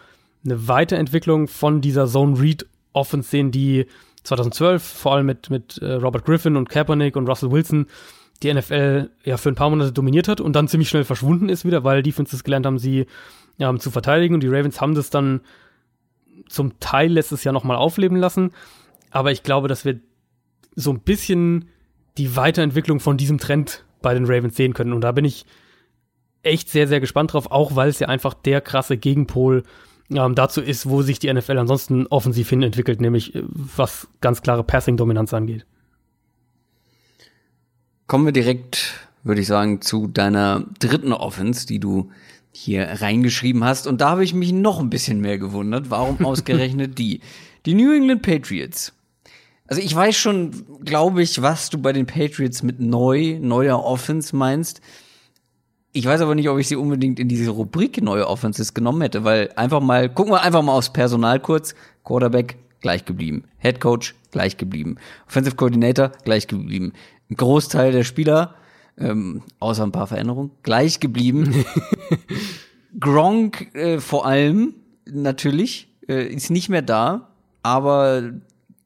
eine 0.44 0.68
Weiterentwicklung 0.68 1.48
von 1.48 1.80
dieser 1.80 2.06
Zone 2.06 2.40
Read 2.40 2.66
Offense 2.92 3.28
sehen, 3.28 3.50
die 3.50 3.86
2012 4.22 4.82
vor 4.82 5.14
allem 5.14 5.26
mit, 5.26 5.50
mit 5.50 5.78
äh, 5.78 5.94
Robert 5.94 6.24
Griffin 6.24 6.56
und 6.56 6.68
Kaepernick 6.68 7.16
und 7.16 7.28
Russell 7.28 7.50
Wilson 7.50 7.86
die 8.42 8.52
NFL 8.52 9.10
ja 9.24 9.38
für 9.38 9.48
ein 9.48 9.54
paar 9.54 9.70
Monate 9.70 9.92
dominiert 9.92 10.28
hat 10.28 10.42
und 10.42 10.54
dann 10.54 10.68
ziemlich 10.68 10.90
schnell 10.90 11.04
verschwunden 11.04 11.48
ist 11.48 11.64
wieder, 11.64 11.84
weil 11.84 12.02
Defenses 12.02 12.44
gelernt 12.44 12.66
haben, 12.66 12.78
sie 12.78 13.06
ja, 13.56 13.74
zu 13.76 13.90
verteidigen 13.90 14.34
und 14.34 14.42
die 14.42 14.48
Ravens 14.48 14.80
haben 14.80 14.94
das 14.94 15.08
dann 15.08 15.40
zum 16.48 16.78
Teil 16.80 17.12
letztes 17.12 17.44
Jahr 17.44 17.52
nochmal 17.52 17.76
aufleben 17.76 18.16
lassen. 18.16 18.52
Aber 19.10 19.32
ich 19.32 19.42
glaube, 19.42 19.68
dass 19.68 19.84
wir 19.84 20.00
so 20.74 20.90
ein 20.90 21.00
bisschen 21.00 21.70
die 22.18 22.36
Weiterentwicklung 22.36 23.00
von 23.00 23.16
diesem 23.16 23.38
Trend 23.38 23.84
bei 24.02 24.14
den 24.14 24.26
Ravens 24.26 24.56
sehen 24.56 24.74
können. 24.74 24.92
Und 24.92 25.02
da 25.02 25.12
bin 25.12 25.24
ich 25.24 25.46
echt 26.42 26.70
sehr, 26.70 26.86
sehr 26.86 27.00
gespannt 27.00 27.32
drauf, 27.32 27.50
auch 27.50 27.74
weil 27.76 27.88
es 27.88 27.98
ja 27.98 28.08
einfach 28.08 28.34
der 28.34 28.60
krasse 28.60 28.96
Gegenpol 28.96 29.64
ähm, 30.10 30.34
dazu 30.34 30.60
ist, 30.60 30.88
wo 30.88 31.02
sich 31.02 31.18
die 31.18 31.32
NFL 31.32 31.58
ansonsten 31.58 32.06
offensiv 32.06 32.48
hin 32.48 32.62
entwickelt, 32.62 33.00
nämlich 33.00 33.34
äh, 33.34 33.42
was 33.46 34.08
ganz 34.20 34.42
klare 34.42 34.62
Passing-Dominanz 34.62 35.34
angeht. 35.34 35.66
Kommen 38.06 38.24
wir 38.24 38.32
direkt, 38.32 39.08
würde 39.24 39.40
ich 39.40 39.48
sagen, 39.48 39.80
zu 39.82 40.06
deiner 40.06 40.64
dritten 40.78 41.12
Offense, 41.12 41.66
die 41.66 41.80
du 41.80 42.10
hier 42.56 42.88
reingeschrieben 43.00 43.64
hast. 43.64 43.86
Und 43.86 44.00
da 44.00 44.10
habe 44.10 44.24
ich 44.24 44.34
mich 44.34 44.52
noch 44.52 44.80
ein 44.80 44.90
bisschen 44.90 45.20
mehr 45.20 45.38
gewundert. 45.38 45.90
Warum 45.90 46.24
ausgerechnet 46.24 46.98
die? 46.98 47.20
Die 47.66 47.74
New 47.74 47.92
England 47.92 48.22
Patriots 48.22 48.92
also 49.68 49.82
ich 49.82 49.94
weiß 49.94 50.16
schon, 50.16 50.64
glaube 50.84 51.22
ich, 51.22 51.42
was 51.42 51.70
du 51.70 51.78
bei 51.78 51.92
den 51.92 52.06
Patriots 52.06 52.62
mit 52.62 52.80
neu, 52.80 53.38
neuer 53.40 53.82
Offense 53.82 54.34
meinst. 54.34 54.80
Ich 55.92 56.06
weiß 56.06 56.20
aber 56.20 56.34
nicht, 56.34 56.48
ob 56.48 56.58
ich 56.58 56.68
sie 56.68 56.76
unbedingt 56.76 57.18
in 57.18 57.28
diese 57.28 57.50
Rubrik 57.50 58.02
neue 58.02 58.28
Offenses 58.28 58.74
genommen 58.74 59.00
hätte, 59.02 59.24
weil 59.24 59.50
einfach 59.56 59.80
mal, 59.80 60.08
gucken 60.08 60.32
wir 60.32 60.42
einfach 60.42 60.62
mal 60.62 60.74
aufs 60.74 60.92
Personal 60.92 61.40
kurz. 61.40 61.74
Quarterback 62.04 62.56
gleich 62.80 63.04
geblieben. 63.04 63.44
Head 63.58 63.80
Coach 63.80 64.14
gleich 64.30 64.56
geblieben. 64.56 64.96
Offensive 65.26 65.56
Coordinator 65.56 66.12
gleich 66.24 66.46
geblieben. 66.46 66.92
Ein 67.30 67.36
Großteil 67.36 67.90
der 67.90 68.04
Spieler, 68.04 68.54
ähm, 68.98 69.42
außer 69.60 69.82
ein 69.82 69.92
paar 69.92 70.06
Veränderungen, 70.06 70.50
gleich 70.62 71.00
geblieben. 71.00 71.64
Gronk 73.00 73.74
äh, 73.74 74.00
vor 74.00 74.26
allem, 74.26 74.74
natürlich, 75.04 75.88
äh, 76.08 76.26
ist 76.26 76.50
nicht 76.50 76.68
mehr 76.68 76.82
da, 76.82 77.28
aber 77.62 78.32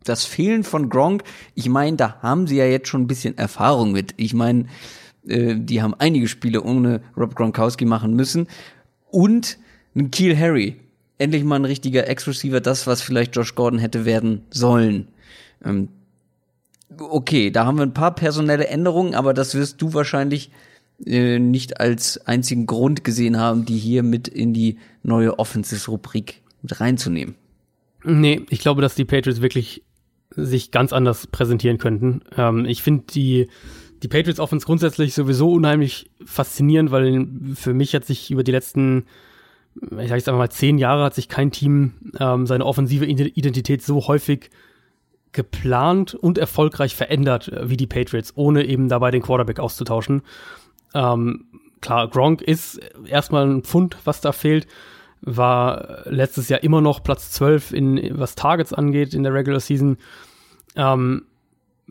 das 0.05 0.25
Fehlen 0.25 0.65
von 0.65 0.89
Gronk, 0.89 1.23
ich 1.55 1.69
meine, 1.69 1.97
da 1.97 2.19
haben 2.23 2.47
sie 2.47 2.57
ja 2.57 2.65
jetzt 2.65 2.89
schon 2.89 3.03
ein 3.03 3.07
bisschen 3.07 3.37
Erfahrung 3.37 3.93
mit. 3.93 4.15
Ich 4.17 4.35
meine, 4.35 4.67
äh, 5.27 5.55
die 5.57 5.83
haben 5.83 5.95
einige 5.95 6.29
Spiele 6.29 6.63
ohne 6.63 7.03
Rob 7.17 7.35
Gronkowski 7.35 7.85
machen 7.85 8.15
müssen. 8.15 8.49
Und 9.11 9.59
ein 9.95 10.11
Keel 10.11 10.39
Harry. 10.39 10.77
Endlich 11.19 11.45
mal 11.45 11.57
ein 11.57 11.67
richtiger 11.67 12.09
Ex-Receiver, 12.09 12.61
das, 12.61 12.87
was 12.87 13.03
vielleicht 13.03 13.37
Josh 13.37 13.55
Gordon 13.55 13.79
hätte 13.79 14.07
werden 14.07 14.43
sollen. 14.51 15.09
Ähm, 15.63 15.89
okay, 16.99 17.51
da 17.51 17.65
haben 17.65 17.79
wir 17.79 17.83
ein 17.83 17.95
paar 17.95 18.15
personelle 18.15 18.67
Änderungen, 18.67 19.15
aber 19.15 19.35
das 19.35 19.55
wirst 19.55 19.81
du 19.81 19.95
wahrscheinlich 19.95 20.51
äh, 21.05 21.39
nicht 21.39 21.81
als 21.81 22.27
einzigen 22.27 22.67
Grund 22.67 23.05
gesehen 23.05 23.39
haben, 23.39 23.65
die 23.65 23.79
hier 23.79 24.03
mit 24.03 24.29
in 24.29 24.53
die 24.53 24.79
neue 25.03 25.39
Offensive-Rubrik 25.39 26.43
mit 26.63 26.81
reinzunehmen. 26.81 27.35
Nee, 28.05 28.43
ich 28.51 28.61
glaube, 28.61 28.83
dass 28.83 28.95
die 28.95 29.05
Patriots 29.05 29.41
wirklich 29.41 29.83
sich 30.31 30.71
ganz 30.71 30.93
anders 30.93 31.27
präsentieren 31.27 31.79
könnten. 31.79 32.23
Ähm, 32.37 32.65
ich 32.65 32.83
finde 32.83 33.05
die, 33.13 33.49
die 34.03 34.09
Patriots 34.09 34.41
Offense 34.41 34.67
grundsätzlich 34.67 35.15
sowieso 35.15 35.53
unheimlich 35.53 36.11
faszinierend, 36.25 36.91
weil 36.91 37.27
für 37.55 37.75
mich 37.75 37.95
hat 37.95 38.05
sich 38.05 38.31
über 38.31 38.45
die 38.45 38.53
letzten, 38.53 39.07
ich 39.75 39.89
sage 39.91 40.17
jetzt 40.17 40.29
einfach 40.29 40.39
mal 40.39 40.51
zehn 40.51 40.79
Jahre, 40.79 41.05
hat 41.05 41.15
sich 41.15 41.29
kein 41.29 41.51
Team 41.51 41.95
ähm, 42.19 42.47
seine 42.47 42.65
offensive 42.65 43.07
Identität 43.07 43.83
so 43.83 44.07
häufig 44.07 44.51
geplant 45.33 46.15
und 46.15 46.39
erfolgreich 46.39 46.95
verändert 46.95 47.49
äh, 47.49 47.69
wie 47.69 47.77
die 47.77 47.87
Patriots, 47.87 48.33
ohne 48.37 48.65
eben 48.65 48.89
dabei 48.89 49.11
den 49.11 49.23
Quarterback 49.23 49.61
auszutauschen. 49.61 50.23
Ähm, 50.95 51.45
klar, 51.81 52.09
Gronk 52.09 52.43
ist 52.43 52.81
erstmal 53.07 53.47
ein 53.47 53.63
Pfund, 53.63 53.97
was 54.05 54.21
da 54.21 54.33
fehlt 54.33 54.67
war 55.23 56.03
letztes 56.07 56.49
Jahr 56.49 56.63
immer 56.63 56.81
noch 56.81 57.03
Platz 57.03 57.31
12 57.33 57.73
in 57.73 58.19
was 58.19 58.35
Targets 58.35 58.73
angeht 58.73 59.15
in 59.15 59.23
der 59.23 59.35
Regular 59.35 59.61
Season. 59.61 59.99
Ähm, 60.77 61.23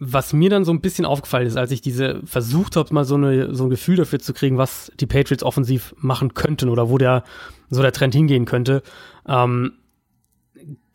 was 0.02 0.32
mir 0.32 0.50
dann 0.50 0.64
so 0.64 0.72
ein 0.72 0.80
bisschen 0.80 1.06
aufgefallen 1.06 1.46
ist, 1.46 1.58
als 1.58 1.72
ich 1.72 1.82
diese 1.82 2.22
versucht 2.24 2.78
habe, 2.78 2.94
mal 2.94 3.04
so, 3.04 3.16
eine, 3.16 3.54
so 3.54 3.66
ein 3.66 3.70
Gefühl 3.70 3.98
dafür 3.98 4.20
zu 4.20 4.34
kriegen, 4.34 4.58
was 4.58 4.92
die 4.98 5.06
Patriots 5.06 5.44
offensiv 5.44 5.94
machen 5.98 6.34
könnten 6.34 6.70
oder 6.70 6.90
wo 6.90 6.98
der 6.98 7.24
so 7.70 7.82
der 7.82 7.92
Trend 7.92 8.16
hingehen 8.16 8.46
könnte. 8.46 8.82
Ähm, 9.28 9.74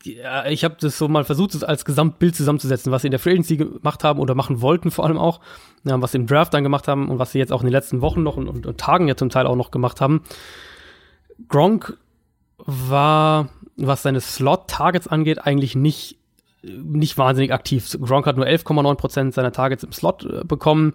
ja, 0.05 0.45
ich 0.45 0.63
habe 0.63 0.75
das 0.79 0.97
so 0.97 1.07
mal 1.07 1.23
versucht, 1.23 1.55
das 1.55 1.63
als 1.63 1.85
Gesamtbild 1.85 2.35
zusammenzusetzen, 2.35 2.91
was 2.91 3.01
sie 3.01 3.07
in 3.07 3.11
der 3.11 3.19
Free 3.19 3.31
Agency 3.31 3.57
gemacht 3.57 4.03
haben 4.03 4.19
oder 4.19 4.35
machen 4.35 4.61
wollten, 4.61 4.91
vor 4.91 5.05
allem 5.05 5.17
auch, 5.17 5.41
ja, 5.83 6.01
was 6.01 6.11
sie 6.11 6.17
im 6.17 6.27
Draft 6.27 6.53
dann 6.53 6.63
gemacht 6.63 6.87
haben 6.87 7.09
und 7.09 7.19
was 7.19 7.31
sie 7.31 7.39
jetzt 7.39 7.51
auch 7.51 7.61
in 7.61 7.67
den 7.67 7.73
letzten 7.73 8.01
Wochen 8.01 8.23
noch 8.23 8.37
und, 8.37 8.47
und, 8.47 8.65
und 8.65 8.79
Tagen 8.79 9.07
ja 9.07 9.15
zum 9.15 9.29
Teil 9.29 9.47
auch 9.47 9.55
noch 9.55 9.71
gemacht 9.71 10.01
haben. 10.01 10.21
Gronk 11.47 11.97
war, 12.57 13.49
was 13.75 14.03
seine 14.03 14.21
Slot-Targets 14.21 15.07
angeht, 15.07 15.45
eigentlich 15.45 15.75
nicht, 15.75 16.17
nicht 16.61 17.17
wahnsinnig 17.17 17.53
aktiv. 17.53 17.97
Gronk 18.01 18.25
hat 18.25 18.37
nur 18.37 18.45
11,9% 18.45 19.33
seiner 19.33 19.51
Targets 19.51 19.83
im 19.83 19.91
Slot 19.91 20.25
äh, 20.25 20.43
bekommen. 20.45 20.93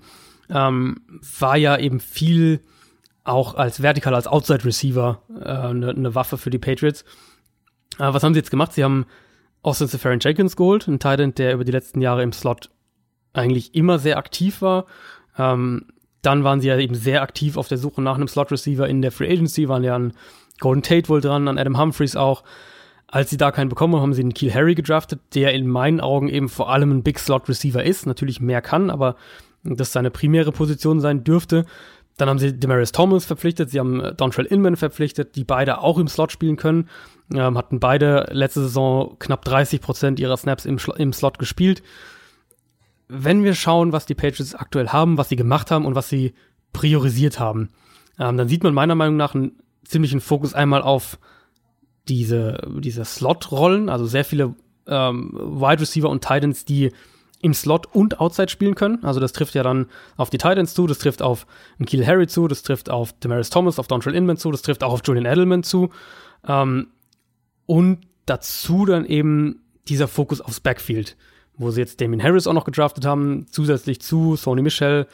Ähm, 0.49 1.03
war 1.39 1.57
ja 1.57 1.77
eben 1.77 2.01
viel 2.01 2.61
auch 3.23 3.55
als 3.55 3.83
vertikal, 3.83 4.15
als 4.15 4.27
Outside 4.27 4.65
Receiver 4.65 5.23
eine 5.29 5.71
äh, 5.71 5.75
ne, 5.75 5.95
ne 5.95 6.15
Waffe 6.15 6.39
für 6.39 6.51
die 6.51 6.59
Patriots. 6.59 7.05
Äh, 8.01 8.15
was 8.15 8.23
haben 8.23 8.35
sie 8.35 8.41
jetzt 8.41 8.51
gemacht? 8.51 8.73
Sie 8.73 8.83
haben 8.83 9.07
Austin 9.63 9.87
Safarian 9.87 10.21
Jenkins 10.21 10.57
geholt, 10.57 10.89
ein 10.89 10.99
Titan, 10.99 11.35
der 11.35 11.55
über 11.55 11.65
die 11.65 11.73
letzten 11.73 12.01
Jahre 12.01 12.23
im 12.23 12.33
Slot 12.33 12.71
eigentlich 13.33 13.75
immer 13.75 13.99
sehr 13.99 14.17
aktiv 14.17 14.63
war. 14.63 14.87
Ähm, 15.39 15.87
dann 16.23 16.45
waren 16.45 16.61
sie 16.61 16.69
ja 16.69 16.79
eben 16.79 16.95
sehr 16.95 17.23
aktiv 17.23 17.57
auf 17.57 17.69
der 17.69 17.79
Suche 17.79 18.03
nach 18.03 18.17
einem 18.17 18.29
Slot-Receiver 18.29 18.89
in 18.89 19.03
der 19.03 19.13
Free 19.13 19.31
Agency, 19.31 19.69
waren 19.69 19.85
ja 19.85 19.95
an 19.95 20.13
Golden 20.59 20.83
Tate 20.83 21.09
wohl 21.09 21.21
dran, 21.21 21.49
an 21.49 21.59
Adam 21.59 21.79
Humphreys 21.79 22.17
auch. 22.17 22.43
Als 23.07 23.31
sie 23.31 23.37
da 23.37 23.51
keinen 23.51 23.69
bekommen 23.69 23.95
haben, 23.95 24.03
haben 24.03 24.15
sie 24.15 24.23
einen 24.23 24.35
Keel 24.35 24.55
Harry 24.55 24.75
gedraftet, 24.75 25.21
der 25.35 25.53
in 25.53 25.67
meinen 25.67 26.01
Augen 26.01 26.29
eben 26.29 26.49
vor 26.49 26.71
allem 26.71 26.91
ein 26.91 27.03
Big 27.03 27.19
Slot 27.19 27.49
Receiver 27.49 27.83
ist, 27.83 28.07
natürlich 28.07 28.41
mehr 28.41 28.63
kann, 28.63 28.89
aber 28.89 29.17
das 29.63 29.93
seine 29.93 30.11
primäre 30.11 30.53
Position 30.53 31.01
sein 31.01 31.25
dürfte. 31.25 31.67
Dann 32.17 32.29
haben 32.29 32.39
sie 32.39 32.57
Demarius 32.57 32.93
Thomas 32.93 33.25
verpflichtet, 33.25 33.71
sie 33.71 33.81
haben 33.81 34.01
äh, 34.01 34.15
Dontrell 34.15 34.45
Inman 34.47 34.77
verpflichtet, 34.77 35.37
die 35.37 35.45
beide 35.45 35.81
auch 35.81 35.99
im 35.99 36.09
Slot 36.09 36.33
spielen 36.33 36.57
können. 36.57 36.89
Ähm, 37.35 37.57
hatten 37.57 37.81
beide 37.81 38.27
letzte 38.31 38.63
Saison 38.63 39.17
knapp 39.19 39.45
30 39.45 39.81
Prozent 39.81 40.21
ihrer 40.21 40.37
Snaps 40.37 40.65
im, 40.65 40.79
im 40.97 41.13
Slot 41.13 41.39
gespielt. 41.39 41.83
Wenn 43.09 43.45
wir 43.45 43.55
schauen, 43.55 43.93
was 43.93 44.07
die 44.07 44.15
Patriots 44.15 44.55
aktuell 44.55 44.89
haben, 44.89 45.19
was 45.19 45.29
sie 45.29 45.37
gemacht 45.37 45.71
haben 45.71 45.85
und 45.85 45.95
was 45.95 46.09
sie 46.09 46.35
priorisiert 46.73 47.39
haben, 47.39 47.71
ähm, 48.19 48.37
dann 48.37 48.49
sieht 48.49 48.63
man 48.63 48.75
meiner 48.75 48.95
Meinung 48.95 49.17
nach 49.17 49.35
einen 49.35 49.53
ziemlichen 49.85 50.21
Fokus 50.21 50.55
einmal 50.55 50.83
auf 50.83 51.19
diese, 52.09 52.69
diese 52.79 53.05
Slot-Rollen, 53.05 53.89
also 53.89 54.07
sehr 54.07 54.25
viele 54.25 54.55
ähm, 54.87 55.33
Wide 55.33 55.81
Receiver 55.81 56.09
und 56.09 56.23
Titans, 56.23 56.65
die 56.65 56.93
im 57.43 57.55
Slot 57.55 57.87
und 57.87 58.21
Outside 58.21 58.49
spielen 58.49 58.75
können. 58.75 59.03
Also 59.05 59.19
das 59.19 59.33
trifft 59.33 59.55
ja 59.55 59.63
dann 59.63 59.87
auf 60.17 60.31
die 60.31 60.39
Titans 60.39 60.75
zu, 60.75 60.87
das 60.87 60.99
trifft 60.99 61.23
auf 61.23 61.47
Keel 61.87 62.07
Harry 62.07 62.27
zu, 62.27 62.49
das 62.49 62.63
trifft 62.63 62.91
auf 62.91 63.13
Demaris 63.15 63.51
Thomas, 63.51 63.79
auf 63.79 63.89
Dontrell 63.89 64.15
Inman 64.15 64.37
zu, 64.37 64.51
das 64.51 64.63
trifft 64.63 64.85
auch 64.85 64.93
auf 64.93 65.01
Julian 65.05 65.25
Edelman 65.25 65.63
zu. 65.63 65.91
Ähm, 66.47 66.89
und 67.71 67.99
dazu 68.27 68.85
dann 68.85 69.07
eben 69.07 69.61
dieser 69.87 70.09
Fokus 70.09 70.41
aufs 70.41 70.59
Backfield, 70.59 71.17
wo 71.57 71.71
sie 71.71 71.81
jetzt 71.81 72.01
Damien 72.01 72.21
Harris 72.21 72.49
auch 72.49 72.53
noch 72.53 72.65
gedraftet 72.65 73.07
haben, 73.07 73.47
zusätzlich 73.49 74.01
zu 74.01 74.35
Sony 74.35 74.61
Michel, 74.61 75.07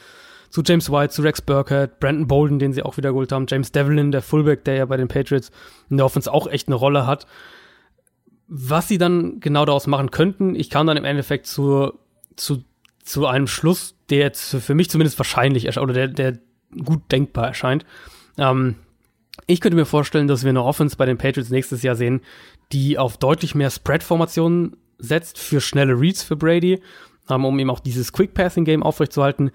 zu 0.48 0.62
James 0.64 0.90
White, 0.90 1.12
zu 1.12 1.20
Rex 1.20 1.42
Burkhead, 1.42 2.00
Brandon 2.00 2.26
Bolden, 2.26 2.58
den 2.58 2.72
sie 2.72 2.82
auch 2.82 2.96
wieder 2.96 3.10
geholt 3.10 3.30
haben, 3.30 3.44
James 3.46 3.72
Devlin, 3.72 4.10
der 4.10 4.22
Fullback, 4.22 4.64
der 4.64 4.76
ja 4.76 4.86
bei 4.86 4.96
den 4.96 5.06
Patriots 5.06 5.50
in 5.90 5.98
der 5.98 6.06
Offense 6.06 6.32
auch 6.32 6.46
echt 6.46 6.68
eine 6.68 6.76
Rolle 6.76 7.06
hat. 7.06 7.26
Was 8.48 8.88
sie 8.88 8.96
dann 8.96 9.38
genau 9.38 9.66
daraus 9.66 9.86
machen 9.86 10.10
könnten, 10.10 10.54
ich 10.54 10.70
kam 10.70 10.86
dann 10.86 10.96
im 10.96 11.04
Endeffekt 11.04 11.46
zu, 11.46 11.92
zu, 12.36 12.64
zu 13.04 13.26
einem 13.26 13.48
Schluss, 13.48 13.96
der 14.08 14.20
jetzt 14.20 14.56
für 14.56 14.74
mich 14.74 14.88
zumindest 14.88 15.18
wahrscheinlich 15.18 15.66
erscheint, 15.66 15.84
oder 15.84 15.92
der, 15.92 16.08
der 16.08 16.38
gut 16.82 17.12
denkbar 17.12 17.48
erscheint. 17.48 17.84
Ähm, 18.38 18.76
ich 19.46 19.60
könnte 19.60 19.76
mir 19.76 19.86
vorstellen, 19.86 20.28
dass 20.28 20.44
wir 20.44 20.50
eine 20.50 20.64
Offense 20.64 20.96
bei 20.96 21.06
den 21.06 21.18
Patriots 21.18 21.50
nächstes 21.50 21.82
Jahr 21.82 21.96
sehen, 21.96 22.20
die 22.72 22.98
auf 22.98 23.18
deutlich 23.18 23.54
mehr 23.54 23.70
Spread-Formationen 23.70 24.76
setzt 24.98 25.38
für 25.38 25.60
schnelle 25.60 25.98
Reads 25.98 26.22
für 26.22 26.36
Brady, 26.36 26.80
ähm, 27.28 27.44
um 27.44 27.58
eben 27.58 27.70
auch 27.70 27.80
dieses 27.80 28.12
Quick-Passing-Game 28.12 28.82
aufrechtzuerhalten. 28.82 29.50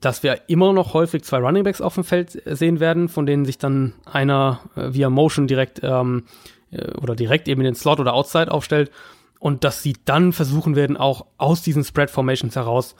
Dass 0.00 0.22
wir 0.22 0.48
immer 0.48 0.72
noch 0.72 0.94
häufig 0.94 1.24
zwei 1.24 1.38
Runningbacks 1.38 1.80
auf 1.80 1.94
dem 1.94 2.04
Feld 2.04 2.42
sehen 2.46 2.80
werden, 2.80 3.08
von 3.08 3.26
denen 3.26 3.44
sich 3.44 3.58
dann 3.58 3.94
einer 4.06 4.60
äh, 4.74 4.94
via 4.94 5.10
Motion 5.10 5.46
direkt 5.46 5.80
ähm, 5.82 6.24
äh, 6.70 6.92
oder 6.92 7.14
direkt 7.14 7.48
eben 7.48 7.60
in 7.60 7.66
den 7.66 7.74
Slot 7.74 8.00
oder 8.00 8.14
Outside 8.14 8.50
aufstellt. 8.50 8.90
Und 9.38 9.64
dass 9.64 9.82
sie 9.82 9.96
dann 10.04 10.32
versuchen 10.32 10.76
werden, 10.76 10.96
auch 10.96 11.26
aus 11.38 11.62
diesen 11.62 11.84
Spread 11.84 12.10
Formations 12.10 12.56
heraus 12.56 12.94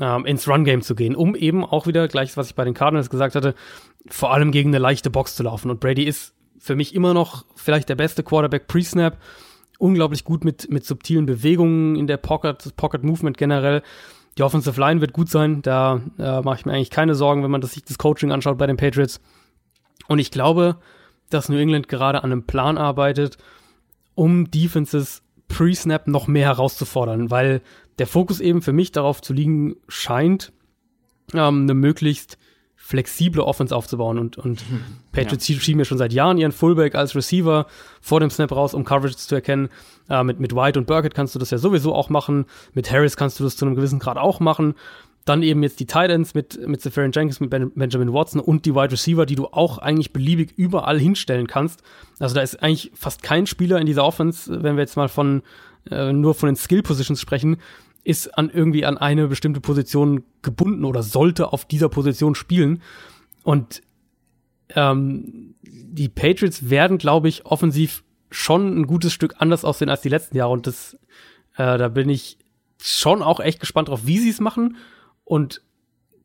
ähm, 0.00 0.26
ins 0.26 0.48
Run 0.48 0.64
Game 0.64 0.82
zu 0.82 0.94
gehen, 0.94 1.14
um 1.16 1.34
eben 1.34 1.64
auch 1.64 1.86
wieder 1.86 2.08
gleiches, 2.08 2.36
was 2.36 2.48
ich 2.48 2.54
bei 2.54 2.64
den 2.64 2.74
Cardinals 2.74 3.10
gesagt 3.10 3.34
hatte, 3.34 3.54
vor 4.08 4.32
allem 4.32 4.52
gegen 4.52 4.70
eine 4.70 4.78
leichte 4.78 5.10
Box 5.10 5.34
zu 5.34 5.42
laufen. 5.42 5.70
Und 5.70 5.80
Brady 5.80 6.04
ist 6.04 6.34
für 6.58 6.76
mich 6.76 6.94
immer 6.94 7.14
noch 7.14 7.44
vielleicht 7.54 7.88
der 7.88 7.96
beste 7.96 8.22
Quarterback 8.22 8.66
pre-Snap, 8.66 9.18
unglaublich 9.78 10.24
gut 10.24 10.44
mit 10.44 10.70
mit 10.70 10.86
subtilen 10.86 11.26
Bewegungen 11.26 11.96
in 11.96 12.06
der 12.06 12.16
Pocket, 12.16 12.74
Pocket 12.76 13.02
Movement 13.04 13.36
generell 13.36 13.82
die 14.38 14.42
Offensive 14.42 14.78
Line 14.78 15.00
wird 15.00 15.12
gut 15.12 15.28
sein. 15.28 15.62
Da 15.62 16.00
äh, 16.18 16.40
mache 16.42 16.60
ich 16.60 16.66
mir 16.66 16.72
eigentlich 16.72 16.90
keine 16.90 17.14
Sorgen, 17.14 17.42
wenn 17.42 17.50
man 17.50 17.60
das, 17.60 17.72
sich 17.72 17.84
das 17.84 17.98
Coaching 17.98 18.32
anschaut 18.32 18.58
bei 18.58 18.66
den 18.66 18.76
Patriots. 18.76 19.20
Und 20.08 20.18
ich 20.18 20.30
glaube, 20.30 20.76
dass 21.30 21.48
New 21.48 21.56
England 21.56 21.88
gerade 21.88 22.22
an 22.22 22.32
einem 22.32 22.44
Plan 22.44 22.78
arbeitet, 22.78 23.38
um 24.14 24.50
Defenses 24.50 25.22
pre-Snap 25.48 26.06
noch 26.06 26.26
mehr 26.26 26.46
herauszufordern, 26.46 27.30
weil 27.30 27.62
der 27.98 28.06
Fokus 28.06 28.40
eben 28.40 28.62
für 28.62 28.72
mich 28.72 28.92
darauf 28.92 29.22
zu 29.22 29.32
liegen 29.32 29.76
scheint, 29.88 30.52
ähm, 31.32 31.62
eine 31.62 31.74
möglichst 31.74 32.38
flexible 32.76 33.42
Offense 33.42 33.74
aufzubauen. 33.74 34.18
Und, 34.18 34.38
und 34.38 34.60
hm. 34.60 34.80
Patriots 35.10 35.48
ja. 35.48 35.58
schieben 35.58 35.80
ja 35.80 35.84
schon 35.84 35.98
seit 35.98 36.12
Jahren 36.12 36.38
ihren 36.38 36.52
Fullback 36.52 36.94
als 36.94 37.16
Receiver 37.16 37.66
vor 38.00 38.20
dem 38.20 38.30
Snap 38.30 38.52
raus, 38.52 38.74
um 38.74 38.84
Coverage 38.84 39.16
zu 39.16 39.34
erkennen. 39.34 39.70
Äh, 40.08 40.22
mit, 40.22 40.38
mit 40.38 40.54
White 40.54 40.78
und 40.78 40.86
Burkett 40.86 41.14
kannst 41.14 41.34
du 41.34 41.38
das 41.38 41.50
ja 41.50 41.58
sowieso 41.58 41.94
auch 41.94 42.10
machen. 42.10 42.44
Mit 42.74 42.90
Harris 42.92 43.16
kannst 43.16 43.40
du 43.40 43.44
das 43.44 43.56
zu 43.56 43.64
einem 43.64 43.74
gewissen 43.74 43.98
Grad 43.98 44.18
auch 44.18 44.38
machen. 44.38 44.74
Dann 45.24 45.42
eben 45.42 45.64
jetzt 45.64 45.80
die 45.80 45.86
Titans 45.86 46.34
mit, 46.34 46.64
mit 46.68 46.80
Safarian 46.80 47.10
Jenkins, 47.12 47.40
mit 47.40 47.50
ben, 47.50 47.72
Benjamin 47.74 48.12
Watson 48.12 48.40
und 48.40 48.64
die 48.64 48.76
Wide 48.76 48.92
Receiver, 48.92 49.26
die 49.26 49.34
du 49.34 49.46
auch 49.46 49.78
eigentlich 49.78 50.12
beliebig 50.12 50.52
überall 50.56 51.00
hinstellen 51.00 51.48
kannst. 51.48 51.82
Also 52.20 52.36
da 52.36 52.42
ist 52.42 52.62
eigentlich 52.62 52.92
fast 52.94 53.24
kein 53.24 53.48
Spieler 53.48 53.80
in 53.80 53.86
dieser 53.86 54.04
Offense, 54.04 54.62
wenn 54.62 54.76
wir 54.76 54.82
jetzt 54.82 54.96
mal 54.96 55.08
von 55.08 55.42
äh, 55.90 56.12
nur 56.12 56.34
von 56.34 56.48
den 56.48 56.56
Skill 56.56 56.82
Positions 56.82 57.20
sprechen, 57.20 57.56
ist 58.06 58.38
an 58.38 58.50
irgendwie 58.50 58.84
an 58.84 58.98
eine 58.98 59.26
bestimmte 59.26 59.60
Position 59.60 60.22
gebunden 60.40 60.84
oder 60.84 61.02
sollte 61.02 61.52
auf 61.52 61.64
dieser 61.64 61.88
Position 61.88 62.36
spielen. 62.36 62.80
Und 63.42 63.82
ähm, 64.76 65.56
die 65.62 66.08
Patriots 66.08 66.70
werden, 66.70 66.98
glaube 66.98 67.28
ich, 67.28 67.46
offensiv 67.46 68.04
schon 68.30 68.78
ein 68.78 68.86
gutes 68.86 69.12
Stück 69.12 69.34
anders 69.38 69.64
aussehen 69.64 69.88
als 69.88 70.02
die 70.02 70.08
letzten 70.08 70.36
Jahre. 70.36 70.52
Und 70.52 70.68
das, 70.68 70.94
äh, 71.56 71.78
da 71.78 71.88
bin 71.88 72.08
ich 72.08 72.38
schon 72.80 73.22
auch 73.22 73.40
echt 73.40 73.58
gespannt 73.58 73.88
drauf, 73.88 74.02
wie 74.04 74.18
sie 74.18 74.30
es 74.30 74.38
machen. 74.38 74.76
Und 75.24 75.62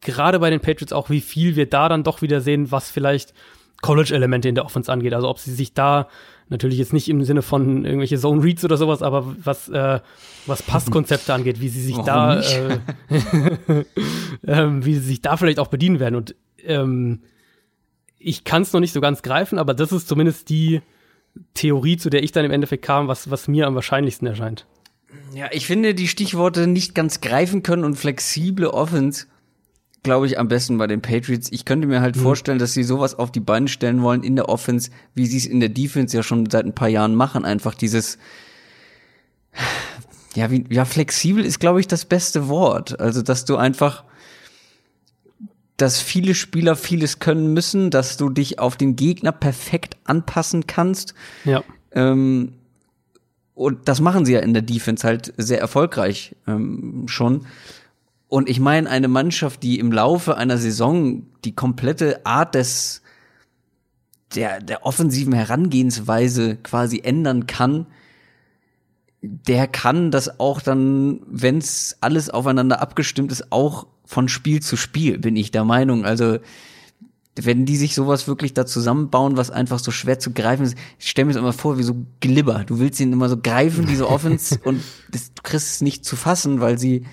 gerade 0.02 0.38
bei 0.38 0.52
den 0.52 0.60
Patriots 0.60 0.94
auch, 0.94 1.10
wie 1.10 1.22
viel 1.22 1.56
wir 1.56 1.68
da 1.68 1.90
dann 1.90 2.04
doch 2.04 2.22
wieder 2.22 2.42
sehen, 2.42 2.70
was 2.70 2.92
vielleicht 2.92 3.34
College-Elemente 3.82 4.48
in 4.48 4.54
der 4.54 4.66
Offense 4.66 4.92
angeht. 4.92 5.16
Also 5.16 5.28
ob 5.28 5.40
sie 5.40 5.54
sich 5.54 5.74
da 5.74 6.10
natürlich 6.52 6.78
jetzt 6.78 6.94
nicht 6.94 7.10
im 7.10 7.24
Sinne 7.24 7.42
von 7.42 7.86
irgendwelche 7.86 8.20
Zone 8.20 8.44
Reads 8.44 8.64
oder 8.64 8.78
sowas, 8.78 9.02
aber 9.02 9.36
was 9.44 9.70
äh, 9.70 10.00
was 10.46 10.62
Passkonzepte 10.62 11.34
angeht, 11.34 11.62
wie 11.62 11.70
sie 11.70 11.82
sich 11.82 11.98
Warum 11.98 12.06
da 12.06 12.42
äh, 12.42 12.80
äh, 14.46 14.86
wie 14.86 14.94
sie 14.96 15.02
sich 15.02 15.22
da 15.22 15.38
vielleicht 15.38 15.60
auch 15.60 15.70
bedienen 15.70 16.00
werden. 16.00 16.16
Und 16.16 16.36
ähm, 16.64 17.22
ich 18.20 18.44
kann 18.44 18.62
es 18.62 18.74
noch 18.74 18.82
nicht 18.82 18.94
so 18.94 19.02
ganz 19.02 19.24
greifen, 19.24 19.58
aber 19.58 19.74
das 19.74 19.92
ist 19.92 20.08
zumindest 20.08 20.50
die 20.50 20.82
Theorie, 21.54 21.98
zu 21.98 22.10
der 22.10 22.22
ich 22.22 22.32
dann 22.32 22.46
im 22.46 22.52
Endeffekt 22.52 22.84
kam, 22.84 23.08
was 23.08 23.32
was 23.32 23.48
mir 23.48 23.66
am 23.66 23.76
wahrscheinlichsten 23.76 24.28
erscheint. 24.28 24.68
Ja, 25.34 25.50
ich 25.52 25.66
finde 25.66 25.96
die 25.96 26.08
Stichworte 26.08 26.68
nicht 26.68 26.94
ganz 26.94 27.22
greifen 27.22 27.64
können 27.64 27.84
und 27.86 27.96
flexible 27.96 28.68
Offense 28.68 29.28
glaube 30.04 30.26
ich, 30.26 30.40
am 30.40 30.48
besten 30.48 30.78
bei 30.78 30.88
den 30.88 31.02
Patriots. 31.02 31.50
Ich 31.52 31.66
könnte 31.66 31.88
mir 31.88 32.02
halt 32.02 32.16
mhm. 32.16 32.22
vorstellen, 32.22 32.60
dass 32.60 32.74
sie 32.74 32.84
sowas 32.84 33.16
auf 33.16 33.32
die 33.32 33.40
Beine 33.40 33.68
stellen 33.68 34.02
wollen 34.02 34.24
in 34.24 34.36
der 34.36 34.50
Offense, 34.50 34.90
wie 35.14 35.28
sie 35.28 35.38
es 35.38 35.46
in 35.46 35.60
der 35.60 35.70
Defense 35.70 36.16
ja 36.16 36.24
schon 36.24 36.50
seit 36.50 36.66
ein 36.66 36.74
paar 36.74 36.90
Jahren 36.90 37.16
machen. 37.16 37.46
Einfach 37.46 37.76
dieses, 37.76 38.18
ja, 40.36 40.50
wie, 40.50 40.66
ja, 40.70 40.86
flexibel 40.86 41.46
ist, 41.46 41.60
glaube 41.60 41.80
ich, 41.80 41.88
das 41.88 42.06
beste 42.06 42.48
Wort. 42.48 43.00
Also, 43.00 43.22
dass 43.22 43.46
du 43.46 43.58
einfach, 43.58 44.04
dass 45.78 46.02
viele 46.02 46.36
Spieler 46.36 46.76
vieles 46.76 47.20
können 47.20 47.54
müssen, 47.54 47.92
dass 47.92 48.18
du 48.18 48.30
dich 48.30 48.60
auf 48.60 48.78
den 48.78 48.96
Gegner 48.96 49.32
perfekt 49.32 49.98
anpassen 50.06 50.68
kannst. 50.68 51.14
Ja. 51.46 51.64
Ähm, 51.92 52.54
und 53.54 53.88
das 53.88 54.00
machen 54.00 54.26
sie 54.26 54.34
ja 54.34 54.40
in 54.40 54.54
der 54.54 54.64
Defense 54.64 55.06
halt 55.06 55.34
sehr 55.38 55.60
erfolgreich 55.60 56.36
ähm, 56.48 57.04
schon. 57.08 57.46
Und 58.32 58.48
ich 58.48 58.62
meine, 58.62 58.90
eine 58.90 59.10
Mannschaft, 59.10 59.62
die 59.62 59.78
im 59.78 59.92
Laufe 59.92 60.38
einer 60.38 60.58
Saison 60.58 61.24
die 61.44 61.54
komplette 61.54 62.26
Art 62.26 62.56
des 62.56 63.02
der, 64.34 64.62
der 64.62 64.86
offensiven 64.86 65.34
Herangehensweise 65.34 66.56
quasi 66.56 67.02
ändern 67.04 67.46
kann, 67.46 67.88
der 69.22 69.68
kann 69.68 70.12
das 70.12 70.40
auch 70.40 70.62
dann, 70.62 71.20
wenn's 71.28 71.98
alles 72.00 72.30
aufeinander 72.30 72.82
abgestimmt 72.82 73.34
ist, 73.34 73.52
auch 73.52 73.88
von 74.06 74.30
Spiel 74.30 74.62
zu 74.62 74.78
Spiel, 74.78 75.18
bin 75.18 75.36
ich 75.36 75.52
der 75.52 75.66
Meinung. 75.66 76.06
Also 76.06 76.38
wenn 77.36 77.66
die 77.66 77.76
sich 77.76 77.94
sowas 77.94 78.30
wirklich 78.30 78.54
da 78.54 78.66
zusammenbauen, 78.66 79.36
was 79.36 79.52
einfach 79.52 79.80
so 79.80 79.92
schwer 79.92 80.20
zu 80.20 80.32
greifen 80.32 80.64
ist, 80.64 80.78
ich 81.00 81.10
stelle 81.10 81.26
mir 81.26 81.34
das 81.34 81.42
immer 81.42 81.52
vor 81.52 81.78
wie 81.78 81.84
so 81.84 82.06
Glibber. 82.22 82.64
Du 82.66 82.80
willst 82.80 83.02
ihn 83.02 83.12
immer 83.12 83.28
so 83.28 83.36
greifen, 83.36 83.88
diese 83.88 84.08
Offense, 84.10 84.58
und 84.64 84.82
das, 85.12 85.34
du 85.34 85.42
kriegst 85.44 85.68
es 85.68 85.82
nicht 85.82 86.06
zu 86.06 86.16
fassen, 86.16 86.62
weil 86.62 86.80
sie 86.80 87.04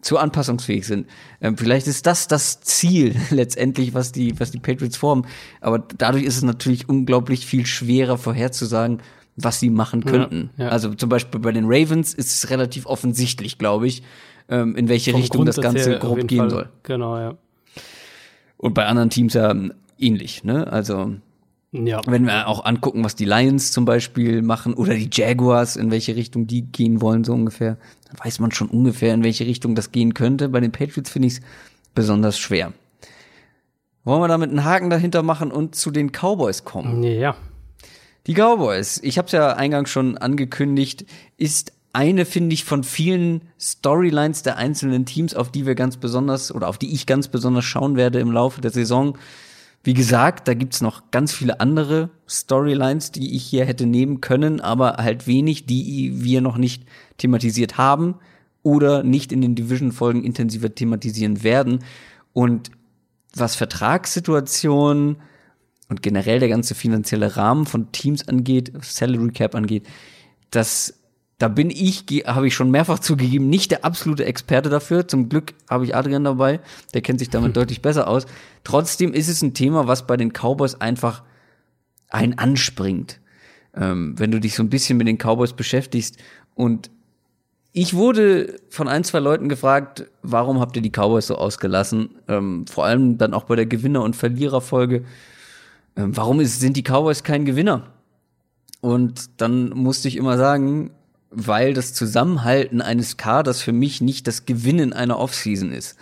zu 0.00 0.18
anpassungsfähig 0.18 0.86
sind. 0.86 1.06
Ähm, 1.40 1.56
vielleicht 1.56 1.86
ist 1.86 2.06
das 2.06 2.28
das 2.28 2.60
Ziel 2.60 3.16
letztendlich, 3.30 3.94
was 3.94 4.12
die, 4.12 4.38
was 4.38 4.50
die 4.50 4.60
Patriots 4.60 4.96
formen. 4.96 5.26
Aber 5.60 5.78
dadurch 5.78 6.24
ist 6.24 6.36
es 6.36 6.42
natürlich 6.42 6.88
unglaublich 6.88 7.46
viel 7.46 7.66
schwerer 7.66 8.18
vorherzusagen, 8.18 9.02
was 9.36 9.60
sie 9.60 9.70
machen 9.70 10.04
könnten. 10.04 10.50
Ja, 10.56 10.66
ja. 10.66 10.70
Also 10.70 10.94
zum 10.94 11.08
Beispiel 11.08 11.40
bei 11.40 11.52
den 11.52 11.64
Ravens 11.66 12.14
ist 12.14 12.32
es 12.32 12.50
relativ 12.50 12.86
offensichtlich, 12.86 13.58
glaube 13.58 13.86
ich, 13.86 14.02
ähm, 14.48 14.76
in 14.76 14.88
welche 14.88 15.12
Vom 15.12 15.20
Richtung 15.20 15.46
das 15.46 15.60
Ganze 15.60 15.98
grob 15.98 16.26
gehen 16.26 16.38
Fall. 16.38 16.50
soll. 16.50 16.68
Genau, 16.82 17.16
ja. 17.18 17.34
Und 18.56 18.74
bei 18.74 18.86
anderen 18.86 19.10
Teams 19.10 19.34
ja 19.34 19.54
ähnlich, 19.98 20.42
ne? 20.42 20.66
Also 20.72 21.14
Ja. 21.72 22.00
Wenn 22.06 22.24
wir 22.24 22.48
auch 22.48 22.64
angucken, 22.64 23.04
was 23.04 23.14
die 23.14 23.26
Lions 23.26 23.72
zum 23.72 23.84
Beispiel 23.84 24.40
machen 24.40 24.74
oder 24.74 24.94
die 24.94 25.10
Jaguars, 25.12 25.76
in 25.76 25.90
welche 25.90 26.16
Richtung 26.16 26.46
die 26.46 26.62
gehen 26.62 27.02
wollen, 27.02 27.24
so 27.24 27.34
ungefähr, 27.34 27.76
dann 28.08 28.18
weiß 28.24 28.40
man 28.40 28.52
schon 28.52 28.68
ungefähr, 28.68 29.12
in 29.12 29.22
welche 29.22 29.44
Richtung 29.44 29.74
das 29.74 29.92
gehen 29.92 30.14
könnte. 30.14 30.48
Bei 30.48 30.60
den 30.60 30.72
Patriots 30.72 31.10
finde 31.10 31.28
ich 31.28 31.34
es 31.34 31.40
besonders 31.94 32.38
schwer. 32.38 32.72
Wollen 34.04 34.22
wir 34.22 34.28
damit 34.28 34.48
einen 34.48 34.64
Haken 34.64 34.88
dahinter 34.88 35.22
machen 35.22 35.50
und 35.52 35.74
zu 35.74 35.90
den 35.90 36.10
Cowboys 36.10 36.64
kommen? 36.64 37.02
Ja. 37.02 37.36
Die 38.26 38.34
Cowboys, 38.34 39.00
ich 39.02 39.18
habe 39.18 39.26
es 39.26 39.32
ja 39.32 39.52
eingangs 39.52 39.90
schon 39.90 40.16
angekündigt, 40.16 41.04
ist 41.36 41.72
eine, 41.92 42.24
finde 42.24 42.54
ich, 42.54 42.64
von 42.64 42.84
vielen 42.84 43.42
Storylines 43.60 44.42
der 44.42 44.56
einzelnen 44.56 45.04
Teams, 45.04 45.34
auf 45.34 45.50
die 45.50 45.66
wir 45.66 45.74
ganz 45.74 45.96
besonders 45.96 46.54
oder 46.54 46.68
auf 46.68 46.78
die 46.78 46.94
ich 46.94 47.06
ganz 47.06 47.28
besonders 47.28 47.64
schauen 47.64 47.96
werde 47.96 48.20
im 48.20 48.30
Laufe 48.30 48.60
der 48.60 48.70
Saison. 48.70 49.18
Wie 49.88 49.94
gesagt, 49.94 50.48
da 50.48 50.52
gibt's 50.52 50.82
noch 50.82 51.10
ganz 51.12 51.32
viele 51.32 51.60
andere 51.60 52.10
Storylines, 52.28 53.10
die 53.10 53.34
ich 53.34 53.44
hier 53.44 53.64
hätte 53.64 53.86
nehmen 53.86 54.20
können, 54.20 54.60
aber 54.60 54.98
halt 54.98 55.26
wenig, 55.26 55.64
die 55.64 56.12
wir 56.22 56.42
noch 56.42 56.58
nicht 56.58 56.82
thematisiert 57.16 57.78
haben 57.78 58.16
oder 58.62 59.02
nicht 59.02 59.32
in 59.32 59.40
den 59.40 59.54
Division-Folgen 59.54 60.24
intensiver 60.24 60.74
thematisieren 60.74 61.42
werden. 61.42 61.78
Und 62.34 62.70
was 63.34 63.56
Vertragssituationen 63.56 65.22
und 65.88 66.02
generell 66.02 66.40
der 66.40 66.50
ganze 66.50 66.74
finanzielle 66.74 67.38
Rahmen 67.38 67.64
von 67.64 67.90
Teams 67.90 68.28
angeht, 68.28 68.70
Salary 68.82 69.30
Cap 69.30 69.54
angeht, 69.54 69.86
das 70.50 70.98
da 71.38 71.46
bin 71.46 71.70
ich, 71.70 72.04
habe 72.26 72.48
ich 72.48 72.54
schon 72.54 72.70
mehrfach 72.70 72.98
zugegeben, 72.98 73.48
nicht 73.48 73.70
der 73.70 73.84
absolute 73.84 74.24
Experte 74.24 74.68
dafür. 74.68 75.08
Zum 75.08 75.28
Glück 75.28 75.54
habe 75.70 75.84
ich 75.84 75.94
Adrian 75.94 76.24
dabei, 76.24 76.60
der 76.94 77.00
kennt 77.00 77.20
sich 77.20 77.30
damit 77.30 77.56
deutlich 77.56 77.80
besser 77.80 78.08
aus. 78.08 78.26
Trotzdem 78.68 79.14
ist 79.14 79.28
es 79.28 79.40
ein 79.40 79.54
Thema, 79.54 79.86
was 79.86 80.06
bei 80.06 80.18
den 80.18 80.30
Cowboys 80.30 80.74
einfach 80.74 81.22
ein 82.10 82.38
anspringt. 82.38 83.18
Ähm, 83.74 84.12
wenn 84.18 84.30
du 84.30 84.40
dich 84.40 84.54
so 84.54 84.62
ein 84.62 84.68
bisschen 84.68 84.98
mit 84.98 85.08
den 85.08 85.16
Cowboys 85.16 85.54
beschäftigst. 85.54 86.18
Und 86.54 86.90
ich 87.72 87.94
wurde 87.94 88.60
von 88.68 88.86
ein, 88.86 89.04
zwei 89.04 89.20
Leuten 89.20 89.48
gefragt, 89.48 90.10
warum 90.20 90.60
habt 90.60 90.76
ihr 90.76 90.82
die 90.82 90.90
Cowboys 90.90 91.28
so 91.28 91.36
ausgelassen? 91.36 92.10
Ähm, 92.28 92.66
vor 92.66 92.84
allem 92.84 93.16
dann 93.16 93.32
auch 93.32 93.44
bei 93.44 93.56
der 93.56 93.64
Gewinner- 93.64 94.02
und 94.02 94.16
Verliererfolge. 94.16 95.06
Ähm, 95.96 96.14
warum 96.14 96.38
ist, 96.38 96.60
sind 96.60 96.76
die 96.76 96.82
Cowboys 96.82 97.22
kein 97.22 97.46
Gewinner? 97.46 97.94
Und 98.82 99.40
dann 99.40 99.70
musste 99.70 100.08
ich 100.08 100.16
immer 100.16 100.36
sagen, 100.36 100.90
weil 101.30 101.72
das 101.72 101.94
Zusammenhalten 101.94 102.82
eines 102.82 103.16
Kaders 103.16 103.62
für 103.62 103.72
mich 103.72 104.02
nicht 104.02 104.26
das 104.26 104.44
Gewinnen 104.44 104.92
einer 104.92 105.18
Offseason 105.18 105.72
ist. 105.72 105.96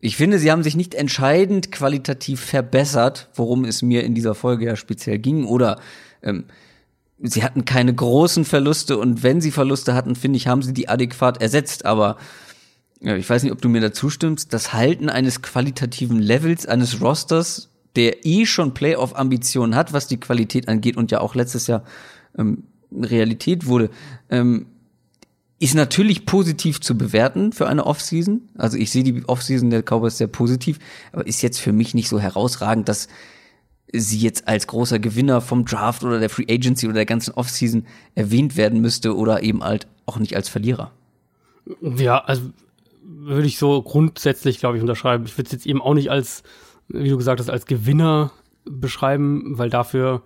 Ich 0.00 0.16
finde, 0.16 0.38
sie 0.38 0.50
haben 0.50 0.62
sich 0.62 0.76
nicht 0.76 0.94
entscheidend 0.94 1.70
qualitativ 1.70 2.40
verbessert, 2.40 3.28
worum 3.34 3.64
es 3.64 3.82
mir 3.82 4.02
in 4.02 4.14
dieser 4.14 4.34
Folge 4.34 4.66
ja 4.66 4.76
speziell 4.76 5.18
ging, 5.18 5.44
oder 5.44 5.78
ähm, 6.22 6.44
sie 7.22 7.42
hatten 7.42 7.64
keine 7.66 7.94
großen 7.94 8.44
Verluste 8.44 8.96
und 8.96 9.22
wenn 9.22 9.40
sie 9.40 9.50
Verluste 9.50 9.94
hatten, 9.94 10.16
finde 10.16 10.38
ich, 10.38 10.46
haben 10.46 10.62
sie 10.62 10.72
die 10.72 10.88
adäquat 10.88 11.42
ersetzt. 11.42 11.84
Aber 11.84 12.16
ja, 13.00 13.16
ich 13.16 13.28
weiß 13.28 13.42
nicht, 13.42 13.52
ob 13.52 13.60
du 13.60 13.68
mir 13.68 13.80
dazu 13.80 14.10
stimmst, 14.10 14.52
das 14.52 14.72
Halten 14.72 15.08
eines 15.08 15.42
qualitativen 15.42 16.18
Levels 16.18 16.66
eines 16.66 17.00
Rosters, 17.00 17.70
der 17.96 18.24
eh 18.24 18.46
schon 18.46 18.72
Playoff-Ambitionen 18.72 19.74
hat, 19.74 19.92
was 19.92 20.06
die 20.06 20.20
Qualität 20.20 20.68
angeht 20.68 20.96
und 20.96 21.10
ja 21.10 21.20
auch 21.20 21.34
letztes 21.34 21.66
Jahr 21.66 21.84
ähm, 22.38 22.64
Realität 22.92 23.66
wurde, 23.66 23.90
ähm, 24.30 24.66
ist 25.60 25.74
natürlich 25.74 26.24
positiv 26.24 26.80
zu 26.80 26.96
bewerten 26.96 27.52
für 27.52 27.68
eine 27.68 27.86
Offseason. 27.86 28.48
Also 28.56 28.78
ich 28.78 28.90
sehe 28.90 29.04
die 29.04 29.22
Offseason 29.28 29.68
der 29.68 29.82
Cowboys 29.82 30.16
sehr 30.16 30.26
positiv, 30.26 30.78
aber 31.12 31.26
ist 31.26 31.42
jetzt 31.42 31.60
für 31.60 31.72
mich 31.72 31.94
nicht 31.94 32.08
so 32.08 32.18
herausragend, 32.18 32.88
dass 32.88 33.08
sie 33.92 34.18
jetzt 34.18 34.48
als 34.48 34.66
großer 34.66 34.98
Gewinner 34.98 35.42
vom 35.42 35.66
Draft 35.66 36.02
oder 36.02 36.18
der 36.18 36.30
Free 36.30 36.46
Agency 36.48 36.86
oder 36.86 36.94
der 36.94 37.06
ganzen 37.06 37.34
Offseason 37.34 37.86
erwähnt 38.14 38.56
werden 38.56 38.80
müsste 38.80 39.14
oder 39.14 39.42
eben 39.42 39.62
halt 39.62 39.86
auch 40.06 40.18
nicht 40.18 40.34
als 40.34 40.48
Verlierer. 40.48 40.92
Ja, 41.82 42.18
also 42.18 42.42
würde 43.02 43.46
ich 43.46 43.58
so 43.58 43.82
grundsätzlich, 43.82 44.60
glaube 44.60 44.78
ich, 44.78 44.82
unterschreiben. 44.82 45.26
Ich 45.26 45.36
würde 45.36 45.48
es 45.48 45.52
jetzt 45.52 45.66
eben 45.66 45.82
auch 45.82 45.94
nicht 45.94 46.10
als, 46.10 46.42
wie 46.88 47.10
du 47.10 47.18
gesagt 47.18 47.38
hast, 47.38 47.50
als 47.50 47.66
Gewinner 47.66 48.32
beschreiben, 48.64 49.58
weil 49.58 49.68
dafür 49.68 50.22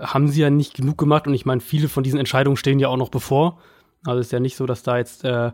haben 0.00 0.28
sie 0.28 0.40
ja 0.40 0.48
nicht 0.48 0.72
genug 0.72 0.96
gemacht 0.96 1.26
und 1.26 1.34
ich 1.34 1.44
meine, 1.44 1.60
viele 1.60 1.88
von 1.88 2.02
diesen 2.02 2.18
Entscheidungen 2.18 2.56
stehen 2.56 2.78
ja 2.78 2.88
auch 2.88 2.96
noch 2.96 3.10
bevor. 3.10 3.58
Also 4.04 4.20
ist 4.20 4.32
ja 4.32 4.40
nicht 4.40 4.56
so, 4.56 4.66
dass 4.66 4.82
da 4.82 4.98
jetzt, 4.98 5.24
äh, 5.24 5.50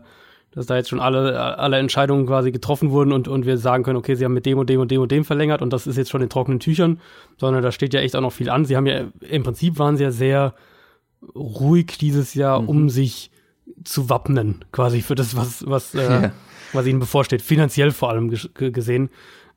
dass 0.51 0.65
da 0.65 0.75
jetzt 0.77 0.89
schon 0.89 0.99
alle, 0.99 1.57
alle 1.57 1.77
Entscheidungen 1.77 2.25
quasi 2.25 2.51
getroffen 2.51 2.91
wurden 2.91 3.11
und, 3.11 3.27
und 3.27 3.45
wir 3.45 3.57
sagen 3.57 3.83
können, 3.83 3.97
okay, 3.97 4.15
sie 4.15 4.25
haben 4.25 4.33
mit 4.33 4.45
dem 4.45 4.57
und 4.57 4.69
dem 4.69 4.79
und 4.79 4.91
dem 4.91 5.01
und 5.01 5.11
dem 5.11 5.25
verlängert 5.25 5.61
und 5.61 5.73
das 5.73 5.87
ist 5.87 5.97
jetzt 5.97 6.09
schon 6.09 6.21
in 6.21 6.29
trockenen 6.29 6.59
Tüchern, 6.59 6.99
sondern 7.37 7.61
da 7.63 7.71
steht 7.71 7.93
ja 7.93 7.99
echt 7.99 8.15
auch 8.15 8.21
noch 8.21 8.33
viel 8.33 8.49
an. 8.49 8.65
Sie 8.65 8.77
haben 8.77 8.85
ja, 8.85 9.05
im 9.21 9.43
Prinzip 9.43 9.79
waren 9.79 9.97
sie 9.97 10.03
ja 10.03 10.11
sehr 10.11 10.53
ruhig 11.35 11.97
dieses 11.97 12.33
Jahr, 12.33 12.61
mhm. 12.61 12.69
um 12.69 12.89
sich 12.89 13.31
zu 13.83 14.09
wappnen, 14.09 14.63
quasi 14.71 15.01
für 15.01 15.15
das, 15.15 15.35
was, 15.35 15.65
was, 15.67 15.95
äh, 15.95 16.03
ja. 16.03 16.31
was 16.73 16.85
ihnen 16.85 16.99
bevorsteht, 16.99 17.41
finanziell 17.41 17.91
vor 17.91 18.09
allem 18.09 18.29
gesehen. 18.53 19.09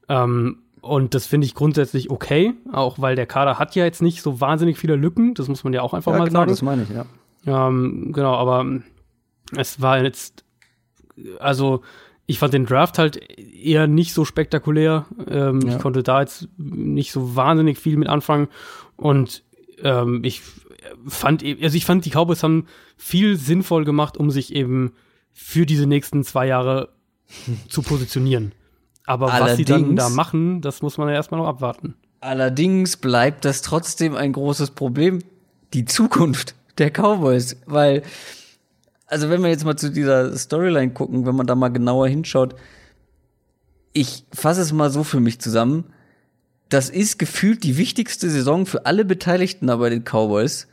Ähm, 0.09 0.62
und 0.81 1.15
das 1.15 1.27
finde 1.27 1.47
ich 1.47 1.55
grundsätzlich 1.55 2.10
okay, 2.10 2.55
auch 2.73 2.98
weil 2.98 3.16
der 3.16 3.27
Kader 3.27 3.59
hat 3.59 3.74
ja 3.74 3.85
jetzt 3.85 4.01
nicht 4.01 4.23
so 4.23 4.40
wahnsinnig 4.40 4.78
viele 4.78 4.97
Lücken, 4.97 5.35
das 5.35 5.48
muss 5.48 5.65
man 5.65 5.73
ja 5.73 5.82
auch 5.82 5.93
einfach 5.93 6.12
ja, 6.12 6.19
mal 6.19 6.28
genau, 6.28 6.40
sagen. 6.40 6.51
das 6.51 6.62
meine 6.62 6.82
ich, 6.82 6.90
ja. 6.90 7.05
Ähm, 7.49 8.12
genau, 8.12 8.35
aber 8.35 8.66
es 9.57 9.81
war 9.81 10.03
jetzt, 10.03 10.45
also 11.39 11.83
ich 12.27 12.39
fand 12.39 12.53
den 12.53 12.66
Draft 12.66 12.99
halt 12.99 13.16
eher 13.39 13.87
nicht 13.87 14.12
so 14.12 14.25
spektakulär. 14.25 15.07
Ähm, 15.29 15.62
ja. 15.62 15.75
Ich 15.75 15.79
konnte 15.81 16.03
da 16.03 16.20
jetzt 16.20 16.49
nicht 16.59 17.11
so 17.11 17.35
wahnsinnig 17.37 17.79
viel 17.79 17.97
mit 17.97 18.09
anfangen. 18.09 18.49
Und 18.97 19.43
ähm, 19.83 20.20
ich 20.23 20.43
fand, 21.07 21.43
also 21.43 21.77
ich 21.77 21.87
fand, 21.87 22.05
die 22.05 22.11
Cowboys 22.11 22.43
haben 22.43 22.66
viel 22.99 23.37
sinnvoll 23.37 23.85
gemacht, 23.85 24.19
um 24.19 24.31
sich 24.31 24.55
eben 24.55 24.93
für 25.33 25.65
diese 25.65 25.87
nächsten 25.87 26.23
zwei 26.23 26.47
Jahre 26.47 26.91
zu 27.69 27.81
positionieren. 27.83 28.53
Aber 29.07 29.33
Allerdings, 29.33 29.51
was 29.51 29.57
sie 29.57 29.65
dann 29.65 29.97
da 29.97 30.11
machen, 30.11 30.61
das 30.61 30.83
muss 30.83 30.99
man 30.99 31.09
ja 31.09 31.15
erstmal 31.15 31.41
noch 31.41 31.49
abwarten. 31.49 31.95
Allerdings 32.20 32.99
bleibt 32.99 33.47
das 33.47 33.62
trotzdem 33.62 34.15
ein 34.15 34.35
großes 34.35 34.73
Problem. 34.73 35.20
Die 35.73 35.87
Zukunft 35.87 36.55
der 36.79 36.91
Cowboys. 36.91 37.57
Weil, 37.67 38.03
also 39.07 39.31
wenn 39.31 39.43
wir 39.43 39.51
jetzt 39.51 39.65
mal 39.65 39.77
zu 39.77 39.91
dieser 39.91 40.37
Storyline 40.37 40.93
gucken, 40.93 41.27
wenn 41.27 41.35
man 41.35 41.47
da 41.47 41.55
mal 41.55 41.69
genauer 41.69 42.09
hinschaut, 42.09 42.55
ich 43.93 44.25
fasse 44.33 44.61
es 44.63 44.73
mal 44.73 44.91
so 44.91 45.05
für 45.05 45.21
mich 45.21 45.41
zusammen. 45.41 45.85
Das 46.69 46.91
ist 46.91 47.19
gefühlt 47.19 47.65
die 47.65 47.79
wichtigste 47.79 48.29
Saison 48.29 48.67
für 48.67 48.87
alle 48.87 49.05
Beteiligten 49.05 49.69
da 49.69 49.77
bei 49.77 49.91
den 49.91 50.05
Cowboys 50.05 50.69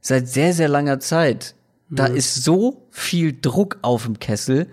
seit 0.00 0.28
sehr, 0.28 0.52
sehr 0.52 0.68
langer 0.68 1.00
Zeit. 1.00 1.54
Da 1.90 2.08
mhm. 2.08 2.16
ist 2.16 2.42
so 2.42 2.86
viel 2.90 3.36
Druck 3.40 3.78
auf 3.82 4.04
dem 4.04 4.18
Kessel, 4.18 4.68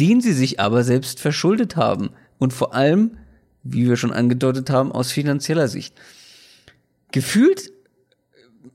den 0.00 0.20
sie 0.20 0.32
sich 0.32 0.60
aber 0.60 0.84
selbst 0.84 1.20
verschuldet 1.20 1.76
haben 1.76 2.10
und 2.38 2.52
vor 2.52 2.74
allem, 2.74 3.18
wie 3.62 3.88
wir 3.88 3.96
schon 3.96 4.12
angedeutet 4.12 4.70
haben, 4.70 4.92
aus 4.92 5.12
finanzieller 5.12 5.68
Sicht. 5.68 5.94
Gefühlt 7.12 7.72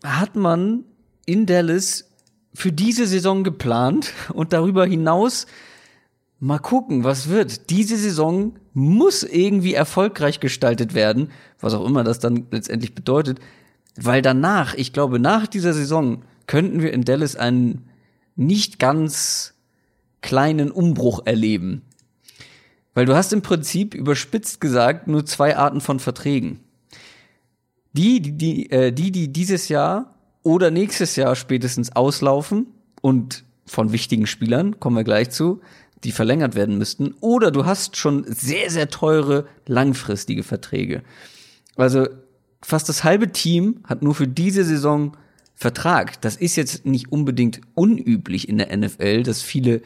hat 0.04 0.36
man 0.36 0.86
in 1.32 1.46
Dallas 1.46 2.10
für 2.54 2.72
diese 2.72 3.08
Saison 3.08 3.44
geplant 3.44 4.12
und 4.34 4.52
darüber 4.52 4.86
hinaus 4.86 5.48
mal 6.40 6.60
gucken, 6.60 7.04
was 7.04 7.30
wird. 7.30 7.70
Diese 7.70 7.96
Saison 7.96 8.56
muss 8.74 9.24
irgendwie 9.24 9.74
erfolgreich 9.74 10.40
gestaltet 10.40 10.94
werden, 10.94 11.30
was 11.60 11.74
auch 11.74 11.86
immer 11.86 12.04
das 12.04 12.20
dann 12.20 12.48
letztendlich 12.52 12.96
bedeutet, 12.96 13.40
weil 13.96 14.22
danach, 14.22 14.74
ich 14.74 14.92
glaube, 14.92 15.20
nach 15.20 15.48
dieser 15.48 15.74
Saison 15.74 16.24
könnten 16.48 16.82
wir 16.82 16.92
in 16.92 17.04
Dallas 17.04 17.36
einen 17.36 17.88
nicht 18.36 18.80
ganz 18.80 19.54
kleinen 20.22 20.72
Umbruch 20.72 21.22
erleben. 21.26 21.84
Weil 22.94 23.06
du 23.06 23.16
hast 23.16 23.32
im 23.32 23.42
Prinzip 23.42 23.94
überspitzt 23.94 24.60
gesagt 24.60 25.08
nur 25.08 25.26
zwei 25.26 25.56
Arten 25.56 25.80
von 25.80 26.00
Verträgen. 26.00 26.60
Die, 27.94 28.22
die, 28.22 28.34
die, 28.34 28.72
äh, 28.72 28.92
die, 28.92 29.12
die 29.12 29.32
dieses 29.32 29.70
Jahr 29.70 30.16
oder 30.44 30.72
nächstes 30.72 31.16
Jahr 31.16 31.36
spätestens 31.36 31.96
auslaufen 31.96 32.68
und 33.02 33.44
von 33.66 33.92
wichtigen 33.92 34.28
Spielern, 34.28 34.80
kommen 34.80 34.98
wir 34.98 35.04
gleich 35.04 35.30
zu, 35.30 35.62
die 36.04 36.12
verlängert 36.12 36.56
werden 36.56 36.78
müssten. 36.78 37.14
Oder 37.22 37.52
du 37.52 37.66
hast 37.66 37.96
schon 37.96 38.26
sehr, 38.28 38.70
sehr 38.70 38.90
teure, 38.90 39.46
langfristige 39.68 40.44
Verträge. 40.44 41.04
Also 41.76 42.08
fast 42.62 42.90
das 42.90 43.04
halbe 43.04 43.32
Team 43.32 43.82
hat 43.86 44.02
nur 44.02 44.16
für 44.16 44.28
diese 44.28 44.64
Saison 44.64 45.16
Vertrag. 45.56 46.20
Das 46.22 46.38
ist 46.38 46.56
jetzt 46.56 46.88
nicht 46.88 47.12
unbedingt 47.12 47.62
unüblich 47.76 48.50
in 48.50 48.58
der 48.58 48.76
NFL, 48.76 49.22
dass 49.22 49.44
viele 49.44 49.84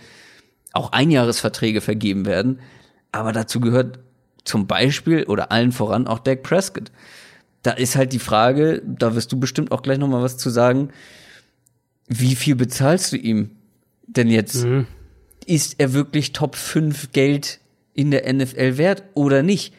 auch 0.71 0.93
Einjahresverträge 0.93 1.81
vergeben 1.81 2.25
werden. 2.25 2.59
Aber 3.11 3.33
dazu 3.33 3.59
gehört 3.59 3.99
zum 4.45 4.67
Beispiel 4.67 5.23
oder 5.23 5.51
allen 5.51 5.73
voran 5.73 6.07
auch 6.07 6.19
Dak 6.19 6.43
Prescott. 6.43 6.91
Da 7.65 7.71
ist 7.71 7.95
halt 7.95 8.13
die 8.13 8.19
Frage, 8.19 8.83
da 8.85 9.15
wirst 9.15 9.31
du 9.31 9.39
bestimmt 9.39 9.71
auch 9.71 9.81
gleich 9.81 9.97
noch 9.97 10.07
mal 10.07 10.21
was 10.21 10.37
zu 10.37 10.51
sagen. 10.51 10.89
Wie 12.07 12.35
viel 12.35 12.55
bezahlst 12.55 13.11
du 13.11 13.17
ihm 13.17 13.55
denn 14.05 14.29
jetzt? 14.29 14.65
Mhm. 14.65 14.85
Ist 15.47 15.79
er 15.79 15.93
wirklich 15.93 16.31
Top 16.31 16.55
5 16.55 17.11
Geld 17.11 17.59
in 17.95 18.11
der 18.11 18.31
NFL 18.31 18.77
wert 18.77 19.03
oder 19.15 19.41
nicht? 19.41 19.73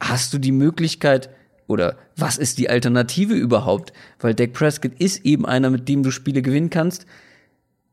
Hast 0.00 0.34
du 0.34 0.38
die 0.38 0.52
Möglichkeit, 0.52 1.30
oder 1.66 1.96
was 2.14 2.36
ist 2.36 2.58
die 2.58 2.68
Alternative 2.68 3.32
überhaupt? 3.32 3.94
Weil 4.20 4.34
Dak 4.34 4.52
Prescott 4.52 4.92
ist 4.98 5.24
eben 5.24 5.46
einer, 5.46 5.70
mit 5.70 5.88
dem 5.88 6.02
du 6.02 6.10
Spiele 6.10 6.42
gewinnen 6.42 6.68
kannst. 6.68 7.06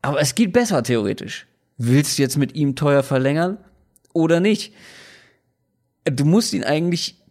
Aber 0.02 0.20
es 0.20 0.34
geht 0.34 0.52
besser 0.52 0.82
theoretisch. 0.82 1.46
Willst 1.78 2.18
du 2.18 2.22
jetzt 2.22 2.36
mit 2.36 2.54
ihm 2.54 2.76
teuer 2.76 3.02
verlängern 3.02 3.56
oder 4.12 4.40
nicht? 4.40 4.74
Du 6.04 6.26
musst 6.26 6.52
ihn 6.52 6.64
eigentlich 6.64 7.21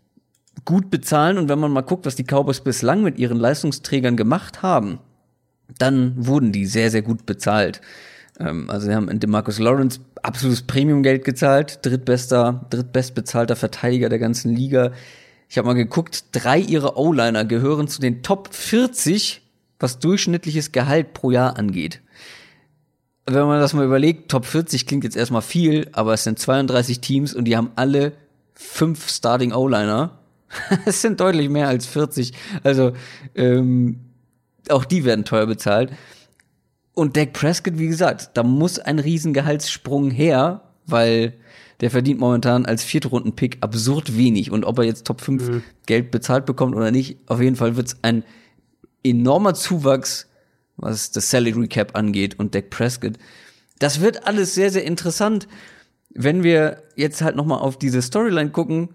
gut 0.66 0.90
bezahlen 0.90 1.38
und 1.38 1.50
wenn 1.50 1.60
man 1.60 1.72
mal 1.72 1.82
guckt, 1.82 2.06
was 2.06 2.16
die 2.16 2.24
Cowboys 2.24 2.62
bislang 2.62 3.04
mit 3.04 3.18
ihren 3.18 3.38
Leistungsträgern 3.38 4.18
gemacht 4.18 4.62
haben, 4.62 5.00
dann 5.78 6.14
wurden 6.18 6.52
die 6.52 6.66
sehr, 6.66 6.92
sehr 6.92 7.02
gut 7.02 7.26
bezahlt. 7.26 7.82
Ähm, 8.40 8.70
also 8.70 8.88
sie 8.88 8.96
haben 8.96 9.10
in 9.10 9.20
DeMarcus 9.20 9.60
Lawrence 9.60 10.00
absolutes 10.22 10.64
Premiumgeld 10.64 11.24
gezahlt, 11.24 11.80
drittbester, 11.84 12.66
drittbestbezahlter 12.70 13.56
Verteidiger 13.56 14.10
der 14.10 14.20
ganzen 14.20 14.54
Liga. 14.54 14.92
Ich 15.50 15.58
habe 15.58 15.68
mal 15.68 15.74
geguckt, 15.74 16.26
drei 16.32 16.60
ihrer 16.60 16.98
O-Liner 16.98 17.46
gehören 17.46 17.88
zu 17.88 18.00
den 18.00 18.24
Top 18.24 18.54
40, 18.54 19.42
was 19.80 20.00
durchschnittliches 20.00 20.72
Gehalt 20.72 21.14
pro 21.14 21.32
Jahr 21.32 21.58
angeht. 21.58 22.02
Wenn 23.26 23.46
man 23.46 23.60
das 23.60 23.74
mal 23.74 23.86
überlegt, 23.86 24.32
Top 24.32 24.46
40 24.46 24.88
klingt 24.88 25.04
jetzt 25.04 25.18
erstmal 25.18 25.42
viel, 25.42 25.88
aber 25.92 26.14
es 26.14 26.24
sind 26.24 26.40
32 26.40 27.02
Teams 27.02 27.34
und 27.34 27.46
die 27.46 27.56
haben 27.56 27.72
alle 27.76 28.14
fünf 28.54 29.10
Starting 29.10 29.52
O-Liner. 29.54 30.18
es 30.86 31.02
sind 31.02 31.20
deutlich 31.20 31.50
mehr 31.50 31.68
als 31.68 31.86
40. 31.86 32.34
Also 32.64 32.94
ähm, 33.36 34.00
auch 34.70 34.86
die 34.86 35.06
werden 35.06 35.26
teuer 35.26 35.46
bezahlt. 35.46 35.92
Und 36.94 37.16
Dak 37.18 37.34
Prescott, 37.34 37.78
wie 37.78 37.88
gesagt, 37.88 38.32
da 38.34 38.44
muss 38.44 38.80
ein 38.80 39.00
Riesengehaltssprung 39.00 40.12
her, 40.12 40.62
weil 40.86 41.34
der 41.80 41.90
verdient 41.90 42.20
momentan 42.20 42.66
als 42.66 42.84
Viertrunden-Pick 42.84 43.58
absurd 43.62 44.18
wenig. 44.18 44.52
Und 44.52 44.66
ob 44.66 44.78
er 44.80 44.86
jetzt 44.86 45.08
Top 45.08 45.22
5 45.22 45.50
mhm. 45.50 45.64
Geld 45.86 46.12
bezahlt 46.12 46.46
bekommt 46.46 46.76
oder 46.76 46.92
nicht, 46.92 47.18
auf 47.28 47.42
jeden 47.42 47.56
Fall 47.56 47.76
wird 47.76 47.88
es 47.88 47.98
ein 48.04 48.24
enormer 49.04 49.54
Zuwachs, 49.54 50.28
was 50.78 51.12
das 51.12 51.30
Salary 51.30 51.68
Cap 51.68 51.96
angeht 51.96 52.38
und 52.40 52.54
Dak 52.54 52.70
Prescott. 52.70 53.14
Das 53.80 54.02
wird 54.02 54.28
alles 54.28 54.54
sehr, 54.54 54.70
sehr 54.70 54.84
interessant. 54.84 55.48
Wenn 56.14 56.44
wir 56.44 56.84
jetzt 56.96 57.22
halt 57.22 57.36
nochmal 57.36 57.60
auf 57.60 57.80
diese 57.80 58.02
Storyline 58.02 58.52
gucken, 58.52 58.90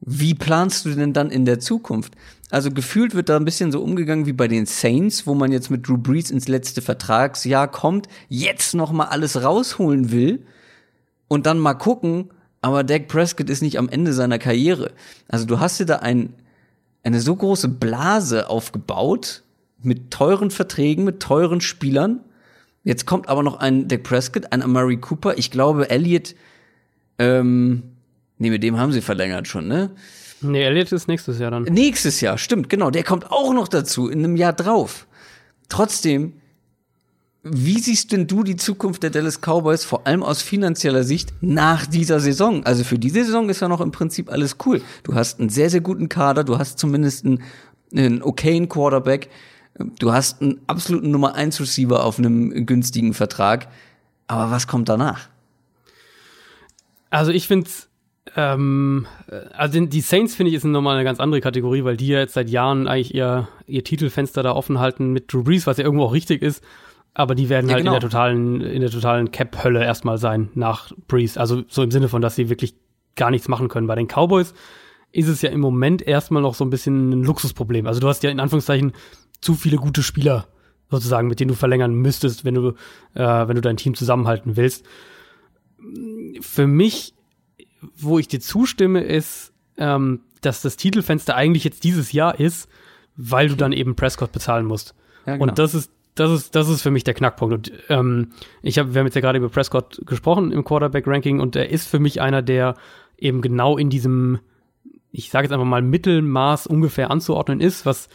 wie 0.00 0.34
planst 0.34 0.86
du 0.86 0.94
denn 0.94 1.12
dann 1.12 1.30
in 1.30 1.44
der 1.44 1.60
Zukunft? 1.60 2.14
Also 2.50 2.70
gefühlt 2.70 3.14
wird 3.14 3.28
da 3.28 3.36
ein 3.36 3.44
bisschen 3.44 3.70
so 3.70 3.82
umgegangen 3.82 4.26
wie 4.26 4.32
bei 4.32 4.48
den 4.48 4.66
Saints, 4.66 5.26
wo 5.26 5.34
man 5.34 5.52
jetzt 5.52 5.70
mit 5.70 5.86
Drew 5.86 5.98
Brees 5.98 6.30
ins 6.30 6.48
letzte 6.48 6.82
Vertragsjahr 6.82 7.68
kommt, 7.68 8.08
jetzt 8.28 8.74
noch 8.74 8.92
mal 8.92 9.06
alles 9.06 9.42
rausholen 9.42 10.10
will 10.10 10.44
und 11.28 11.46
dann 11.46 11.58
mal 11.58 11.74
gucken, 11.74 12.30
aber 12.60 12.82
Dak 12.82 13.08
Prescott 13.08 13.48
ist 13.50 13.62
nicht 13.62 13.78
am 13.78 13.88
Ende 13.88 14.12
seiner 14.12 14.38
Karriere. 14.38 14.92
Also 15.28 15.46
du 15.46 15.60
hast 15.60 15.78
dir 15.78 15.86
da 15.86 15.96
ein, 15.96 16.34
eine 17.02 17.20
so 17.20 17.36
große 17.36 17.68
Blase 17.68 18.50
aufgebaut 18.50 19.44
mit 19.82 20.10
teuren 20.10 20.50
Verträgen, 20.50 21.04
mit 21.04 21.20
teuren 21.20 21.60
Spielern. 21.60 22.20
Jetzt 22.84 23.06
kommt 23.06 23.28
aber 23.28 23.42
noch 23.42 23.60
ein 23.60 23.86
Dak 23.86 24.02
Prescott, 24.02 24.52
ein 24.52 24.62
Amari 24.62 24.96
Cooper. 24.96 25.38
Ich 25.38 25.50
glaube, 25.50 25.88
Elliott 25.88 26.34
ähm, 27.18 27.82
Nee, 28.40 28.48
mit 28.48 28.62
dem 28.62 28.78
haben 28.78 28.90
sie 28.90 29.02
verlängert 29.02 29.48
schon, 29.48 29.68
ne? 29.68 29.90
Nee, 30.40 30.62
Elliott 30.62 30.90
ist 30.92 31.08
nächstes 31.08 31.38
Jahr 31.38 31.50
dann. 31.50 31.64
Nächstes 31.64 32.22
Jahr, 32.22 32.38
stimmt, 32.38 32.70
genau. 32.70 32.90
Der 32.90 33.04
kommt 33.04 33.30
auch 33.30 33.52
noch 33.52 33.68
dazu, 33.68 34.08
in 34.08 34.20
einem 34.20 34.34
Jahr 34.34 34.54
drauf. 34.54 35.06
Trotzdem, 35.68 36.32
wie 37.42 37.78
siehst 37.78 38.12
denn 38.12 38.26
du 38.26 38.42
die 38.42 38.56
Zukunft 38.56 39.02
der 39.02 39.10
Dallas 39.10 39.42
Cowboys, 39.42 39.84
vor 39.84 40.06
allem 40.06 40.22
aus 40.22 40.40
finanzieller 40.40 41.04
Sicht, 41.04 41.34
nach 41.42 41.84
dieser 41.84 42.18
Saison? 42.18 42.64
Also 42.64 42.82
für 42.82 42.98
diese 42.98 43.26
Saison 43.26 43.50
ist 43.50 43.60
ja 43.60 43.68
noch 43.68 43.82
im 43.82 43.92
Prinzip 43.92 44.32
alles 44.32 44.56
cool. 44.64 44.80
Du 45.02 45.14
hast 45.14 45.38
einen 45.38 45.50
sehr, 45.50 45.68
sehr 45.68 45.82
guten 45.82 46.08
Kader, 46.08 46.42
du 46.42 46.56
hast 46.56 46.78
zumindest 46.78 47.26
einen, 47.26 47.42
einen 47.94 48.22
okayen 48.22 48.70
Quarterback, 48.70 49.28
du 49.98 50.14
hast 50.14 50.40
einen 50.40 50.62
absoluten 50.66 51.10
Nummer 51.10 51.34
1 51.34 51.60
Receiver 51.60 52.02
auf 52.04 52.18
einem 52.18 52.64
günstigen 52.64 53.12
Vertrag. 53.12 53.68
Aber 54.28 54.50
was 54.50 54.66
kommt 54.66 54.88
danach? 54.88 55.28
Also 57.10 57.32
ich 57.32 57.46
find's 57.46 57.89
ähm, 58.36 59.06
also 59.52 59.80
die 59.84 60.00
Saints 60.00 60.34
finde 60.34 60.50
ich 60.50 60.56
ist 60.56 60.64
nochmal 60.64 60.96
eine 60.96 61.04
ganz 61.04 61.20
andere 61.20 61.40
Kategorie, 61.40 61.84
weil 61.84 61.96
die 61.96 62.08
ja 62.08 62.18
jetzt 62.18 62.34
seit 62.34 62.50
Jahren 62.50 62.86
eigentlich 62.86 63.14
ihr, 63.14 63.48
ihr 63.66 63.82
Titelfenster 63.82 64.42
da 64.42 64.52
offen 64.52 64.78
halten 64.78 65.12
mit 65.12 65.32
Drew 65.32 65.42
Brees, 65.42 65.66
was 65.66 65.78
ja 65.78 65.84
irgendwo 65.84 66.04
auch 66.04 66.12
richtig 66.12 66.42
ist. 66.42 66.62
Aber 67.12 67.34
die 67.34 67.48
werden 67.48 67.68
ja, 67.68 67.74
halt 67.74 67.84
genau. 67.84 67.94
in 67.94 68.00
der 68.00 68.08
totalen, 68.08 68.60
in 68.60 68.80
der 68.82 68.90
totalen 68.90 69.32
Cap-Hölle 69.32 69.82
erstmal 69.82 70.18
sein 70.18 70.50
nach 70.54 70.92
Brees. 71.08 71.38
Also 71.38 71.64
so 71.68 71.82
im 71.82 71.90
Sinne 71.90 72.08
von, 72.08 72.22
dass 72.22 72.36
sie 72.36 72.48
wirklich 72.48 72.74
gar 73.16 73.30
nichts 73.30 73.48
machen 73.48 73.68
können. 73.68 73.88
Bei 73.88 73.96
den 73.96 74.06
Cowboys 74.06 74.54
ist 75.12 75.26
es 75.26 75.42
ja 75.42 75.50
im 75.50 75.60
Moment 75.60 76.02
erstmal 76.02 76.42
noch 76.42 76.54
so 76.54 76.64
ein 76.64 76.70
bisschen 76.70 77.10
ein 77.10 77.24
Luxusproblem. 77.24 77.86
Also 77.86 78.00
du 78.00 78.06
hast 78.06 78.22
ja 78.22 78.30
in 78.30 78.38
Anführungszeichen 78.38 78.92
zu 79.40 79.54
viele 79.54 79.76
gute 79.76 80.04
Spieler 80.04 80.46
sozusagen, 80.88 81.26
mit 81.26 81.40
denen 81.40 81.48
du 81.48 81.54
verlängern 81.54 81.94
müsstest, 81.94 82.44
wenn 82.44 82.54
du, 82.54 82.68
äh, 83.14 83.48
wenn 83.48 83.56
du 83.56 83.60
dein 83.60 83.76
Team 83.76 83.94
zusammenhalten 83.94 84.56
willst. 84.56 84.86
Für 86.40 86.66
mich 86.66 87.14
wo 87.96 88.18
ich 88.18 88.28
dir 88.28 88.40
zustimme, 88.40 89.02
ist, 89.02 89.52
ähm, 89.76 90.20
dass 90.40 90.62
das 90.62 90.76
Titelfenster 90.76 91.34
eigentlich 91.34 91.64
jetzt 91.64 91.84
dieses 91.84 92.12
Jahr 92.12 92.38
ist, 92.38 92.68
weil 93.16 93.48
du 93.48 93.56
dann 93.56 93.72
eben 93.72 93.96
Prescott 93.96 94.32
bezahlen 94.32 94.66
musst. 94.66 94.94
Ja, 95.26 95.34
genau. 95.34 95.44
Und 95.44 95.58
das 95.58 95.74
ist 95.74 95.90
das 96.14 96.30
ist, 96.30 96.54
das 96.54 96.68
ist 96.68 96.82
für 96.82 96.90
mich 96.90 97.04
der 97.04 97.14
Knackpunkt. 97.14 97.54
Und 97.54 97.72
ähm, 97.88 98.32
ich 98.62 98.78
habe, 98.78 98.94
wir 98.94 98.98
haben 98.98 99.06
jetzt 99.06 99.14
ja 99.14 99.20
gerade 99.20 99.38
über 99.38 99.48
Prescott 99.48 100.02
gesprochen 100.04 100.52
im 100.52 100.64
Quarterback-Ranking 100.64 101.40
und 101.40 101.56
er 101.56 101.70
ist 101.70 101.88
für 101.88 101.98
mich 101.98 102.20
einer, 102.20 102.42
der 102.42 102.74
eben 103.16 103.40
genau 103.40 103.78
in 103.78 103.90
diesem, 103.90 104.38
ich 105.12 105.30
sage 105.30 105.46
jetzt 105.46 105.52
einfach 105.52 105.66
mal, 105.66 105.82
Mittelmaß 105.82 106.66
ungefähr 106.66 107.10
anzuordnen 107.10 107.60
ist, 107.60 107.86
was, 107.86 108.08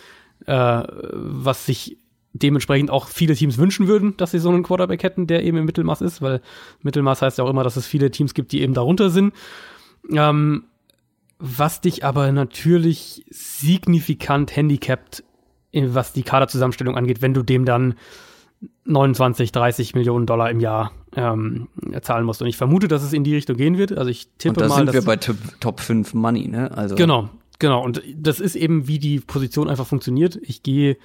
äh, 0.45 0.53
was 0.53 1.65
sich 1.65 1.97
dementsprechend 2.41 2.91
auch 2.91 3.07
viele 3.07 3.33
Teams 3.35 3.57
wünschen 3.57 3.87
würden, 3.87 4.17
dass 4.17 4.31
sie 4.31 4.39
so 4.39 4.49
einen 4.49 4.63
Quarterback 4.63 5.03
hätten, 5.03 5.25
der 5.27 5.43
eben 5.43 5.57
im 5.57 5.65
Mittelmaß 5.65 6.01
ist, 6.01 6.21
weil 6.21 6.41
Mittelmaß 6.81 7.21
heißt 7.21 7.37
ja 7.37 7.43
auch 7.43 7.49
immer, 7.49 7.63
dass 7.63 7.77
es 7.77 7.87
viele 7.87 8.11
Teams 8.11 8.33
gibt, 8.33 8.51
die 8.51 8.61
eben 8.61 8.73
darunter 8.73 9.09
sind. 9.09 9.33
Ähm, 10.11 10.65
was 11.39 11.81
dich 11.81 12.03
aber 12.03 12.31
natürlich 12.31 13.25
signifikant 13.29 14.55
handicapt, 14.55 15.23
was 15.73 16.13
die 16.13 16.23
Kaderzusammenstellung 16.23 16.97
angeht, 16.97 17.21
wenn 17.21 17.33
du 17.33 17.43
dem 17.43 17.65
dann 17.65 17.95
29, 18.85 19.51
30 19.51 19.95
Millionen 19.95 20.25
Dollar 20.25 20.49
im 20.49 20.59
Jahr 20.59 20.91
ähm, 21.15 21.67
zahlen 22.01 22.25
musst. 22.25 22.41
Und 22.41 22.47
ich 22.47 22.57
vermute, 22.57 22.87
dass 22.87 23.03
es 23.03 23.13
in 23.13 23.23
die 23.23 23.35
Richtung 23.35 23.57
gehen 23.57 23.77
wird. 23.77 23.97
Also 23.97 24.09
ich 24.09 24.29
tippe 24.37 24.55
Und 24.55 24.61
da 24.61 24.67
mal. 24.67 24.75
sind 24.77 24.93
wir 24.93 25.01
bei 25.03 25.17
Top, 25.17 25.37
Top 25.59 25.79
5 25.79 26.13
Money, 26.13 26.47
ne? 26.47 26.71
Also. 26.71 26.95
Genau, 26.95 27.29
genau. 27.59 27.83
Und 27.83 28.01
das 28.15 28.39
ist 28.39 28.55
eben, 28.55 28.87
wie 28.87 28.99
die 28.99 29.19
Position 29.19 29.69
einfach 29.69 29.87
funktioniert. 29.87 30.39
Ich 30.41 30.63
gehe 30.63 30.97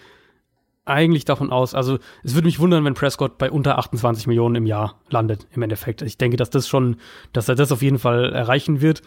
eigentlich 0.84 1.24
davon 1.24 1.50
aus, 1.50 1.74
also 1.74 1.98
es 2.24 2.34
würde 2.34 2.46
mich 2.46 2.58
wundern, 2.58 2.84
wenn 2.84 2.94
Prescott 2.94 3.38
bei 3.38 3.50
unter 3.50 3.78
28 3.78 4.26
Millionen 4.26 4.56
im 4.56 4.66
Jahr 4.66 5.00
landet, 5.08 5.46
im 5.52 5.62
Endeffekt. 5.62 6.02
Ich 6.02 6.18
denke, 6.18 6.36
dass 6.36 6.50
das 6.50 6.68
schon, 6.68 6.96
dass 7.32 7.48
er 7.48 7.54
das 7.54 7.72
auf 7.72 7.82
jeden 7.82 7.98
Fall 7.98 8.32
erreichen 8.32 8.80
wird. 8.80 9.02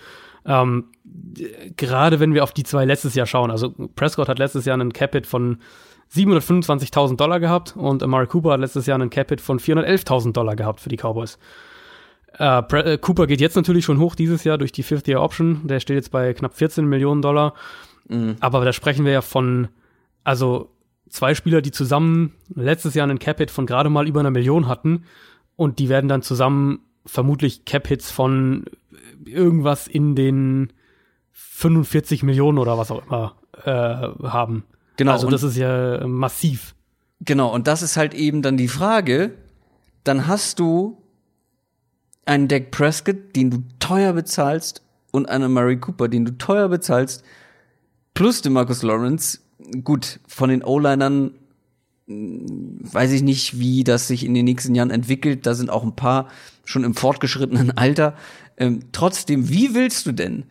Ähm, 0.46 0.92
gerade 1.78 2.20
wenn 2.20 2.34
wir 2.34 2.44
auf 2.44 2.54
die 2.54 2.64
zwei 2.64 2.86
letztes 2.86 3.16
Jahr 3.16 3.26
schauen, 3.26 3.50
also 3.50 3.74
Prescott 3.96 4.30
hat 4.30 4.40
letztes 4.40 4.66
Jahr 4.66 4.76
einen 4.76 4.94
Capit 4.94 5.26
von 5.26 5.60
725.000 6.14 7.16
Dollar 7.16 7.40
gehabt 7.40 7.76
und 7.76 8.04
Amari 8.04 8.28
Cooper 8.28 8.52
hat 8.52 8.60
letztes 8.60 8.86
Jahr 8.86 8.96
einen 8.96 9.10
Capit 9.10 9.42
von 9.42 9.60
411.000 9.60 10.34
Dollar 10.34 10.56
gehabt 10.56 10.80
für 10.80 10.90
die 10.90 10.98
Cowboys. 10.98 11.40
Äh, 12.38 12.60
äh, 12.60 12.98
Cooper 12.98 13.28
geht 13.28 13.42
jetzt 13.42 13.56
natürlich 13.56 13.86
schon 13.86 14.00
hoch 14.00 14.16
dieses 14.16 14.44
Jahr 14.44 14.58
durch 14.58 14.72
die 14.72 14.84
Fifth 14.84 15.08
Year 15.08 15.22
Option. 15.22 15.68
Der 15.68 15.80
steht 15.80 15.96
jetzt 15.96 16.12
bei 16.12 16.34
knapp 16.34 16.56
14 16.56 16.86
Millionen 16.86 17.22
Dollar. 17.22 17.54
Mhm. 18.10 18.36
Aber 18.40 18.64
da 18.66 18.74
sprechen 18.74 19.06
wir 19.06 19.12
ja 19.12 19.22
von, 19.22 19.70
also 20.24 20.70
zwei 21.14 21.36
Spieler, 21.36 21.62
die 21.62 21.72
zusammen 21.72 22.34
letztes 22.54 22.96
Jahr 22.96 23.08
einen 23.08 23.20
Cap-Hit 23.20 23.52
von 23.52 23.66
gerade 23.66 23.90
mal 23.90 24.08
über 24.08 24.20
einer 24.20 24.32
Million 24.32 24.68
hatten 24.68 25.06
und 25.56 25.80
die 25.80 25.88
werden 25.88 26.08
dann 26.08 26.22
zusammen 26.22 26.80
vermutlich 27.06 27.66
Cap-Hits 27.66 28.12
von 28.12 28.66
irgendwas 29.26 29.88
in 29.88 30.16
den 30.16 30.74
45 31.32 32.24
Millionen 32.24 32.58
oder 32.58 32.78
was 32.78 32.92
auch 32.92 33.06
immer 33.06 33.36
äh, 33.64 34.28
haben. 34.28 34.64
Genau. 34.98 35.12
Also 35.12 35.30
das 35.30 35.44
ist 35.44 35.56
ja 35.56 36.06
massiv. 36.08 36.76
Genau, 37.22 37.54
und 37.54 37.68
das 37.68 37.82
ist 37.82 37.96
halt 37.96 38.14
eben 38.14 38.42
dann 38.42 38.58
die 38.58 38.68
Frage, 38.68 39.36
dann 40.04 40.28
hast 40.28 40.60
du 40.60 41.02
einen 42.26 42.48
Dak 42.48 42.72
Prescott, 42.72 43.36
den 43.36 43.52
du 43.52 43.64
teuer 43.80 44.14
bezahlst, 44.14 44.84
und 45.14 45.30
einen 45.30 45.54
Murray 45.54 45.78
Cooper, 45.78 46.08
den 46.08 46.26
du 46.26 46.38
teuer 46.40 46.68
bezahlst, 46.68 47.24
plus 48.16 48.42
den 48.42 48.54
Marcus 48.54 48.82
Lawrence, 48.82 49.40
gut, 49.84 50.20
von 50.28 50.50
den 50.50 50.64
O-Linern 50.64 51.32
hm, 52.08 52.80
weiß 52.82 53.12
ich 53.12 53.22
nicht, 53.22 53.60
wie 53.60 53.84
das 53.84 54.08
sich 54.08 54.26
in 54.26 54.34
den 54.34 54.46
nächsten 54.46 54.76
Jahren 54.76 54.92
entwickelt. 54.92 55.46
Da 55.46 55.54
sind 55.54 55.70
auch 55.70 55.84
ein 55.84 55.96
paar 55.96 56.28
schon 56.66 56.84
im 56.84 56.96
fortgeschrittenen 56.96 57.72
Alter. 57.78 58.16
Ähm, 58.58 58.82
trotzdem, 58.92 59.50
wie 59.50 59.74
willst 59.74 60.06
du 60.06 60.12
denn 60.12 60.46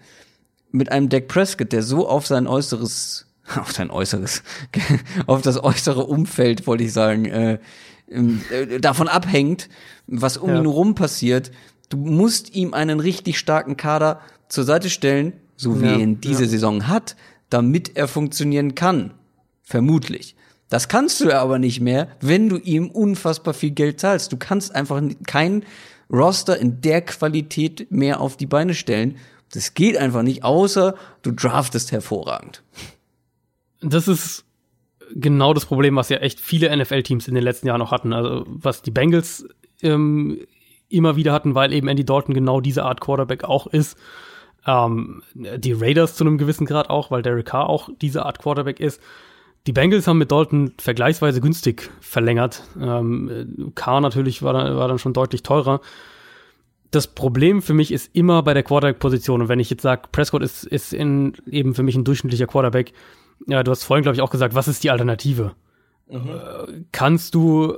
mit 0.70 0.90
einem 0.90 1.08
Dak 1.08 1.28
Prescott, 1.28 1.72
der 1.72 1.82
so 1.82 2.08
auf 2.08 2.26
sein 2.26 2.46
äußeres, 2.46 3.26
auf 3.56 3.72
sein 3.72 3.90
äußeres, 3.90 4.42
auf 5.26 5.42
das 5.42 5.62
äußere 5.62 6.04
Umfeld, 6.04 6.66
wollte 6.66 6.84
ich 6.84 6.92
sagen, 6.92 7.26
äh, 7.26 7.58
äh, 8.08 8.80
davon 8.80 9.08
abhängt, 9.08 9.68
was 10.06 10.36
um 10.36 10.50
ja. 10.50 10.58
ihn 10.58 10.66
rum 10.66 10.94
passiert, 10.94 11.50
du 11.88 11.96
musst 11.98 12.54
ihm 12.54 12.74
einen 12.74 13.00
richtig 13.00 13.38
starken 13.38 13.76
Kader 13.76 14.20
zur 14.48 14.64
Seite 14.64 14.90
stellen, 14.90 15.34
so 15.56 15.80
wie 15.80 15.86
ja, 15.86 15.92
er 15.92 15.98
ihn 15.98 16.20
diese 16.20 16.44
ja. 16.44 16.48
Saison 16.48 16.88
hat, 16.88 17.16
damit 17.52 17.96
er 17.96 18.08
funktionieren 18.08 18.74
kann. 18.74 19.14
Vermutlich. 19.62 20.36
Das 20.68 20.88
kannst 20.88 21.20
du 21.20 21.30
aber 21.32 21.58
nicht 21.58 21.80
mehr, 21.80 22.08
wenn 22.20 22.48
du 22.48 22.56
ihm 22.56 22.88
unfassbar 22.90 23.52
viel 23.52 23.72
Geld 23.72 24.00
zahlst. 24.00 24.32
Du 24.32 24.38
kannst 24.38 24.74
einfach 24.74 25.02
kein 25.26 25.64
Roster 26.10 26.58
in 26.58 26.80
der 26.80 27.02
Qualität 27.02 27.90
mehr 27.90 28.20
auf 28.20 28.36
die 28.36 28.46
Beine 28.46 28.74
stellen. 28.74 29.16
Das 29.52 29.74
geht 29.74 29.96
einfach 29.96 30.22
nicht, 30.22 30.44
außer 30.44 30.94
du 31.20 31.32
draftest 31.32 31.92
hervorragend. 31.92 32.62
Das 33.82 34.08
ist 34.08 34.44
genau 35.14 35.52
das 35.52 35.66
Problem, 35.66 35.96
was 35.96 36.08
ja 36.08 36.18
echt 36.18 36.40
viele 36.40 36.74
NFL-Teams 36.74 37.28
in 37.28 37.34
den 37.34 37.44
letzten 37.44 37.66
Jahren 37.66 37.80
noch 37.80 37.90
hatten. 37.90 38.12
Also 38.14 38.44
was 38.46 38.80
die 38.80 38.90
Bengals 38.90 39.46
ähm, 39.82 40.40
immer 40.88 41.16
wieder 41.16 41.32
hatten, 41.32 41.54
weil 41.54 41.72
eben 41.72 41.88
Andy 41.88 42.04
Dalton 42.04 42.34
genau 42.34 42.60
diese 42.60 42.84
Art 42.84 43.00
Quarterback 43.00 43.44
auch 43.44 43.66
ist. 43.66 43.98
Ähm, 44.66 45.22
die 45.34 45.72
Raiders 45.72 46.14
zu 46.14 46.24
einem 46.24 46.38
gewissen 46.38 46.66
Grad 46.66 46.88
auch, 46.88 47.10
weil 47.10 47.22
Derek 47.22 47.46
Carr 47.46 47.68
auch 47.68 47.88
diese 48.00 48.24
Art 48.24 48.38
Quarterback 48.38 48.78
ist. 48.80 49.00
Die 49.66 49.72
Bengals 49.72 50.06
haben 50.06 50.18
mit 50.18 50.32
Dalton 50.32 50.72
vergleichsweise 50.78 51.40
günstig 51.40 51.90
verlängert. 52.00 52.64
Ähm, 52.80 53.72
Carr 53.74 54.00
natürlich 54.00 54.42
war 54.42 54.52
dann, 54.52 54.76
war 54.76 54.88
dann 54.88 54.98
schon 54.98 55.12
deutlich 55.12 55.42
teurer. 55.42 55.80
Das 56.90 57.06
Problem 57.06 57.62
für 57.62 57.74
mich 57.74 57.92
ist 57.92 58.14
immer 58.14 58.42
bei 58.42 58.54
der 58.54 58.64
Quarterback-Position. 58.64 59.42
Und 59.42 59.48
wenn 59.48 59.60
ich 59.60 59.70
jetzt 59.70 59.82
sage, 59.82 60.02
Prescott 60.12 60.42
ist, 60.42 60.64
ist 60.64 60.92
in, 60.92 61.34
eben 61.46 61.74
für 61.74 61.82
mich 61.82 61.94
ein 61.94 62.04
durchschnittlicher 62.04 62.46
Quarterback, 62.46 62.92
ja, 63.46 63.62
du 63.62 63.70
hast 63.70 63.84
vorhin, 63.84 64.02
glaube 64.02 64.14
ich, 64.14 64.22
auch 64.22 64.30
gesagt, 64.30 64.54
was 64.54 64.68
ist 64.68 64.84
die 64.84 64.90
Alternative? 64.90 65.54
Mhm. 66.08 66.16
Äh, 66.16 66.82
kannst 66.92 67.34
du, 67.34 67.76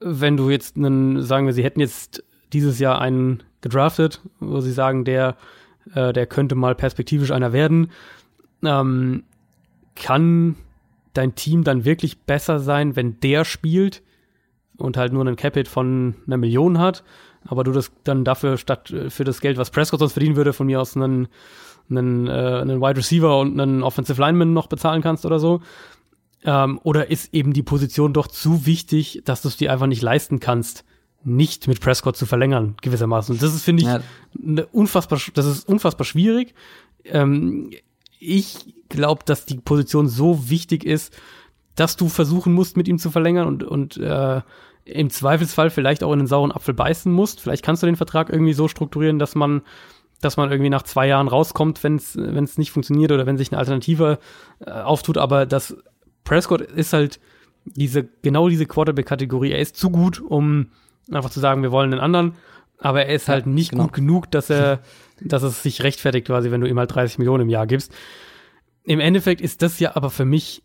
wenn 0.00 0.36
du 0.36 0.50
jetzt 0.50 0.76
einen, 0.76 1.22
sagen 1.22 1.46
wir, 1.46 1.52
sie 1.52 1.64
hätten 1.64 1.80
jetzt 1.80 2.24
dieses 2.52 2.78
Jahr 2.78 3.00
einen 3.00 3.42
gedraftet, 3.62 4.20
wo 4.38 4.60
sie 4.60 4.72
sagen, 4.72 5.04
der, 5.04 5.36
äh, 5.94 6.12
der 6.12 6.26
könnte 6.26 6.54
mal 6.54 6.74
perspektivisch 6.74 7.30
einer 7.30 7.52
werden, 7.52 7.90
ähm, 8.64 9.24
kann 9.94 10.56
dein 11.14 11.34
Team 11.34 11.64
dann 11.64 11.84
wirklich 11.84 12.20
besser 12.20 12.58
sein, 12.58 12.96
wenn 12.96 13.20
der 13.20 13.44
spielt 13.44 14.02
und 14.78 14.96
halt 14.96 15.12
nur 15.12 15.22
einen 15.22 15.36
Capit 15.36 15.68
von 15.68 16.14
einer 16.26 16.38
Million 16.38 16.78
hat, 16.78 17.04
aber 17.44 17.64
du 17.64 17.72
das 17.72 17.92
dann 18.04 18.24
dafür 18.24 18.56
statt 18.56 18.90
äh, 18.90 19.10
für 19.10 19.24
das 19.24 19.40
Geld, 19.40 19.58
was 19.58 19.70
Prescott 19.70 20.00
sonst 20.00 20.14
verdienen 20.14 20.36
würde, 20.36 20.52
von 20.52 20.66
mir 20.66 20.80
aus 20.80 20.96
einen 20.96 21.28
einen, 21.90 22.26
äh, 22.26 22.30
einen 22.30 22.80
Wide 22.80 22.96
Receiver 22.96 23.38
und 23.38 23.58
einen 23.60 23.82
Offensive 23.82 24.20
Lineman 24.20 24.52
noch 24.52 24.66
bezahlen 24.66 25.02
kannst 25.02 25.26
oder 25.26 25.38
so? 25.38 25.60
Ähm, 26.44 26.80
oder 26.82 27.10
ist 27.10 27.32
eben 27.34 27.52
die 27.52 27.62
Position 27.62 28.12
doch 28.12 28.26
zu 28.26 28.66
wichtig, 28.66 29.22
dass 29.24 29.42
du 29.42 29.48
es 29.48 29.56
dir 29.56 29.72
einfach 29.72 29.86
nicht 29.86 30.02
leisten 30.02 30.40
kannst, 30.40 30.84
nicht 31.24 31.68
mit 31.68 31.80
Prescott 31.80 32.16
zu 32.16 32.26
verlängern, 32.26 32.76
gewissermaßen. 32.82 33.34
Und 33.34 33.42
das 33.42 33.54
ist, 33.54 33.62
finde 33.62 33.82
ich, 33.82 33.88
ja. 33.88 34.64
Unfassbar, 34.72 35.20
das 35.34 35.46
ist 35.46 35.68
unfassbar 35.68 36.04
schwierig. 36.04 36.54
Ähm, 37.04 37.70
ich 38.18 38.74
glaube, 38.88 39.22
dass 39.24 39.46
die 39.46 39.58
Position 39.58 40.08
so 40.08 40.50
wichtig 40.50 40.84
ist, 40.84 41.16
dass 41.74 41.96
du 41.96 42.08
versuchen 42.08 42.52
musst, 42.52 42.76
mit 42.76 42.88
ihm 42.88 42.98
zu 42.98 43.10
verlängern 43.10 43.46
und, 43.46 43.64
und 43.64 43.96
äh, 43.96 44.40
im 44.84 45.10
Zweifelsfall 45.10 45.70
vielleicht 45.70 46.02
auch 46.02 46.12
in 46.12 46.20
den 46.20 46.28
sauren 46.28 46.52
Apfel 46.52 46.74
beißen 46.74 47.12
musst. 47.12 47.40
Vielleicht 47.40 47.64
kannst 47.64 47.82
du 47.82 47.86
den 47.86 47.96
Vertrag 47.96 48.30
irgendwie 48.30 48.52
so 48.52 48.68
strukturieren, 48.68 49.18
dass 49.18 49.34
man 49.34 49.62
dass 50.20 50.36
man 50.36 50.50
irgendwie 50.52 50.70
nach 50.70 50.84
zwei 50.84 51.08
Jahren 51.08 51.26
rauskommt, 51.26 51.82
wenn 51.82 51.96
es 51.96 52.56
nicht 52.56 52.70
funktioniert 52.70 53.10
oder 53.10 53.26
wenn 53.26 53.36
sich 53.36 53.50
eine 53.50 53.58
Alternative 53.58 54.20
äh, 54.64 54.70
auftut. 54.70 55.18
Aber 55.18 55.46
das 55.46 55.76
Prescott 56.22 56.60
ist 56.60 56.92
halt 56.92 57.18
diese, 57.64 58.08
genau 58.22 58.48
diese 58.48 58.66
Quarterback-Kategorie. 58.66 59.50
Er 59.50 59.58
ist 59.58 59.76
zu 59.76 59.90
gut, 59.90 60.20
um 60.20 60.68
einfach 61.10 61.30
zu 61.30 61.40
sagen, 61.40 61.62
wir 61.62 61.72
wollen 61.72 61.92
einen 61.92 62.00
anderen. 62.00 62.34
Aber 62.78 63.04
er 63.04 63.14
ist 63.14 63.28
halt 63.28 63.46
nicht 63.46 63.70
genau. 63.70 63.84
gut 63.84 63.92
genug, 63.92 64.30
dass 64.30 64.50
er, 64.50 64.80
dass 65.20 65.42
es 65.42 65.62
sich 65.62 65.82
rechtfertigt 65.82 66.26
quasi, 66.26 66.50
wenn 66.50 66.60
du 66.60 66.68
ihm 66.68 66.78
halt 66.78 66.94
30 66.94 67.18
Millionen 67.18 67.42
im 67.42 67.48
Jahr 67.48 67.66
gibst. 67.66 67.92
Im 68.84 69.00
Endeffekt 69.00 69.40
ist 69.40 69.62
das 69.62 69.78
ja 69.78 69.94
aber 69.94 70.10
für 70.10 70.24
mich 70.24 70.62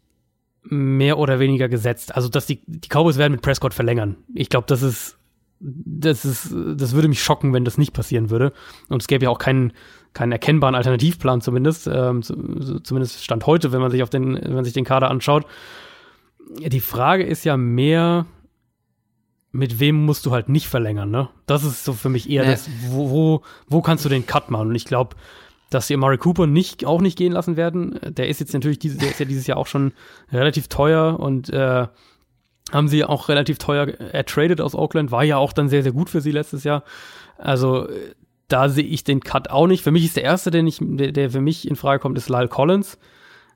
mehr 0.63 1.17
oder 1.17 1.39
weniger 1.39 1.69
gesetzt. 1.69 2.15
Also, 2.15 2.27
dass 2.29 2.45
die, 2.45 2.61
die 2.65 2.89
Cowboys 2.89 3.17
werden 3.17 3.33
mit 3.33 3.41
Prescott 3.41 3.73
verlängern. 3.73 4.17
Ich 4.33 4.49
glaube, 4.49 4.65
das 4.67 4.81
ist 4.81 5.17
das 5.59 6.23
ist, 6.23 6.53
das 6.53 6.93
würde 6.93 7.07
mich 7.07 7.23
schocken, 7.23 7.53
wenn 7.53 7.65
das 7.65 7.77
nicht 7.77 7.93
passieren 7.93 8.29
würde. 8.29 8.53
Und 8.89 9.01
es 9.01 9.07
gäbe 9.07 9.25
ja 9.25 9.29
auch 9.29 9.39
keinen, 9.39 9.73
keinen 10.13 10.31
erkennbaren 10.31 10.75
Alternativplan 10.75 11.41
zumindest, 11.41 11.87
ähm, 11.91 12.21
zumindest 12.21 13.23
stand 13.23 13.45
heute, 13.47 13.71
wenn 13.71 13.81
man 13.81 13.91
sich 13.91 14.03
auf 14.03 14.09
den, 14.09 14.35
wenn 14.35 14.53
man 14.53 14.63
sich 14.63 14.73
den 14.73 14.85
Kader 14.85 15.09
anschaut. 15.09 15.45
Die 16.59 16.79
Frage 16.79 17.23
ist 17.23 17.43
ja 17.43 17.57
mehr, 17.57 18.25
mit 19.51 19.79
wem 19.79 20.05
musst 20.05 20.25
du 20.25 20.31
halt 20.31 20.49
nicht 20.49 20.67
verlängern, 20.67 21.09
ne? 21.09 21.29
Das 21.45 21.63
ist 21.63 21.85
so 21.85 21.93
für 21.93 22.09
mich 22.09 22.29
eher 22.29 22.43
nee. 22.43 22.51
das, 22.51 22.69
wo, 22.89 23.09
wo, 23.09 23.41
wo 23.67 23.81
kannst 23.81 24.05
du 24.05 24.09
den 24.09 24.25
Cut 24.25 24.51
machen? 24.51 24.69
Und 24.69 24.75
ich 24.75 24.85
glaube, 24.85 25.15
dass 25.69 25.87
sie 25.87 25.97
Murray 25.97 26.17
Cooper 26.17 26.47
nicht, 26.47 26.85
auch 26.85 27.01
nicht 27.01 27.17
gehen 27.17 27.33
lassen 27.33 27.57
werden. 27.57 27.99
Der 28.03 28.27
ist 28.27 28.39
jetzt 28.39 28.53
natürlich, 28.53 28.79
diese, 28.79 28.97
der 28.97 29.09
ist 29.09 29.19
ja 29.19 29.25
dieses 29.25 29.47
Jahr 29.47 29.57
auch 29.57 29.67
schon 29.67 29.91
relativ 30.31 30.67
teuer 30.67 31.19
und 31.19 31.49
äh, 31.49 31.87
haben 32.71 32.87
sie 32.87 33.03
auch 33.03 33.29
relativ 33.29 33.57
teuer 33.57 33.87
ertradet 33.87 34.61
aus 34.61 34.75
Oakland, 34.75 35.11
war 35.11 35.23
ja 35.23 35.37
auch 35.37 35.53
dann 35.53 35.69
sehr, 35.69 35.83
sehr 35.83 35.91
gut 35.91 36.09
für 36.09 36.21
sie 36.21 36.31
letztes 36.31 36.63
Jahr. 36.63 36.83
Also 37.37 37.87
da 38.47 38.69
sehe 38.69 38.83
ich 38.83 39.03
den 39.03 39.19
Cut 39.19 39.49
auch 39.49 39.67
nicht. 39.67 39.83
Für 39.83 39.91
mich 39.91 40.05
ist 40.05 40.15
der 40.15 40.23
erste, 40.23 40.51
der, 40.51 40.63
nicht, 40.63 40.79
der, 40.81 41.11
der 41.11 41.29
für 41.29 41.41
mich 41.41 41.67
in 41.67 41.75
Frage 41.75 41.99
kommt, 41.99 42.17
ist 42.17 42.29
Lyle 42.29 42.47
Collins, 42.47 42.97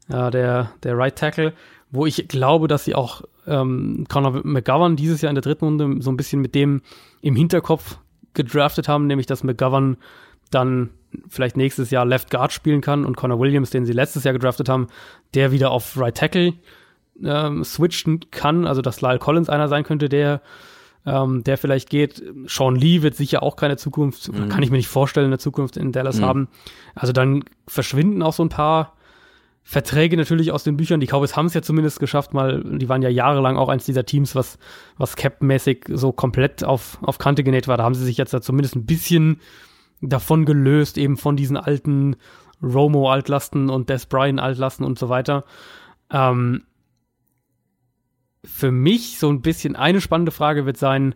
ja, 0.09 0.29
der, 0.29 0.71
der 0.83 0.97
Right 0.97 1.17
Tackle, 1.17 1.53
wo 1.91 2.05
ich 2.05 2.27
glaube, 2.27 2.67
dass 2.67 2.85
sie 2.85 2.95
auch 2.95 3.21
ähm, 3.45 4.05
Conor 4.09 4.41
McGovern 4.43 4.95
dieses 4.95 5.21
Jahr 5.21 5.29
in 5.29 5.35
der 5.35 5.41
dritten 5.41 5.65
Runde 5.65 6.01
so 6.01 6.11
ein 6.11 6.17
bisschen 6.17 6.41
mit 6.41 6.55
dem 6.55 6.81
im 7.21 7.35
Hinterkopf 7.35 7.97
gedraftet 8.33 8.87
haben, 8.87 9.07
nämlich 9.07 9.27
dass 9.27 9.43
McGovern 9.43 9.97
dann 10.49 10.89
vielleicht 11.27 11.57
nächstes 11.57 11.91
Jahr 11.91 12.05
Left 12.05 12.31
Guard 12.31 12.53
spielen 12.53 12.81
kann 12.81 13.05
und 13.05 13.17
Connor 13.17 13.39
Williams, 13.39 13.69
den 13.69 13.85
sie 13.85 13.93
letztes 13.93 14.23
Jahr 14.23 14.33
gedraftet 14.33 14.69
haben, 14.69 14.87
der 15.33 15.51
wieder 15.51 15.71
auf 15.71 15.97
Right 15.97 16.15
Tackle 16.15 16.53
ähm, 17.23 17.63
switchen 17.63 18.21
kann, 18.31 18.65
also 18.65 18.81
dass 18.81 19.01
Lyle 19.01 19.19
Collins 19.19 19.49
einer 19.49 19.67
sein 19.67 19.83
könnte, 19.83 20.07
der 20.07 20.41
ähm, 21.05 21.43
der 21.43 21.57
vielleicht 21.57 21.89
geht. 21.89 22.21
Sean 22.45 22.75
Lee 22.75 23.01
wird 23.01 23.15
sicher 23.15 23.41
auch 23.41 23.55
keine 23.55 23.75
Zukunft, 23.75 24.31
mhm. 24.31 24.49
kann 24.49 24.61
ich 24.61 24.69
mir 24.69 24.77
nicht 24.77 24.87
vorstellen, 24.87 25.27
eine 25.27 25.39
Zukunft 25.39 25.77
in 25.77 25.91
Dallas 25.91 26.19
mhm. 26.19 26.25
haben. 26.25 26.47
Also 26.93 27.11
dann 27.11 27.43
verschwinden 27.67 28.21
auch 28.21 28.33
so 28.33 28.43
ein 28.43 28.49
paar 28.49 28.93
Verträge 29.63 30.17
natürlich 30.17 30.51
aus 30.51 30.63
den 30.63 30.75
Büchern. 30.75 30.99
Die 30.99 31.07
Cowboys 31.07 31.35
haben 31.35 31.45
es 31.45 31.53
ja 31.53 31.61
zumindest 31.61 31.99
geschafft, 31.99 32.33
mal, 32.33 32.63
die 32.63 32.89
waren 32.89 33.01
ja 33.01 33.09
jahrelang 33.09 33.57
auch 33.57 33.69
eins 33.69 33.85
dieser 33.85 34.05
Teams, 34.05 34.35
was, 34.35 34.57
was 34.97 35.15
Cap-mäßig 35.15 35.85
so 35.89 36.11
komplett 36.11 36.63
auf, 36.63 36.97
auf 37.03 37.19
Kante 37.19 37.43
genäht 37.43 37.67
war. 37.67 37.77
Da 37.77 37.83
haben 37.83 37.95
sie 37.95 38.05
sich 38.05 38.17
jetzt 38.17 38.33
da 38.33 38.41
zumindest 38.41 38.75
ein 38.75 38.85
bisschen 38.85 39.39
davon 40.01 40.45
gelöst, 40.45 40.97
eben 40.97 41.15
von 41.15 41.35
diesen 41.35 41.57
alten 41.57 42.15
Romo-Altlasten 42.63 43.69
und 43.69 43.89
Des 43.89 44.07
Bryant-Altlasten 44.07 44.85
und 44.85 44.97
so 44.97 45.09
weiter. 45.09 45.45
Ähm, 46.11 46.63
für 48.43 48.71
mich 48.71 49.19
so 49.19 49.29
ein 49.29 49.41
bisschen 49.41 49.75
eine 49.75 50.01
spannende 50.01 50.31
Frage 50.31 50.65
wird 50.65 50.77
sein, 50.77 51.15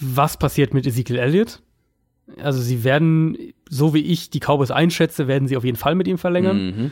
was 0.00 0.36
passiert 0.36 0.74
mit 0.74 0.86
Ezekiel 0.86 1.18
Elliott? 1.18 1.62
Also 2.38 2.60
sie 2.60 2.84
werden, 2.84 3.36
so 3.68 3.94
wie 3.94 4.00
ich 4.00 4.30
die 4.30 4.40
Cowboys 4.40 4.70
einschätze, 4.70 5.28
werden 5.28 5.48
sie 5.48 5.56
auf 5.56 5.64
jeden 5.64 5.76
Fall 5.76 5.94
mit 5.94 6.08
ihm 6.08 6.18
verlängern. 6.18 6.66
Mhm. 6.66 6.90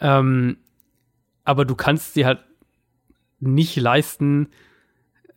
Ähm, 0.00 0.56
aber 1.44 1.64
du 1.64 1.74
kannst 1.74 2.14
sie 2.14 2.26
halt 2.26 2.40
nicht 3.40 3.76
leisten, 3.76 4.48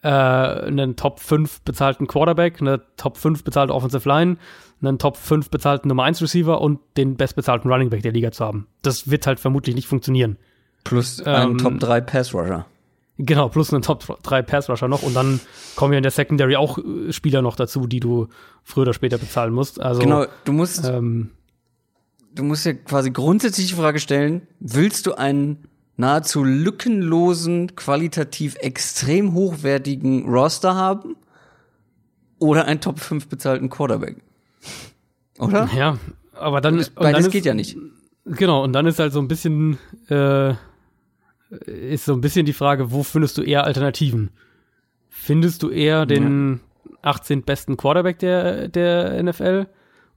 äh, 0.02 0.10
einen 0.10 0.96
Top 0.96 1.20
5 1.20 1.62
bezahlten 1.62 2.08
Quarterback, 2.08 2.62
eine 2.62 2.82
Top 2.98 3.18
5 3.18 3.44
bezahlte 3.44 3.74
Offensive 3.74 4.08
Line, 4.08 4.38
einen 4.82 5.00
Top 5.00 5.18
5 5.18 5.50
bezahlten 5.50 5.88
Nummer 5.88 6.04
1 6.04 6.22
Receiver 6.22 6.62
und 6.62 6.80
den 6.98 7.16
bestbezahlten 7.16 7.72
Running 7.72 7.90
Back 7.90 8.04
der 8.04 8.12
Liga 8.12 8.32
zu 8.32 8.46
haben. 8.46 8.68
Das 8.82 9.10
wird 9.10 9.28
halt 9.28 9.40
vermutlich 9.40 9.76
nicht 9.76 9.88
funktionieren. 9.88 10.38
Plus 10.84 11.22
einen 11.22 11.52
ähm, 11.52 11.58
Top 11.58 11.80
3 11.80 12.02
Pass 12.02 12.34
Rusher. 12.34 12.66
Genau, 13.20 13.50
plus 13.50 13.74
einen 13.74 13.82
Top 13.82 14.04
3 14.24 14.44
Pass 14.44 14.70
Rusher 14.70 14.88
noch 14.88 15.02
und 15.02 15.16
dann 15.16 15.40
kommen 15.76 15.94
ja 15.94 15.98
in 15.98 16.04
der 16.04 16.12
Secondary 16.12 16.56
auch 16.56 16.78
äh, 16.78 17.12
Spieler 17.12 17.42
noch 17.42 17.56
dazu, 17.56 17.88
die 17.88 18.00
du 18.00 18.28
früher 18.64 18.84
oder 18.84 18.94
später 18.94 19.18
bezahlen 19.18 19.54
musst. 19.54 19.82
Also 19.82 20.02
Genau, 20.02 20.26
du 20.46 20.52
musst 20.54 20.86
ähm, 20.86 21.32
du 22.36 22.44
musst 22.44 22.66
ja 22.66 22.74
quasi 22.74 23.12
grundsätzlich 23.12 23.68
die 23.68 23.74
Frage 23.74 24.00
stellen, 24.00 24.44
willst 24.60 25.08
du 25.08 25.16
einen 25.16 25.68
nahezu 25.98 26.44
lückenlosen, 26.44 27.76
qualitativ 27.76 28.56
extrem 28.58 29.34
hochwertigen 29.34 30.30
Roster 30.30 30.76
haben 30.76 31.16
oder 32.38 32.66
einen 32.66 32.82
Top 32.82 33.00
5 33.00 33.28
bezahlten 33.28 33.70
Quarterback? 33.70 34.18
Oder? 35.40 35.70
Ja, 35.76 35.98
aber 36.34 36.62
dann 36.62 36.76
beides 36.76 36.94
dann 36.96 37.16
ist, 37.16 37.32
geht 37.32 37.46
ja 37.46 37.54
nicht. 37.56 37.78
Genau, 38.26 38.64
und 38.64 38.74
dann 38.74 38.86
ist 38.86 39.00
halt 39.00 39.14
so 39.14 39.20
ein 39.20 39.28
bisschen 39.28 39.78
äh, 40.10 40.54
ist 41.50 42.06
so 42.06 42.14
ein 42.14 42.22
bisschen 42.22 42.46
die 42.46 42.54
Frage, 42.54 42.92
wo 42.92 43.04
findest 43.04 43.38
du 43.38 43.42
eher 43.42 43.64
Alternativen? 43.64 44.32
Findest 45.10 45.64
du 45.64 45.70
eher 45.70 46.06
den 46.06 46.62
ja. 46.86 47.10
18. 47.10 47.44
besten 47.44 47.78
Quarterback 47.78 48.20
der, 48.20 48.68
der 48.68 49.22
NFL 49.24 49.68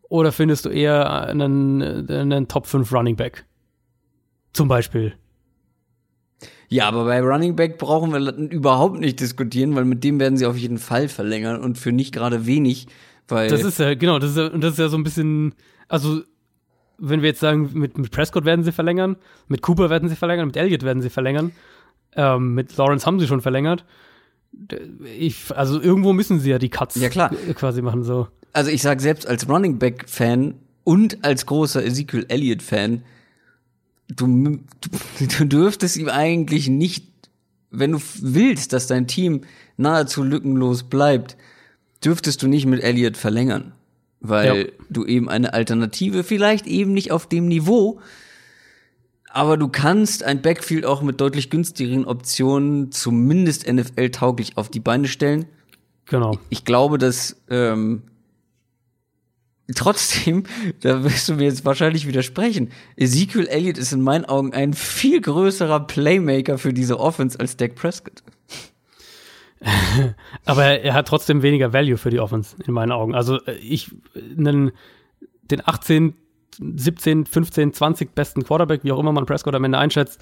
oder 0.08 0.32
findest 0.32 0.64
du 0.64 0.70
eher 0.70 1.28
einen, 1.28 2.10
einen 2.10 2.48
Top 2.48 2.66
5 2.66 2.92
Running 2.92 3.16
Back? 3.16 3.46
Zum 4.52 4.68
Beispiel. 4.68 5.14
Ja, 6.68 6.88
aber 6.88 7.04
bei 7.04 7.20
Running 7.20 7.56
Back 7.56 7.78
brauchen 7.78 8.12
wir 8.12 8.32
überhaupt 8.34 9.00
nicht 9.00 9.20
diskutieren, 9.20 9.74
weil 9.74 9.84
mit 9.84 10.04
dem 10.04 10.20
werden 10.20 10.36
sie 10.36 10.46
auf 10.46 10.56
jeden 10.56 10.78
Fall 10.78 11.08
verlängern 11.08 11.60
und 11.60 11.78
für 11.78 11.92
nicht 11.92 12.12
gerade 12.12 12.46
wenig, 12.46 12.86
weil. 13.28 13.48
Das 13.48 13.64
ist 13.64 13.78
ja, 13.78 13.94
genau, 13.94 14.18
das 14.18 14.30
ist 14.30 14.36
ja, 14.36 14.48
das 14.50 14.72
ist 14.72 14.78
ja 14.78 14.88
so 14.88 14.96
ein 14.96 15.02
bisschen, 15.02 15.54
also 15.88 16.22
wenn 17.00 17.22
wir 17.22 17.28
jetzt 17.30 17.40
sagen, 17.40 17.70
mit, 17.72 17.98
mit 17.98 18.10
Prescott 18.10 18.44
werden 18.44 18.64
sie 18.64 18.72
verlängern, 18.72 19.16
mit 19.48 19.62
Cooper 19.62 19.90
werden 19.90 20.08
sie 20.08 20.16
verlängern, 20.16 20.46
mit 20.46 20.56
Elliott 20.56 20.82
werden 20.82 21.02
sie 21.02 21.10
verlängern, 21.10 21.52
ähm, 22.14 22.54
mit 22.54 22.76
Lawrence 22.76 23.06
haben 23.06 23.18
sie 23.18 23.26
schon 23.26 23.40
verlängert. 23.40 23.84
Ich, 25.18 25.56
also 25.56 25.80
irgendwo 25.80 26.12
müssen 26.12 26.40
sie 26.40 26.50
ja 26.50 26.58
die 26.58 26.68
Cuts 26.68 26.96
Ja, 26.96 27.08
klar. 27.08 27.30
quasi 27.54 27.82
machen, 27.82 28.02
so. 28.02 28.28
Also 28.52 28.70
ich 28.70 28.82
sag 28.82 29.00
selbst 29.00 29.26
als 29.26 29.48
Running 29.48 29.78
Back 29.78 30.08
Fan 30.08 30.54
und 30.84 31.24
als 31.24 31.46
großer 31.46 31.84
Ezekiel 31.84 32.26
Elliott 32.28 32.62
Fan, 32.62 33.02
du, 34.08 34.26
du, 34.80 35.26
du 35.38 35.44
dürftest 35.46 35.96
ihm 35.96 36.08
eigentlich 36.08 36.68
nicht, 36.68 37.06
wenn 37.70 37.92
du 37.92 38.00
willst, 38.20 38.72
dass 38.72 38.88
dein 38.88 39.06
Team 39.06 39.42
nahezu 39.76 40.24
lückenlos 40.24 40.82
bleibt, 40.82 41.36
dürftest 42.04 42.42
du 42.42 42.48
nicht 42.48 42.66
mit 42.66 42.82
Elliott 42.82 43.16
verlängern, 43.16 43.72
weil 44.20 44.58
Ja. 44.58 44.64
du 44.90 45.04
eben 45.06 45.28
eine 45.28 45.52
Alternative, 45.54 46.24
vielleicht 46.24 46.66
eben 46.66 46.92
nicht 46.92 47.10
auf 47.12 47.26
dem 47.28 47.48
Niveau, 47.48 48.00
aber 49.32 49.56
du 49.56 49.68
kannst 49.68 50.24
ein 50.24 50.42
Backfield 50.42 50.84
auch 50.84 51.02
mit 51.02 51.20
deutlich 51.20 51.50
günstigeren 51.50 52.04
Optionen 52.04 52.90
zumindest 52.92 53.66
NFL-tauglich 53.66 54.56
auf 54.56 54.68
die 54.68 54.80
Beine 54.80 55.06
stellen. 55.08 55.46
Genau. 56.06 56.38
Ich 56.48 56.64
glaube, 56.64 56.98
dass 56.98 57.36
ähm, 57.48 58.02
trotzdem, 59.74 60.44
da 60.80 61.04
wirst 61.04 61.28
du 61.28 61.34
mir 61.34 61.44
jetzt 61.44 61.64
wahrscheinlich 61.64 62.06
widersprechen, 62.08 62.70
Ezekiel 62.96 63.46
Elliott 63.46 63.78
ist 63.78 63.92
in 63.92 64.00
meinen 64.00 64.24
Augen 64.24 64.52
ein 64.52 64.74
viel 64.74 65.20
größerer 65.20 65.86
Playmaker 65.86 66.58
für 66.58 66.72
diese 66.72 66.98
Offense 66.98 67.38
als 67.38 67.56
Dak 67.56 67.76
Prescott. 67.76 68.22
Aber 70.44 70.64
er, 70.64 70.94
hat 70.94 71.08
trotzdem 71.08 71.42
weniger 71.42 71.72
Value 71.72 71.98
für 71.98 72.10
die 72.10 72.20
Offense, 72.20 72.56
in 72.66 72.72
meinen 72.72 72.92
Augen. 72.92 73.14
Also 73.14 73.40
äh, 73.44 73.56
ich, 73.56 73.90
einen, 74.36 74.72
den 75.50 75.62
18, 75.66 76.14
17, 76.58 77.26
15, 77.26 77.72
20 77.72 78.14
besten 78.14 78.44
Quarterback, 78.44 78.84
wie 78.84 78.92
auch 78.92 78.98
immer 78.98 79.12
man 79.12 79.26
Prescott 79.26 79.54
am 79.54 79.64
Ende 79.64 79.78
einschätzt, 79.78 80.20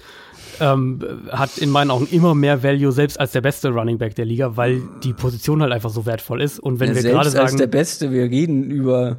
ähm, 0.59 0.99
hat 1.31 1.57
in 1.57 1.69
meinen 1.69 1.91
Augen 1.91 2.07
immer 2.11 2.35
mehr 2.35 2.63
Value, 2.63 2.91
selbst 2.91 3.19
als 3.19 3.31
der 3.31 3.41
beste 3.41 3.69
Running 3.69 3.97
Back 3.97 4.15
der 4.15 4.25
Liga, 4.25 4.55
weil 4.55 4.81
die 5.03 5.13
Position 5.13 5.61
halt 5.61 5.71
einfach 5.73 5.89
so 5.89 6.05
wertvoll 6.05 6.41
ist. 6.41 6.59
Und 6.59 6.79
wenn 6.79 6.89
Ja, 6.89 6.95
wir 6.95 7.01
selbst 7.01 7.15
gerade 7.15 7.41
als 7.41 7.51
der 7.53 7.59
sagen, 7.59 7.71
Beste, 7.71 8.11
wir 8.11 8.23
reden 8.23 8.69
über 8.69 9.17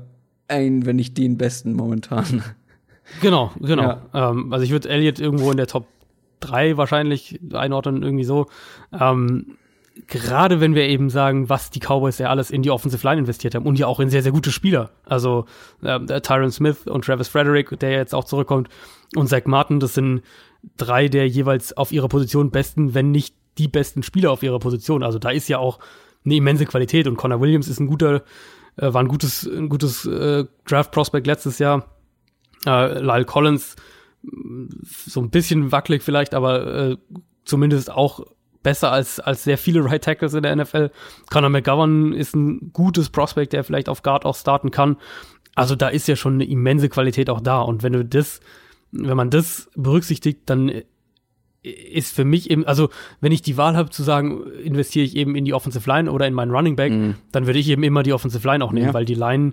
einen, 0.49 0.87
wenn 0.87 0.97
nicht 0.97 1.17
den 1.19 1.37
Besten 1.37 1.75
momentan. 1.75 2.43
genau, 3.21 3.53
genau. 3.61 3.83
Ja. 3.83 4.31
Ähm, 4.31 4.53
also 4.53 4.65
ich 4.65 4.71
würde 4.71 4.89
Elliott 4.89 5.19
irgendwo 5.19 5.51
in 5.51 5.57
der 5.57 5.67
Top 5.67 5.87
3 6.41 6.77
wahrscheinlich 6.77 7.41
einordnen, 7.53 8.03
irgendwie 8.03 8.25
so. 8.25 8.47
Ähm, 8.99 9.57
gerade 10.07 10.61
wenn 10.61 10.75
wir 10.75 10.89
eben 10.89 11.11
sagen, 11.11 11.49
was 11.49 11.71
die 11.71 11.81
Cowboys 11.81 12.19
ja 12.19 12.29
alles 12.29 12.51
in 12.51 12.63
die 12.63 12.71
Offensive 12.71 13.07
Line 13.07 13.21
investiert 13.21 13.55
haben 13.55 13.67
und 13.67 13.79
ja 13.79 13.87
auch 13.87 14.01
in 14.01 14.11
sehr, 14.11 14.23
sehr 14.23 14.33
gute 14.33 14.53
Spieler. 14.53 14.91
Also 15.05 15.47
ähm, 15.83 16.07
der 16.07 16.23
Tyron 16.23 16.51
Smith 16.51 16.87
und 16.87 17.05
Travis 17.05 17.29
Frederick, 17.29 17.79
der 17.81 17.91
jetzt 17.91 18.15
auch 18.15 18.25
zurückkommt, 18.25 18.69
und 19.17 19.29
Zach 19.29 19.45
Martin, 19.47 19.81
das 19.81 19.95
sind 19.95 20.23
drei 20.77 21.09
der 21.09 21.29
jeweils 21.29 21.77
auf 21.77 21.93
ihrer 21.93 22.09
Position 22.09 22.51
besten, 22.51 22.95
wenn 22.95 23.11
nicht 23.11 23.35
die 23.59 23.69
besten 23.69 24.03
Spieler 24.03 24.31
auf 24.31 24.43
ihrer 24.43 24.59
Position. 24.59 25.03
Also 25.03 25.19
da 25.19 25.31
ist 25.31 25.49
ja 25.49 25.59
auch 25.59 25.81
eine 26.25 26.37
immense 26.37 26.67
Qualität 26.67 27.07
und 27.07 27.17
Connor 27.17 27.41
Williams 27.41 27.69
ist 27.69 27.81
ein 27.81 27.87
guter, 27.87 28.23
äh, 28.77 28.93
war 28.93 29.03
ein 29.03 29.09
gutes, 29.09 29.45
ein 29.45 29.69
gutes 29.69 30.07
äh, 30.07 30.45
Draft-Prospect 30.67 31.27
letztes 31.27 31.59
Jahr. 31.59 31.97
Äh, 32.67 33.01
Lyle 33.01 33.25
Collins, 33.25 33.77
mh, 34.23 34.69
so 34.85 35.21
ein 35.21 35.31
bisschen 35.31 35.73
wackelig 35.73 36.03
vielleicht, 36.03 36.35
aber 36.35 36.91
äh, 36.91 36.97
zumindest 37.45 37.91
auch 37.91 38.25
besser 38.63 38.93
als, 38.93 39.21
als 39.21 39.45
sehr 39.45 39.59
viele 39.59 39.85
Right 39.85 40.03
Tackles 40.05 40.35
in 40.35 40.43
der 40.43 40.55
NFL. 40.57 40.91
Conor 41.31 41.51
McGovern 41.51 42.13
ist 42.13 42.35
ein 42.35 42.71
gutes 42.73 43.09
Prospect, 43.11 43.53
der 43.53 43.65
vielleicht 43.65 43.89
auf 43.89 44.03
Guard 44.03 44.25
auch 44.25 44.37
starten 44.37 44.71
kann. 44.71 44.97
Also 45.55 45.75
da 45.77 45.89
ist 45.89 46.09
ja 46.09 46.17
schon 46.17 46.35
eine 46.35 46.45
immense 46.45 46.89
Qualität 46.89 47.31
auch 47.31 47.41
da. 47.41 47.61
Und 47.61 47.83
wenn 47.83 47.93
du 47.93 48.05
das, 48.05 48.41
wenn 48.93 49.17
man 49.17 49.31
das 49.31 49.69
berücksichtigt, 49.77 50.43
dann 50.47 50.71
ist 51.63 52.15
für 52.15 52.25
mich 52.25 52.51
eben, 52.51 52.65
also 52.67 52.89
wenn 53.21 53.33
ich 53.33 53.43
die 53.43 53.57
Wahl 53.59 53.77
habe 53.77 53.91
zu 53.91 54.03
sagen, 54.03 54.45
investiere 54.65 55.05
ich 55.05 55.17
eben 55.17 55.35
in 55.37 55.45
die 55.45 55.53
Offensive 55.53 55.87
Line 55.89 56.11
oder 56.11 56.27
in 56.27 56.33
meinen 56.33 56.51
Running 56.53 56.77
Back, 56.77 56.93
dann 57.33 57.47
würde 57.47 57.59
ich 57.59 57.69
eben 57.69 57.83
immer 57.83 58.03
die 58.03 58.13
Offensive 58.15 58.47
Line 58.49 58.65
auch 58.65 58.73
nehmen, 58.73 58.87
Ja. 58.89 58.95
weil 58.95 59.05
die 59.05 59.15
Line 59.15 59.53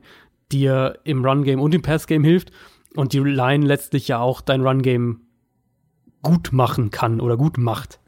dir 0.52 1.00
im 1.04 1.26
Run-Game 1.26 1.60
und 1.60 1.76
im 1.76 1.82
Pass-Game 1.82 2.24
hilft 2.24 2.52
und 2.96 3.12
die 3.12 3.20
Line 3.20 3.66
letztlich 3.66 4.08
ja 4.08 4.20
auch 4.20 4.40
dein 4.40 4.62
Run-Game 4.66 5.20
gut 6.22 6.54
machen 6.54 6.92
kann 6.92 7.20
oder 7.20 7.36
gut 7.36 7.58
macht. 7.58 8.00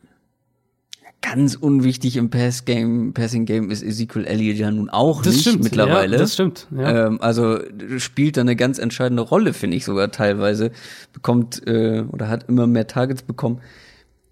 Ganz 1.22 1.56
unwichtig 1.56 2.16
im 2.16 2.30
Pass-Game, 2.30 3.14
Passing-Game 3.14 3.72
ist 3.72 3.84
Ezekiel 3.84 4.26
Elliott 4.26 4.58
ja 4.58 4.72
nun 4.72 4.90
auch 4.90 5.24
nicht 5.26 5.60
mittlerweile. 5.62 6.16
Ja, 6.16 6.22
das 6.22 6.34
stimmt. 6.34 6.68
Ja. 6.72 7.08
Ähm, 7.08 7.22
also 7.22 7.60
spielt 7.98 8.38
da 8.38 8.42
eine 8.42 8.56
ganz 8.56 8.80
entscheidende 8.80 9.24
Rolle, 9.24 9.54
finde 9.54 9.76
ich 9.76 9.84
sogar 9.84 10.12
teilweise. 10.12 10.72
Bekommt 11.12 11.68
äh, 11.68 12.06
oder 12.10 12.30
hat 12.30 12.48
immer 12.48 12.68
mehr 12.68 12.88
Targets 12.88 13.24
bekommen. 13.24 13.62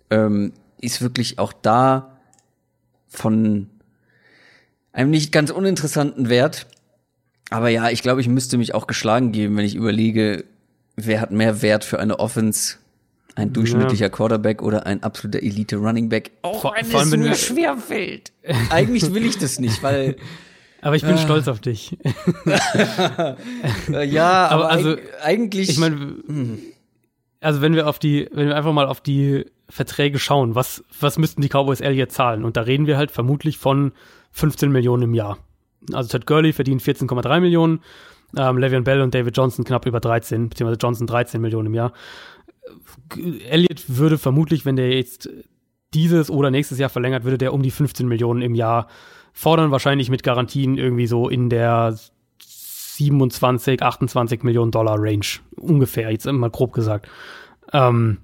Ähm, 0.09 0.53
ist 0.79 1.01
wirklich 1.01 1.39
auch 1.39 1.51
da 1.51 2.17
von 3.07 3.67
einem 4.93 5.09
nicht 5.09 5.31
ganz 5.31 5.51
uninteressanten 5.51 6.29
Wert. 6.29 6.67
Aber 7.49 7.69
ja, 7.69 7.89
ich 7.89 8.01
glaube, 8.01 8.21
ich 8.21 8.27
müsste 8.27 8.57
mich 8.57 8.73
auch 8.73 8.87
geschlagen 8.87 9.31
geben, 9.31 9.57
wenn 9.57 9.65
ich 9.65 9.75
überlege, 9.75 10.45
wer 10.95 11.21
hat 11.21 11.31
mehr 11.31 11.61
Wert 11.61 11.83
für 11.83 11.99
eine 11.99 12.19
Offense? 12.19 12.77
Ein 13.37 13.53
durchschnittlicher 13.53 14.09
Quarterback 14.09 14.61
oder 14.63 14.85
ein 14.85 15.03
absoluter 15.03 15.41
Elite-Running-Back? 15.43 16.31
Auch 16.41 16.61
Vor- 16.61 16.73
wenn 16.75 16.85
vor 16.85 17.01
es 17.03 17.11
mir 17.15 17.23
wir- 17.25 17.35
schwerfällt. 17.35 18.31
Eigentlich 18.71 19.13
will 19.13 19.25
ich 19.25 19.37
das 19.37 19.59
nicht, 19.59 19.81
weil 19.83 20.15
Aber 20.81 20.95
ich 20.95 21.03
bin 21.03 21.17
stolz 21.17 21.47
auf 21.47 21.59
dich. 21.59 21.97
ja, 24.05 24.47
aber, 24.47 24.65
Aber 24.65 24.69
also, 24.69 24.89
eig- 24.91 24.99
eigentlich 25.23 25.69
Ich 25.69 25.77
meine, 25.77 26.15
also 27.41 27.61
wenn 27.61 27.73
wir 27.75 27.87
auf 27.87 27.99
die, 27.99 28.29
wenn 28.31 28.47
wir 28.47 28.55
einfach 28.55 28.73
mal 28.73 28.85
auf 28.87 29.01
die 29.01 29.45
Verträge 29.69 30.19
schauen, 30.19 30.55
was, 30.55 30.83
was 30.99 31.17
müssten 31.17 31.41
die 31.41 31.49
Cowboys 31.49 31.81
Elliott 31.81 32.11
zahlen? 32.11 32.43
Und 32.43 32.57
da 32.57 32.61
reden 32.61 32.87
wir 32.87 32.97
halt 32.97 33.11
vermutlich 33.11 33.57
von 33.57 33.91
15 34.31 34.71
Millionen 34.71 35.03
im 35.03 35.13
Jahr. 35.13 35.37
Also 35.93 36.09
Ted 36.09 36.25
Gurley 36.25 36.53
verdient 36.53 36.81
14,3 36.81 37.39
Millionen, 37.39 37.79
ähm, 38.37 38.57
Le'Veon 38.57 38.83
Bell 38.83 39.01
und 39.01 39.13
David 39.13 39.35
Johnson 39.35 39.65
knapp 39.65 39.85
über 39.85 39.99
13, 39.99 40.49
beziehungsweise 40.49 40.79
Johnson 40.81 41.07
13 41.07 41.41
Millionen 41.41 41.67
im 41.67 41.73
Jahr. 41.73 41.93
Elliott 43.49 43.83
würde 43.87 44.17
vermutlich, 44.17 44.65
wenn 44.65 44.75
der 44.75 44.93
jetzt 44.93 45.29
dieses 45.93 46.29
oder 46.29 46.51
nächstes 46.51 46.79
Jahr 46.79 46.89
verlängert, 46.89 47.23
würde 47.23 47.37
der 47.37 47.53
um 47.53 47.63
die 47.63 47.71
15 47.71 48.07
Millionen 48.07 48.41
im 48.41 48.55
Jahr 48.55 48.87
fordern, 49.33 49.71
wahrscheinlich 49.71 50.09
mit 50.09 50.23
Garantien 50.23 50.77
irgendwie 50.77 51.07
so 51.07 51.29
in 51.29 51.49
der 51.49 51.97
27, 52.39 53.81
28 53.81 54.43
Millionen 54.43 54.71
Dollar 54.71 54.97
Range. 54.99 55.25
Ungefähr, 55.55 56.11
jetzt 56.11 56.25
mal 56.25 56.49
grob 56.49 56.73
gesagt. 56.73 57.07
Ähm, 57.71 58.17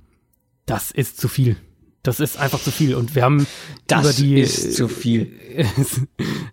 das 0.65 0.91
ist 0.91 1.19
zu 1.19 1.27
viel. 1.27 1.57
Das 2.03 2.19
ist 2.19 2.37
einfach 2.37 2.59
zu 2.59 2.69
viel. 2.69 2.95
Und 2.95 3.15
wir 3.15 3.23
haben 3.23 3.47
das 3.87 4.03
über 4.03 4.13
die. 4.13 4.41
ist 4.41 4.75
zu 4.75 4.89
viel. 4.89 5.31
es, 5.77 6.01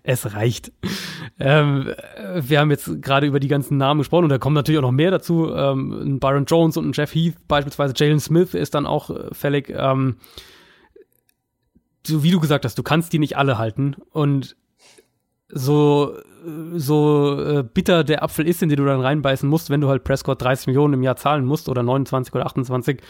es 0.04 0.34
reicht. 0.34 0.72
Ähm, 1.40 1.92
wir 2.36 2.60
haben 2.60 2.70
jetzt 2.70 3.02
gerade 3.02 3.26
über 3.26 3.40
die 3.40 3.48
ganzen 3.48 3.76
Namen 3.76 3.98
gesprochen 3.98 4.24
und 4.24 4.30
da 4.30 4.38
kommen 4.38 4.54
natürlich 4.54 4.78
auch 4.78 4.82
noch 4.82 4.92
mehr 4.92 5.10
dazu. 5.10 5.52
Ähm, 5.52 5.92
ein 6.02 6.20
Byron 6.20 6.44
Jones 6.44 6.76
und 6.76 6.88
ein 6.88 6.92
Jeff 6.92 7.12
Heath, 7.14 7.34
beispielsweise 7.48 7.94
Jalen 7.96 8.20
Smith 8.20 8.54
ist 8.54 8.74
dann 8.74 8.86
auch 8.86 9.10
äh, 9.10 9.34
fällig. 9.34 9.74
Ähm, 9.76 10.16
so 12.06 12.22
wie 12.22 12.30
du 12.30 12.38
gesagt 12.38 12.64
hast, 12.64 12.78
du 12.78 12.82
kannst 12.82 13.12
die 13.12 13.18
nicht 13.18 13.36
alle 13.36 13.58
halten 13.58 13.96
und 14.10 14.56
so 15.48 16.16
so 16.76 17.38
äh, 17.38 17.62
bitter 17.62 18.04
der 18.04 18.22
Apfel 18.22 18.46
ist, 18.46 18.62
in 18.62 18.68
den 18.68 18.78
du 18.78 18.84
dann 18.84 19.00
reinbeißen 19.00 19.48
musst, 19.48 19.70
wenn 19.70 19.80
du 19.80 19.88
halt 19.88 20.04
Prescott 20.04 20.40
30 20.40 20.68
Millionen 20.68 20.94
im 20.94 21.02
Jahr 21.02 21.16
zahlen 21.16 21.44
musst 21.44 21.68
oder 21.68 21.82
29 21.82 22.34
oder 22.34 22.46
28, 22.46 23.00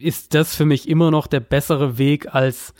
ist 0.00 0.34
das 0.34 0.54
für 0.54 0.64
mich 0.64 0.88
immer 0.88 1.10
noch 1.10 1.26
der 1.26 1.40
bessere 1.40 1.98
Weg 1.98 2.34
als 2.34 2.74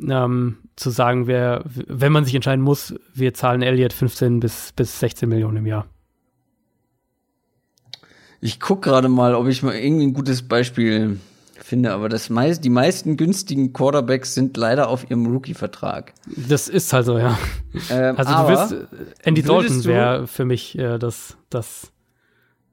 ähm, 0.00 0.58
zu 0.76 0.90
sagen, 0.90 1.26
wer, 1.26 1.64
wenn 1.64 2.12
man 2.12 2.24
sich 2.24 2.34
entscheiden 2.34 2.62
muss, 2.64 2.94
wir 3.14 3.34
zahlen 3.34 3.62
Elliott 3.62 3.92
15 3.92 4.40
bis, 4.40 4.72
bis 4.72 5.00
16 5.00 5.28
Millionen 5.28 5.58
im 5.58 5.66
Jahr. 5.66 5.86
Ich 8.40 8.60
guck 8.60 8.82
gerade 8.82 9.08
mal, 9.08 9.34
ob 9.34 9.48
ich 9.48 9.62
mal 9.62 9.74
irgendwie 9.74 10.06
ein 10.06 10.14
gutes 10.14 10.46
Beispiel 10.46 11.18
finde, 11.56 11.92
aber 11.92 12.08
das 12.08 12.30
meist, 12.30 12.64
die 12.64 12.70
meisten 12.70 13.16
günstigen 13.16 13.72
Quarterbacks 13.72 14.34
sind 14.34 14.56
leider 14.56 14.88
auf 14.88 15.10
ihrem 15.10 15.26
Rookie-Vertrag. 15.26 16.14
Das 16.26 16.68
ist 16.68 16.92
halt 16.92 17.06
so, 17.06 17.18
ja. 17.18 17.36
Ähm, 17.90 18.16
Also 18.16 18.32
du 18.32 18.48
willst, 18.48 18.72
äh, 18.72 19.28
Andy 19.28 19.42
Dalton 19.42 19.84
wäre 19.84 20.26
für 20.26 20.44
mich 20.44 20.78
äh, 20.78 20.98
das, 20.98 21.36
das 21.50 21.92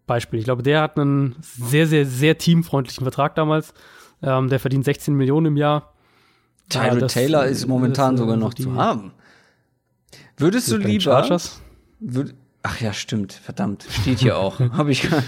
Beispiel. 0.05 0.39
Ich 0.39 0.45
glaube, 0.45 0.63
der 0.63 0.81
hat 0.81 0.97
einen 0.97 1.35
sehr, 1.41 1.87
sehr, 1.87 2.05
sehr 2.05 2.37
teamfreundlichen 2.37 3.03
Vertrag 3.03 3.35
damals. 3.35 3.73
Ähm, 4.21 4.49
der 4.49 4.59
verdient 4.59 4.85
16 4.85 5.13
Millionen 5.15 5.47
im 5.47 5.57
Jahr. 5.57 5.93
Ja, 6.71 6.83
Tyrod 6.87 7.01
das- 7.03 7.13
Taylor 7.13 7.45
ist 7.45 7.67
momentan 7.67 8.15
äh, 8.15 8.17
sogar 8.17 8.37
noch 8.37 8.53
die- 8.53 8.63
zu 8.63 8.75
haben. 8.75 9.11
Würdest 10.37 10.71
du 10.71 10.77
lieber? 10.77 11.39
Würd, 11.99 12.33
ach 12.63 12.81
ja, 12.81 12.91
stimmt, 12.93 13.33
verdammt, 13.33 13.85
steht 13.89 14.19
hier 14.19 14.37
auch. 14.37 14.59
Hab 14.71 14.87
ich 14.89 15.09
gar- 15.09 15.23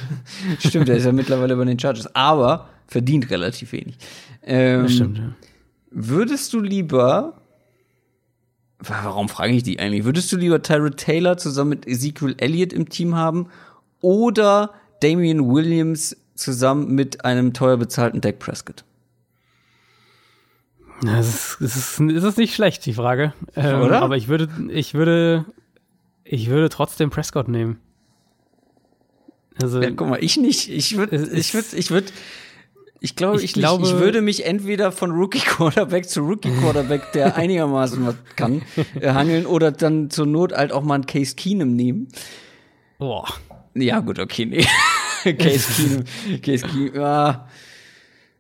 Stimmt, 0.60 0.90
er 0.90 0.98
ist 0.98 1.06
ja 1.06 1.12
mittlerweile 1.12 1.56
bei 1.56 1.66
den 1.66 1.80
Chargers, 1.80 2.14
aber 2.16 2.70
verdient 2.88 3.30
relativ 3.30 3.72
wenig. 3.72 3.98
Ähm, 4.44 4.84
Das 4.84 4.94
stimmt, 4.94 5.18
ja. 5.18 5.32
Würdest 5.92 6.54
du 6.54 6.60
lieber 6.60 7.42
Wa- 8.80 9.02
Warum 9.06 9.28
frage 9.30 9.54
ich 9.54 9.64
dich 9.64 9.80
eigentlich? 9.80 10.04
Würdest 10.04 10.32
du 10.32 10.38
lieber 10.38 10.62
Tyrod 10.62 10.98
Taylor 10.98 11.38
zusammen 11.38 11.72
mit 11.72 11.88
Ezekiel 11.88 12.36
Elliott 12.38 12.74
im 12.74 12.90
Team 12.90 13.16
haben 13.16 13.48
oder 14.02 14.74
Damian 15.02 15.50
Williams 15.52 16.16
zusammen 16.36 16.94
mit 16.94 17.26
einem 17.26 17.54
teuer 17.54 17.78
bezahlten 17.78 18.22
Dak 18.22 18.40
Prescott? 18.40 18.84
Das 21.02 21.28
ist, 21.28 21.58
das 21.60 21.76
ist, 21.76 22.00
das 22.00 22.24
ist 22.24 22.38
nicht 22.38 22.56
schlecht, 22.56 22.86
die 22.86 22.94
Frage. 22.94 23.34
Ähm, 23.56 23.82
Oder? 23.82 24.02
Aber 24.02 24.18
ich 24.18 24.28
würde, 24.30 24.50
ich 24.70 24.96
würde, 24.96 25.46
ich 26.24 26.50
würde 26.50 26.70
trotzdem 26.70 27.12
Prescott 27.12 27.48
nehmen. 27.48 27.80
Also, 29.62 29.80
Ja, 29.82 29.92
guck 29.92 30.08
mal, 30.10 30.24
ich 30.24 30.38
nicht. 30.38 30.70
Ich 30.70 30.98
würde, 30.98 31.16
Es 31.16 31.32
ich 31.32 31.54
würde, 31.54 31.68
ich 31.76 31.92
würde, 31.92 32.08
ich 33.00 33.16
glaube, 33.16 33.38
Ich 33.38 33.44
ich, 33.44 33.54
glaube- 33.54 33.84
ich, 33.86 33.92
ich 33.94 34.00
würde 34.00 34.22
mich 34.24 34.46
entweder 34.46 34.92
von 34.92 35.12
Rookie 35.12 35.38
Quarterback 35.40 36.10
zu 36.10 36.22
Rookie 36.22 36.50
Quarterback, 36.52 37.12
der 37.12 37.36
einigermaßen 37.36 38.04
was 38.08 38.16
kann, 38.36 38.64
äh, 39.00 39.12
hangeln 39.12 39.46
oder 39.46 39.72
dann 39.72 40.10
zur 40.10 40.26
Not 40.26 40.52
halt 40.54 40.72
auch 40.72 40.82
mal 40.84 40.96
einen 40.96 41.06
Case 41.06 41.36
Keenum 41.36 41.76
nehmen. 41.76 42.08
boah. 42.98 43.28
Ja, 43.82 44.00
gut, 44.00 44.20
okay, 44.20 44.46
nee. 44.46 44.66
Case 45.24 45.68
Keenum, 45.74 46.04
Case 46.42 46.66
Keenum, 46.68 46.96
ja. 46.96 47.48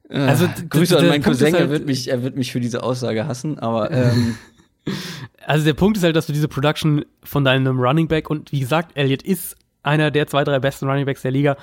Äh, 0.09 0.17
Also, 0.19 0.47
Grüße 0.69 0.97
an 0.97 1.07
meinen 1.07 1.23
Cousin, 1.23 1.53
er 1.53 1.59
halt- 1.61 1.69
wird 1.69 1.85
mich, 1.85 2.07
er 2.09 2.23
wird 2.23 2.35
mich 2.37 2.51
für 2.51 2.59
diese 2.59 2.83
Aussage 2.83 3.27
hassen, 3.27 3.59
aber 3.59 3.91
ähm, 3.91 4.35
Also 5.45 5.65
der 5.65 5.73
Punkt 5.73 5.97
ist 5.97 6.03
halt, 6.03 6.15
dass 6.15 6.27
du 6.27 6.33
diese 6.33 6.47
Production 6.47 7.03
von 7.23 7.43
deinem 7.43 7.79
Running 7.79 8.07
Back 8.07 8.29
und 8.29 8.51
wie 8.51 8.59
gesagt, 8.59 8.91
Elliott 8.95 9.21
ist 9.21 9.55
einer 9.83 10.11
der 10.11 10.27
zwei, 10.27 10.43
drei 10.43 10.59
besten 10.59 10.87
Running 10.87 11.05
Backs 11.05 11.21
der 11.21 11.31
Liga, 11.31 11.57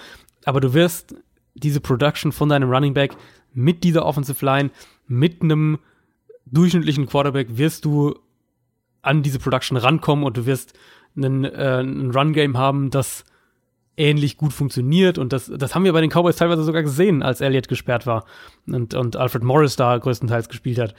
aber 0.45 0.61
du 0.61 0.75
wirst 0.75 1.15
diese 1.55 1.81
Production 1.81 2.33
von 2.33 2.49
deinem 2.49 2.71
Running 2.71 2.93
Back 2.95 3.17
mit 3.55 3.85
dieser 3.85 4.05
Offensive 4.05 4.45
Line, 4.45 4.71
mit 5.07 5.43
einem 5.43 5.79
durchschnittlichen 6.47 7.07
Quarterback 7.07 7.57
wirst 7.57 7.85
du 7.85 8.19
an 9.03 9.23
diese 9.23 9.39
Production 9.39 9.77
rankommen 9.77 10.25
und 10.25 10.37
du 10.37 10.47
wirst 10.47 10.73
einen, 11.17 11.45
äh, 11.45 11.81
ein 11.81 12.11
Run-Game 12.11 12.57
haben, 12.59 12.91
das 12.91 13.25
ähnlich 13.97 14.37
gut 14.37 14.53
funktioniert 14.53 15.19
und 15.19 15.33
das, 15.33 15.51
das 15.55 15.75
haben 15.75 15.85
wir 15.85 15.93
bei 15.93 16.01
den 16.01 16.11
Cowboys 16.11 16.37
teilweise 16.37 16.65
sogar 16.65 16.83
gesehen, 16.83 17.23
als 17.23 17.41
Elliott 17.41 17.69
gesperrt 17.69 18.07
war 18.07 18.25
und, 18.67 18.95
und 18.95 19.17
Alfred 19.17 19.45
Morris 19.45 19.77
da 19.77 19.97
größtenteils 19.97 20.49
gespielt 20.49 20.79
hat 20.79 20.95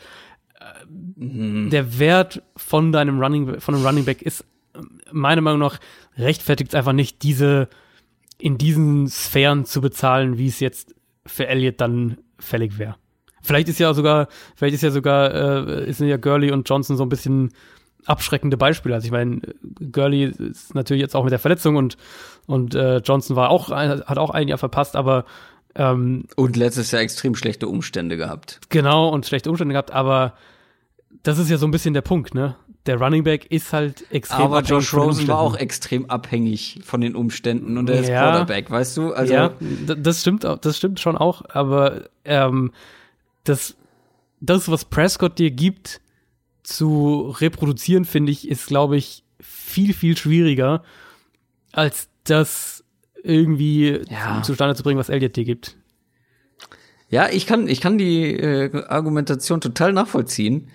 der 1.18 2.00
Wert 2.00 2.44
von 2.56 2.92
deinem 2.92 3.20
Running, 3.20 3.60
von 3.60 3.76
einem 3.76 3.86
Running 3.86 4.06
Back 4.06 4.22
ist 4.22 4.46
meiner 5.12 5.42
Meinung 5.42 5.60
nach 5.60 5.80
rechtfertigt 6.18 6.72
es 6.72 6.76
einfach 6.76 6.94
nicht, 6.94 7.24
diese 7.24 7.70
in 8.38 8.58
diesen 8.58 9.08
Sphären 9.08 9.66
zu 9.66 9.80
bezahlen, 9.80 10.38
wie 10.38 10.48
es 10.48 10.60
jetzt 10.60 10.94
für 11.26 11.48
Elliott 11.48 11.80
dann 11.80 12.18
fällig 12.38 12.78
wäre. 12.78 12.96
Vielleicht 13.42 13.70
ist 13.70 13.80
ja 13.80 13.94
sogar, 13.94 14.28
vielleicht 14.56 14.76
ist 14.76 14.82
ja 14.82 14.92
sogar, 14.92 15.34
äh, 15.68 15.90
ist 15.90 16.02
ja 16.02 16.18
Gurley 16.18 16.52
und 16.52 16.68
Johnson 16.68 16.98
so 16.98 17.04
ein 17.04 17.10
bisschen 17.10 17.52
abschreckende 18.06 18.58
Beispiele. 18.58 18.96
Also 18.96 19.06
ich 19.06 19.12
meine, 19.12 19.42
Gurley 19.92 20.26
ist 20.26 20.76
natürlich 20.76 21.02
jetzt 21.02 21.16
auch 21.16 21.24
mit 21.24 21.32
der 21.32 21.40
Verletzung 21.40 21.76
und 21.76 21.98
und 22.48 22.76
äh, 22.76 22.98
Johnson 22.98 23.36
war 23.36 23.50
auch 23.50 23.70
hat 23.70 24.18
auch 24.18 24.30
ein 24.30 24.48
Jahr 24.48 24.58
verpasst, 24.58 24.96
aber 24.96 25.26
ähm, 25.76 26.26
und 26.36 26.56
letztes 26.56 26.92
Jahr 26.92 27.02
extrem 27.02 27.36
schlechte 27.36 27.68
Umstände 27.68 28.18
gehabt. 28.18 28.60
Genau, 28.70 29.10
und 29.10 29.26
schlechte 29.26 29.50
Umstände 29.50 29.74
gehabt, 29.74 29.92
aber 29.92 30.34
das 31.24 31.38
ist 31.38 31.50
ja 31.50 31.58
so 31.58 31.68
ein 31.68 31.72
bisschen 31.72 31.94
der 31.94 32.02
Punkt, 32.02 32.34
ne? 32.34 32.56
Der 32.86 32.98
Running 33.00 33.24
Back 33.24 33.52
ist 33.52 33.74
halt 33.74 34.06
extrem 34.12 34.46
Aber 34.46 34.58
abhängig 34.58 34.70
Josh 34.70 34.90
von 34.90 35.00
den 35.00 35.08
Rosen 35.08 35.28
war 35.28 35.40
auch 35.40 35.56
extrem 35.56 36.10
abhängig 36.10 36.82
von 36.84 37.02
den 37.02 37.16
Umständen 37.16 37.78
und 37.80 37.90
er 37.90 38.00
ist 38.00 38.10
Ja. 38.10 38.22
Quarterback, 38.22 38.70
weißt 38.70 38.98
du? 38.98 39.12
Also 39.12 39.34
ja, 39.34 39.54
das 39.98 40.22
stimmt, 40.22 40.44
das 40.44 40.78
stimmt 40.78 41.00
schon 41.00 41.18
auch, 41.18 41.42
aber 41.50 42.04
ähm, 42.26 42.72
das, 43.44 43.76
das, 44.40 44.70
was 44.70 44.86
Prescott 44.86 45.40
dir 45.40 45.50
gibt, 45.50 46.00
zu 46.62 47.34
reproduzieren, 47.40 48.06
finde 48.06 48.32
ich, 48.32 48.48
ist, 48.48 48.68
glaube 48.68 48.98
ich, 48.98 49.24
viel, 49.40 49.94
viel 49.94 50.16
schwieriger, 50.16 50.84
als 51.72 52.10
das 52.26 52.84
irgendwie 53.24 54.02
Ja. 54.10 54.42
zustande 54.44 54.76
zu 54.76 54.84
bringen, 54.84 55.00
was 55.00 55.10
Elliott 55.10 55.36
dir 55.36 55.46
gibt. 55.46 55.78
Ja, 57.10 57.30
ich 57.30 57.46
kann, 57.48 57.68
ich 57.68 57.82
kann 57.82 57.98
die 57.98 58.32
äh, 58.34 58.84
Argumentation 58.88 59.62
total 59.62 59.94
nachvollziehen. 59.94 60.70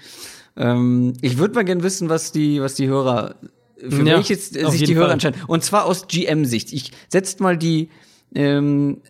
Ähm, 0.57 1.13
ich 1.21 1.39
würde 1.39 1.55
mal 1.55 1.65
gerne 1.65 1.83
wissen, 1.83 2.09
was 2.09 2.33
die, 2.33 2.61
was 2.61 2.75
die 2.75 2.89
Hörer, 2.89 3.35
für 3.77 4.05
Ja, 4.07 4.17
welches 4.17 4.55
äh, 4.57 4.69
sich 4.71 4.83
die 4.85 4.95
Hörer 4.95 5.07
Fall. 5.07 5.13
entscheiden. 5.15 5.41
Und 5.47 5.65
zwar 5.65 5.87
aus 5.87 6.07
GM-Sicht. 6.09 6.73
Ich 6.73 6.93
setzt 7.09 7.41
mal 7.41 7.57
die 7.57 7.89
ähm, 8.35 9.01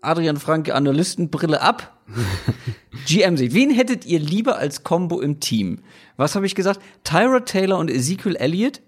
Adrian 0.00 0.36
Franke 0.36 0.74
Analystenbrille 0.74 1.60
ab. 1.60 1.96
GM-Sicht. 3.06 3.52
Wen 3.54 3.70
hättet 3.70 4.04
ihr 4.06 4.18
lieber 4.20 4.58
als 4.58 4.82
Combo 4.84 5.20
im 5.20 5.40
Team? 5.40 5.80
Was 6.16 6.34
habe 6.34 6.46
ich 6.46 6.54
gesagt? 6.54 6.80
Tyra 7.04 7.40
Taylor 7.40 7.78
und 7.78 7.90
Ezekiel 7.90 8.36
Elliott 8.36 8.80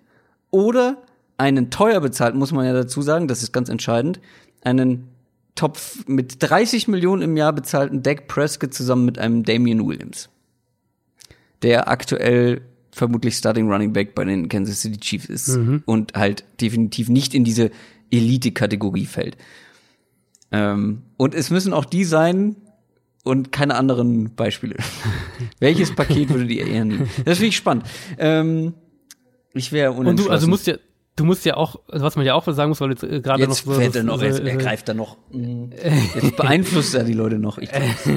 oder 0.51 1.03
einen 1.39 1.71
teuer 1.71 2.01
bezahlten, 2.01 2.39
muss 2.39 2.53
man 2.53 2.67
ja 2.67 2.73
dazu 2.73 3.01
sagen, 3.01 3.29
das 3.29 3.43
ist 3.43 3.53
ganz 3.53 3.69
entscheidend, 3.69 4.21
einen 4.63 5.09
Top 5.55 5.79
mit 6.07 6.37
30 6.41 6.87
Millionen 6.87 7.23
im 7.23 7.37
Jahr 7.37 7.53
bezahlten 7.53 8.03
Dak 8.03 8.29
Prescott 8.29 8.75
zusammen 8.75 9.05
mit 9.05 9.19
einem 9.19 9.45
Damian 9.45 9.87
Williams, 9.87 10.29
der 11.63 11.89
aktuell 11.89 12.61
vermutlich 12.93 13.37
Starting 13.37 13.71
Running 13.71 13.93
Back 13.93 14.15
bei 14.15 14.25
den 14.25 14.49
Kansas 14.49 14.83
City 14.83 14.99
Chiefs 14.99 15.27
ist 15.27 15.59
und 15.87 16.15
halt 16.15 16.45
definitiv 16.61 17.09
nicht 17.09 17.35
in 17.35 17.45
diese 17.45 17.71
Elite-Kategorie 18.11 19.07
fällt. 19.07 19.37
Ähm, 20.51 21.03
und 21.17 21.35
es 21.35 21.51
müssen 21.51 21.73
auch 21.73 21.85
die 21.85 22.05
sein 22.05 22.57
und 23.25 23.53
keine 23.53 23.75
anderen 23.75 24.35
Beispiele. 24.35 24.77
Welches 25.61 25.95
Paket 25.95 26.31
würdet 26.31 26.51
ihr 26.51 26.67
eher 26.67 26.85
nehmen? 26.85 27.11
Das 27.25 27.39
finde 27.39 27.49
ich 27.49 27.57
spannend. 27.57 27.85
Ähm, 28.19 28.75
ich 29.55 29.73
wäre 29.73 29.93
Und 29.93 30.19
du, 30.19 30.31
also 30.31 30.47
musst 30.47 30.67
ja, 30.67 30.77
du 31.19 31.25
musst 31.25 31.45
ja 31.45 31.57
auch, 31.57 31.81
also 31.91 32.05
was 32.07 32.17
man 32.17 32.25
ja 32.25 32.35
auch 32.35 32.45
sagen 32.51 32.71
muss, 32.71 32.81
weil 32.81 32.91
jetzt 32.91 33.03
äh, 33.03 33.21
gerade 33.21 33.45
noch 33.47 33.53
so, 33.55 33.73
so- 33.75 33.81
er 33.81 34.03
noch, 34.05 34.19
so- 34.19 34.25
er 34.25 34.33
so- 34.35 34.43
greift 34.59 34.89
er 34.89 34.95
noch. 34.95 35.17
mm, 35.33 35.65
Jetzt 36.15 36.37
beeinflusst 36.37 36.95
er 36.95 37.05
die 37.05 37.13
Leute 37.13 37.39
noch. 37.39 37.59
Ich, 37.59 37.69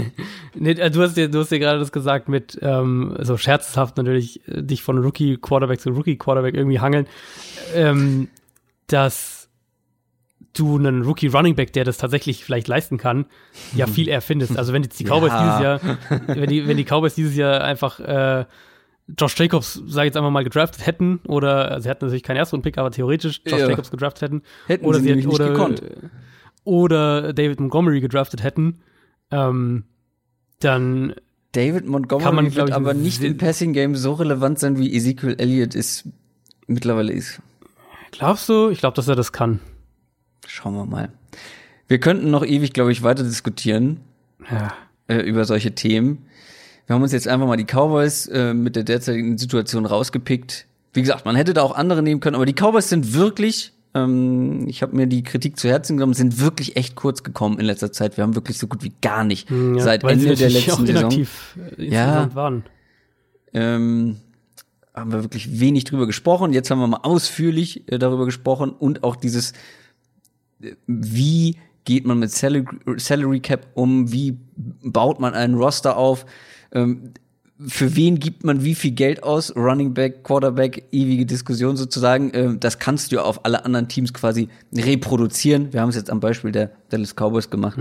Nee, 0.56 0.72
äh, 0.72 0.90
du 0.92 1.02
hast 1.02 1.18
dir, 1.18 1.28
du 1.30 1.40
hast 1.40 1.52
dir 1.52 1.60
gerade 1.60 1.80
das 1.80 1.92
gesagt 1.92 2.30
mit 2.30 2.58
ähm, 2.62 3.16
so 3.20 3.38
scherzhaft 3.38 3.98
natürlich 3.98 4.48
äh, 4.48 4.62
dich 4.64 4.84
von 4.84 4.98
Rookie 4.98 5.38
Quarterback 5.38 5.80
zu 5.82 5.90
Rookie 5.90 6.18
Quarterback 6.18 6.54
irgendwie 6.56 6.80
hangeln, 6.80 7.08
ähm, 7.76 8.28
dass 8.88 9.50
du 10.54 10.78
einen 10.78 11.04
Rookie 11.04 11.28
Running 11.28 11.56
Back, 11.56 11.72
der 11.74 11.86
das 11.86 11.98
tatsächlich 11.98 12.44
vielleicht 12.44 12.68
leisten 12.68 12.98
kann, 12.98 13.26
ja 13.76 13.88
viel 13.88 14.08
eher 14.10 14.22
findest. 14.22 14.58
Also 14.58 14.74
wenn 14.74 14.84
jetzt 14.84 15.00
die 15.00 15.06
Cowboys 15.06 15.32
Ja. 15.32 15.80
dieses 15.80 15.90
Jahr, 15.90 15.98
wenn 16.28 16.50
die 16.50 16.68
wenn 16.68 16.78
die 16.78 16.84
Cowboys 16.86 17.16
dieses 17.16 17.36
Jahr 17.36 17.62
einfach 17.64 18.00
äh, 18.00 18.46
Josh 19.18 19.38
Jacobs, 19.40 19.82
sag 19.88 20.04
ich 20.04 20.08
jetzt 20.08 20.18
einfach 20.18 20.32
mal, 20.32 20.44
gedraftet 20.44 20.86
hätten, 20.86 21.20
oder 21.28 21.72
also 21.72 21.84
sie 21.84 21.90
hatten 21.90 22.06
natürlich 22.06 22.24
keinen 22.24 22.38
Erstrunden-Pick, 22.38 22.78
aber 22.78 22.92
theoretisch 22.92 23.42
Josh 23.46 23.60
Ja. 23.60 23.70
Jacobs 23.70 23.92
gedraftet 23.92 24.22
hätten, 24.24 24.42
Hätten 24.68 24.86
oder 24.86 24.98
sie 24.98 25.04
sie 25.04 25.10
nämlich 25.10 25.26
nicht 25.28 25.36
oder, 25.36 25.50
gekonnt. 25.50 25.82
oder 26.64 27.34
David 27.34 27.60
Montgomery 27.60 28.02
gedraftet 28.02 28.44
hätten, 28.44 28.82
ähm, 29.32 29.84
dann 30.60 31.16
David 31.54 31.86
Montgomery 31.88 32.24
Kann 32.26 32.36
man, 32.36 32.56
wird 32.56 32.72
aber 32.72 32.94
nicht 32.94 33.22
im 33.24 33.38
Passing 33.38 33.74
Game 33.74 33.96
so 33.96 34.14
relevant 34.14 34.60
sein, 34.60 34.78
wie 34.78 34.96
Ezekiel 34.96 35.36
Elliott 35.38 35.76
ist 35.76 36.06
mittlerweile 36.68 37.12
ist. 37.12 37.42
Glaubst 38.12 38.48
du? 38.50 38.70
Ich 38.70 38.80
glaube, 38.80 38.96
dass 38.96 39.08
er 39.08 39.16
das 39.16 39.32
kann. 39.32 39.60
Schauen 40.48 40.76
wir 40.76 40.86
mal. 40.86 41.10
Wir 41.88 42.00
könnten 42.00 42.30
noch 42.32 42.46
ewig, 42.46 42.74
glaube 42.74 42.92
ich, 42.92 43.04
weiter 43.04 43.24
diskutieren 43.24 44.00
Ja. 44.50 44.74
äh, 45.08 45.18
über 45.22 45.44
solche 45.46 45.74
Themen. 45.76 46.26
Wir 46.92 46.96
haben 46.96 47.04
uns 47.04 47.14
jetzt 47.14 47.30
einfach 47.30 47.48
mal 47.48 47.56
die 47.56 47.64
Cowboys 47.64 48.28
äh, 48.28 48.54
mit 48.54 48.76
der 48.76 48.84
derzeitigen 48.84 49.38
Situation 49.38 49.86
rausgepickt. 49.86 50.66
Wie 50.92 51.00
gesagt, 51.00 51.24
man 51.24 51.38
hätte 51.38 51.54
da 51.54 51.62
auch 51.62 51.74
andere 51.74 52.04
nehmen 52.04 52.20
können, 52.20 52.36
aber 52.36 52.46
die 52.46 52.52
Cowboys 52.52 52.90
sind 52.90 53.14
wirklich, 53.14 53.72
ähm, 53.94 54.68
ich 54.68 54.82
habe 54.82 54.94
mir 54.94 55.08
die 55.08 55.24
Kritik 55.24 55.58
zu 55.58 55.70
Herzen 55.70 55.96
genommen, 55.96 56.14
sind 56.16 56.42
wirklich 56.42 56.76
echt 56.76 56.98
kurz 56.98 57.24
gekommen 57.24 57.60
in 57.62 57.66
letzter 57.66 57.94
Zeit. 57.94 58.18
Wir 58.18 58.26
haben 58.26 58.36
wirklich 58.36 58.58
so 58.58 58.68
gut 58.68 58.84
wie 58.84 58.92
gar 59.02 59.24
nicht 59.24 59.50
Ja, 59.50 59.80
seit 59.80 60.04
Ende 60.04 60.36
der 60.36 60.50
letzten 60.50 60.72
auch 60.72 60.80
Saison. 60.80 60.98
inaktiv 60.98 61.58
äh, 61.78 61.86
Ja. 61.86 62.36
waren. 62.36 62.66
ähm, 63.54 64.18
haben 64.94 65.14
wir 65.14 65.24
wirklich 65.24 65.62
wenig 65.62 65.86
drüber 65.86 66.08
gesprochen. 66.08 66.52
Jetzt 66.52 66.72
haben 66.72 66.80
wir 66.80 66.88
mal 66.88 67.00
ausführlich 67.04 67.90
äh, 67.90 68.00
darüber 68.00 68.26
gesprochen 68.26 68.70
und 68.70 69.06
auch 69.06 69.16
dieses, 69.16 69.54
äh, 70.62 70.74
wie 70.88 71.56
geht 71.86 72.06
man 72.06 72.20
mit 72.20 72.32
Salary, 72.32 72.66
Salary 72.98 73.40
Cap 73.40 73.68
um, 73.76 74.12
wie 74.12 74.38
baut 74.84 75.22
man 75.22 75.34
einen 75.34 75.54
Roster 75.56 75.96
auf, 75.96 76.26
ähm, 76.72 77.14
für 77.68 77.96
wen 77.96 78.20
gibt 78.20 78.44
man 78.44 78.64
wie 78.64 78.76
viel 78.76 78.92
Geld 78.92 79.24
aus, 79.24 79.56
Running 79.56 79.94
Back, 79.94 80.24
Quarterback, 80.24 80.86
ewige 80.92 81.26
Diskussion 81.26 81.78
sozusagen. 81.78 82.32
Ähm, 82.34 82.60
das 82.60 82.80
kannst 82.80 83.12
du 83.12 83.18
ja 83.18 83.22
auf 83.24 83.46
alle 83.46 83.66
anderen 83.66 83.88
Teams 83.88 84.14
quasi 84.14 84.50
reproduzieren. 84.74 85.72
Wir 85.72 85.82
haben 85.82 85.90
es 85.90 85.96
jetzt 85.96 86.10
am 86.10 86.20
Beispiel 86.20 86.52
der 86.52 86.72
Dallas 86.90 87.16
Cowboys 87.16 87.50
gemacht. 87.50 87.78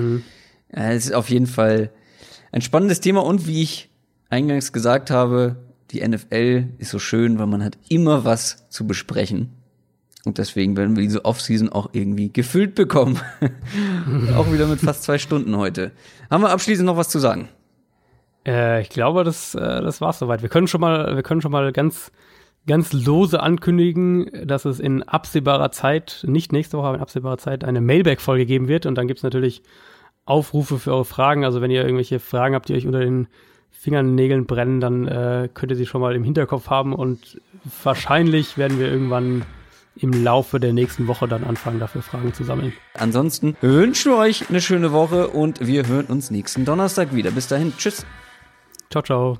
Ja, 0.74 0.90
Es 0.90 1.06
ist 1.06 1.14
auf 1.14 1.30
jeden 1.30 1.46
Fall 1.46 1.90
ein 2.52 2.60
spannendes 2.60 3.00
Thema 3.00 3.24
und 3.24 3.46
wie 3.46 3.62
ich 3.62 3.88
eingangs 4.28 4.72
gesagt 4.72 5.10
habe, 5.10 5.56
die 5.90 6.06
NFL 6.06 6.68
ist 6.78 6.90
so 6.90 6.98
schön, 6.98 7.38
weil 7.38 7.46
man 7.46 7.64
hat 7.64 7.78
immer 7.88 8.24
was 8.24 8.68
zu 8.68 8.86
besprechen. 8.86 9.50
Und 10.24 10.38
deswegen 10.38 10.76
werden 10.76 10.96
wir 10.96 11.02
diese 11.02 11.24
Offseason 11.24 11.70
auch 11.70 11.90
irgendwie 11.92 12.30
gefüllt 12.30 12.74
bekommen. 12.74 13.18
auch 14.36 14.52
wieder 14.52 14.66
mit 14.66 14.80
fast 14.80 15.02
zwei 15.02 15.18
Stunden 15.18 15.56
heute. 15.56 15.92
Haben 16.30 16.42
wir 16.42 16.50
abschließend 16.50 16.84
noch 16.86 16.96
was 16.96 17.08
zu 17.08 17.18
sagen? 17.18 17.48
Äh, 18.46 18.82
ich 18.82 18.88
glaube, 18.88 19.24
das, 19.24 19.54
äh, 19.54 19.82
das 19.82 20.00
war's 20.00 20.18
soweit. 20.18 20.42
Wir 20.42 20.48
können 20.48 20.66
schon 20.66 20.80
mal, 20.80 21.14
wir 21.14 21.22
können 21.22 21.40
schon 21.40 21.52
mal 21.52 21.72
ganz 21.72 22.12
ganz 22.66 22.92
lose 22.92 23.40
ankündigen, 23.40 24.30
dass 24.46 24.64
es 24.64 24.80
in 24.80 25.02
absehbarer 25.02 25.72
Zeit, 25.72 26.24
nicht 26.26 26.52
nächste 26.52 26.76
Woche, 26.78 26.88
aber 26.88 26.96
in 26.96 27.02
absehbarer 27.02 27.38
Zeit 27.38 27.64
eine 27.64 27.80
Mailback-Folge 27.80 28.46
geben 28.46 28.68
wird. 28.68 28.86
Und 28.86 28.96
dann 28.96 29.08
gibt's 29.08 29.22
natürlich 29.22 29.62
Aufrufe 30.24 30.78
für 30.78 30.92
eure 30.92 31.04
Fragen. 31.04 31.44
Also 31.44 31.60
wenn 31.60 31.70
ihr 31.70 31.82
irgendwelche 31.82 32.20
Fragen 32.20 32.54
habt, 32.54 32.68
die 32.68 32.74
euch 32.74 32.86
unter 32.86 33.00
den 33.00 33.28
Fingernägeln 33.70 34.46
brennen, 34.46 34.80
dann 34.80 35.08
äh, 35.08 35.48
könnt 35.52 35.72
ihr 35.72 35.76
sie 35.76 35.86
schon 35.86 36.00
mal 36.00 36.14
im 36.14 36.24
Hinterkopf 36.24 36.68
haben. 36.68 36.92
Und 36.94 37.40
wahrscheinlich 37.82 38.58
werden 38.58 38.78
wir 38.78 38.90
irgendwann 38.90 39.42
im 39.96 40.12
Laufe 40.12 40.60
der 40.60 40.72
nächsten 40.72 41.08
Woche 41.08 41.26
dann 41.26 41.44
anfangen, 41.44 41.80
dafür 41.80 42.02
Fragen 42.02 42.32
zu 42.32 42.44
sammeln. 42.44 42.72
Ansonsten 42.94 43.56
wünschen 43.60 44.12
wir 44.12 44.18
euch 44.18 44.48
eine 44.48 44.60
schöne 44.60 44.92
Woche 44.92 45.28
und 45.28 45.66
wir 45.66 45.86
hören 45.86 46.06
uns 46.06 46.30
nächsten 46.30 46.64
Donnerstag 46.64 47.14
wieder. 47.14 47.30
Bis 47.30 47.48
dahin, 47.48 47.72
tschüss. 47.76 48.06
Ciao, 48.92 49.02
ciao. 49.02 49.36